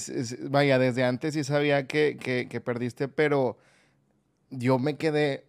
vaya, 0.50 0.80
desde 0.80 1.04
antes 1.04 1.34
sí 1.34 1.44
sabía 1.44 1.88
que, 1.88 2.18
que, 2.18 2.62
perdiste, 2.62 3.08
pero 3.08 3.58
yo 4.50 4.80
me 4.80 4.98
quedé, 4.98 5.46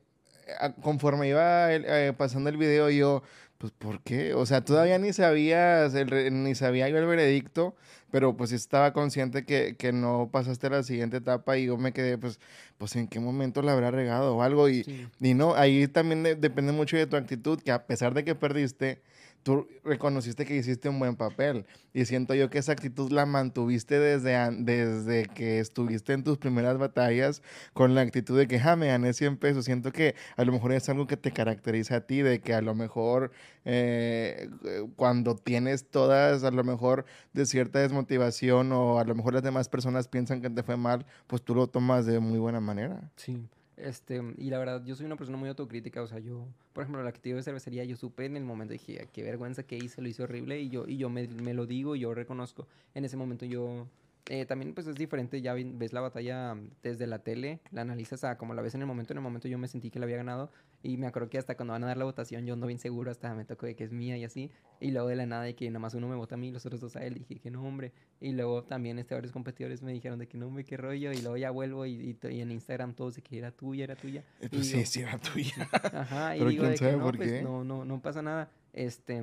conforme 0.83 1.29
iba 1.29 1.73
eh, 1.73 2.13
pasando 2.17 2.51
el 2.51 2.57
video, 2.57 2.91
yo, 2.91 3.23
pues, 3.59 3.73
¿por 3.73 4.03
qué? 4.03 4.35
O 4.35 4.45
sea, 4.47 4.65
todavía 4.65 4.99
ni 4.99 5.13
sabías, 5.13 5.95
ni 5.95 6.55
sabía 6.55 6.89
yo 6.89 6.99
el 6.99 7.07
veredicto, 7.07 7.77
pero 8.11 8.37
pues 8.37 8.53
estaba 8.53 8.93
consciente 8.93 9.45
que, 9.45 9.77
que, 9.77 9.93
no 9.93 10.29
pasaste 10.33 10.67
a 10.67 10.71
la 10.71 10.83
siguiente 10.83 11.19
etapa 11.19 11.57
y 11.57 11.67
yo 11.67 11.77
me 11.79 11.93
quedé, 11.93 12.19
pues, 12.19 12.41
pues 12.77 12.97
en 12.97 13.09
qué 13.09 13.21
momento 13.21 13.63
la 13.63 13.73
habrá 13.73 13.91
regado 13.91 14.37
o 14.37 14.43
algo. 14.43 14.69
Y, 14.69 15.09
y 15.21 15.35
no, 15.35 15.55
ahí 15.55 15.89
también 15.89 16.23
depende 16.23 16.73
mucho 16.73 16.97
de 16.97 17.07
tu 17.07 17.17
actitud, 17.17 17.61
que 17.61 17.71
a 17.71 17.87
pesar 17.87 18.15
de 18.15 18.25
que 18.25 18.35
perdiste, 18.35 19.01
tú 19.43 19.67
reconociste 19.85 20.45
que 20.45 20.57
hiciste 20.57 20.89
un 20.89 20.99
buen 20.99 21.17
papel. 21.17 21.67
Y 21.93 22.05
siento 22.07 22.35
yo 22.35 22.49
que 22.49 22.59
esa 22.59 22.73
actitud 22.73 23.11
la 23.11 23.27
mantuviste 23.27 23.99
desde, 23.99 24.37
desde 24.63 25.27
que 25.27 25.59
estuviste 25.59 26.13
en 26.13 26.25
tus 26.25 26.39
primeras 26.39 26.79
batallas 26.79 27.43
con 27.73 27.95
la 27.95 28.01
actitud 28.01 28.39
de 28.39 28.47
que, 28.49 28.59
ja, 28.59 28.77
me 28.77 28.89
gané 28.89 29.13
100 29.13 29.37
pesos. 29.37 29.65
Siento 29.65 29.93
que 29.93 30.15
a 30.37 30.45
lo 30.45 30.53
mejor 30.53 30.73
es 30.73 30.89
algo 30.89 31.07
que 31.07 31.17
te 31.17 31.33
caracteriza 31.33 31.97
a 31.97 32.01
ti, 32.03 32.23
de 32.23 32.41
que 32.41 32.55
a 32.55 32.63
lo 32.63 32.75
mejor 32.75 33.33
eh, 33.65 34.49
cuando 34.97 35.37
tienes 35.37 35.89
todas, 35.91 36.45
a 36.45 36.51
lo 36.51 36.65
mejor 36.65 37.05
de 37.33 37.47
cierta 37.47 37.81
desmotivación 37.81 38.73
o 38.73 38.99
a 38.99 39.05
lo 39.05 39.15
mejor 39.15 39.35
las 39.35 39.43
demás 39.43 39.69
personas 39.69 40.09
piensan 40.09 40.41
que 40.41 40.51
te 40.51 40.63
fue 40.63 40.77
mal, 40.77 41.07
pues 41.27 41.43
tú 41.43 41.55
lo 41.55 41.67
tomas 41.67 42.07
de 42.07 42.21
muy 42.21 42.39
buena 42.39 42.61
manera. 42.61 43.11
Sí. 43.17 43.49
Este, 43.77 44.21
y 44.37 44.51
la 44.51 44.59
verdad, 44.59 44.85
yo 44.85 44.95
soy 44.95 45.07
una 45.07 45.17
persona 45.17 45.39
muy 45.39 45.49
autocrítica, 45.49 46.03
o 46.03 46.07
sea, 46.07 46.19
yo, 46.19 46.47
por 46.73 46.83
ejemplo, 46.83 47.03
la 47.03 47.13
que 47.13 47.21
te 47.21 47.35
de 47.35 47.43
cervecería, 47.43 47.85
yo 47.85 47.97
supe 47.97 48.27
en 48.27 48.37
el 48.37 48.45
momento, 48.45 48.73
dije, 48.73 49.09
qué 49.13 49.23
vergüenza 49.23 49.63
que 49.63 49.77
hice, 49.77 50.03
lo 50.03 50.09
hice 50.09 50.23
horrible, 50.23 50.61
y 50.61 50.69
yo, 50.69 50.87
y 50.87 50.99
yo 50.99 51.09
me, 51.09 51.27
me 51.29 51.55
lo 51.55 51.67
digo, 51.67 51.97
yo 51.97 52.15
reconozco, 52.15 52.67
en 52.95 53.05
ese 53.05 53.17
momento 53.17 53.47
yo 53.47 53.87
eh, 54.27 54.47
también 54.47 54.73
pues 54.73 54.87
es 54.87 54.95
diferente, 54.95 55.41
ya 55.43 55.55
ves 55.55 55.93
la 55.93 56.01
batalla 56.01 56.57
desde 56.83 57.07
la 57.07 57.19
tele, 57.19 57.61
la 57.73 57.81
analizas 57.81 58.23
a 58.25 58.39
como 58.39 58.55
la 58.55 58.63
ves 58.63 58.75
en 58.75 58.83
el 58.83 58.87
momento, 58.87 59.13
en 59.13 59.19
el 59.19 59.23
momento 59.23 59.49
yo 59.49 59.59
me 59.59 59.69
sentí 59.69 59.91
que 59.91 59.99
la 59.99 60.05
había 60.05 60.19
ganado 60.19 60.51
y 60.83 60.97
me 60.97 61.07
acuerdo 61.07 61.29
que 61.29 61.39
hasta 61.39 61.57
cuando 61.57 61.73
van 61.73 61.85
a 61.85 61.87
dar 61.87 61.97
la 61.97 62.05
votación 62.05 62.45
yo 62.47 62.55
ando 62.55 62.67
bien 62.67 62.79
seguro, 62.79 63.11
hasta 63.11 63.35
me 63.35 63.45
tocó 63.45 63.67
de 63.67 63.77
que 63.77 63.85
es 63.85 63.93
mía 63.93 64.17
y 64.17 64.25
así, 64.25 64.51
y 64.81 64.91
luego 64.91 65.09
de 65.09 65.17
la 65.17 65.27
nada 65.27 65.45
de 65.45 65.55
que 65.55 65.69
nada 65.71 65.79
más 65.79 65.95
uno 65.95 66.09
me 66.09 66.17
vota 66.17 66.35
a 66.35 66.39
mí 66.39 66.49
y 66.49 66.51
los 66.51 66.67
otros 66.67 66.81
dos 66.81 66.97
a 66.97 67.05
él, 67.05 67.15
dije 67.15 67.39
que 67.39 67.51
no 67.51 67.63
hombre, 67.63 67.93
y 68.21 68.33
luego 68.33 68.65
también 68.65 68.99
este 68.99 69.15
varios 69.15 69.33
competidores 69.33 69.83
me 69.83 69.93
dijeron 69.93 70.19
de 70.19 70.27
que 70.27 70.37
no 70.39 70.47
hombre, 70.47 70.65
qué 70.65 70.77
rollo, 70.77 71.13
y 71.13 71.21
luego 71.23 71.37
ya 71.37 71.51
vuelvo 71.51 71.87
y, 71.87 72.17
y, 72.23 72.41
en 72.41 72.51
Instagram 72.51 72.95
todos 72.95 73.17
de 73.17 73.23
que 73.23 73.39
era 73.39 73.51
tuya, 73.51 73.85
era 73.85 73.97
tuya. 73.97 74.25
Pues 74.51 74.69
sí, 74.69 74.85
sí 74.87 75.01
era 75.01 75.19
tuya. 75.19 75.69
Ajá, 75.93 76.37
y 76.37 76.45
digo 76.45 76.67
de 76.67 76.75
que 76.75 76.93
no, 76.93 77.13
pues 77.13 77.43
no, 77.43 77.65
no, 77.65 77.85
no 77.85 78.03
pasa 78.03 78.23
nada, 78.23 78.51
este 78.73 79.23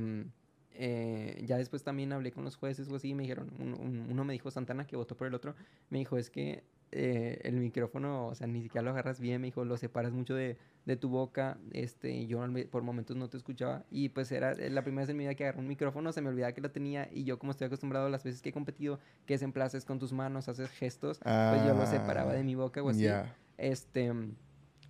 eh, 0.81 1.43
ya 1.45 1.57
después 1.57 1.83
también 1.83 2.13
hablé 2.13 2.31
con 2.31 2.45
los 2.45 2.55
jueces 2.55 2.87
o 2.87 2.95
así 2.95 3.09
y 3.09 3.13
me 3.13 3.23
dijeron, 3.23 3.51
uno 4.09 4.23
me 4.23 4.31
dijo 4.31 4.49
Santana 4.49 4.87
que 4.87 4.95
votó 4.95 5.17
por 5.17 5.27
el 5.27 5.33
otro, 5.33 5.53
me 5.89 5.99
dijo 5.99 6.17
es 6.17 6.29
que 6.29 6.63
eh, 6.93 7.41
el 7.43 7.57
micrófono, 7.57 8.27
o 8.27 8.35
sea, 8.35 8.47
ni 8.47 8.63
siquiera 8.63 8.83
lo 8.83 8.91
agarras 8.91 9.19
bien, 9.19 9.41
me 9.41 9.47
dijo, 9.47 9.65
lo 9.65 9.75
separas 9.75 10.13
mucho 10.13 10.35
de, 10.35 10.57
de 10.89 10.97
tu 10.97 11.07
boca, 11.07 11.55
este, 11.71 12.25
yo 12.25 12.43
por 12.71 12.81
momentos 12.81 13.15
no 13.15 13.29
te 13.29 13.37
escuchaba 13.37 13.83
y 13.91 14.09
pues 14.09 14.31
era 14.31 14.53
eh, 14.53 14.71
la 14.71 14.81
primera 14.81 15.03
vez 15.03 15.09
en 15.09 15.17
mi 15.17 15.23
vida 15.23 15.35
que 15.35 15.43
agarré 15.43 15.59
un 15.59 15.67
micrófono, 15.67 16.11
se 16.11 16.19
me 16.19 16.29
olvidaba 16.29 16.51
que 16.51 16.61
lo 16.61 16.71
tenía 16.71 17.07
y 17.11 17.25
yo 17.25 17.37
como 17.37 17.51
estoy 17.51 17.67
acostumbrado 17.67 18.07
a 18.07 18.09
las 18.09 18.23
veces 18.23 18.41
que 18.41 18.49
he 18.49 18.51
competido, 18.51 18.99
que 19.27 19.35
es 19.35 19.41
en 19.43 19.51
plazas 19.51 19.85
con 19.85 19.99
tus 19.99 20.13
manos, 20.13 20.49
haces 20.49 20.71
gestos, 20.71 21.19
pues 21.19 21.63
yo 21.63 21.75
lo 21.75 21.85
separaba 21.85 22.33
de 22.33 22.43
mi 22.43 22.55
boca 22.55 22.81
o 22.81 22.89
así. 22.89 23.07
Este, 23.59 24.11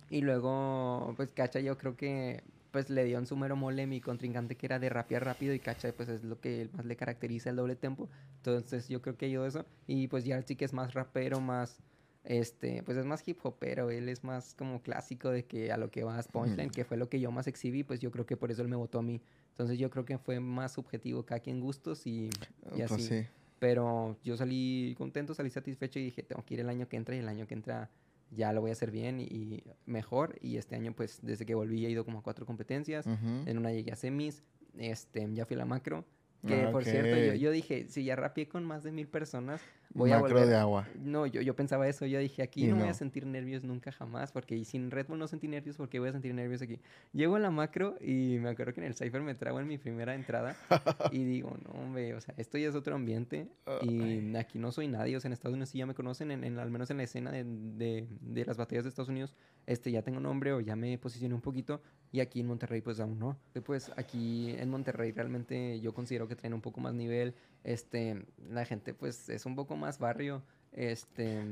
y 0.08 0.22
luego, 0.22 1.12
pues 1.16 1.32
cacha, 1.32 1.60
yo 1.60 1.76
creo 1.76 1.96
que 1.96 2.42
pues 2.70 2.88
le 2.88 3.04
dio 3.04 3.18
en 3.18 3.26
su 3.26 3.36
mero 3.36 3.56
mole 3.56 3.86
mi 3.86 4.00
contrincante 4.00 4.56
que 4.56 4.64
era 4.64 4.78
de 4.78 4.88
rapear 4.88 5.24
rápido 5.24 5.52
y 5.52 5.58
cacha, 5.58 5.92
pues 5.92 6.08
es 6.08 6.24
lo 6.24 6.40
que 6.40 6.70
más 6.72 6.86
le 6.86 6.96
caracteriza 6.96 7.50
el 7.50 7.56
doble 7.56 7.76
tempo. 7.76 8.08
Entonces 8.36 8.88
yo 8.88 9.02
creo 9.02 9.16
que 9.16 9.30
yo 9.30 9.44
eso. 9.44 9.66
Y 9.86 10.08
pues 10.08 10.24
ya 10.24 10.40
sí 10.42 10.56
que 10.56 10.64
es 10.64 10.72
más 10.72 10.94
rapero, 10.94 11.40
más, 11.40 11.82
este, 12.24 12.82
pues 12.82 12.98
es 12.98 13.04
más 13.04 13.26
hip 13.26 13.38
hopero, 13.42 13.90
él 13.90 14.08
es 14.08 14.24
más 14.24 14.54
como 14.54 14.82
clásico 14.82 15.30
de 15.30 15.44
que 15.44 15.72
a 15.72 15.76
lo 15.76 15.90
que 15.90 16.04
vas 16.04 16.28
punchline, 16.28 16.70
que 16.70 16.84
fue 16.84 16.96
lo 16.96 17.08
que 17.08 17.18
yo 17.20 17.30
más 17.30 17.46
exhibí, 17.46 17.82
pues 17.82 18.00
yo 18.00 18.10
creo 18.10 18.26
que 18.26 18.36
por 18.36 18.50
eso 18.50 18.62
él 18.62 18.68
me 18.68 18.76
votó 18.76 18.98
a 18.98 19.02
mí. 19.02 19.20
Entonces 19.50 19.78
yo 19.78 19.90
creo 19.90 20.04
que 20.04 20.18
fue 20.18 20.40
más 20.40 20.72
subjetivo 20.72 21.24
cada 21.24 21.40
quien 21.40 21.60
gustos 21.60 22.06
y, 22.06 22.26
y 22.26 22.78
pues 22.78 22.92
así. 22.92 23.26
Pero 23.58 24.16
yo 24.24 24.36
salí 24.36 24.94
contento, 24.96 25.34
salí 25.34 25.50
satisfecho 25.50 25.98
y 25.98 26.04
dije, 26.04 26.22
tengo 26.22 26.44
que 26.44 26.54
ir 26.54 26.60
el 26.60 26.68
año 26.68 26.88
que 26.88 26.96
entra 26.96 27.14
y 27.14 27.18
el 27.18 27.28
año 27.28 27.46
que 27.46 27.54
entra 27.54 27.90
ya 28.30 28.52
lo 28.52 28.60
voy 28.60 28.70
a 28.70 28.72
hacer 28.72 28.90
bien 28.90 29.20
y, 29.20 29.62
mejor. 29.86 30.38
Y 30.40 30.56
este 30.56 30.76
año, 30.76 30.94
pues, 30.94 31.18
desde 31.22 31.44
que 31.44 31.54
volví 31.54 31.84
he 31.84 31.90
ido 31.90 32.04
como 32.04 32.20
a 32.20 32.22
cuatro 32.22 32.46
competencias. 32.46 33.06
En 33.06 33.58
una 33.58 33.70
llegué 33.72 33.92
a 33.92 33.96
semis, 33.96 34.42
este, 34.78 35.28
ya 35.34 35.44
fui 35.44 35.56
a 35.56 35.58
la 35.58 35.64
macro. 35.66 36.04
Que, 36.46 36.68
por 36.68 36.84
cierto, 36.84 37.16
yo, 37.18 37.34
yo, 37.34 37.50
dije, 37.50 37.86
si 37.88 38.04
ya 38.04 38.16
rapié 38.16 38.48
con 38.48 38.64
más 38.64 38.82
de 38.82 38.92
mil 38.92 39.08
personas, 39.08 39.60
voy 39.92 40.12
a 40.12 40.18
volver. 40.18 40.46
de 40.46 40.56
agua. 40.56 40.86
No, 40.98 41.26
yo, 41.26 41.40
yo 41.40 41.54
pensaba 41.54 41.88
eso. 41.88 42.06
Yo 42.06 42.18
dije, 42.18 42.42
aquí 42.42 42.66
no, 42.66 42.76
voy 42.76 42.88
a 42.88 42.94
sentir 42.94 43.26
nervios 43.26 43.64
nunca 43.64 43.92
jamás, 43.92 44.32
porque 44.32 44.64
sin 44.64 44.90
Red 44.90 45.06
Bull 45.08 45.18
no 45.18 45.26
sentí 45.26 45.48
nervios, 45.48 45.76
porque 45.76 45.98
voy 45.98 46.08
a 46.08 46.12
sentir 46.12 46.34
nervios 46.34 46.62
aquí? 46.62 46.80
Llego 47.12 47.36
a 47.36 47.38
la 47.38 47.50
macro 47.50 47.96
y 48.00 48.38
me 48.40 48.50
acuerdo 48.50 48.74
que 48.74 48.80
en 48.80 48.86
el 48.86 48.94
Cypher 48.94 49.22
me 49.22 49.34
trago 49.34 49.60
en 49.60 49.66
mi 49.66 49.78
primera 49.78 50.14
entrada 50.14 50.56
y 51.12 51.24
digo, 51.24 51.56
no, 51.64 51.80
hombre, 51.80 52.14
o 52.14 52.20
sea, 52.20 52.34
esto 52.36 52.58
ya 52.58 52.68
es 52.68 52.74
otro 52.74 52.94
ambiente 52.94 53.48
y 53.82 54.36
aquí 54.36 54.58
no 54.58 54.72
soy 54.72 54.88
nadie. 54.88 55.16
O 55.16 55.20
sea, 55.20 55.28
en 55.28 55.32
Estados 55.32 55.54
Unidos 55.54 55.70
sí 55.70 55.78
ya 55.78 55.86
me 55.86 55.94
conocen, 55.94 56.30
en, 56.30 56.58
al 56.58 56.70
menos 56.70 56.90
en 56.90 56.98
la 56.98 57.02
escena 57.04 57.30
de, 57.30 57.44
de, 57.44 58.06
de, 58.20 58.44
las 58.44 58.56
batallas 58.56 58.84
de 58.84 58.90
Estados 58.90 59.08
Unidos, 59.08 59.34
este, 59.66 59.90
ya 59.90 60.02
tengo 60.02 60.20
nombre 60.20 60.52
o 60.52 60.60
ya 60.60 60.76
me 60.76 60.96
posicioné 60.98 61.34
un 61.34 61.40
poquito 61.40 61.80
y 62.12 62.20
aquí 62.20 62.40
en 62.40 62.46
Monterrey, 62.48 62.80
pues 62.80 62.98
aún 62.98 63.18
no. 63.18 63.38
Pues 63.64 63.90
aquí 63.96 64.50
en 64.58 64.68
Monterrey 64.68 65.12
realmente 65.12 65.80
yo 65.80 65.94
considero 65.94 66.26
que 66.26 66.34
traen 66.34 66.54
un 66.54 66.60
poco 66.60 66.80
más 66.80 66.92
nivel. 66.92 67.34
Este, 67.62 68.26
la 68.48 68.64
gente, 68.64 68.94
pues 68.94 69.28
es 69.28 69.46
un 69.46 69.54
poco 69.54 69.76
más 69.80 69.98
barrio. 69.98 70.42
Este, 70.72 71.42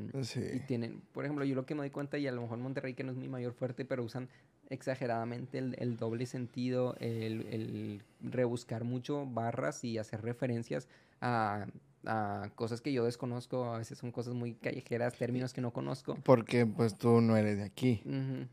y 0.55 0.61
tienen, 0.61 1.03
por 1.13 1.25
ejemplo, 1.25 1.45
yo 1.45 1.57
lo 1.57 1.67
que 1.67 1.75
me 1.75 1.81
doy 1.81 1.91
cuenta, 1.91 2.19
y 2.19 2.29
a 2.29 2.33
lo 2.33 2.43
mejor 2.43 2.59
Monterrey, 2.59 2.95
que 2.95 3.03
no 3.03 3.11
es 3.11 3.19
mi 3.19 3.29
mayor 3.29 3.53
fuerte, 3.53 3.85
pero 3.85 4.05
usan 4.05 4.29
exageradamente 4.71 5.59
el, 5.59 5.75
el 5.79 5.97
doble 5.97 6.27
sentido, 6.27 6.95
el, 7.01 7.47
el, 7.51 8.03
rebuscar 8.21 8.85
mucho 8.85 9.27
barras 9.27 9.83
y 9.83 9.99
hacer 9.99 10.23
referencias 10.23 10.87
a 11.21 11.67
a 12.07 12.51
cosas 12.55 12.81
que 12.81 12.93
yo 12.93 13.05
desconozco, 13.05 13.65
a 13.65 13.79
veces 13.79 13.99
son 13.99 14.13
cosas 14.13 14.35
muy 14.35 14.55
callejeras, 14.55 15.15
términos 15.15 15.53
que 15.53 15.61
no 15.61 15.73
conozco. 15.73 16.17
Porque 16.25 16.67
pues 16.67 16.97
tú 16.97 17.21
no 17.21 17.37
eres 17.37 17.59
de 17.59 17.65
aquí, 17.65 18.03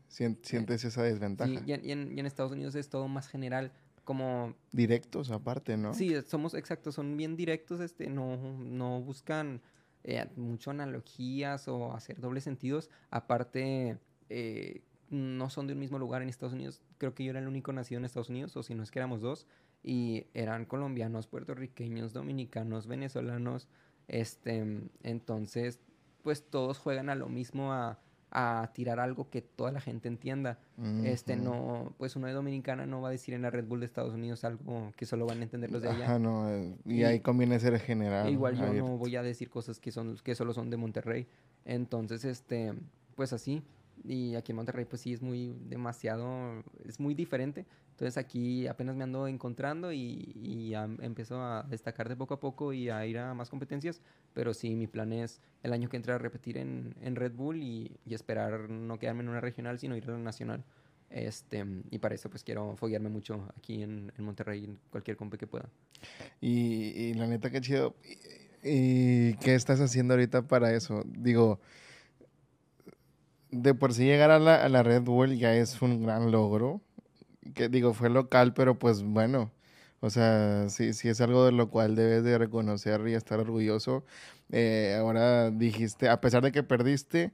sientes 0.08 0.84
esa 0.84 1.02
desventaja. 1.02 1.50
Sí, 1.50 1.60
y 1.66 1.72
en, 1.72 2.12
y, 2.12 2.20
en, 2.20 2.26
Estados 2.26 2.52
Unidos 2.52 2.74
es 2.74 2.88
todo 2.88 3.08
más 3.08 3.28
general, 3.28 3.72
como... 4.06 4.54
Directos 4.72 5.30
aparte, 5.30 5.76
¿no? 5.76 5.92
Sí, 5.92 6.14
somos 6.26 6.54
exactos, 6.54 6.94
son 6.94 7.18
bien 7.18 7.36
directos, 7.36 7.80
este, 7.80 8.08
no, 8.08 8.38
no 8.58 9.02
buscan 9.02 9.60
eh, 10.04 10.24
mucho 10.36 10.70
analogías 10.70 11.68
o 11.68 11.92
hacer 11.92 12.18
dobles 12.18 12.44
sentidos, 12.44 12.88
aparte... 13.10 13.98
Eh, 14.30 14.82
no 15.08 15.50
son 15.50 15.68
de 15.68 15.74
un 15.74 15.78
mismo 15.78 16.00
lugar 16.00 16.22
en 16.22 16.28
Estados 16.28 16.52
Unidos. 16.52 16.82
Creo 16.98 17.14
que 17.14 17.22
yo 17.22 17.30
era 17.30 17.38
el 17.38 17.46
único 17.46 17.72
nacido 17.72 18.00
en 18.00 18.04
Estados 18.04 18.28
Unidos, 18.28 18.56
o 18.56 18.64
si 18.64 18.74
no 18.74 18.82
es 18.82 18.90
que 18.90 18.98
éramos 18.98 19.20
dos 19.20 19.46
y 19.84 20.26
eran 20.34 20.64
colombianos, 20.64 21.28
puertorriqueños, 21.28 22.12
dominicanos, 22.12 22.88
venezolanos, 22.88 23.68
este, 24.08 24.82
entonces, 25.04 25.80
pues 26.22 26.44
todos 26.44 26.78
juegan 26.78 27.08
a 27.08 27.14
lo 27.14 27.28
mismo 27.28 27.72
a, 27.72 28.00
a 28.30 28.70
tirar 28.74 29.00
algo 29.00 29.30
que 29.30 29.40
toda 29.42 29.72
la 29.72 29.80
gente 29.80 30.08
entienda. 30.08 30.58
Este 31.04 31.36
no, 31.36 31.94
pues 31.96 32.16
uno 32.16 32.26
de 32.26 32.34
Dominicana 32.34 32.84
no 32.84 33.00
va 33.00 33.08
a 33.08 33.12
decir 33.12 33.32
en 33.32 33.42
la 33.42 33.50
Red 33.50 33.64
Bull 33.66 33.80
de 33.80 33.86
Estados 33.86 34.12
Unidos 34.12 34.44
algo 34.44 34.92
que 34.96 35.06
solo 35.06 35.26
van 35.26 35.40
a 35.40 35.42
entender 35.44 35.70
los 35.70 35.80
de 35.80 35.88
allá. 35.88 36.04
Ajá, 36.04 36.18
no, 36.18 36.50
eh, 36.50 36.74
y, 36.84 37.04
ahí 37.04 37.20
conviene 37.20 37.58
ser 37.60 37.78
general. 37.78 38.28
Igual 38.28 38.56
yo 38.56 38.72
no 38.72 38.98
voy 38.98 39.16
a 39.16 39.22
decir 39.22 39.48
cosas 39.48 39.80
que 39.80 39.90
son 39.90 40.16
que 40.22 40.34
solo 40.34 40.52
son 40.52 40.68
de 40.68 40.76
Monterrey. 40.76 41.26
Entonces, 41.64 42.24
este, 42.24 42.74
pues 43.14 43.32
así. 43.32 43.62
Y 44.04 44.34
aquí 44.34 44.52
en 44.52 44.56
Monterrey 44.56 44.84
pues 44.84 45.02
sí 45.02 45.12
es 45.12 45.22
muy 45.22 45.54
demasiado, 45.68 46.62
es 46.84 47.00
muy 47.00 47.14
diferente. 47.14 47.66
Entonces 47.90 48.18
aquí 48.18 48.66
apenas 48.66 48.94
me 48.94 49.04
ando 49.04 49.26
encontrando 49.26 49.92
y, 49.92 50.32
y 50.34 50.74
empiezo 51.02 51.40
a 51.40 51.62
destacar 51.62 52.08
de 52.08 52.16
poco 52.16 52.34
a 52.34 52.40
poco 52.40 52.72
y 52.72 52.90
a 52.90 53.06
ir 53.06 53.18
a 53.18 53.34
más 53.34 53.48
competencias. 53.48 54.02
Pero 54.34 54.52
sí, 54.52 54.74
mi 54.74 54.86
plan 54.86 55.12
es 55.12 55.40
el 55.62 55.72
año 55.72 55.88
que 55.88 55.96
entra 55.96 56.16
a 56.16 56.18
repetir 56.18 56.58
en, 56.58 56.94
en 57.00 57.16
Red 57.16 57.32
Bull 57.32 57.62
y, 57.62 57.96
y, 58.04 58.14
esperar 58.14 58.68
no 58.68 58.98
quedarme 58.98 59.22
en 59.22 59.30
una 59.30 59.40
regional, 59.40 59.78
sino 59.78 59.96
ir 59.96 60.04
a 60.08 60.12
la 60.12 60.18
nacional. 60.18 60.62
Este, 61.08 61.64
y 61.90 61.98
para 61.98 62.14
eso 62.16 62.28
pues 62.28 62.42
quiero 62.42 62.76
foguearme 62.76 63.08
mucho 63.08 63.48
aquí 63.56 63.82
en, 63.82 64.12
en 64.18 64.24
Monterrey, 64.24 64.64
en 64.64 64.78
cualquier 64.90 65.16
compe 65.16 65.38
que 65.38 65.46
pueda. 65.46 65.68
Y, 66.40 66.50
y 66.50 67.14
la 67.14 67.26
neta, 67.26 67.50
qué 67.50 67.60
chido. 67.60 67.94
¿Y 68.62 69.34
qué 69.36 69.54
estás 69.54 69.80
haciendo 69.80 70.14
ahorita 70.14 70.42
para 70.42 70.72
eso? 70.74 71.04
Digo 71.06 71.60
de 73.62 73.74
por 73.74 73.92
sí 73.92 74.04
llegar 74.04 74.30
a 74.30 74.38
la, 74.38 74.82
Red 74.82 75.02
Bull 75.02 75.36
ya 75.36 75.54
es 75.54 75.80
un 75.82 76.02
gran 76.02 76.30
logro. 76.30 76.80
Que 77.54 77.68
digo, 77.68 77.94
fue 77.94 78.10
local, 78.10 78.54
pero 78.54 78.78
pues 78.78 79.02
bueno. 79.02 79.52
O 80.00 80.10
sea, 80.10 80.68
sí, 80.68 80.92
sí 80.92 81.08
es 81.08 81.20
algo 81.20 81.44
de 81.44 81.52
lo 81.52 81.70
cual 81.70 81.96
debes 81.96 82.24
de 82.24 82.38
reconocer 82.38 83.06
y 83.08 83.14
estar 83.14 83.40
orgulloso. 83.40 84.04
Eh, 84.50 84.96
ahora 84.98 85.50
dijiste, 85.50 86.08
a 86.08 86.20
pesar 86.20 86.42
de 86.42 86.52
que 86.52 86.62
perdiste, 86.62 87.32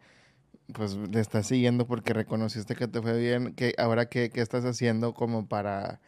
pues 0.72 0.94
le 0.96 1.20
estás 1.20 1.46
siguiendo 1.46 1.86
porque 1.86 2.12
reconociste 2.12 2.74
que 2.74 2.88
te 2.88 3.02
fue 3.02 3.18
bien. 3.18 3.54
Que 3.54 3.74
ahora 3.78 4.06
qué, 4.06 4.30
qué 4.30 4.40
estás 4.40 4.64
haciendo 4.64 5.14
como 5.14 5.46
para 5.48 6.00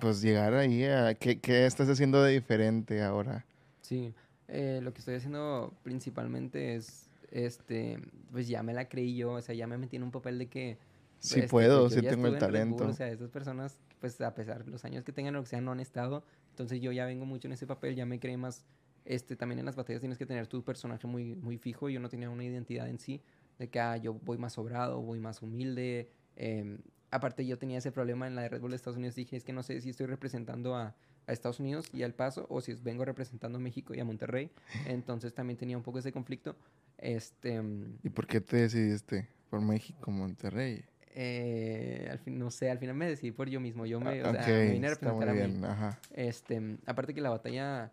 pues 0.00 0.22
llegar 0.22 0.54
ahí 0.54 0.84
a... 0.84 1.14
¿Qué, 1.14 1.40
qué 1.40 1.66
estás 1.66 1.88
haciendo 1.88 2.22
de 2.22 2.32
diferente 2.32 3.02
ahora? 3.02 3.44
Sí, 3.82 4.14
eh, 4.48 4.80
lo 4.82 4.92
que 4.92 5.00
estoy 5.00 5.14
haciendo 5.14 5.74
principalmente 5.82 6.74
es, 6.74 7.07
este, 7.30 8.00
pues 8.30 8.48
ya 8.48 8.62
me 8.62 8.74
la 8.74 8.88
creí 8.88 9.16
yo, 9.16 9.32
o 9.32 9.42
sea, 9.42 9.54
ya 9.54 9.66
me 9.66 9.78
metí 9.78 9.96
en 9.96 10.02
un 10.02 10.10
papel 10.10 10.38
de 10.38 10.48
que... 10.48 10.78
Sí 11.18 11.40
este, 11.40 11.48
puedo, 11.48 11.82
pues, 11.82 11.94
yo 11.94 12.00
sí 12.00 12.06
tengo 12.06 12.28
el 12.28 12.34
Red 12.34 12.40
Bull, 12.40 12.48
talento. 12.48 12.86
o 12.86 12.92
sea, 12.92 13.08
esas 13.08 13.30
personas, 13.30 13.78
pues 14.00 14.20
a 14.20 14.34
pesar 14.34 14.64
de 14.64 14.70
los 14.70 14.84
años 14.84 15.04
que 15.04 15.12
tengan 15.12 15.34
o 15.36 15.42
que 15.42 15.48
sean, 15.48 15.64
no 15.64 15.72
han 15.72 15.80
estado. 15.80 16.22
Entonces 16.50 16.80
yo 16.80 16.92
ya 16.92 17.06
vengo 17.06 17.24
mucho 17.24 17.48
en 17.48 17.52
ese 17.52 17.66
papel, 17.66 17.96
ya 17.96 18.06
me 18.06 18.20
creé 18.20 18.36
más. 18.36 18.64
Este, 19.04 19.36
también 19.36 19.58
en 19.58 19.64
las 19.64 19.74
batallas 19.74 20.00
tienes 20.00 20.18
que 20.18 20.26
tener 20.26 20.46
tu 20.46 20.62
personaje 20.62 21.06
muy, 21.06 21.34
muy 21.34 21.56
fijo. 21.56 21.88
Yo 21.88 21.98
no 21.98 22.08
tenía 22.08 22.30
una 22.30 22.44
identidad 22.44 22.88
en 22.88 22.98
sí, 22.98 23.20
de 23.58 23.68
que 23.68 23.80
ah, 23.80 23.96
yo 23.96 24.14
voy 24.14 24.38
más 24.38 24.52
sobrado, 24.52 25.00
voy 25.00 25.18
más 25.18 25.42
humilde. 25.42 26.10
em, 26.36 26.78
aparte 27.10 27.46
yo 27.46 27.58
tenía 27.58 27.78
ese 27.78 27.90
problema 27.90 28.26
en 28.26 28.34
la 28.36 28.42
de 28.42 28.50
Red 28.50 28.60
Bull 28.60 28.70
de 28.70 28.76
Estados 28.76 28.96
Unidos. 28.96 29.16
Dije, 29.16 29.36
es 29.36 29.44
que 29.44 29.52
no 29.52 29.62
sé 29.62 29.80
si 29.80 29.90
estoy 29.90 30.06
representando 30.06 30.76
a, 30.76 30.94
a 31.28 31.32
Estados 31.32 31.60
Unidos 31.60 31.88
y 31.92 32.02
al 32.02 32.14
Paso 32.14 32.46
o 32.48 32.60
si 32.60 32.74
vengo 32.74 33.04
representando 33.04 33.58
a 33.58 33.60
México 33.60 33.94
y 33.94 34.00
a 34.00 34.04
Monterrey. 34.04 34.50
Entonces 34.86 35.34
también 35.34 35.56
tenía 35.56 35.76
un 35.76 35.82
poco 35.82 35.98
ese 35.98 36.12
conflicto. 36.12 36.56
Este, 36.98 37.60
mm, 37.60 37.98
¿Y 38.02 38.08
por 38.10 38.26
qué 38.26 38.40
te 38.40 38.56
decidiste 38.58 39.28
por 39.50 39.60
México, 39.60 40.10
Monterrey? 40.10 40.84
eh, 41.20 42.06
al 42.10 42.18
fin, 42.20 42.38
no 42.38 42.50
sé, 42.50 42.70
al 42.70 42.78
final 42.78 42.94
me 42.94 43.06
decidí 43.08 43.32
por 43.32 43.48
yo 43.48 43.60
mismo. 43.60 43.86
Yo 43.86 43.98
me, 43.98 44.22
o 44.22 44.28
Ah, 44.28 44.32
sea, 44.32 44.46
me 44.48 44.72
vine 44.72 44.86
a 44.86 44.90
representar 44.90 45.28
a 45.28 45.34
mí. 45.34 45.56
ajá. 45.64 45.98
Este, 46.14 46.78
aparte 46.86 47.12
que 47.14 47.20
la 47.20 47.30
batalla 47.30 47.90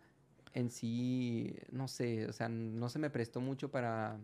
en 0.54 0.70
sí, 0.70 1.56
no 1.72 1.88
sé, 1.88 2.26
o 2.26 2.32
sea, 2.32 2.48
no 2.48 2.88
se 2.88 2.98
me 2.98 3.10
prestó 3.10 3.40
mucho 3.40 3.68
para... 3.70 4.16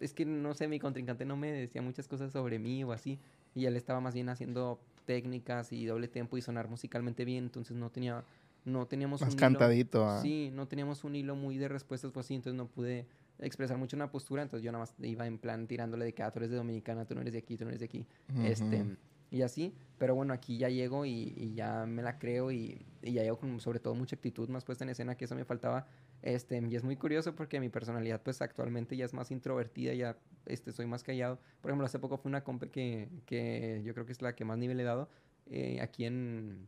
Es 0.00 0.12
que, 0.12 0.24
no 0.26 0.54
sé, 0.54 0.66
mi 0.68 0.78
contrincante 0.80 1.24
no 1.24 1.36
me 1.36 1.50
decía 1.52 1.82
muchas 1.82 2.08
cosas 2.08 2.32
sobre 2.32 2.58
mí 2.58 2.82
o 2.84 2.92
así. 2.92 3.18
Y 3.54 3.66
él 3.66 3.76
estaba 3.76 4.00
más 4.00 4.14
bien 4.14 4.28
haciendo 4.28 4.80
técnicas 5.06 5.72
y 5.72 5.86
doble 5.86 6.08
tempo 6.08 6.36
y 6.36 6.42
sonar 6.42 6.68
musicalmente 6.68 7.24
bien. 7.24 7.44
Entonces 7.44 7.76
no 7.76 7.90
tenía... 7.90 8.24
No 8.64 8.86
teníamos 8.86 9.20
Más 9.22 9.30
un 9.30 9.36
hilo- 9.36 9.40
cantadito, 9.40 10.04
ah. 10.06 10.20
Sí, 10.20 10.50
no 10.52 10.66
teníamos 10.68 11.04
un 11.04 11.14
hilo 11.16 11.36
muy 11.36 11.56
de 11.58 11.68
respuestas, 11.68 12.10
pues 12.12 12.26
así, 12.26 12.34
entonces 12.34 12.56
no 12.56 12.66
pude 12.66 13.06
expresar 13.40 13.76
mucho 13.78 13.96
una 13.96 14.10
postura, 14.10 14.42
entonces 14.42 14.64
yo 14.64 14.72
nada 14.72 14.82
más 14.82 14.94
iba 15.00 15.26
en 15.26 15.38
plan 15.38 15.66
tirándole 15.66 16.04
de 16.04 16.12
que 16.14 16.22
ah, 16.22 16.30
tú 16.30 16.38
eres 16.40 16.50
de 16.50 16.56
Dominicana, 16.56 17.04
tú 17.06 17.14
no 17.14 17.20
eres 17.20 17.32
de 17.32 17.38
aquí, 17.38 17.56
tú 17.56 17.64
no 17.64 17.70
eres 17.70 17.80
de 17.80 17.86
aquí, 17.86 18.06
este, 18.44 18.82
Ujú. 18.82 18.96
y 19.30 19.42
así, 19.42 19.74
pero 19.98 20.14
bueno, 20.14 20.32
aquí 20.32 20.58
ya 20.58 20.68
llego 20.68 21.04
y, 21.04 21.34
y 21.36 21.54
ya 21.54 21.86
me 21.86 22.02
la 22.02 22.18
creo 22.18 22.50
y, 22.50 22.84
y 23.02 23.12
ya 23.12 23.22
llego 23.22 23.38
con 23.38 23.60
sobre 23.60 23.78
todo 23.78 23.94
mucha 23.94 24.16
actitud 24.16 24.48
más 24.48 24.64
puesta 24.64 24.84
en 24.84 24.90
escena, 24.90 25.16
que 25.16 25.26
eso 25.26 25.34
me 25.34 25.44
faltaba, 25.44 25.86
este, 26.22 26.60
y 26.68 26.74
es 26.74 26.82
muy 26.82 26.96
curioso 26.96 27.34
porque 27.34 27.60
mi 27.60 27.68
personalidad 27.68 28.20
pues 28.22 28.42
actualmente 28.42 28.96
ya 28.96 29.04
es 29.04 29.14
más 29.14 29.30
introvertida, 29.30 29.94
ya 29.94 30.16
este, 30.46 30.72
soy 30.72 30.86
más 30.86 31.02
callado, 31.04 31.38
por 31.60 31.70
ejemplo, 31.70 31.86
hace 31.86 31.98
poco 31.98 32.16
fue 32.18 32.28
una 32.30 32.42
compa 32.42 32.66
que, 32.68 33.08
que 33.26 33.82
yo 33.84 33.94
creo 33.94 34.04
que 34.06 34.12
es 34.12 34.22
la 34.22 34.34
que 34.34 34.44
más 34.44 34.58
nivel 34.58 34.80
he 34.80 34.84
dado, 34.84 35.08
eh, 35.46 35.80
aquí 35.80 36.04
en, 36.04 36.66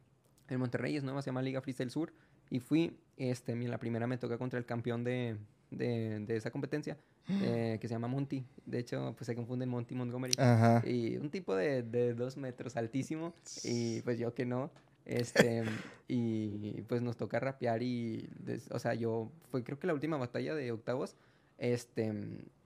en 0.48 0.58
Monterrey, 0.60 0.96
es 0.96 1.02
nueva, 1.02 1.20
se 1.22 1.26
llama 1.30 1.42
Liga 1.42 1.60
Freestyle 1.60 1.90
Sur, 1.90 2.12
y 2.48 2.60
fui, 2.60 2.98
este, 3.16 3.54
mi- 3.54 3.66
la 3.68 3.78
primera 3.78 4.06
me 4.06 4.18
toca 4.18 4.36
contra 4.38 4.58
el 4.58 4.66
campeón 4.66 5.04
de, 5.04 5.36
de, 5.70 6.20
de 6.20 6.36
esa 6.36 6.50
competencia, 6.50 6.96
eh, 7.28 7.78
que 7.80 7.88
se 7.88 7.94
llama 7.94 8.08
Monty. 8.08 8.44
De 8.66 8.78
hecho, 8.78 9.14
pues 9.16 9.26
se 9.26 9.34
confunden 9.36 9.68
Monty 9.68 9.94
Montgomery. 9.94 10.34
Ajá. 10.38 10.82
Y 10.86 11.16
un 11.16 11.30
tipo 11.30 11.54
de, 11.54 11.82
de 11.82 12.14
dos 12.14 12.36
metros 12.36 12.76
altísimo, 12.76 13.34
y 13.64 14.00
pues 14.02 14.18
yo 14.18 14.34
que 14.34 14.44
no. 14.46 14.70
Este, 15.06 15.64
y 16.08 16.82
pues 16.82 17.02
nos 17.02 17.16
toca 17.16 17.40
rapear 17.40 17.82
y, 17.82 18.28
des- 18.38 18.70
o 18.70 18.78
sea, 18.78 18.94
yo, 18.94 19.30
fue 19.50 19.62
creo 19.64 19.78
que 19.78 19.86
la 19.86 19.94
última 19.94 20.16
batalla 20.16 20.54
de 20.54 20.72
octavos, 20.72 21.16
este, 21.58 22.12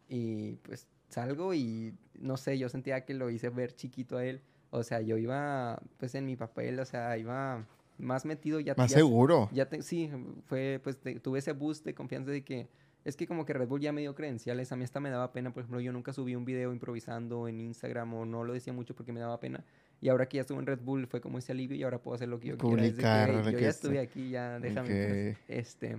y 0.08 0.52
pues 0.62 0.86
salgo 1.08 1.54
y, 1.54 1.94
no 2.18 2.36
sé, 2.36 2.58
yo 2.58 2.68
sentía 2.68 3.04
que 3.04 3.14
lo 3.14 3.30
hice 3.30 3.48
ver 3.50 3.74
chiquito 3.74 4.16
a 4.16 4.24
él, 4.24 4.40
o 4.70 4.82
sea, 4.82 5.00
yo 5.00 5.16
iba, 5.16 5.80
pues 5.98 6.14
en 6.14 6.26
mi 6.26 6.36
papel, 6.36 6.80
o 6.80 6.84
sea, 6.84 7.16
iba 7.18 7.64
más 7.98 8.24
metido, 8.24 8.58
ya 8.60 8.74
Más 8.76 8.90
ya- 8.90 8.96
seguro. 8.96 9.48
ya 9.52 9.68
te- 9.68 9.82
sí, 9.82 10.10
fue, 10.46 10.80
pues 10.82 10.96
te- 10.98 11.20
tuve 11.20 11.38
ese 11.38 11.52
boost 11.52 11.84
de 11.84 11.94
confianza 11.94 12.30
de 12.32 12.42
que 12.42 12.66
es 13.04 13.16
que 13.16 13.26
como 13.26 13.44
que 13.44 13.52
Red 13.52 13.68
Bull 13.68 13.80
ya 13.80 13.92
me 13.92 14.00
dio 14.00 14.14
credenciales, 14.14 14.72
a 14.72 14.76
mí 14.76 14.84
hasta 14.84 14.98
me 15.00 15.10
daba 15.10 15.32
pena, 15.32 15.52
por 15.52 15.62
ejemplo, 15.62 15.80
yo 15.80 15.92
nunca 15.92 16.12
subí 16.12 16.34
un 16.34 16.44
video 16.44 16.72
improvisando 16.72 17.48
en 17.48 17.60
Instagram 17.60 18.14
o 18.14 18.24
no 18.24 18.44
lo 18.44 18.52
decía 18.52 18.72
mucho 18.72 18.94
porque 18.94 19.12
me 19.12 19.20
daba 19.20 19.38
pena. 19.40 19.62
Y 20.00 20.08
ahora 20.08 20.26
que 20.28 20.36
ya 20.36 20.40
estuve 20.42 20.58
en 20.58 20.66
Red 20.66 20.80
Bull 20.80 21.06
fue 21.06 21.20
como 21.20 21.38
ese 21.38 21.52
alivio 21.52 21.76
y 21.76 21.82
ahora 21.82 21.98
puedo 22.02 22.14
hacer 22.14 22.28
lo 22.28 22.40
que 22.40 22.48
yo 22.48 22.58
quiera. 22.58 22.82
Que, 22.82 22.88
Publicar 22.90 23.28
"Hey, 23.30 23.36
lo 23.36 23.50
yo 23.50 23.56
que 23.56 23.62
ya 23.62 23.68
esté- 23.68 23.86
estuve 23.86 23.98
aquí, 24.00 24.30
ya 24.30 24.58
déjame. 24.58 24.88
pues". 24.88 25.36
Ok. 25.36 25.40
Este, 25.48 25.96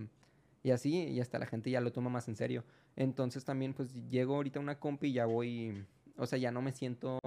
y 0.63 0.71
así, 0.71 0.93
y 1.09 1.19
hasta 1.19 1.37
la 1.39 1.45
gente 1.45 1.69
ya 1.69 1.79
lo 1.81 1.91
toma 1.91 2.09
más 2.09 2.27
en 2.27 2.35
serio. 2.35 2.63
Entonces 2.95 3.45
también 3.45 3.73
pues 3.73 3.93
llego 4.09 4.35
ahorita 4.35 4.59
a 4.59 4.61
una 4.63 4.79
compi 4.79 5.07
y 5.09 5.13
ya 5.13 5.25
voy, 5.25 5.85
o 6.17 6.25
sea, 6.25 6.39
ya 6.39 6.51
no 6.51 6.61
me 6.61 6.71
siento 6.71 7.19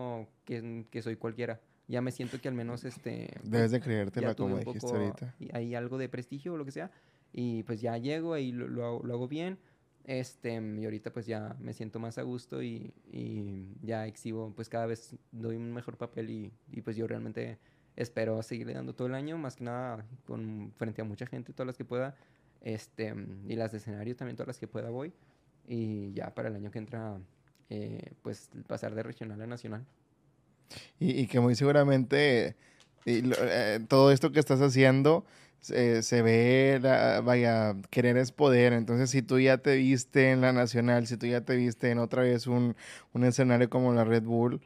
que, 0.45 0.85
que 0.91 1.03
soy 1.03 1.17
cualquiera. 1.17 1.61
Ya 1.87 2.03
me 2.03 2.11
siento 2.13 2.39
que 2.41 2.49
al 2.49 2.55
menos 2.55 2.85
este... 2.85 3.31
Debes 3.45 3.71
de 3.71 3.81
creértela 3.81 4.35
como 4.35 4.59
dijiste 4.59 4.87
ahorita. 4.95 5.35
y- 5.41 5.55
ahí 5.57 5.75
algo 5.75 5.97
de 5.99 6.09
prestigio 6.09 6.53
o 6.55 6.57
lo 6.57 6.65
que 6.65 6.71
sea. 6.73 6.91
Y 7.33 7.63
pues 7.65 7.81
ya 7.81 7.97
llego 7.99 8.37
y 8.37 8.53
lo, 8.53 8.69
lo 8.69 9.03
lo 9.03 9.15
hago 9.15 9.29
bien. 9.29 9.59
Este, 10.09 10.55
y 10.55 10.85
ahorita 10.85 11.13
pues 11.13 11.27
ya 11.27 11.55
me 11.61 11.75
siento 11.75 11.99
más 11.99 12.17
a 12.17 12.23
gusto 12.23 12.63
y, 12.63 12.95
y 13.13 13.67
ya 13.83 14.07
exhibo, 14.07 14.55
pues 14.57 14.71
cada 14.71 14.87
vez 14.87 15.15
doy 15.33 15.57
un 15.57 15.71
mejor 15.71 15.99
papel 15.99 16.31
y, 16.31 16.53
y 16.73 16.81
pues 16.81 16.97
yo 16.97 17.07
realmente 17.07 17.59
espero 17.95 18.43
seguirle 18.43 18.73
dando 18.73 18.95
todo 18.95 19.09
el 19.09 19.15
año, 19.15 19.37
más 19.37 19.57
que 19.57 19.65
nada 19.65 20.07
con, 20.25 20.73
frente 20.79 21.03
a 21.03 21.05
mucha 21.05 21.27
gente, 21.27 21.53
todas 21.53 21.67
las 21.67 21.77
que 21.77 21.85
pueda. 21.85 22.17
Este, 22.63 23.15
y 23.47 23.55
las 23.55 23.73
de 23.73 23.79
escenario 23.79 24.17
también, 24.17 24.35
todas 24.35 24.49
las 24.49 24.59
que 24.59 24.67
pueda 24.67 24.89
voy. 24.89 25.13
Y 25.67 26.13
ya 26.15 26.35
para 26.35 26.49
el 26.49 26.57
año 26.57 26.71
que 26.71 26.79
entra, 26.79 27.21
eh, 27.69 28.13
pues 28.23 28.49
pasar 28.67 28.95
de 28.95 29.03
regional 29.03 29.43
a 29.43 29.47
nacional. 29.47 29.85
Y, 30.99 31.21
y 31.21 31.27
que 31.27 31.39
muy 31.39 31.55
seguramente 31.55 32.57
y 33.05 33.23
eh, 33.39 33.81
todo 33.89 34.13
esto 34.13 34.33
que 34.33 34.41
estás 34.41 34.61
haciendo 34.61 35.25
se, 35.61 36.03
se 36.03 36.23
ve, 36.23 36.79
la- 36.83 37.21
vaya, 37.21 37.75
querer 37.91 38.17
es 38.17 38.33
poder. 38.33 38.73
Entonces, 38.73 39.11
si 39.11 39.23
tú 39.23 39.39
ya 39.41 39.59
te 39.59 39.77
viste 39.77 40.31
en 40.31 40.41
la 40.41 40.53
nacional, 40.53 41.07
si 41.07 41.17
tú 41.17 41.27
ya 41.27 41.41
te 41.43 41.57
viste 41.57 41.91
en 41.91 41.99
otra 41.99 42.23
vez 42.23 42.47
un, 42.47 42.77
un 43.13 43.25
escenario 43.25 43.69
como 43.71 43.93
la 43.93 44.05
Red 44.05 44.23
Bull, 44.23 44.61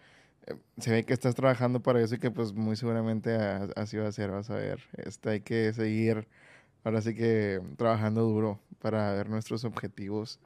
eh, 0.47 0.55
se 0.79 0.91
ve 0.91 1.05
que 1.05 1.13
estás 1.15 1.35
trabajando 1.35 1.81
para 1.83 2.01
eso 2.03 2.15
y 2.17 2.19
que 2.19 2.31
pues 2.31 2.53
muy 2.53 2.77
seguramente 2.77 3.35
a- 3.37 3.69
así 3.77 3.97
va 3.97 4.09
a 4.09 4.13
ser, 4.13 4.31
vas 4.31 4.51
a 4.51 4.57
ver. 4.57 4.81
Este, 4.97 5.31
hay 5.31 5.41
que 5.41 5.73
seguir, 5.73 6.29
ahora 6.85 7.01
sí 7.03 7.15
que 7.15 7.61
trabajando 7.77 8.23
duro 8.23 8.61
para 8.81 9.13
ver 9.13 9.29
nuestros 9.29 9.65
objetivos. 9.65 10.41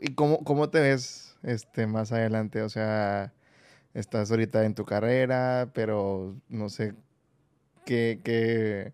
¿Y 0.00 0.14
cómo, 0.14 0.42
cómo 0.44 0.70
te 0.70 0.80
ves 0.80 1.36
este, 1.42 1.86
más 1.86 2.12
adelante? 2.12 2.62
O 2.62 2.68
sea, 2.68 3.32
estás 3.94 4.30
ahorita 4.30 4.64
en 4.64 4.74
tu 4.74 4.84
carrera, 4.84 5.70
pero 5.72 6.34
no 6.48 6.68
sé 6.68 6.94
qué, 7.84 8.20
qué, 8.24 8.92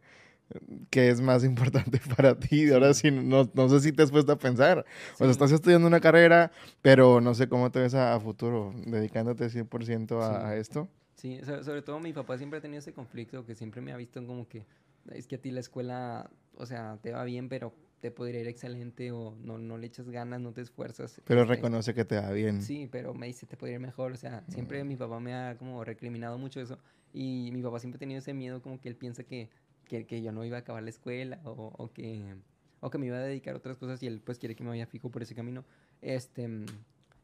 qué 0.91 1.09
es 1.11 1.21
más 1.21 1.45
importante 1.45 2.01
para 2.17 2.39
ti. 2.39 2.71
Ahora 2.73 2.93
sí, 2.95 3.11
no, 3.11 3.51
no 3.55 3.69
sé 3.69 3.81
si 3.81 3.93
te 3.93 4.03
has 4.03 4.11
puesto 4.11 4.33
a 4.33 4.39
pensar. 4.39 4.85
O 5.15 5.17
sea, 5.17 5.27
Sí. 5.27 5.31
estás 5.33 5.53
estudiando 5.53 5.87
una 5.87 6.01
carrera, 6.01 6.51
pero 6.83 7.21
no 7.21 7.35
sé 7.35 7.49
cómo 7.49 7.71
te 7.71 7.81
ves 7.81 7.95
a, 7.95 8.15
a 8.15 8.21
futuro, 8.21 8.73
dedicándote 8.87 9.49
100% 9.51 10.21
a, 10.23 10.49
a 10.51 10.55
Sí. 10.55 10.61
esto. 10.61 10.89
Sí, 11.15 11.41
so- 11.45 11.63
sobre 11.63 11.83
todo 11.83 12.01
mi 12.01 12.13
papá 12.13 12.39
siempre 12.39 12.59
ha 12.59 12.63
tenido 12.63 12.79
ese 12.81 12.93
conflicto 12.93 13.45
que 13.45 13.55
siempre 13.55 13.81
me 13.81 13.93
ha 13.93 13.97
visto 13.97 14.25
como 14.27 14.49
que 14.49 14.65
es 15.13 15.27
que 15.27 15.37
a 15.37 15.39
ti 15.41 15.51
la 15.51 15.61
escuela, 15.61 16.31
o 16.57 16.67
sea, 16.67 16.99
te 17.03 17.13
va 17.13 17.25
bien, 17.25 17.49
pero 17.49 17.73
te 18.01 18.11
podría 18.11 18.41
ir 18.41 18.49
excelente 18.49 19.13
o 19.13 19.37
no, 19.43 19.59
no 19.59 19.77
le 19.77 19.87
echas 19.87 20.09
ganas, 20.09 20.41
no 20.41 20.53
te 20.53 20.63
esfuerzas. 20.63 21.21
Pero 21.25 21.45
reconoce 21.45 21.95
que 21.95 22.05
te 22.05 22.17
va 22.17 22.31
bien. 22.31 22.63
Sí, 22.63 22.89
pero 22.91 23.15
me 23.15 23.27
dice, 23.27 23.47
te 23.47 23.57
podría 23.57 23.75
ir 23.75 23.81
mejor. 23.81 24.13
O 24.13 24.17
sea, 24.17 24.43
siempre 24.49 24.83
mi 24.85 24.97
papá 24.97 25.21
me 25.21 25.35
ha 25.35 25.57
como 25.59 25.85
recriminado 25.85 26.39
mucho 26.39 26.61
eso. 26.61 26.79
Y 27.13 27.51
mi 27.53 27.63
papá 27.63 27.79
siempre 27.79 27.99
ha 27.99 28.01
tenido 28.01 28.19
ese 28.19 28.33
miedo 28.33 28.63
como 28.63 28.81
que 28.81 28.89
él 28.89 28.97
piensa 28.97 29.25
que, 29.25 29.51
que, 29.87 30.07
que 30.07 30.23
yo 30.23 30.33
no 30.33 30.45
iba 30.45 30.57
a 30.57 30.61
acabar 30.61 30.83
la 30.83 30.91
escuela 30.91 31.41
o, 31.45 31.51
o 31.77 31.93
que, 31.93 32.35
o 32.81 32.91
que 32.91 32.99
me 32.99 33.07
iba 33.07 33.17
a 33.17 33.21
dedicar 33.21 33.55
a 33.55 33.59
otras 33.59 33.77
cosas 33.77 34.03
y 34.03 34.07
él 34.07 34.21
pues 34.25 34.39
quiere 34.39 34.55
que 34.55 34.65
me 34.65 34.71
vaya 34.71 34.87
fijo 34.87 35.11
por 35.11 35.23
ese 35.23 35.35
camino. 35.35 35.65
Este, 36.01 36.49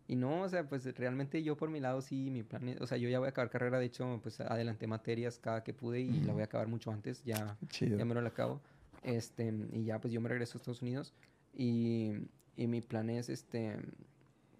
y 0.08 0.16
no, 0.16 0.42
o 0.42 0.48
sea, 0.48 0.68
pues 0.68 0.84
realmente 0.96 1.42
yo 1.42 1.56
por 1.56 1.70
mi 1.70 1.80
lado 1.80 2.00
sí, 2.00 2.30
mi 2.30 2.42
plan 2.42 2.68
es, 2.68 2.80
o 2.80 2.86
sea, 2.86 2.98
yo 2.98 3.08
ya 3.08 3.18
voy 3.18 3.26
a 3.26 3.30
acabar 3.30 3.50
carrera, 3.50 3.78
de 3.78 3.86
hecho, 3.86 4.20
pues 4.22 4.40
adelanté 4.40 4.86
materias 4.86 5.38
cada 5.38 5.64
que 5.64 5.72
pude 5.72 6.00
y 6.00 6.20
la 6.20 6.32
voy 6.32 6.42
a 6.42 6.44
acabar 6.44 6.68
mucho 6.68 6.92
antes, 6.92 7.22
ya, 7.24 7.56
Chido. 7.68 7.98
ya 7.98 8.04
me 8.04 8.14
lo 8.14 8.26
acabo. 8.26 8.60
Este, 9.02 9.52
y 9.72 9.84
ya 9.84 10.00
pues 10.00 10.12
yo 10.12 10.20
me 10.20 10.28
regreso 10.28 10.56
a 10.56 10.58
Estados 10.58 10.82
Unidos 10.82 11.14
y, 11.54 12.12
y 12.56 12.66
mi 12.66 12.80
plan 12.80 13.10
es 13.10 13.28
este 13.28 13.76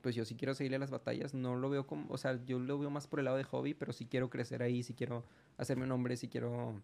pues 0.03 0.15
yo 0.15 0.25
sí 0.25 0.37
quiero 0.37 0.55
seguirle 0.55 0.77
a 0.77 0.81
las 0.81 0.93
batallas, 0.93 1.35
no 1.35 1.57
lo 1.57 1.69
veo 1.69 1.85
como, 1.85 2.07
o 2.13 2.17
sea, 2.17 2.39
yo 2.45 2.61
lo 2.61 2.79
veo 2.79 2.91
más 2.91 3.09
por 3.09 3.19
el 3.19 3.25
lado 3.25 3.39
de 3.39 3.43
hobby, 3.43 3.75
pero 3.75 3.93
sí 3.93 4.07
quiero 4.07 4.31
crecer 4.31 4.63
ahí, 4.63 4.85
sí 4.85 4.95
quiero 4.95 5.25
hacerme 5.59 5.83
un 5.83 5.89
nombre, 5.89 6.17
sí 6.17 6.29
quiero 6.29 6.81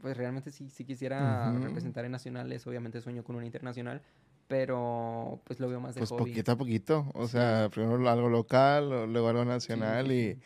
pues 0.00 0.16
realmente 0.16 0.50
sí, 0.50 0.68
sí 0.70 0.84
quisiera 0.84 1.52
representar 1.58 2.04
en 2.04 2.12
nacionales, 2.12 2.66
obviamente 2.66 3.00
sueño 3.00 3.24
con 3.24 3.36
una 3.36 3.46
internacional, 3.46 4.02
pero 4.48 5.40
pues 5.44 5.60
lo 5.60 5.68
veo 5.68 5.80
más 5.80 5.94
de 5.94 6.00
Pues 6.00 6.10
hobby. 6.10 6.30
poquito 6.30 6.52
a 6.52 6.56
poquito, 6.56 7.06
o 7.14 7.24
Sí. 7.26 7.32
sea, 7.32 7.68
primero 7.72 8.08
algo 8.08 8.28
local, 8.28 8.92
o 8.92 9.06
luego 9.06 9.28
algo 9.28 9.44
nacional 9.44 10.12
y, 10.12 10.38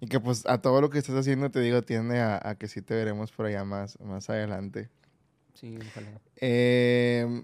y 0.00 0.06
que 0.06 0.20
pues 0.20 0.46
a 0.46 0.58
todo 0.58 0.80
lo 0.80 0.90
que 0.90 0.98
estás 0.98 1.16
haciendo, 1.16 1.50
te 1.50 1.60
digo, 1.60 1.82
tiende 1.82 2.20
a, 2.20 2.40
a 2.42 2.54
que 2.56 2.66
sí 2.68 2.82
te 2.82 2.94
veremos 2.94 3.30
por 3.32 3.46
allá 3.46 3.64
más, 3.64 3.98
más 4.00 4.28
adelante. 4.30 4.88
Sí, 5.54 5.78
ojalá. 5.88 6.20
Eh, 6.36 7.42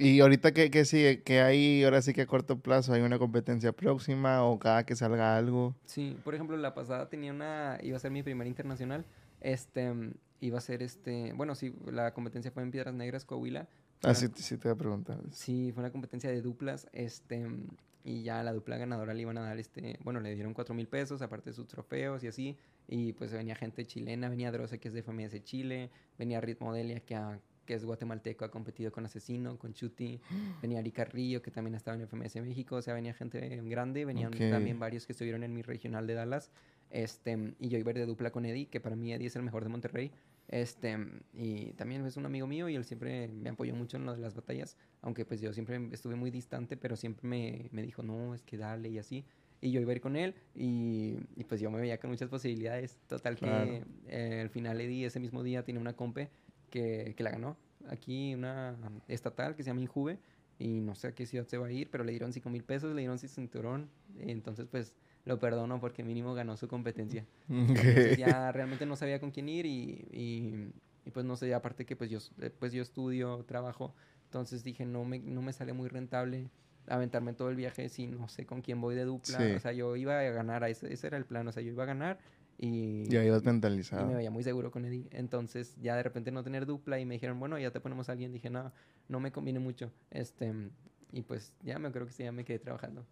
Y 0.00 0.20
ahorita 0.20 0.52
que, 0.52 0.70
que 0.70 0.84
sigue, 0.84 1.22
que 1.24 1.40
hay, 1.40 1.82
ahora 1.82 2.00
sí 2.02 2.12
que 2.12 2.22
a 2.22 2.26
corto 2.26 2.60
plazo, 2.60 2.92
hay 2.92 3.02
una 3.02 3.18
competencia 3.18 3.72
próxima 3.72 4.44
o 4.44 4.56
cada 4.58 4.86
que 4.86 4.94
salga 4.94 5.36
algo. 5.36 5.74
Sí, 5.86 6.16
por 6.22 6.36
ejemplo, 6.36 6.56
la 6.56 6.72
pasada 6.72 7.08
tenía 7.08 7.32
una, 7.32 7.78
iba 7.82 7.96
a 7.96 8.00
ser 8.00 8.12
mi 8.12 8.22
primera 8.22 8.46
internacional, 8.46 9.04
este, 9.40 9.92
iba 10.40 10.58
a 10.58 10.60
ser 10.60 10.84
este, 10.84 11.32
bueno, 11.32 11.56
sí, 11.56 11.74
la 11.90 12.14
competencia 12.14 12.52
fue 12.52 12.62
en 12.62 12.70
Piedras 12.70 12.94
Negras, 12.94 13.24
Coahuila. 13.24 13.68
Ah, 14.04 14.14
sí, 14.14 14.28
sí 14.36 14.56
te 14.56 14.68
voy 14.68 14.76
a 14.76 14.78
preguntar. 14.78 15.18
Sí, 15.32 15.72
fue 15.74 15.82
una 15.82 15.90
competencia 15.90 16.30
de 16.30 16.42
duplas, 16.42 16.86
este, 16.92 17.44
y 18.04 18.22
ya 18.22 18.44
la 18.44 18.52
dupla 18.52 18.76
ganadora 18.76 19.14
le 19.14 19.22
iban 19.22 19.36
a 19.38 19.40
dar, 19.42 19.58
este, 19.58 19.98
bueno, 20.04 20.20
le 20.20 20.32
dieron 20.32 20.54
cuatro 20.54 20.76
mil 20.76 20.86
pesos, 20.86 21.22
aparte 21.22 21.50
de 21.50 21.54
sus 21.54 21.66
trofeos 21.66 22.22
y 22.22 22.28
así, 22.28 22.56
y 22.88 23.12
pues 23.12 23.32
venía 23.32 23.54
gente 23.54 23.86
chilena, 23.86 24.28
venía 24.28 24.50
Droce, 24.50 24.80
que 24.80 24.88
es 24.88 24.94
de 24.94 25.02
FMS 25.02 25.44
Chile, 25.44 25.90
venía 26.18 26.40
Ritmo 26.40 26.72
Delia, 26.72 27.00
que 27.00 27.14
a 27.14 27.40
que 27.68 27.74
es 27.74 27.84
guatemalteco, 27.84 28.46
ha 28.46 28.50
competido 28.50 28.90
con 28.90 29.04
Asesino, 29.04 29.58
con 29.58 29.74
Chuti, 29.74 30.18
venía 30.62 30.78
Ari 30.78 30.90
Carrillo, 30.90 31.42
que 31.42 31.50
también 31.50 31.74
estaba 31.74 31.98
en 31.98 32.08
FMS 32.08 32.36
México, 32.36 32.76
o 32.76 32.82
sea, 32.82 32.94
venía 32.94 33.12
gente 33.12 33.60
grande, 33.64 34.06
venían 34.06 34.30
también 34.32 34.78
varios 34.78 35.04
que 35.04 35.12
estuvieron 35.12 35.44
en 35.44 35.52
mi 35.52 35.60
regional 35.60 36.06
de 36.06 36.14
Dallas, 36.14 36.50
este, 36.88 37.54
y 37.60 37.68
yo 37.68 37.76
iba 37.76 37.92
de 37.92 38.06
dupla 38.06 38.30
con 38.30 38.46
Eddie, 38.46 38.68
que 38.68 38.80
para 38.80 38.96
mí 38.96 39.12
Eddie 39.12 39.26
es 39.26 39.36
el 39.36 39.42
mejor 39.42 39.64
de 39.64 39.68
Monterrey, 39.68 40.10
este, 40.48 40.96
y 41.34 41.74
también 41.74 42.06
es 42.06 42.16
un 42.16 42.24
amigo 42.24 42.46
mío 42.46 42.70
y 42.70 42.74
él 42.74 42.84
siempre 42.86 43.28
me 43.28 43.50
apoyó 43.50 43.74
mucho 43.74 43.98
en 43.98 44.06
lo 44.06 44.14
de 44.14 44.20
las 44.22 44.34
batallas, 44.34 44.78
aunque 45.02 45.26
pues 45.26 45.42
yo 45.42 45.52
siempre 45.52 45.78
estuve 45.92 46.14
muy 46.14 46.30
distante, 46.30 46.78
pero 46.78 46.96
siempre 46.96 47.28
me, 47.28 47.68
me 47.70 47.82
dijo, 47.82 48.02
no, 48.02 48.34
es 48.34 48.42
que 48.44 48.56
dale 48.56 48.88
y 48.88 48.98
así. 48.98 49.26
Y 49.60 49.72
yo 49.72 49.80
iba 49.80 49.90
a 49.90 49.94
ir 49.94 50.00
con 50.00 50.14
él 50.16 50.34
y, 50.54 51.16
y 51.34 51.44
pues 51.44 51.60
yo 51.60 51.70
me 51.70 51.80
veía 51.80 51.98
con 51.98 52.10
muchas 52.10 52.28
posibilidades. 52.28 52.98
Total 53.08 53.36
que 53.36 53.82
eh, 54.06 54.40
al 54.40 54.50
final 54.50 54.80
Eddie 54.80 55.06
ese 55.06 55.18
mismo 55.18 55.42
día 55.42 55.64
tiene 55.64 55.80
una 55.80 55.94
compe 55.94 56.30
que, 56.70 57.14
que 57.16 57.22
la 57.24 57.30
ganó. 57.30 57.56
Aquí 57.88 58.34
una 58.34 58.76
estatal 59.08 59.56
que 59.56 59.62
se 59.62 59.70
llama 59.70 59.80
Injuve 59.80 60.18
y 60.58 60.80
no 60.80 60.94
sé 60.94 61.08
a 61.08 61.14
qué 61.14 61.26
ciudad 61.26 61.46
se 61.46 61.58
va 61.58 61.68
a 61.68 61.72
ir, 61.72 61.90
pero 61.90 62.04
le 62.04 62.12
dieron 62.12 62.32
5 62.32 62.50
mil 62.50 62.64
pesos, 62.64 62.94
le 62.94 63.00
dieron 63.00 63.18
su 63.18 63.28
cinturón. 63.28 63.88
Entonces, 64.18 64.66
pues 64.70 64.94
lo 65.24 65.38
perdono 65.38 65.80
porque 65.80 66.02
mínimo 66.02 66.34
ganó 66.34 66.56
su 66.56 66.68
competencia. 66.68 67.24
ya 68.18 68.50
realmente 68.50 68.86
no 68.86 68.96
sabía 68.96 69.20
con 69.20 69.30
quién 69.30 69.48
ir 69.48 69.66
y, 69.66 70.08
y, 70.10 70.72
y, 71.04 71.10
pues 71.10 71.24
no 71.26 71.36
sé, 71.36 71.52
aparte 71.54 71.84
que 71.84 71.96
pues 71.96 72.10
yo, 72.10 72.18
pues 72.58 72.72
yo 72.72 72.82
estudio, 72.82 73.44
trabajo, 73.44 73.94
entonces 74.24 74.64
dije 74.64 74.84
no 74.84 75.04
me, 75.04 75.18
no 75.20 75.42
me 75.42 75.52
sale 75.52 75.72
muy 75.72 75.88
rentable 75.88 76.50
aventarme 76.88 77.32
todo 77.32 77.50
el 77.50 77.56
viaje 77.56 77.88
si 77.88 78.06
no 78.06 78.28
sé 78.28 78.46
con 78.46 78.62
quién 78.62 78.80
voy 78.80 78.94
de 78.94 79.04
dupla. 79.04 79.38
O 79.56 79.60
sea, 79.60 79.72
yo 79.72 79.96
iba 79.96 80.18
a 80.18 80.22
ganar, 80.24 80.64
ese, 80.64 80.92
ese 80.92 81.06
era 81.06 81.16
el 81.16 81.24
plan, 81.24 81.46
o 81.48 81.52
sea, 81.52 81.62
yo 81.62 81.72
iba 81.72 81.84
a 81.84 81.86
ganar 81.86 82.18
y, 82.58 83.08
ya 83.08 83.24
ibas 83.24 83.44
mentalizado. 83.44 84.04
Y 84.04 84.08
me 84.08 84.16
veía 84.16 84.30
muy 84.30 84.42
seguro 84.42 84.72
con 84.72 84.84
Eddie. 84.84 85.08
Entonces, 85.12 85.76
ya 85.80 85.94
de 85.96 86.02
repente 86.02 86.32
no 86.32 86.42
tener 86.42 86.66
dupla 86.66 86.98
y 86.98 87.04
me 87.04 87.14
dijeron, 87.14 87.38
bueno, 87.38 87.58
ya 87.58 87.70
te 87.70 87.80
ponemos 87.80 88.08
a 88.08 88.12
alguien. 88.12 88.32
Dije, 88.32 88.50
no, 88.50 88.72
no 89.06 89.20
me 89.20 89.30
conviene 89.30 89.60
mucho. 89.60 89.92
Este, 90.10 90.52
y 91.12 91.22
pues 91.22 91.52
ya 91.62 91.78
me 91.78 91.92
creo 91.92 92.06
que 92.06 92.12
sí, 92.12 92.24
ya 92.24 92.32
me 92.32 92.44
quedé 92.44 92.58
trabajando. 92.58 93.06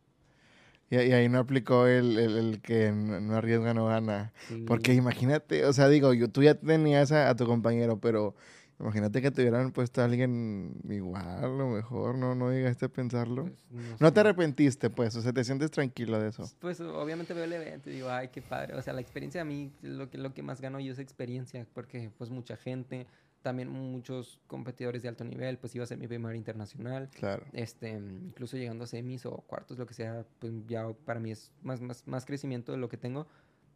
Y, 0.90 0.96
y 0.96 1.12
ahí 1.12 1.28
no 1.28 1.38
aplicó 1.38 1.86
el, 1.86 2.18
el, 2.18 2.36
el, 2.36 2.60
que 2.60 2.90
no 2.90 3.36
arriesga, 3.36 3.72
no 3.72 3.86
gana. 3.86 4.32
Porque 4.66 4.94
imagínate, 4.94 5.64
o 5.64 5.72
sea, 5.72 5.88
digo, 5.88 6.12
yo, 6.12 6.28
tú 6.28 6.42
ya 6.42 6.54
tenías 6.54 7.12
a, 7.12 7.30
a 7.30 7.36
tu 7.36 7.46
compañero, 7.46 8.00
pero 8.00 8.34
Imagínate 8.78 9.22
que 9.22 9.30
te 9.30 9.40
hubieran 9.40 9.72
puesto 9.72 10.02
a 10.02 10.04
alguien 10.04 10.74
igual, 10.88 11.26
a 11.26 11.48
lo 11.48 11.68
mejor, 11.68 12.14
¿no? 12.16 12.34
No 12.34 12.52
llegaste 12.52 12.84
a 12.84 12.88
pensarlo. 12.90 13.44
Pues, 13.44 14.00
no, 14.00 14.12
te 14.12 14.20
arrepentiste, 14.20 14.90
pues, 14.90 15.16
o 15.16 15.22
sea, 15.22 15.32
te 15.32 15.44
sientes 15.44 15.70
tranquilo 15.70 16.20
de 16.20 16.28
eso. 16.28 16.44
Pues, 16.60 16.80
obviamente 16.80 17.32
veo 17.32 17.44
el 17.44 17.54
evento 17.54 17.88
y 17.88 17.94
digo, 17.94 18.10
ay, 18.10 18.28
qué 18.28 18.42
padre. 18.42 18.74
O 18.74 18.82
sea, 18.82 18.92
la 18.92 19.00
experiencia 19.00 19.40
a 19.40 19.44
mí, 19.46 19.72
lo 19.80 20.10
que, 20.10 20.18
lo 20.18 20.34
que 20.34 20.42
más 20.42 20.60
gano 20.60 20.78
yo 20.78 20.92
es 20.92 20.98
experiencia, 20.98 21.66
porque, 21.72 22.10
pues, 22.18 22.28
mucha 22.28 22.58
gente, 22.58 23.06
también 23.40 23.70
muchos 23.70 24.40
competidores 24.46 25.02
de 25.02 25.08
alto 25.08 25.24
nivel, 25.24 25.56
pues, 25.56 25.74
iba 25.74 25.84
a 25.84 25.86
ser 25.86 25.96
mi 25.96 26.06
primer 26.06 26.36
internacional. 26.36 27.08
Claro. 27.14 27.46
Este, 27.54 27.92
incluso 27.92 28.58
llegando 28.58 28.84
a 28.84 28.86
semis 28.86 29.24
o 29.24 29.38
cuartos, 29.46 29.78
lo 29.78 29.86
que 29.86 29.94
sea, 29.94 30.26
pues, 30.38 30.52
ya 30.66 30.86
para 31.06 31.18
mí 31.18 31.30
es 31.30 31.50
más, 31.62 31.80
más, 31.80 32.06
más 32.06 32.26
crecimiento 32.26 32.72
de 32.72 32.78
lo 32.78 32.90
que 32.90 32.98
tengo. 32.98 33.26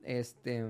Este 0.02 0.62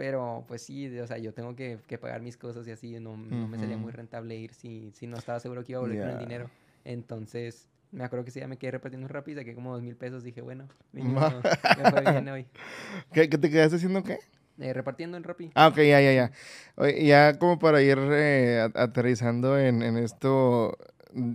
pero 0.00 0.46
pues 0.48 0.62
sí, 0.62 0.98
o 0.98 1.06
sea, 1.06 1.18
yo 1.18 1.34
tengo 1.34 1.54
que, 1.54 1.78
que 1.86 1.98
pagar 1.98 2.22
mis 2.22 2.38
cosas 2.38 2.66
y 2.66 2.70
así, 2.70 2.98
no, 3.00 3.18
no 3.18 3.48
me 3.48 3.58
salía 3.58 3.76
muy 3.76 3.92
rentable 3.92 4.34
ir 4.34 4.54
si, 4.54 4.92
si 4.92 5.06
no 5.06 5.18
estaba 5.18 5.40
seguro 5.40 5.62
que 5.62 5.72
iba 5.72 5.78
a 5.78 5.82
volver 5.82 6.00
con 6.00 6.08
el 6.12 6.18
dinero. 6.18 6.48
Entonces, 6.86 7.68
me 7.92 8.02
acuerdo 8.02 8.24
que 8.24 8.30
sí, 8.30 8.40
ya 8.40 8.48
me 8.48 8.56
quedé 8.56 8.70
repartiendo 8.70 9.08
rápido, 9.08 9.42
saqué 9.42 9.54
como 9.54 9.74
dos 9.74 9.82
mil 9.82 9.96
pesos, 9.96 10.24
dije, 10.24 10.40
bueno, 10.40 10.66
me 10.94 11.02
fue 11.02 12.00
bien 12.00 12.26
hoy. 12.30 12.46
¿Qué, 13.12 13.28
¿Qué, 13.28 13.36
te 13.36 13.50
quedaste 13.50 13.76
haciendo 13.76 14.02
qué? 14.02 14.20
Eh, 14.58 14.72
repartiendo 14.72 15.18
en 15.18 15.22
Rappi. 15.22 15.50
Ah, 15.54 15.68
ok, 15.68 15.76
ya, 15.76 16.00
ya, 16.00 16.14
ya. 16.14 16.32
Oye, 16.76 17.04
ya 17.04 17.38
como 17.38 17.58
para 17.58 17.82
ir 17.82 17.98
eh, 18.00 18.70
aterrizando 18.74 19.58
en, 19.58 19.82
en 19.82 19.98
esto, 19.98 20.78
mm, 21.12 21.34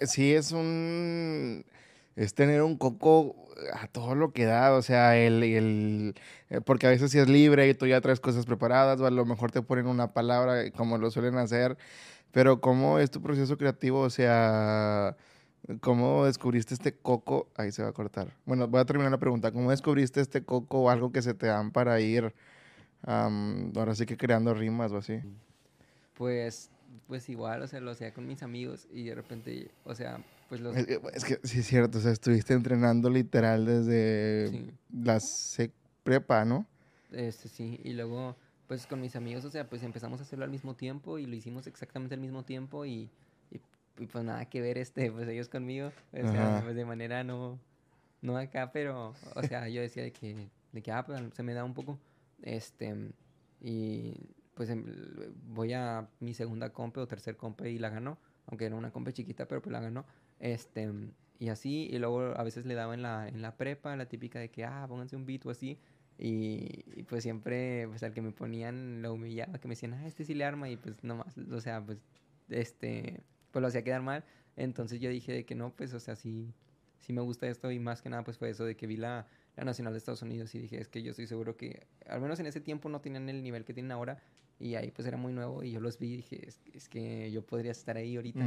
sí 0.00 0.34
es 0.34 0.52
un... 0.52 1.64
es 2.16 2.34
tener 2.34 2.60
un 2.60 2.76
coco 2.76 3.43
a 3.72 3.86
todo 3.88 4.14
lo 4.14 4.32
que 4.32 4.44
da, 4.44 4.74
o 4.74 4.82
sea, 4.82 5.16
el, 5.16 5.42
el, 5.42 6.14
eh, 6.50 6.60
porque 6.60 6.86
a 6.86 6.90
veces 6.90 7.10
si 7.10 7.18
es 7.18 7.28
libre 7.28 7.68
y 7.68 7.74
tú 7.74 7.86
ya 7.86 8.00
traes 8.00 8.20
cosas 8.20 8.46
preparadas, 8.46 9.00
o 9.00 9.06
a 9.06 9.10
lo 9.10 9.24
mejor 9.24 9.50
te 9.50 9.62
ponen 9.62 9.86
una 9.86 10.12
palabra 10.12 10.70
como 10.72 10.98
lo 10.98 11.10
suelen 11.10 11.36
hacer, 11.36 11.76
pero 12.32 12.60
¿cómo 12.60 12.98
es 12.98 13.10
tu 13.10 13.22
proceso 13.22 13.56
creativo? 13.56 14.00
O 14.00 14.10
sea, 14.10 15.16
¿cómo 15.80 16.26
descubriste 16.26 16.74
este 16.74 16.94
coco? 16.94 17.48
Ahí 17.56 17.72
se 17.72 17.82
va 17.82 17.90
a 17.90 17.92
cortar. 17.92 18.34
Bueno, 18.44 18.68
voy 18.68 18.80
a 18.80 18.84
terminar 18.84 19.12
la 19.12 19.18
pregunta. 19.18 19.52
¿Cómo 19.52 19.70
descubriste 19.70 20.20
este 20.20 20.44
coco 20.44 20.80
o 20.82 20.90
algo 20.90 21.12
que 21.12 21.22
se 21.22 21.34
te 21.34 21.46
dan 21.46 21.70
para 21.70 22.00
ir, 22.00 22.34
ahora 23.02 23.94
sí 23.94 24.06
que 24.06 24.16
creando 24.16 24.52
rimas 24.54 24.92
o 24.92 24.98
así? 24.98 25.20
Pues, 26.14 26.70
pues 27.06 27.28
igual, 27.28 27.62
o 27.62 27.66
sea, 27.66 27.80
lo 27.80 27.90
hacía 27.90 28.12
con 28.12 28.26
mis 28.26 28.42
amigos 28.42 28.86
y 28.92 29.04
de 29.04 29.14
repente, 29.14 29.70
o 29.84 29.94
sea, 29.94 30.18
pues 30.48 30.60
los... 30.60 30.76
Es, 30.76 31.24
que 31.24 31.40
sí 31.42 31.60
es 31.60 31.66
cierto, 31.66 31.98
o 31.98 32.00
sea, 32.00 32.12
estuviste 32.12 32.54
entrenando 32.54 33.10
literal 33.10 33.66
desde 33.66 34.72
la 34.92 35.18
prepa, 36.02 36.44
¿no? 36.44 36.66
Este, 37.12 37.48
sí, 37.48 37.80
y 37.84 37.92
luego, 37.92 38.36
pues 38.66 38.86
con 38.86 39.00
mis 39.00 39.16
amigos, 39.16 39.44
o 39.44 39.50
sea, 39.50 39.68
pues 39.68 39.82
empezamos 39.82 40.20
a 40.20 40.24
hacerlo 40.24 40.44
al 40.44 40.50
mismo 40.50 40.74
tiempo 40.74 41.18
y 41.18 41.26
lo 41.26 41.34
hicimos 41.34 41.66
exactamente 41.66 42.14
al 42.14 42.20
mismo 42.20 42.44
tiempo 42.44 42.84
y, 42.84 43.10
y, 43.50 44.06
pues 44.06 44.24
nada 44.24 44.44
que 44.46 44.60
ver, 44.60 44.78
este, 44.78 45.10
pues 45.12 45.28
ellos 45.28 45.48
conmigo, 45.48 45.92
o 46.12 46.30
sea, 46.30 46.60
pues 46.64 46.74
de 46.74 46.84
manera 46.84 47.22
no, 47.24 47.58
no 48.22 48.36
acá, 48.36 48.72
pero, 48.72 49.14
o 49.34 49.42
sea, 49.42 49.68
yo 49.68 49.80
decía 49.80 50.02
de 50.02 50.12
que, 50.12 50.48
de 50.72 50.82
que, 50.82 50.90
ah, 50.90 51.04
pues 51.04 51.20
se 51.34 51.42
me 51.42 51.54
da 51.54 51.64
un 51.64 51.74
poco, 51.74 51.98
este, 52.42 53.12
y 53.60 54.14
pues 54.54 54.70
em, 54.70 54.84
voy 55.48 55.72
a 55.72 56.08
mi 56.20 56.34
segunda 56.34 56.70
compe 56.70 57.00
o 57.00 57.06
tercer 57.06 57.36
compe 57.36 57.70
y 57.70 57.78
la 57.78 57.90
ganó, 57.90 58.18
aunque 58.46 58.66
era 58.66 58.76
una 58.76 58.90
compe 58.90 59.12
chiquita, 59.12 59.46
pero 59.46 59.62
pues 59.62 59.72
la 59.72 59.80
ganó. 59.80 60.04
Este, 60.38 60.90
y 61.38 61.48
así, 61.48 61.88
y 61.90 61.98
luego 61.98 62.20
a 62.36 62.42
veces 62.42 62.66
le 62.66 62.74
daba 62.74 62.94
en 62.94 63.02
la, 63.02 63.28
en 63.28 63.42
la 63.42 63.56
prepa, 63.56 63.96
la 63.96 64.06
típica 64.06 64.38
de 64.38 64.50
que, 64.50 64.64
ah, 64.64 64.86
pónganse 64.88 65.16
un 65.16 65.26
beat 65.26 65.44
o 65.46 65.50
así. 65.50 65.78
Y, 66.18 67.04
pues 67.08 67.22
siempre, 67.24 67.88
pues 67.88 68.02
al 68.02 68.12
que 68.12 68.22
me 68.22 68.30
ponían 68.32 69.02
lo 69.02 69.14
humillaba, 69.14 69.58
que 69.58 69.68
me 69.68 69.72
decían, 69.74 69.94
ah, 69.94 70.06
este 70.06 70.24
sí 70.24 70.34
le 70.34 70.44
arma, 70.44 70.68
y 70.70 70.76
pues 70.76 71.02
nomás, 71.02 71.36
o 71.38 71.60
sea, 71.60 71.84
pues, 71.84 71.98
este, 72.48 73.22
pues 73.50 73.60
lo 73.60 73.68
hacía 73.68 73.82
quedar 73.82 74.02
mal. 74.02 74.24
Entonces 74.56 75.00
yo 75.00 75.10
dije 75.10 75.32
de 75.32 75.44
que 75.44 75.54
no, 75.54 75.74
pues, 75.74 75.92
o 75.94 76.00
sea, 76.00 76.14
sí, 76.16 76.54
sí 77.00 77.12
me 77.12 77.20
gusta 77.22 77.48
esto, 77.48 77.70
y 77.72 77.78
más 77.80 78.02
que 78.02 78.10
nada, 78.10 78.22
pues 78.24 78.38
fue 78.38 78.50
eso 78.50 78.64
de 78.64 78.76
que 78.76 78.86
vi 78.86 78.96
la, 78.96 79.26
la 79.56 79.64
Nacional 79.64 79.92
de 79.92 79.98
Estados 79.98 80.22
Unidos 80.22 80.54
y 80.54 80.60
dije, 80.60 80.80
es 80.80 80.88
que 80.88 81.02
yo 81.02 81.10
estoy 81.10 81.26
seguro 81.26 81.56
que, 81.56 81.86
al 82.08 82.20
menos 82.20 82.38
en 82.40 82.46
ese 82.46 82.60
tiempo 82.60 82.88
no 82.88 83.00
tenían 83.00 83.28
el 83.28 83.42
nivel 83.42 83.64
que 83.64 83.74
tienen 83.74 83.92
ahora, 83.92 84.22
y 84.58 84.76
ahí 84.76 84.90
pues 84.90 85.06
era 85.06 85.16
muy 85.16 85.32
nuevo 85.32 85.62
y 85.62 85.72
yo 85.72 85.80
los 85.80 85.98
vi 85.98 86.14
y 86.14 86.16
dije, 86.16 86.46
es, 86.46 86.60
es 86.72 86.88
que 86.88 87.30
yo 87.30 87.42
podría 87.42 87.72
estar 87.72 87.96
ahí 87.96 88.16
ahorita. 88.16 88.44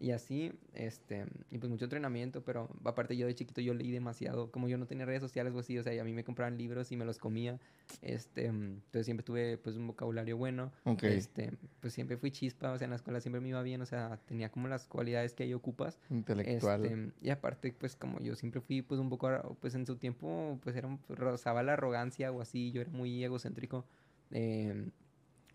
Y 0.00 0.10
así, 0.10 0.52
este, 0.74 1.26
y 1.50 1.58
pues 1.58 1.70
mucho 1.70 1.84
entrenamiento, 1.84 2.44
pero 2.44 2.68
aparte 2.84 3.16
yo 3.16 3.26
de 3.26 3.34
chiquito 3.34 3.60
yo 3.60 3.74
leí 3.74 3.90
demasiado, 3.90 4.50
como 4.50 4.68
yo 4.68 4.78
no 4.78 4.86
tenía 4.86 5.06
redes 5.06 5.22
sociales 5.22 5.54
o 5.54 5.58
así, 5.58 5.78
o 5.78 5.82
sea, 5.82 6.00
a 6.00 6.04
mí 6.04 6.12
me 6.12 6.24
compraban 6.24 6.58
libros 6.58 6.92
y 6.92 6.96
me 6.96 7.04
los 7.04 7.18
comía, 7.18 7.58
este, 8.02 8.46
entonces 8.46 9.06
siempre 9.06 9.24
tuve 9.24 9.58
pues 9.58 9.76
un 9.76 9.86
vocabulario 9.86 10.36
bueno, 10.36 10.72
este, 11.02 11.52
pues 11.80 11.94
siempre 11.94 12.16
fui 12.16 12.30
chispa, 12.30 12.72
o 12.72 12.78
sea, 12.78 12.84
en 12.84 12.90
la 12.90 12.96
escuela 12.96 13.20
siempre 13.20 13.40
me 13.40 13.48
iba 13.48 13.62
bien, 13.62 13.80
o 13.80 13.86
sea, 13.86 14.18
tenía 14.26 14.50
como 14.50 14.68
las 14.68 14.86
cualidades 14.86 15.34
que 15.34 15.44
ahí 15.44 15.54
ocupas. 15.54 15.98
Intelectual. 16.10 16.84
Este, 16.84 17.12
y 17.22 17.30
aparte, 17.30 17.72
pues 17.72 17.96
como 17.96 18.20
yo 18.20 18.34
siempre 18.36 18.60
fui 18.60 18.82
pues 18.82 19.00
un 19.00 19.08
poco, 19.08 19.56
pues 19.60 19.74
en 19.74 19.86
su 19.86 19.96
tiempo, 19.96 20.58
pues 20.62 20.76
era, 20.76 20.96
rozaba 21.08 21.62
la 21.62 21.72
arrogancia 21.72 22.30
o 22.30 22.40
así, 22.40 22.72
yo 22.72 22.82
era 22.82 22.90
muy 22.90 23.24
egocéntrico. 23.24 23.84
Eh, 24.30 24.90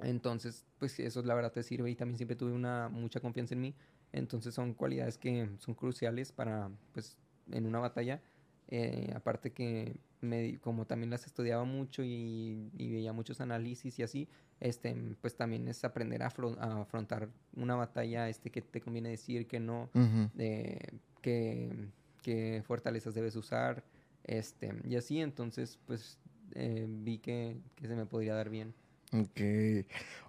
entonces, 0.03 0.65
pues 0.79 0.99
eso 0.99 1.21
la 1.23 1.33
verdad 1.33 1.51
te 1.51 1.63
sirve 1.63 1.89
y 1.91 1.95
también 1.95 2.17
siempre 2.17 2.35
tuve 2.35 2.51
una 2.51 2.89
mucha 2.89 3.19
confianza 3.19 3.53
en 3.53 3.61
mí. 3.61 3.75
Entonces 4.13 4.53
son 4.53 4.73
cualidades 4.73 5.17
que 5.17 5.49
son 5.59 5.73
cruciales 5.73 6.31
para, 6.31 6.69
pues, 6.93 7.17
en 7.51 7.65
una 7.65 7.79
batalla. 7.79 8.21
Eh, 8.67 9.11
aparte 9.15 9.51
que 9.51 9.97
me, 10.21 10.59
como 10.59 10.85
también 10.85 11.09
las 11.09 11.25
estudiaba 11.25 11.63
mucho 11.65 12.03
y, 12.03 12.69
veía 12.77 13.11
muchos 13.11 13.41
análisis 13.41 13.99
y 13.99 14.03
así, 14.03 14.29
este, 14.59 14.95
pues 15.19 15.35
también 15.35 15.67
es 15.67 15.83
aprender 15.83 16.23
a, 16.23 16.27
afrontar 16.27 17.29
una 17.55 17.75
batalla, 17.75 18.29
este, 18.29 18.49
que 18.49 18.61
te 18.61 18.79
conviene 18.79 19.09
decir, 19.09 19.47
que 19.47 19.59
no, 19.59 19.89
eh, 20.37 20.79
que, 21.21 22.63
fortalezas 22.65 23.13
debes 23.13 23.35
usar, 23.35 23.83
este, 24.23 24.73
y 24.87 24.95
así, 24.95 25.19
entonces, 25.19 25.77
pues 25.85 26.17
eh, 26.53 26.85
vi 26.87 27.17
que, 27.17 27.57
que 27.75 27.87
se 27.87 27.95
me 27.95 28.05
podría 28.05 28.35
dar 28.35 28.49
bien. 28.49 28.73
Ok. 29.13 29.41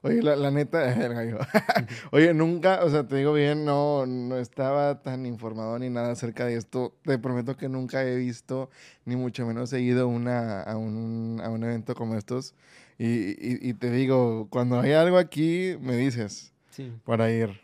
Oye, 0.03 0.23
la, 0.23 0.35
la 0.35 0.51
neta. 0.51 0.83
Oye, 2.11 2.35
nunca, 2.35 2.85
o 2.85 2.91
sea, 2.91 3.07
te 3.07 3.17
digo 3.17 3.33
bien, 3.33 3.65
no, 3.65 4.07
no 4.07 4.37
estaba 4.39 5.03
tan 5.03 5.25
informado 5.27 5.79
ni 5.79 5.89
nada 5.89 6.11
acerca 6.13 6.47
de 6.47 6.57
esto. 6.57 6.93
Te 7.05 7.19
prometo 7.19 7.57
que 7.57 7.69
nunca 7.69 8.05
he 8.05 8.17
visto, 8.17 8.71
ni 9.05 9.15
mucho 9.15 9.47
menos 9.47 9.73
he 9.73 9.81
ido 9.81 10.09
una, 10.09 10.63
a, 10.63 10.77
un, 10.77 11.41
a 11.45 11.49
un 11.51 11.63
evento 11.63 11.95
como 11.95 12.17
estos. 12.17 12.55
Y, 12.99 13.07
y- 13.07 13.59
y 13.71 13.75
te 13.75 13.91
digo, 13.91 14.49
cuando 14.51 14.81
hay 14.81 14.93
algo 14.93 15.19
aquí, 15.19 15.77
me 15.81 15.97
dices 15.97 16.53
Sí. 16.71 16.93
para 17.05 17.31
ir. 17.31 17.61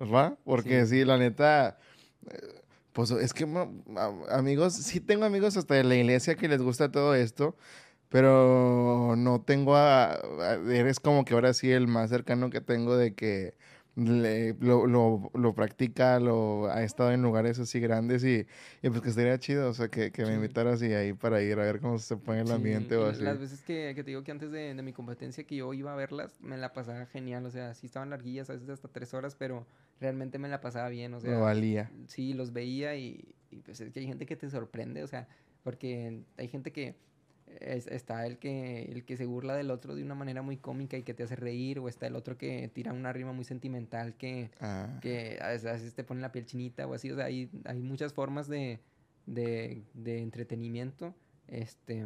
¿Va? 0.00 0.36
Porque 0.44 0.86
sí, 0.86 1.04
la 1.04 1.18
neta, 1.18 1.78
eh, 2.30 2.62
pues 2.92 3.10
es 3.10 3.32
que 3.34 3.46
amigos, 4.30 4.74
sí 4.74 4.98
tengo 5.00 5.24
amigos 5.24 5.56
hasta 5.56 5.74
de 5.74 5.84
la 5.84 5.94
iglesia 5.94 6.34
que 6.36 6.48
les 6.48 6.60
gusta 6.62 6.90
todo 6.90 7.14
esto, 7.14 7.54
pero 8.08 9.14
no 9.16 9.40
tengo 9.42 9.76
a, 9.76 10.12
a- 10.14 10.54
eres 10.72 11.00
como 11.00 11.24
que 11.24 11.34
ahora 11.34 11.52
sí 11.54 11.70
el 11.70 11.88
más 11.88 12.10
cercano 12.10 12.50
que 12.50 12.60
tengo 12.60 12.96
de 12.96 13.14
que 13.14 13.54
le- 13.96 14.54
lo, 14.60 14.86
lo, 14.86 15.30
lo 15.34 15.54
practica, 15.54 16.20
lo 16.20 16.70
ha 16.70 16.84
estado 16.84 17.10
en 17.12 17.20
lugares 17.22 17.58
así 17.58 17.80
grandes 17.80 18.22
y, 18.24 18.46
y 18.82 18.90
pues 18.90 19.00
que 19.02 19.08
estaría 19.10 19.38
chido, 19.38 19.68
o 19.70 19.74
sea, 19.74 19.88
que, 19.88 20.12
que 20.12 20.22
me 20.24 20.28
Sí. 20.28 20.34
invitaras 20.36 20.80
y 20.82 20.92
ahí 20.94 21.12
para 21.14 21.42
ir 21.42 21.58
a 21.58 21.64
ver 21.64 21.80
cómo 21.80 21.98
se 21.98 22.16
pone 22.16 22.40
el 22.40 22.46
Sí, 22.46 22.52
ambiente 22.52 22.96
o 22.96 23.06
así. 23.08 23.24
Las 23.24 23.38
veces 23.40 23.60
que, 23.62 23.92
que 23.96 24.04
te 24.04 24.10
digo 24.10 24.22
que 24.22 24.30
antes 24.30 24.50
de, 24.52 24.72
de 24.74 24.82
mi 24.82 24.92
competencia 24.92 25.44
que 25.44 25.56
yo 25.56 25.74
iba 25.74 25.92
a 25.92 25.96
verlas, 25.96 26.40
me 26.40 26.56
la 26.56 26.72
pasaba 26.72 27.06
genial, 27.06 27.44
o 27.46 27.50
sea, 27.50 27.74
sí 27.74 27.86
estaban 27.86 28.10
larguillas, 28.10 28.48
a 28.50 28.52
veces 28.54 28.68
hasta 28.68 28.88
tres 28.88 29.14
horas, 29.14 29.34
pero 29.34 29.66
realmente 30.00 30.38
me 30.38 30.48
la 30.48 30.60
pasaba 30.60 30.88
bien, 30.88 31.12
o 31.14 31.20
sea, 31.20 31.32
Lo 31.32 31.40
valía. 31.40 31.90
sí, 32.06 32.34
los 32.34 32.52
veía 32.52 32.94
y, 32.96 33.34
y, 33.50 33.56
pues 33.62 33.80
es 33.80 33.92
que 33.92 34.00
hay 34.00 34.06
gente 34.06 34.26
que 34.26 34.36
te 34.36 34.48
sorprende, 34.48 35.02
o 35.02 35.06
sea, 35.08 35.26
porque 35.64 36.22
hay 36.36 36.48
gente 36.48 36.72
que 36.72 36.94
es- 37.60 37.86
está 37.86 38.26
el 38.26 38.38
que, 38.38 38.82
el 38.92 39.04
que 39.04 39.16
se 39.16 39.26
burla 39.26 39.54
del 39.56 39.70
otro 39.70 39.94
de 39.94 40.02
una 40.02 40.14
manera 40.14 40.42
muy 40.42 40.56
cómica 40.56 40.96
y 40.96 41.02
que 41.02 41.14
te 41.14 41.22
hace 41.22 41.36
reír, 41.36 41.78
o 41.78 41.88
está 41.88 42.06
el 42.06 42.16
otro 42.16 42.36
que 42.38 42.68
tira 42.72 42.92
una 42.92 43.12
rima 43.12 43.32
muy 43.32 43.44
sentimental 43.44 44.14
que, 44.16 44.50
Ah, 44.60 44.98
que 45.00 45.38
a 45.40 45.48
veces, 45.48 45.94
te 45.94 46.04
pone 46.04 46.20
la 46.20 46.32
piel 46.32 46.46
chinita 46.46 46.86
o 46.86 46.94
así, 46.94 47.10
o 47.10 47.16
sea, 47.16 47.26
hay, 47.26 47.50
hay 47.64 47.80
muchas 47.82 48.12
formas 48.12 48.48
de, 48.48 48.80
de, 49.26 49.82
de 49.94 50.18
entretenimiento. 50.22 51.14
Este, 51.46 52.04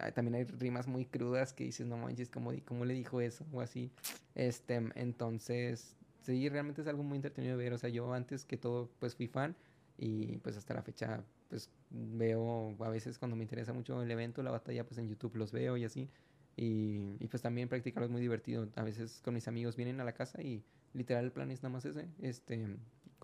hay- 0.00 0.12
también 0.12 0.34
hay 0.34 0.44
rimas 0.44 0.86
muy 0.88 1.04
crudas 1.06 1.52
que 1.52 1.64
dices, 1.64 1.86
no 1.86 1.96
manches, 1.96 2.30
¿cómo, 2.30 2.52
cómo 2.64 2.84
le 2.84 2.94
dijo 2.94 3.20
eso? 3.20 3.46
O 3.52 3.60
así. 3.60 3.90
Este, 4.34 4.80
entonces, 4.94 5.94
sí, 6.22 6.48
realmente 6.48 6.80
es 6.82 6.86
algo 6.88 7.02
muy 7.02 7.16
entretenido 7.16 7.56
de 7.56 7.62
ver. 7.64 7.72
O 7.74 7.78
sea, 7.78 7.90
yo 7.90 8.12
antes 8.12 8.44
que 8.44 8.56
todo, 8.56 8.90
pues 8.98 9.14
fui 9.14 9.28
fan 9.28 9.54
y 9.98 10.38
pues 10.38 10.56
hasta 10.56 10.74
la 10.74 10.82
fecha, 10.82 11.22
pues 11.48 11.70
veo 11.92 12.74
a 12.80 12.88
veces 12.88 13.18
cuando 13.18 13.36
me 13.36 13.44
interesa 13.44 13.72
mucho 13.72 14.02
el 14.02 14.10
evento, 14.10 14.42
la 14.42 14.50
batalla, 14.50 14.84
pues 14.84 14.98
en 14.98 15.08
YouTube 15.08 15.36
los 15.36 15.52
veo 15.52 15.76
y 15.76 15.84
así. 15.84 16.08
Y, 16.56 17.16
y 17.18 17.26
pues 17.28 17.42
también 17.42 17.68
practicarlo 17.68 18.06
es 18.06 18.10
muy 18.10 18.20
divertido. 18.20 18.68
A 18.76 18.82
veces 18.82 19.20
con 19.24 19.34
mis 19.34 19.48
amigos 19.48 19.76
vienen 19.76 20.00
a 20.00 20.04
la 20.04 20.12
casa 20.12 20.42
y 20.42 20.62
literal 20.92 21.24
el 21.24 21.32
plan 21.32 21.50
es 21.50 21.62
nada 21.62 21.72
más 21.72 21.84
ese. 21.84 22.06
Este, 22.20 22.66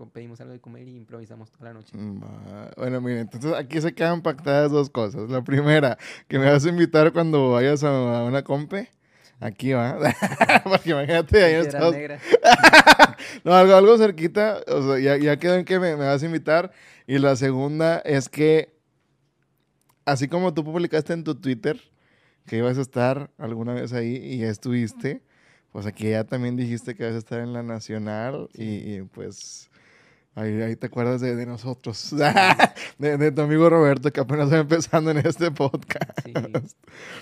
pedimos 0.06 0.40
algo 0.40 0.52
de 0.52 0.60
comer 0.60 0.88
y 0.88 0.96
improvisamos 0.96 1.50
toda 1.50 1.66
la 1.66 1.74
noche. 1.74 1.96
Mm. 1.96 2.20
Bueno, 2.76 3.00
miren, 3.00 3.20
entonces 3.20 3.52
aquí 3.54 3.80
se 3.80 3.92
quedan 3.94 4.22
pactadas 4.22 4.70
dos 4.70 4.90
cosas. 4.90 5.28
La 5.28 5.42
primera, 5.42 5.98
que 6.28 6.38
me 6.38 6.46
vas 6.46 6.64
a 6.64 6.68
invitar 6.68 7.12
cuando 7.12 7.52
vayas 7.52 7.82
a, 7.84 8.24
una 8.24 8.42
compe. 8.42 8.88
Aquí 9.40 9.72
va. 9.72 9.98
Porque 10.64 10.90
imagínate, 10.90 11.44
ahí 11.44 11.54
en 11.54 11.60
Piedra 11.62 11.78
Estados 11.78 11.94
negra. 11.94 12.18
No, 13.44 13.54
algo, 13.54 13.74
algo 13.74 13.98
cerquita. 13.98 14.62
O 14.66 14.82
sea, 14.82 14.98
ya, 14.98 15.16
ya 15.16 15.38
quedó 15.38 15.54
en 15.56 15.64
que 15.64 15.78
me, 15.78 15.96
me 15.96 16.06
vas 16.06 16.22
a 16.22 16.26
invitar. 16.26 16.72
Y 17.06 17.18
la 17.18 17.36
segunda 17.36 17.98
es 17.98 18.28
que, 18.28 18.74
así 20.04 20.28
como 20.28 20.52
tú 20.54 20.64
publicaste 20.64 21.12
en 21.12 21.24
tu 21.24 21.34
Twitter 21.34 21.80
que 22.46 22.56
ibas 22.56 22.78
a 22.78 22.80
estar 22.80 23.30
alguna 23.38 23.74
vez 23.74 23.92
ahí 23.92 24.16
y 24.16 24.38
ya 24.38 24.48
estuviste, 24.48 25.22
pues 25.70 25.86
aquí 25.86 26.10
ya 26.10 26.24
también 26.24 26.56
dijiste 26.56 26.94
que 26.94 27.04
vas 27.04 27.14
a 27.14 27.18
estar 27.18 27.40
en 27.40 27.52
la 27.52 27.62
Nacional 27.62 28.48
y, 28.54 28.94
y, 28.94 29.02
pues 29.02 29.70
ahí, 30.34 30.60
ahí 30.62 30.76
te 30.76 30.86
acuerdas 30.86 31.20
de, 31.20 31.36
de 31.36 31.46
nosotros, 31.46 32.14
de, 32.98 33.16
de 33.18 33.32
tu 33.32 33.42
amigo 33.42 33.68
Roberto 33.68 34.12
que 34.12 34.20
apenas 34.20 34.52
va 34.52 34.58
empezando 34.58 35.10
en 35.10 35.18
este 35.18 35.50
podcast. 35.50 36.18
Sí. 36.24 36.32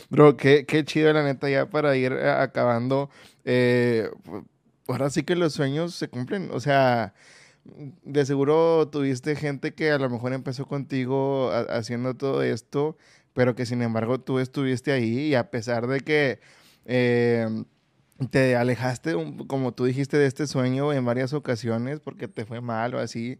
Bro, 0.09 0.37
qué, 0.37 0.65
qué 0.65 0.85
chido 0.85 1.13
la 1.13 1.25
neta 1.25 1.51
ya 1.51 1.69
para 1.69 1.97
ir 1.97 2.13
eh, 2.13 2.31
acabando. 2.31 3.11
Eh, 3.45 4.09
ahora 4.89 5.11
sí 5.11 5.23
que 5.25 5.37
los 5.37 5.53
sueños 5.55 5.95
se 5.95 6.09
cumplen. 6.09 6.51
O 6.53 6.61
sea, 6.61 7.15
de 7.65 8.25
seguro 8.27 8.89
tuviste 8.91 9.37
gente 9.37 9.75
que 9.75 9.91
a 9.93 9.99
lo 9.99 10.09
mejor 10.11 10.33
empezó 10.33 10.67
contigo 10.67 11.51
ha- 11.51 11.61
haciendo 11.79 12.15
todo 12.17 12.43
esto, 12.43 12.97
pero 13.35 13.55
que 13.55 13.67
sin 13.67 13.83
embargo 13.83 14.21
tú 14.21 14.39
estuviste 14.39 14.93
ahí 14.93 15.29
y 15.31 15.35
a 15.35 15.51
pesar 15.51 15.87
de 15.89 16.01
que 16.01 16.41
eh, 16.87 17.49
te 18.31 18.57
alejaste, 18.57 19.15
como 19.47 19.73
tú 19.75 19.85
dijiste, 19.85 20.17
de 20.19 20.27
este 20.27 20.47
sueño 20.47 20.93
en 20.93 21.05
varias 21.05 21.33
ocasiones 21.35 22.01
porque 22.01 22.29
te 22.29 22.47
fue 22.47 22.61
mal 22.61 22.95
o 22.95 22.99
así, 22.99 23.39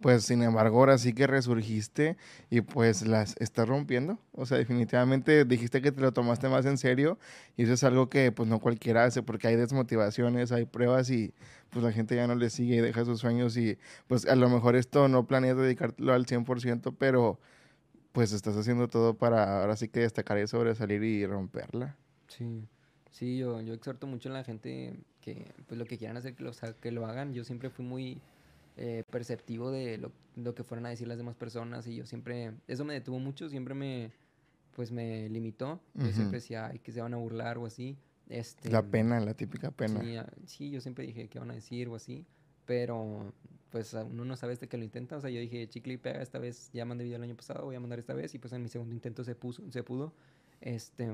pues 0.00 0.24
sin 0.24 0.42
embargo 0.42 0.78
ahora 0.78 0.98
sí 0.98 1.12
que 1.12 1.26
resurgiste 1.26 2.16
y 2.50 2.60
pues 2.60 3.06
las 3.06 3.34
estás 3.38 3.66
rompiendo. 3.68 4.18
O 4.32 4.44
sea, 4.44 4.58
definitivamente 4.58 5.44
dijiste 5.44 5.80
que 5.80 5.92
te 5.92 6.00
lo 6.00 6.12
tomaste 6.12 6.48
más 6.48 6.66
en 6.66 6.78
serio 6.78 7.18
y 7.56 7.64
eso 7.64 7.72
es 7.72 7.84
algo 7.84 8.08
que 8.08 8.32
pues 8.32 8.48
no 8.48 8.60
cualquiera 8.60 9.04
hace 9.04 9.22
porque 9.22 9.48
hay 9.48 9.56
desmotivaciones, 9.56 10.52
hay 10.52 10.66
pruebas 10.66 11.10
y 11.10 11.32
pues 11.70 11.84
la 11.84 11.92
gente 11.92 12.14
ya 12.14 12.26
no 12.26 12.34
le 12.34 12.50
sigue 12.50 12.76
y 12.76 12.80
deja 12.80 13.04
sus 13.04 13.20
sueños 13.20 13.56
y 13.56 13.78
pues 14.06 14.26
a 14.26 14.36
lo 14.36 14.48
mejor 14.48 14.76
esto 14.76 15.08
no 15.08 15.26
planeas 15.26 15.56
dedicártelo 15.56 16.12
al 16.12 16.26
100%, 16.26 16.94
pero 16.98 17.40
pues 18.12 18.32
estás 18.32 18.56
haciendo 18.56 18.88
todo 18.88 19.14
para 19.14 19.60
ahora 19.60 19.76
sí 19.76 19.88
que 19.88 20.00
destacar 20.00 20.38
y 20.38 20.46
sobresalir 20.46 21.02
y 21.02 21.26
romperla. 21.26 21.96
Sí, 22.28 22.66
sí, 23.10 23.38
yo, 23.38 23.60
yo 23.60 23.74
exhorto 23.74 24.06
mucho 24.06 24.28
a 24.30 24.32
la 24.32 24.44
gente 24.44 24.98
que 25.20 25.52
pues 25.66 25.78
lo 25.78 25.84
que 25.84 25.98
quieran 25.98 26.16
hacer 26.16 26.34
que 26.34 26.44
lo, 26.44 26.52
que 26.80 26.90
lo 26.92 27.06
hagan. 27.06 27.34
Yo 27.34 27.44
siempre 27.44 27.68
fui 27.68 27.84
muy 27.84 28.20
eh, 28.76 29.02
perceptivo 29.10 29.70
de 29.70 29.98
lo, 29.98 30.12
lo 30.36 30.54
que 30.54 30.64
fueran 30.64 30.86
a 30.86 30.90
decir 30.90 31.08
las 31.08 31.18
demás 31.18 31.36
personas 31.36 31.86
y 31.86 31.96
yo 31.96 32.06
siempre, 32.06 32.52
eso 32.68 32.84
me 32.84 32.94
detuvo 32.94 33.18
mucho, 33.18 33.48
siempre 33.48 33.74
me, 33.74 34.10
pues 34.74 34.92
me 34.92 35.28
limitó. 35.28 35.80
Yo 35.94 36.04
Ujú. 36.04 36.12
siempre 36.12 36.38
decía, 36.38 36.66
ay, 36.66 36.78
que 36.78 36.92
se 36.92 37.00
van 37.00 37.14
a 37.14 37.16
burlar 37.16 37.58
o 37.58 37.66
así. 37.66 37.96
Este, 38.28 38.70
La 38.70 38.82
pena, 38.82 39.20
la 39.20 39.34
típica 39.34 39.70
pena. 39.70 40.00
Sí, 40.00 40.16
ah, 40.16 40.26
sí, 40.46 40.70
yo 40.70 40.80
siempre 40.80 41.06
dije 41.06 41.28
qué 41.28 41.38
van 41.38 41.50
a 41.50 41.54
decir 41.54 41.88
o 41.88 41.94
así, 41.94 42.26
pero 42.64 43.32
pues 43.70 43.94
uno 43.94 44.24
no 44.24 44.36
sabe 44.36 44.52
hasta 44.52 44.66
que 44.66 44.76
lo 44.78 44.84
intenta, 44.84 45.16
o 45.16 45.20
sea, 45.20 45.30
yo 45.30 45.40
dije 45.40 45.68
chicle 45.68 45.94
y 45.94 45.96
pega 45.96 46.22
esta 46.22 46.38
vez, 46.38 46.70
ya 46.72 46.84
mandé 46.84 47.04
video 47.04 47.16
el 47.18 47.22
año 47.22 47.36
pasado, 47.36 47.64
voy 47.64 47.76
a 47.76 47.80
mandar 47.80 47.98
esta 47.98 48.14
vez 48.14 48.34
y 48.34 48.38
pues 48.38 48.52
en 48.52 48.62
mi 48.62 48.68
segundo 48.68 48.94
intento 48.94 49.22
se 49.22 49.34
puso, 49.34 49.70
se 49.70 49.82
pudo, 49.82 50.12
este, 50.60 51.12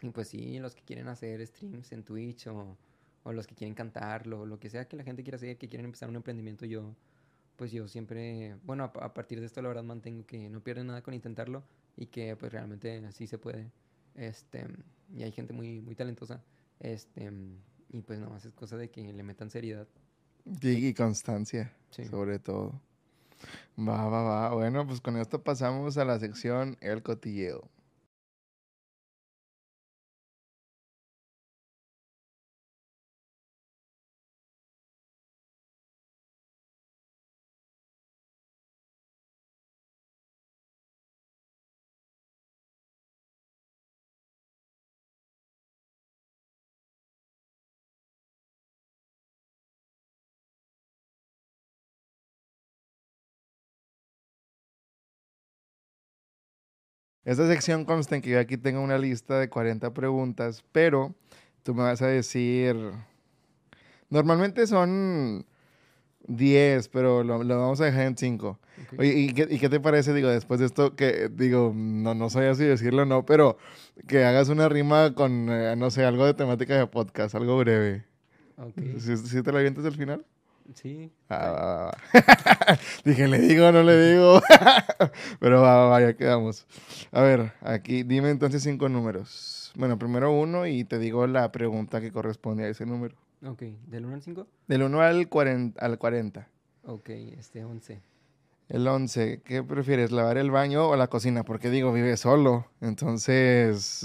y 0.00 0.08
pues 0.10 0.28
sí, 0.28 0.58
los 0.58 0.74
que 0.74 0.82
quieren 0.82 1.08
hacer 1.08 1.46
streams 1.46 1.92
en 1.92 2.02
Twitch 2.02 2.46
o, 2.46 2.76
o 3.24 3.32
los 3.32 3.46
que 3.46 3.54
quieren 3.54 3.74
cantar, 3.74 4.26
lo, 4.26 4.46
lo 4.46 4.58
que 4.58 4.68
sea 4.70 4.86
que 4.88 4.96
la 4.96 5.04
gente 5.04 5.22
quiera 5.22 5.36
hacer, 5.36 5.56
que 5.58 5.68
quieren 5.68 5.84
empezar 5.86 6.08
un 6.08 6.16
emprendimiento, 6.16 6.66
yo, 6.66 6.94
pues 7.56 7.70
yo 7.72 7.86
siempre, 7.88 8.56
bueno, 8.64 8.84
a, 8.84 9.04
a 9.04 9.14
partir 9.14 9.40
de 9.40 9.46
esto 9.46 9.62
la 9.62 9.68
verdad 9.68 9.84
mantengo 9.84 10.26
que 10.26 10.48
no 10.48 10.60
pierden 10.62 10.88
nada 10.88 11.02
con 11.02 11.14
intentarlo 11.14 11.62
y 11.96 12.06
que 12.06 12.34
pues 12.36 12.52
realmente 12.52 13.10
sí 13.12 13.26
se 13.26 13.38
puede, 13.38 13.70
este, 14.14 14.66
y 15.14 15.22
hay 15.22 15.32
gente 15.32 15.52
muy, 15.52 15.80
muy 15.80 15.94
talentosa, 15.94 16.42
este, 16.80 17.30
y 17.90 18.00
pues 18.02 18.18
nada 18.18 18.32
más 18.32 18.44
es 18.44 18.52
cosa 18.54 18.76
de 18.76 18.90
que 18.90 19.12
le 19.12 19.22
metan 19.22 19.50
seriedad. 19.50 19.86
Y, 20.60 20.70
y 20.88 20.94
constancia, 20.94 21.72
Sí. 21.90 22.04
sobre 22.06 22.38
todo. 22.38 22.80
Va, 23.78 24.08
va, 24.08 24.22
va. 24.22 24.54
Bueno, 24.54 24.86
pues 24.86 25.00
con 25.00 25.16
esto 25.16 25.42
pasamos 25.42 25.96
a 25.98 26.04
la 26.04 26.18
sección 26.18 26.76
El 26.80 27.02
Cotilleo. 27.02 27.68
Esta 57.24 57.46
sección 57.46 57.84
consta 57.84 58.16
en 58.16 58.22
que 58.22 58.30
yo 58.30 58.40
aquí 58.40 58.56
tengo 58.56 58.80
una 58.80 58.98
lista 58.98 59.38
de 59.38 59.48
40 59.48 59.94
preguntas, 59.94 60.64
pero 60.72 61.14
tú 61.62 61.74
me 61.74 61.82
vas 61.82 62.02
a 62.02 62.08
decir... 62.08 62.76
Normalmente 64.10 64.66
son 64.66 65.46
10, 66.26 66.88
pero 66.88 67.22
lo, 67.24 67.42
lo 67.42 67.58
vamos 67.58 67.80
a 67.80 67.86
dejar 67.86 68.02
en 68.02 68.16
5. 68.16 68.48
Ok. 68.48 68.98
Oye, 68.98 69.12
¿y 69.14 69.32
qué, 69.32 69.46
y 69.48 69.58
qué 69.58 69.68
te 69.68 69.80
parece, 69.80 70.12
digo, 70.12 70.28
después 70.28 70.60
de 70.60 70.66
esto, 70.66 70.96
que 70.96 71.30
digo, 71.30 71.72
no, 71.74 72.14
no 72.14 72.28
soy 72.28 72.46
así 72.46 72.64
decirlo, 72.64 73.06
no, 73.06 73.24
pero 73.24 73.56
que 74.06 74.24
hagas 74.24 74.48
una 74.48 74.68
rima 74.68 75.14
con, 75.14 75.48
eh, 75.50 75.74
no 75.76 75.90
sé, 75.90 76.04
algo 76.04 76.26
de 76.26 76.34
temática 76.34 76.76
de 76.76 76.86
podcast, 76.86 77.34
algo 77.34 77.56
breve. 77.58 78.04
Ok, 78.56 78.74
¿Sí, 78.98 79.16
sí 79.16 79.42
te 79.42 79.52
lo 79.52 79.58
avientas 79.58 79.84
al 79.84 79.94
final? 79.94 80.24
Sí. 80.74 81.12
Ah, 81.28 81.50
va, 81.50 81.52
va, 81.52 81.84
va. 81.86 82.78
Dije, 83.04 83.28
¿le 83.28 83.38
digo 83.38 83.70
no 83.72 83.82
le 83.82 84.12
digo? 84.12 84.40
Pero 85.40 85.62
va, 85.62 85.76
va, 85.76 85.86
va, 85.88 86.00
ya 86.00 86.14
quedamos. 86.14 86.66
A 87.10 87.22
ver, 87.22 87.52
aquí, 87.60 88.02
dime 88.02 88.30
entonces 88.30 88.62
cinco 88.62 88.88
números. 88.88 89.02
números. 89.02 89.72
Bueno, 89.74 89.98
primero 89.98 90.32
uno 90.32 90.66
y 90.66 90.84
te 90.84 90.98
digo 90.98 91.26
la 91.26 91.50
pregunta 91.50 92.00
que 92.00 92.12
corresponde 92.12 92.64
a 92.64 92.68
ese 92.68 92.86
número. 92.86 93.16
Ok, 93.44 93.62
¿del 93.88 94.04
1 94.04 94.14
al 94.14 94.22
5? 94.22 94.46
Del 94.68 94.82
1 94.82 95.00
al 95.00 95.28
40. 95.28 95.84
Al 95.84 95.98
40. 95.98 96.48
Ok, 96.84 97.08
este 97.10 97.64
11. 97.64 98.00
El 98.68 98.86
11, 98.86 99.42
¿qué 99.44 99.62
prefieres, 99.62 100.12
lavar 100.12 100.38
el 100.38 100.50
baño 100.50 100.88
o 100.88 100.96
la 100.96 101.08
cocina? 101.08 101.42
Porque 101.42 101.68
digo, 101.68 101.92
vive 101.92 102.16
solo. 102.16 102.66
Entonces, 102.80 104.02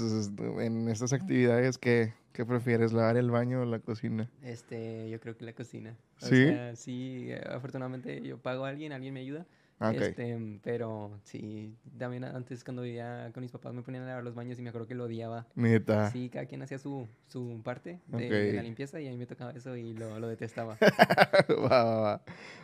en 0.58 0.88
estas 0.88 1.12
actividades, 1.12 1.78
¿qué, 1.78 2.12
qué 2.32 2.44
prefieres, 2.44 2.92
lavar 2.92 3.16
el 3.16 3.30
baño 3.30 3.62
o 3.62 3.64
la 3.64 3.78
cocina? 3.78 4.30
Este, 4.42 5.08
yo 5.10 5.20
creo 5.20 5.36
que 5.36 5.44
la 5.44 5.52
cocina. 5.52 5.96
O 6.22 6.26
¿Sí? 6.26 6.46
sea, 6.46 6.76
sí, 6.76 7.26
eh, 7.28 7.42
afortunadamente 7.48 8.20
yo 8.22 8.38
pago 8.38 8.64
a 8.64 8.68
alguien, 8.68 8.92
alguien 8.92 9.14
me 9.14 9.20
ayuda. 9.20 9.46
Ah, 9.80 9.90
ok. 9.90 10.00
Este, 10.00 10.58
pero 10.62 11.20
sí, 11.22 11.76
también 11.98 12.24
antes 12.24 12.64
cuando 12.64 12.82
vivía 12.82 13.30
con 13.32 13.42
mis 13.42 13.52
papás 13.52 13.72
me 13.74 13.82
ponían 13.82 14.02
a 14.04 14.06
lavar 14.08 14.24
los 14.24 14.34
baños 14.34 14.58
y 14.58 14.62
me 14.62 14.70
acuerdo 14.70 14.88
que 14.88 14.94
lo 14.96 15.04
odiaba. 15.04 15.46
Neta. 15.54 16.10
Sí, 16.10 16.30
cada 16.30 16.46
quien 16.46 16.62
hacía 16.62 16.78
su, 16.78 17.06
su 17.28 17.60
parte 17.62 18.00
de, 18.08 18.28
de 18.28 18.52
la 18.52 18.62
limpieza 18.62 19.00
y 19.00 19.06
a 19.06 19.10
mí 19.10 19.16
me 19.16 19.26
tocaba 19.26 19.52
eso 19.52 19.76
y 19.76 19.92
lo, 19.94 20.18
lo 20.18 20.26
detestaba. 20.26 20.76
va, 21.48 21.84
va, 21.84 22.00
va. 22.00 22.22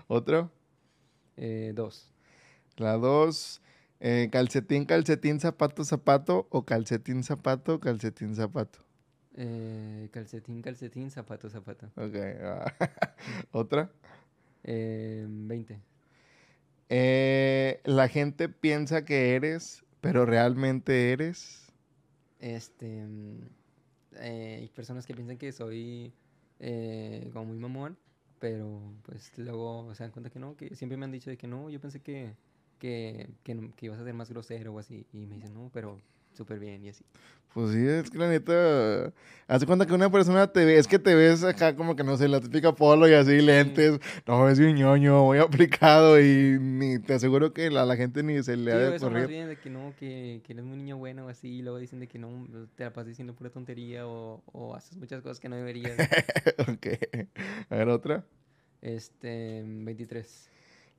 ¿Otro? 0.09 0.51
Eh, 1.37 1.73
dos. 1.75 2.11
La 2.77 2.95
2, 2.95 3.61
calcetín, 4.33 4.85
calcetín, 4.85 5.39
zapato, 5.39 5.85
zapato 5.85 6.49
o 6.51 6.65
calcetín, 6.65 7.23
zapato, 7.23 7.79
calcetín, 7.79 8.35
zapato. 8.35 8.81
Eh, 9.37 10.09
calcetín, 10.13 10.63
calcetín, 10.63 11.11
zapato, 11.11 11.51
zapato. 11.51 11.87
Ok. 11.97 12.15
¿Otra? 13.53 13.91
Eh, 14.63 15.27
20. 15.29 15.79
Eh, 16.89 17.81
la 17.85 18.09
gente 18.09 18.49
piensa 18.49 19.05
que 19.05 19.35
eres, 19.35 19.85
pero 20.01 20.27
realmente 20.27 21.13
eres. 21.13 21.73
Este, 22.41 23.05
mm, 23.05 23.39
eh, 24.17 24.59
hay 24.61 24.69
personas 24.69 25.07
que 25.07 25.15
piensan 25.15 25.39
que 25.39 25.51
soy 25.51 26.13
eh, 26.61 27.31
como 27.33 27.47
muy 27.47 27.59
mamón, 27.59 27.97
pero 28.39 28.81
pues 29.05 29.33
luego 29.39 29.95
se 29.95 30.05
dan 30.05 30.13
cuenta 30.13 30.31
que 30.31 30.39
no, 30.39 30.57
que 30.57 30.75
siempre 30.77 30.97
me 30.97 31.05
han 31.07 31.13
dicho 31.13 31.31
de 31.31 31.37
que 31.37 31.49
no, 31.49 31.71
yo 31.71 31.81
pensé 31.81 32.01
que, 32.01 32.35
que, 32.79 33.31
que, 33.43 33.73
que 33.77 33.87
ibas 33.87 33.99
a 33.99 34.05
ser 34.05 34.15
más 34.15 34.31
grosero 34.31 34.75
o 34.75 34.79
así, 34.79 35.07
y 35.13 35.27
me 35.27 35.37
dicen 35.37 35.55
no, 35.55 35.71
pero 35.73 35.99
súper 36.35 36.59
bien 36.59 36.85
y 36.85 36.89
así. 36.91 37.05
Pues 37.53 37.71
sí, 37.71 37.87
es 37.87 38.11
que 38.11 38.19
la 38.19 38.29
neta. 38.29 39.13
Hace 39.47 39.65
cuenta 39.67 39.87
que 39.87 39.93
una 39.93 40.11
persona 40.11 40.49
te 40.51 40.65
ve, 40.65 40.77
es 40.79 40.89
que 40.89 40.99
te 40.99 41.15
ves 41.15 41.45
acá 41.45 41.77
como 41.77 41.95
que 41.95 42.03
no 42.03 42.17
sé, 42.17 42.27
la 42.27 42.41
típica 42.41 42.73
polo 42.75 43.07
y 43.09 43.13
así, 43.13 43.41
lentes. 43.41 44.01
No, 44.27 44.49
es 44.49 44.59
un 44.59 44.75
ñoño, 44.75 45.23
muy 45.25 45.39
aplicado 45.39 46.19
y 46.21 46.59
ni, 46.59 46.99
te 46.99 47.15
aseguro 47.15 47.53
que 47.53 47.67
a 47.67 47.71
la 47.71 47.95
gente 47.97 48.23
ni 48.25 48.43
se 48.43 48.57
le 48.57 48.73
ha 48.73 48.75
Sí, 48.75 48.81
de 48.81 48.97
eso 48.97 49.07
más 49.11 49.13
ocurrir. 49.23 49.29
bien 49.29 49.49
de 49.49 49.57
que 49.57 49.71
no, 49.71 49.95
que, 50.01 50.41
que 50.45 50.53
eres 50.55 50.65
un 50.65 50.79
niño 50.79 50.97
bueno 50.97 51.27
o 51.27 51.29
así, 51.29 51.59
y 51.59 51.63
luego 51.63 51.79
dicen 51.79 52.01
de 52.01 52.09
que 52.09 52.19
no, 52.19 52.49
te 52.75 52.85
la 52.85 52.93
pasas 52.93 53.09
diciendo 53.09 53.35
pura 53.35 53.51
tontería 53.51 54.07
o, 54.07 54.43
o 54.47 54.75
haces 54.75 54.97
muchas 54.97 55.23
cosas 55.23 55.39
que 55.39 55.49
no 55.49 55.55
deberías. 55.57 55.97
ok. 56.69 56.87
A 57.71 57.77
ver, 57.77 57.89
otra. 57.89 58.25
Este, 58.83 59.63
23. 59.65 60.51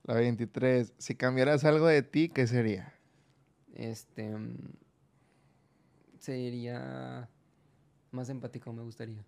La 0.04 0.14
23. 0.14 0.94
Si 0.96 1.16
cambiaras 1.16 1.64
algo 1.64 1.86
de 1.86 2.02
ti, 2.02 2.28
¿qué 2.28 2.46
sería? 2.46 2.94
Este, 3.74 4.32
sería 6.26 7.28
más 8.10 8.28
empático, 8.28 8.72
me 8.72 8.82
gustaría. 8.82 9.24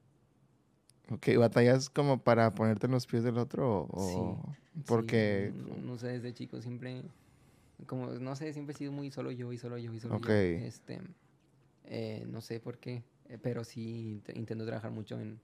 Ok, 1.11 1.29
¿batallas 1.39 1.89
como 1.89 2.19
para 2.23 2.51
ponerte 2.55 2.87
en 2.87 2.93
los 2.93 3.07
pies 3.07 3.23
del 3.25 3.39
otro 3.39 3.89
o...? 3.91 4.37
Sí, 4.75 4.85
Porque... 4.87 5.53
no, 5.55 5.77
no 5.93 5.99
sé, 5.99 6.09
desde 6.09 6.35
chico 6.35 6.61
siempre, 6.61 7.03
como, 7.87 8.07
no 8.09 8.37
sé, 8.37 8.53
siempre 8.53 8.75
he 8.75 8.79
sido 8.79 8.93
muy 8.93 9.11
solo 9.11 9.31
yo 9.31 9.53
y 9.53 9.59
solo 9.59 9.79
yo 9.79 9.93
y 9.93 10.01
solo 10.01 10.19
yo. 10.19 10.29
Este, 10.67 11.01
eh, 11.85 12.25
no 12.29 12.41
sé 12.41 12.61
por 12.61 12.79
qué, 12.79 13.03
eh, 13.29 13.39
pero 13.43 13.65
sí 13.65 14.21
int- 14.23 14.37
intento 14.37 14.67
trabajar 14.67 14.91
mucho 14.91 15.19
en... 15.21 15.41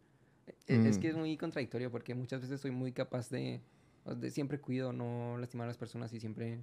eh, 0.47 0.55
Es 0.69 0.99
que 0.99 1.09
es 1.09 1.15
Mm. 1.15 1.21
muy 1.21 1.37
contradictorio 1.37 1.91
porque 1.91 2.15
muchas 2.15 2.41
veces 2.43 2.61
soy 2.61 2.71
muy 2.71 2.93
capaz 2.93 3.31
de, 3.31 3.61
de 4.17 4.31
siempre 4.31 4.61
cuido 4.61 4.93
no 4.93 5.37
lastimar 5.39 5.65
a 5.65 5.69
las 5.69 5.79
personas 5.79 6.13
y 6.13 6.21
siempre 6.21 6.59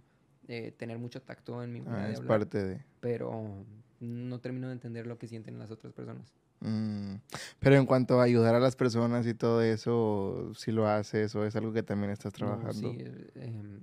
eh, 0.47 0.71
tener 0.77 0.97
mucho 0.99 1.21
tacto 1.21 1.63
en 1.63 1.73
mi 1.73 1.81
manera 1.81 2.03
Ah, 2.03 2.07
de 2.07 2.13
es 2.13 2.17
hablar, 2.19 2.39
parte 2.39 2.63
de... 2.63 2.85
pero 3.01 3.65
no 4.01 4.39
termino 4.39 4.67
de 4.67 4.73
entender 4.73 5.07
lo 5.07 5.17
que 5.17 5.27
sienten 5.27 5.57
las 5.59 5.71
otras 5.71 5.93
personas. 5.93 6.33
Mm, 6.59 7.15
Pero 7.59 7.75
en 7.75 7.85
cuanto 7.85 8.19
a 8.19 8.23
ayudar 8.23 8.53
a 8.55 8.59
las 8.59 8.75
personas 8.75 9.25
y 9.25 9.33
todo 9.33 9.61
eso, 9.61 10.51
si 10.55 10.71
lo 10.71 10.87
haces 10.87 11.33
o 11.35 11.45
es 11.45 11.55
algo 11.55 11.71
que 11.73 11.83
también 11.83 12.11
estás 12.11 12.33
No, 12.33 12.37
trabajando. 12.39 12.91
sí, 12.91 12.97
eh, 12.99 13.31
em, 13.35 13.79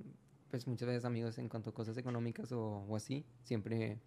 pues 0.51 0.67
muchas 0.67 0.87
veces 0.89 1.05
amigos 1.05 1.39
en 1.39 1.49
cuanto 1.49 1.71
a 1.71 1.75
cosas 1.75 1.97
económicas 1.97 2.53
o, 2.53 2.85
o 2.89 2.97
así, 2.97 3.25
siempre 3.43 3.99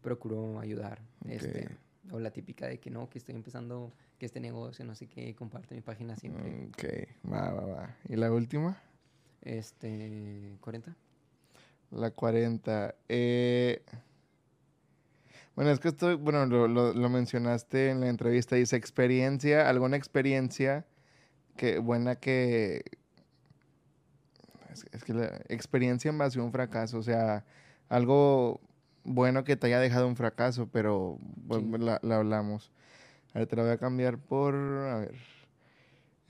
procuro 0.00 0.58
ayudar. 0.60 1.00
Este, 1.28 1.66
Ok. 2.06 2.12
o 2.14 2.18
la 2.20 2.30
típica 2.30 2.66
de 2.66 2.78
que 2.78 2.90
no, 2.90 3.08
que 3.10 3.18
estoy 3.18 3.34
empezando, 3.34 3.92
que 4.18 4.26
este 4.26 4.40
negocio, 4.40 4.84
no 4.84 4.94
sé 4.94 5.06
qué, 5.06 5.34
comparte 5.34 5.74
mi 5.74 5.80
página 5.82 6.16
siempre. 6.16 6.50
Mm, 6.50 6.68
Ok, 6.68 7.32
va, 7.32 7.50
va, 7.52 7.66
va. 7.66 7.96
¿Y 8.08 8.16
la 8.16 8.30
última? 8.32 8.76
Este, 9.42 10.56
40. 10.60 10.94
La 11.90 12.10
40. 12.10 12.94
Eh, 13.08 13.82
Bueno, 15.56 15.70
es 15.70 15.78
que 15.78 15.88
esto, 15.88 16.18
bueno, 16.18 16.46
lo, 16.46 16.66
lo- 16.66 16.92
lo 16.92 17.08
mencionaste 17.08 17.90
en 17.90 18.00
la 18.00 18.08
entrevista, 18.08 18.56
dice 18.56 18.76
experiencia, 18.76 19.68
alguna 19.68 19.96
experiencia 19.96 20.84
que 21.56 21.78
buena 21.78 22.16
que... 22.16 22.82
Es, 24.72 24.84
es 24.92 25.04
que 25.04 25.14
la 25.14 25.26
experiencia 25.48 26.08
en 26.08 26.18
base 26.18 26.40
a 26.40 26.42
un 26.42 26.50
fracaso, 26.50 26.98
o 26.98 27.02
sea, 27.02 27.44
algo 27.88 28.60
bueno 29.04 29.44
que 29.44 29.54
te 29.56 29.68
haya 29.68 29.78
dejado 29.78 30.08
un 30.08 30.16
fracaso, 30.16 30.68
pero 30.72 31.18
bueno, 31.20 31.76
Sí. 31.78 31.84
la, 31.84 32.00
la 32.02 32.16
hablamos. 32.16 32.72
A 33.32 33.38
ver, 33.38 33.46
te 33.48 33.54
la 33.56 33.62
voy 33.62 33.70
a 33.72 33.78
cambiar 33.78 34.18
por, 34.18 34.54
a 34.56 34.98
ver. 34.98 35.14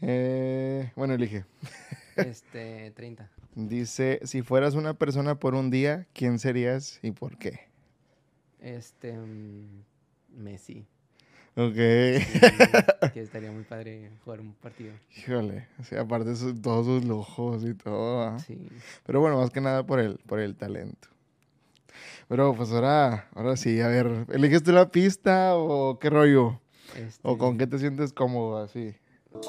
Eh, 0.02 0.92
bueno, 0.96 1.14
elige. 1.14 1.44
Este, 2.16 2.92
30. 2.92 3.28
Dice, 3.56 4.20
si 4.22 4.42
fueras 4.42 4.74
una 4.74 4.94
persona 4.94 5.34
por 5.40 5.54
un 5.56 5.70
día, 5.70 6.06
¿quién 6.12 6.38
serías 6.38 7.00
y 7.02 7.10
por 7.10 7.36
qué? 7.38 7.60
Este, 8.64 9.12
mm, 9.12 9.84
Messi. 10.38 10.86
Ok. 11.56 11.74
Sí, 11.74 12.40
que 13.12 13.20
estaría 13.20 13.52
muy 13.52 13.62
padre 13.64 14.10
jugar 14.24 14.40
un 14.40 14.54
partido. 14.54 14.92
Híjole, 15.18 15.68
o 15.78 15.84
sea, 15.84 16.00
aparte 16.00 16.30
de 16.30 16.36
sus- 16.36 16.60
todos 16.62 16.86
sus 16.86 17.04
lujos 17.04 17.62
y 17.64 17.74
todo. 17.74 18.22
¿ah? 18.22 18.38
Sí. 18.40 18.58
Pero 19.06 19.20
bueno, 19.20 19.36
más 19.38 19.50
que 19.50 19.60
nada 19.60 19.84
por 19.84 20.00
el, 20.00 20.16
por 20.26 20.40
el 20.40 20.56
talento. 20.56 21.08
Pero 22.26 22.54
pues 22.54 22.72
ahora, 22.72 23.28
ahora 23.34 23.56
sí, 23.56 23.80
a 23.82 23.88
ver, 23.88 24.26
¿eliges 24.32 24.62
tú 24.62 24.72
la 24.72 24.90
pista 24.90 25.54
o 25.56 25.98
qué 25.98 26.08
rollo? 26.10 26.58
Este, 26.96 27.20
¿O 27.22 27.36
con 27.38 27.58
qué 27.58 27.66
te 27.66 27.78
sientes 27.78 28.12
cómodo 28.14 28.56
así? 28.62 28.94
Ok, 29.32 29.46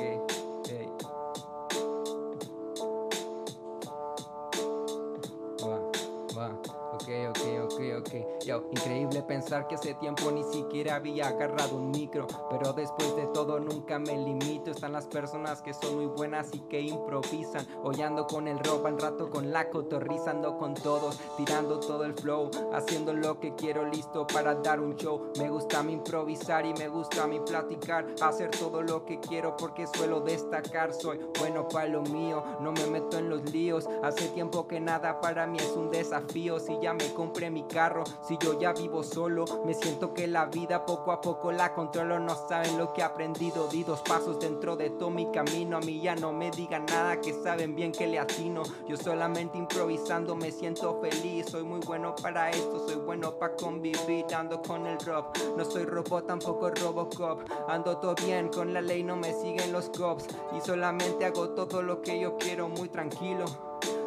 increíble 8.76 9.24
pensar 9.24 9.68
que 9.68 9.76
hace 9.76 9.94
tiempo 9.96 10.32
ni 10.32 10.44
siquiera 10.44 10.96
había 10.96 11.30
agarrado 11.30 11.78
un 11.78 11.92
micro. 11.92 12.28
Pero 12.50 12.74
después 12.74 13.16
de 13.16 13.28
todo 13.28 13.60
nunca 13.60 14.00
me 14.00 14.18
limito. 14.18 14.72
Están 14.72 14.92
las 14.92 15.08
personas 15.08 15.62
que 15.62 15.74
son 15.74 15.96
muy 15.96 16.06
buenas 16.06 16.50
y 16.54 16.60
que 16.62 16.82
improvisan. 16.82 17.66
Hoy 17.84 17.96
con 18.30 18.48
el 18.48 18.60
ropa, 18.60 18.90
al 18.90 19.00
rato 19.00 19.30
con 19.30 19.52
la 19.52 19.70
cotorrizando 19.70 20.58
con 20.58 20.74
todos. 20.74 21.20
Tirando 21.38 21.80
todo 21.80 22.04
el 22.04 22.14
flow, 22.14 22.52
haciendo 22.74 23.14
lo 23.14 23.40
que 23.40 23.56
quiero, 23.56 23.86
listo 23.86 24.28
para 24.28 24.56
dar 24.56 24.80
un 24.80 24.96
show. 24.96 25.32
Me 25.40 25.50
gusta 25.50 25.82
mi 25.82 25.94
improvisar 25.94 26.66
y 26.66 26.74
me 26.74 26.90
gusta 26.90 27.26
mi 27.28 27.40
platicar. 27.40 28.06
Hacer 28.22 28.52
todo 28.52 28.82
lo 28.82 29.06
que 29.06 29.20
quiero 29.20 29.56
porque 29.56 29.88
suelo 29.88 30.20
destacar. 30.22 30.94
Soy 30.94 31.20
bueno 31.40 31.68
para 31.68 31.88
lo 31.88 32.02
mío, 32.02 32.44
no 32.60 32.72
me 32.74 32.86
meto 32.88 33.18
en 33.18 33.30
los 33.30 33.50
líos. 33.52 33.88
Hace 34.04 34.28
tiempo 34.30 34.68
que 34.68 34.80
nada 34.80 35.22
para 35.22 35.48
mí 35.48 35.58
es 35.58 35.72
un 35.72 35.90
desafío. 35.90 36.60
Si 36.60 36.78
ya 36.82 36.94
me 36.94 37.14
compré 37.14 37.50
mi 37.50 37.64
carro, 37.64 38.04
si 38.28 38.38
yo 38.38 38.60
ya 38.60 38.65
vivo 38.74 39.04
solo, 39.04 39.46
me 39.66 39.74
siento 39.74 40.14
que 40.14 40.28
la 40.28 40.46
vida 40.46 40.86
poco 40.86 41.12
a 41.12 41.22
poco 41.22 41.52
la 41.52 41.74
controlo. 41.74 42.20
No 42.20 42.36
saben 42.48 42.78
lo 42.78 42.94
que 42.94 43.02
he 43.02 43.04
aprendido. 43.04 43.68
Di 43.68 43.84
dos 43.84 44.02
pasos 44.02 44.40
dentro 44.40 44.76
de 44.76 44.90
todo 44.92 45.10
mi 45.10 45.32
camino. 45.32 45.78
A 45.78 45.80
mí 45.80 46.02
ya 46.02 46.16
no 46.16 46.32
me 46.32 46.52
digan 46.52 46.86
nada 46.86 47.20
que 47.22 47.34
saben 47.34 47.76
bien 47.76 47.92
que 47.92 48.08
le 48.08 48.20
atino. 48.20 48.64
Yo 48.88 48.98
solamente 48.98 49.58
improvisando 49.58 50.36
me 50.36 50.52
siento 50.52 51.00
feliz. 51.02 51.48
Soy 51.50 51.64
muy 51.64 51.80
bueno 51.82 52.16
para 52.22 52.50
esto, 52.50 52.88
soy 52.88 52.96
bueno 52.96 53.38
para 53.38 53.56
convivir. 53.56 54.26
Ando 54.36 54.62
con 54.62 54.86
el 54.86 55.00
rock, 55.00 55.38
no 55.58 55.66
soy 55.66 55.86
robot, 55.86 56.28
tampoco 56.28 56.70
Robocop. 56.70 57.42
Ando 57.68 57.98
todo 57.98 58.16
bien, 58.16 58.50
con 58.50 58.74
la 58.74 58.82
ley 58.82 59.04
no 59.04 59.16
me 59.16 59.34
siguen 59.34 59.72
los 59.72 59.90
cops. 59.90 60.28
Y 60.56 60.62
solamente 60.62 61.26
hago 61.26 61.50
todo 61.50 61.82
lo 61.82 62.02
que 62.02 62.20
yo 62.20 62.38
quiero, 62.38 62.70
muy 62.70 62.90
tranquilo. 62.90 63.46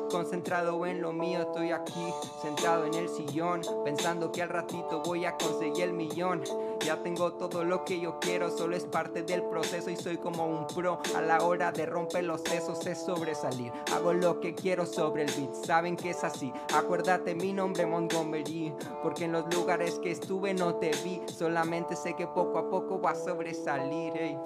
Concentrado 0.09 0.85
en 0.87 1.01
lo 1.01 1.13
mío, 1.13 1.41
estoy 1.43 1.71
aquí, 1.71 2.13
sentado 2.43 2.85
en 2.87 2.95
el 2.95 3.09
sillón, 3.09 3.61
pensando 3.85 4.33
que 4.33 4.43
al 4.43 4.49
ratito 4.49 5.03
voy 5.05 5.25
a 5.25 5.37
conseguir 5.37 5.85
el 5.85 5.93
millón. 5.93 6.43
Ya 6.85 7.03
tengo 7.03 7.33
todo 7.33 7.65
lo 7.65 7.85
que 7.85 8.01
yo 8.01 8.19
quiero, 8.21 8.57
solo 8.57 8.77
es 8.77 8.85
parte 8.85 9.23
del 9.23 9.43
proceso 9.43 9.91
y 9.91 9.97
soy 9.97 10.17
como 10.17 10.47
un 10.47 10.67
pro. 10.69 11.01
A 11.17 11.21
la 11.21 11.43
hora 11.43 11.73
de 11.73 11.87
romper 11.87 12.25
los 12.25 12.41
sesos 12.43 12.87
es 12.87 12.99
sobresalir. 12.99 13.73
Hago 13.95 14.13
lo 14.13 14.41
que 14.41 14.55
quiero 14.55 14.87
sobre 14.87 15.25
el 15.25 15.33
beat, 15.33 15.55
saben 15.55 15.97
que 15.97 16.11
es 16.11 16.25
así. 16.25 16.53
Acuérdate 16.75 17.35
mi 17.35 17.53
nombre 17.53 17.87
Montgomery, 17.87 18.73
porque 19.03 19.25
en 19.25 19.33
los 19.33 19.53
lugares 19.55 19.99
que 19.99 20.13
estuve 20.13 20.55
no 20.55 20.77
te 20.77 20.91
vi. 21.05 21.21
Solamente 21.27 21.97
sé 21.97 22.15
que 22.15 22.27
poco 22.27 22.59
a 22.59 22.71
poco 22.71 23.01
va 23.01 23.11
a 23.11 23.15
sobresalir. 23.15 24.39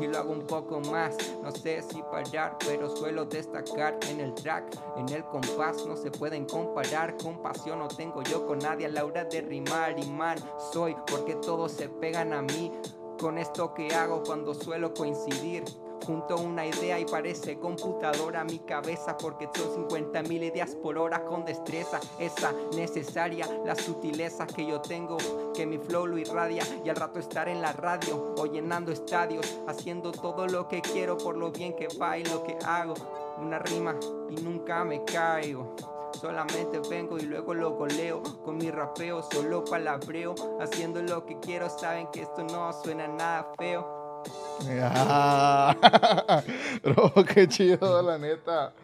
Y 0.00 0.06
lo 0.06 0.18
hago 0.18 0.32
un 0.32 0.46
poco 0.46 0.80
más. 0.80 1.16
No 1.42 1.50
sé 1.52 1.82
si 1.82 2.02
parar, 2.02 2.56
pero 2.66 2.94
suelo 2.94 3.24
destacar 3.24 3.98
en 4.08 4.20
el 4.20 4.34
track, 4.34 4.76
en 4.96 5.08
el 5.08 5.24
compás. 5.24 5.86
No 5.86 5.96
se 5.96 6.10
pueden 6.10 6.46
comparar. 6.46 7.16
Con 7.16 7.42
pasión 7.42 7.78
no 7.78 7.88
tengo 7.88 8.22
yo 8.22 8.46
con 8.46 8.58
nadie 8.58 8.86
a 8.86 8.90
la 8.90 9.04
hora 9.04 9.24
de 9.24 9.40
rimar. 9.40 9.98
Y 9.98 10.06
man, 10.10 10.38
soy 10.72 10.96
porque 11.10 11.34
todos 11.36 11.72
se 11.72 11.88
pegan 11.88 12.32
a 12.32 12.42
mí. 12.42 12.72
Con 13.18 13.38
esto 13.38 13.74
que 13.74 13.94
hago 13.94 14.22
cuando 14.22 14.54
suelo 14.54 14.94
coincidir 14.94 15.64
junto 16.04 16.36
una 16.36 16.66
idea 16.66 16.98
y 16.98 17.04
parece 17.04 17.58
computadora 17.58 18.44
mi 18.44 18.58
cabeza 18.60 19.16
porque 19.16 19.48
son 19.54 19.74
50 19.74 20.22
mil 20.24 20.42
ideas 20.42 20.74
por 20.76 20.98
hora 20.98 21.24
con 21.24 21.44
destreza 21.44 22.00
esa 22.18 22.52
necesaria 22.76 23.46
la 23.64 23.74
sutileza 23.74 24.46
que 24.46 24.66
yo 24.66 24.80
tengo 24.80 25.18
que 25.54 25.66
mi 25.66 25.78
flow 25.78 26.06
lo 26.06 26.18
irradia 26.18 26.62
y 26.84 26.88
al 26.88 26.96
rato 26.96 27.18
estar 27.18 27.48
en 27.48 27.60
la 27.60 27.72
radio 27.72 28.34
o 28.36 28.46
llenando 28.46 28.92
estadios 28.92 29.58
haciendo 29.66 30.12
todo 30.12 30.46
lo 30.46 30.68
que 30.68 30.80
quiero 30.80 31.16
por 31.18 31.36
lo 31.36 31.50
bien 31.50 31.74
que 31.74 31.88
va 32.00 32.18
y 32.18 32.24
lo 32.24 32.42
que 32.42 32.56
hago 32.64 32.94
una 33.38 33.58
rima 33.58 33.96
y 34.28 34.34
nunca 34.42 34.84
me 34.84 35.04
caigo 35.04 35.74
Solamente 36.20 36.80
vengo 36.90 37.18
y 37.18 37.22
luego 37.22 37.54
lo 37.54 37.70
goleo 37.70 38.20
Con 38.44 38.56
mi 38.56 38.70
rapeo, 38.70 39.22
solo 39.22 39.64
palabreo 39.64 40.34
Haciendo 40.60 41.00
lo 41.00 41.24
que 41.24 41.38
quiero, 41.38 41.70
saben 41.70 42.08
que 42.08 42.22
esto 42.22 42.42
no 42.42 42.72
suena 42.72 43.06
nada 43.06 43.52
feo 43.56 43.99
Bro, 46.84 47.12
qué 47.34 47.48
chido, 47.48 48.02
la 48.02 48.18
neta. 48.18 48.74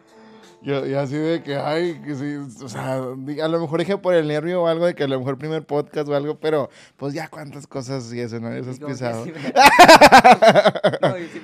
Yo, 0.59 0.87
y 0.87 0.95
así 0.95 1.15
de 1.15 1.43
que, 1.43 1.55
ay, 1.55 2.01
que 2.03 2.15
sí, 2.15 2.35
o 2.63 2.67
sea, 2.67 2.95
a 2.95 3.47
lo 3.47 3.59
mejor 3.59 3.79
dije 3.79 3.95
por 3.99 4.15
el 4.15 4.27
nervio 4.27 4.63
o 4.63 4.67
algo 4.67 4.87
de 4.87 4.95
que 4.95 5.03
a 5.03 5.07
lo 5.07 5.19
mejor 5.19 5.37
primer 5.37 5.63
podcast 5.63 6.09
o 6.09 6.15
algo, 6.15 6.39
pero 6.39 6.71
pues 6.97 7.13
ya 7.13 7.27
cuántas 7.27 7.67
cosas 7.67 8.11
y 8.11 8.19
eso, 8.19 8.39
¿no? 8.39 8.51
Eso 8.51 8.71
has 8.71 8.79
pisado. 8.79 9.23
no, 9.27 9.33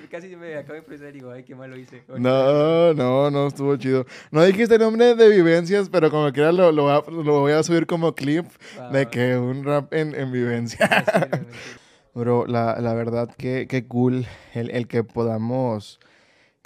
casi 0.10 0.36
me 0.36 0.58
acabo 0.58 0.82
de 0.82 1.10
y 1.10 1.12
digo, 1.12 1.30
ay, 1.32 1.44
qué 1.44 1.54
lo 1.54 1.78
hice. 1.78 2.04
No, 2.08 2.96
no, 2.96 3.30
no, 3.30 3.48
estuvo 3.48 3.78
chido. 3.78 4.08
No 4.32 4.44
dijiste 4.44 4.80
nombre 4.80 5.14
de 5.14 5.30
vivencias, 5.30 5.90
pero 5.90 6.10
como 6.10 6.34
quiera 6.34 6.52
lo, 6.52 6.72
lo, 6.72 7.40
voy 7.40 7.52
a 7.52 7.62
subir 7.62 7.86
como 7.86 8.16
clip 8.16 8.48
de 8.92 9.08
que 9.08 9.38
un 9.38 9.64
rap 9.64 9.94
en, 9.94 10.16
en 10.16 10.32
vivencia. 10.32 10.90
Bro, 12.16 12.46
la, 12.46 12.80
la 12.80 12.94
verdad 12.94 13.30
que, 13.36 13.68
que 13.68 13.88
cool 13.88 14.28
el, 14.54 14.70
el, 14.70 14.88
que 14.88 15.04
podamos 15.04 16.00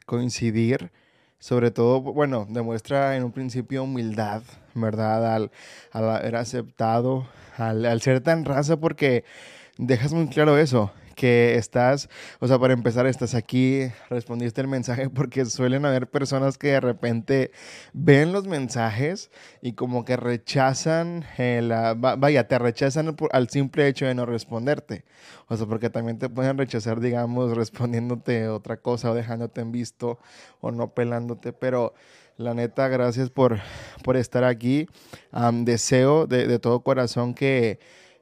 coincidir. 0.05 0.91
Sobre 1.39 1.71
todo, 1.71 2.01
bueno, 2.01 2.47
demuestra 2.49 3.15
en 3.15 3.23
un 3.23 3.31
principio 3.31 3.83
humildad, 3.83 4.41
¿verdad? 4.73 5.35
Al, 5.35 5.51
al 5.91 6.09
haber 6.09 6.35
aceptado, 6.35 7.27
al, 7.57 7.85
al 7.85 8.01
ser 8.01 8.21
tan 8.21 8.43
raza, 8.43 8.77
porque 8.77 9.23
dejas 9.77 10.13
muy 10.13 10.27
claro 10.27 10.57
eso, 10.57 10.91
que 11.17 11.55
estás, 11.55 12.09
o 12.39 12.47
sea, 12.47 12.59
para 12.59 12.73
empezar, 12.73 13.07
estás 13.07 13.33
aquí, 13.33 13.91
respondiste 14.07 14.61
el 14.61 14.67
mensaje 14.67 15.09
porque 15.13 15.45
suelen 15.45 15.83
haber 15.83 16.07
personas 16.07 16.59
que 16.59 16.67
de 16.67 16.79
repente 16.79 17.51
ven 17.91 18.31
los 18.31 18.47
mensajes 18.47 19.31
y 19.63 19.73
como 19.73 20.05
que 20.05 20.15
rechazan, 20.15 21.25
la, 21.37 21.95
vaya, 21.95 22.47
te 22.47 22.59
rechazan 22.59 23.17
al 23.31 23.49
simple 23.49 23.87
hecho 23.87 24.05
de 24.05 24.13
no 24.13 24.27
responderte. 24.27 25.05
O 25.47 25.57
sea, 25.57 25.65
porque 25.65 25.89
también 25.89 26.19
te 26.19 26.29
pueden 26.29 26.55
rechazar, 26.55 26.99
digamos, 27.01 27.57
respondiéndote 27.57 28.47
otra 28.47 28.77
cosa 28.77 29.09
o 29.09 29.15
dejándote 29.15 29.61
en 29.61 29.71
visto 29.71 30.19
o 30.61 30.71
no 30.71 30.93
pelándote, 30.93 31.51
pero... 31.51 31.93
La 32.39 32.53
neta, 32.53 32.87
gracias 32.87 33.31
por, 33.31 33.57
por 34.03 34.15
estar 34.15 34.43
aquí. 34.43 34.87
deseo 35.63 36.27
de, 36.27 36.45
de 36.45 36.59
todo 36.59 36.81
corazón 36.81 37.33
que, 37.33 37.79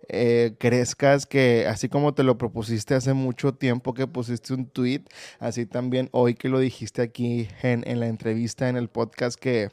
eh, 0.10 0.56
crezcas, 0.60 1.26
que 1.26 1.68
así 1.68 1.90
como 1.90 2.14
te 2.14 2.24
lo 2.24 2.38
propusiste 2.38 2.96
hace 2.96 3.14
mucho 3.14 3.54
tiempo 3.54 3.94
que 3.94 4.08
pusiste 4.08 4.54
un 4.54 4.68
tweet, 4.68 5.04
así 5.40 5.66
también 5.66 6.10
hoy 6.12 6.36
que 6.36 6.50
lo 6.50 6.60
dijiste 6.60 7.02
aquí 7.02 7.48
en, 7.62 7.84
en 7.88 8.00
la 8.00 8.08
entrevista, 8.08 8.70
en 8.70 8.78
el 8.78 8.90
podcast 8.90 9.40
que... 9.40 9.70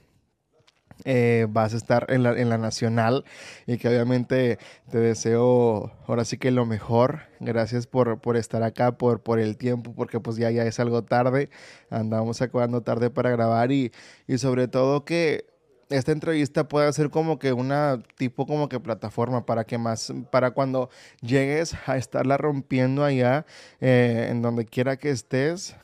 Eh, 1.04 1.46
vas 1.50 1.74
a 1.74 1.78
estar 1.78 2.06
en 2.10 2.22
la, 2.22 2.38
en 2.38 2.48
la, 2.48 2.58
nacional 2.58 3.24
y 3.66 3.76
que 3.78 3.88
obviamente 3.88 4.58
te 4.88 4.98
deseo 4.98 5.90
ahora 6.06 6.24
sí 6.24 6.38
que 6.38 6.52
lo 6.52 6.64
mejor. 6.64 7.22
Gracias 7.40 7.88
por, 7.88 8.20
por 8.20 8.36
estar 8.36 8.62
acá, 8.62 8.98
por, 8.98 9.20
por 9.20 9.40
el 9.40 9.56
tiempo, 9.56 9.94
porque 9.94 10.20
pues 10.20 10.36
ya, 10.36 10.50
ya 10.50 10.64
es 10.64 10.78
algo 10.78 11.02
tarde. 11.02 11.50
Andamos 11.90 12.40
acabando 12.40 12.82
tarde 12.82 13.10
para 13.10 13.30
grabar 13.30 13.72
y, 13.72 13.90
y 14.28 14.38
sobre 14.38 14.68
todo 14.68 15.04
que 15.04 15.51
esta 15.92 16.12
entrevista 16.12 16.68
puede 16.68 16.92
ser 16.92 17.10
como 17.10 17.38
que 17.38 17.52
una 17.52 18.02
tipo 18.16 18.46
como 18.46 18.68
que 18.68 18.80
plataforma 18.80 19.46
para 19.46 19.64
que 19.64 19.78
más, 19.78 20.12
para 20.30 20.52
cuando 20.52 20.90
llegues 21.20 21.76
a 21.86 21.96
estarla 21.96 22.36
rompiendo 22.36 23.04
allá, 23.04 23.46
eh, 23.80 24.28
en 24.30 24.42
donde 24.42 24.64
quiera 24.64 24.96
que 24.96 25.10
estés, 25.10 25.76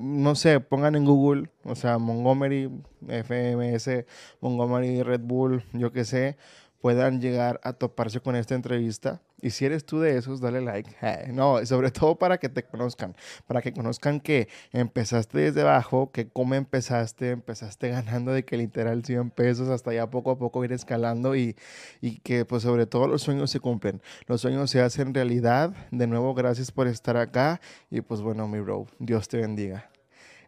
no 0.00 0.34
sé, 0.34 0.60
pongan 0.60 0.94
en 0.94 1.04
Google, 1.04 1.50
o 1.64 1.74
sea, 1.74 1.98
Montgomery, 1.98 2.70
FMS, 3.08 4.06
Montgomery, 4.40 5.02
Red 5.02 5.20
Bull, 5.20 5.64
yo 5.72 5.92
qué 5.92 6.04
sé, 6.04 6.36
puedan 6.80 7.20
llegar 7.20 7.60
a 7.62 7.72
toparse 7.72 8.20
con 8.20 8.36
esta 8.36 8.54
entrevista. 8.54 9.20
Y 9.40 9.50
si 9.50 9.66
eres 9.66 9.84
tú 9.84 10.00
de 10.00 10.16
esos, 10.16 10.40
dale 10.40 10.60
like. 10.60 10.90
Eh, 11.02 11.30
no, 11.32 11.64
sobre 11.66 11.90
todo 11.90 12.16
para 12.16 12.38
que 12.38 12.48
te 12.48 12.64
conozcan, 12.64 13.14
para 13.46 13.62
que 13.62 13.72
conozcan 13.72 14.20
que 14.20 14.48
empezaste 14.72 15.38
desde 15.38 15.60
abajo, 15.62 16.10
que 16.10 16.28
cómo 16.28 16.54
empezaste, 16.54 17.30
empezaste 17.30 17.88
ganando 17.90 18.32
de 18.32 18.44
que 18.44 18.56
literal 18.56 19.04
100 19.04 19.30
pesos 19.30 19.68
hasta 19.68 19.92
ya 19.92 20.10
poco 20.10 20.32
a 20.32 20.38
poco 20.38 20.64
ir 20.64 20.72
escalando 20.72 21.36
y, 21.36 21.56
y 22.00 22.18
que 22.20 22.44
pues 22.44 22.62
sobre 22.62 22.86
todo 22.86 23.06
los 23.06 23.22
sueños 23.22 23.50
se 23.50 23.60
cumplen, 23.60 24.02
los 24.26 24.40
sueños 24.40 24.70
se 24.70 24.80
hacen 24.80 25.14
realidad. 25.14 25.74
De 25.90 26.06
nuevo, 26.06 26.34
gracias 26.34 26.72
por 26.72 26.88
estar 26.88 27.16
acá 27.16 27.60
y 27.90 28.00
pues 28.00 28.20
bueno, 28.20 28.48
mi 28.48 28.60
bro, 28.60 28.86
Dios 28.98 29.28
te 29.28 29.38
bendiga. 29.38 29.90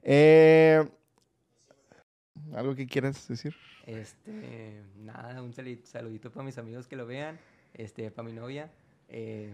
Eh, 0.03 0.89
¿Algo 2.55 2.75
que 2.75 2.87
quieras 2.87 3.29
decir? 3.29 3.55
Este, 3.89 4.83
nada, 5.03 5.43
un 5.43 5.55
saludito 5.55 6.31
para 6.31 6.45
mis 6.45 6.59
amigos 6.59 6.87
que 6.87 6.95
lo 6.95 7.07
vean, 7.07 7.39
este, 7.73 8.11
para 8.11 8.29
mi 8.29 8.35
novia. 8.35 8.71
Eh, 9.09 9.51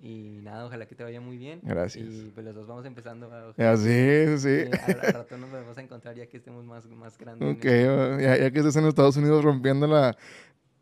y 0.00 0.40
nada, 0.42 0.64
ojalá 0.64 0.86
que 0.86 0.94
te 0.94 1.04
vaya 1.04 1.20
muy 1.20 1.36
bien. 1.36 1.60
Gracias. 1.62 2.06
Y 2.06 2.30
pues 2.34 2.44
los 2.46 2.54
dos 2.54 2.66
vamos 2.66 2.86
empezando. 2.86 3.30
Así, 3.58 4.38
sí. 4.38 4.64
al, 4.86 5.12
rato 5.12 5.36
nos 5.36 5.52
vamos 5.52 5.76
a 5.76 5.82
encontrar 5.82 6.14
ya 6.14 6.26
que 6.26 6.38
estemos 6.38 6.64
más, 6.64 6.86
más 6.86 7.18
grandes. 7.18 7.54
Ok, 7.54 7.64
ya, 7.64 8.38
ya, 8.38 8.50
que 8.50 8.58
estés 8.58 8.76
en 8.76 8.86
Estados 8.86 9.18
Unidos 9.18 9.44
rompiendo 9.44 9.86
la... 9.86 10.16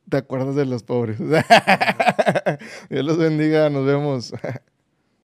¿Te 0.09 0.19
acuerdas 0.19 0.55
de 0.55 0.67
los 0.67 0.85
pobres? 0.85 1.19
Dios 2.91 3.05
los 3.05 3.19
bendiga, 3.19 3.71
nos 3.71 3.87
vemos. 3.87 4.33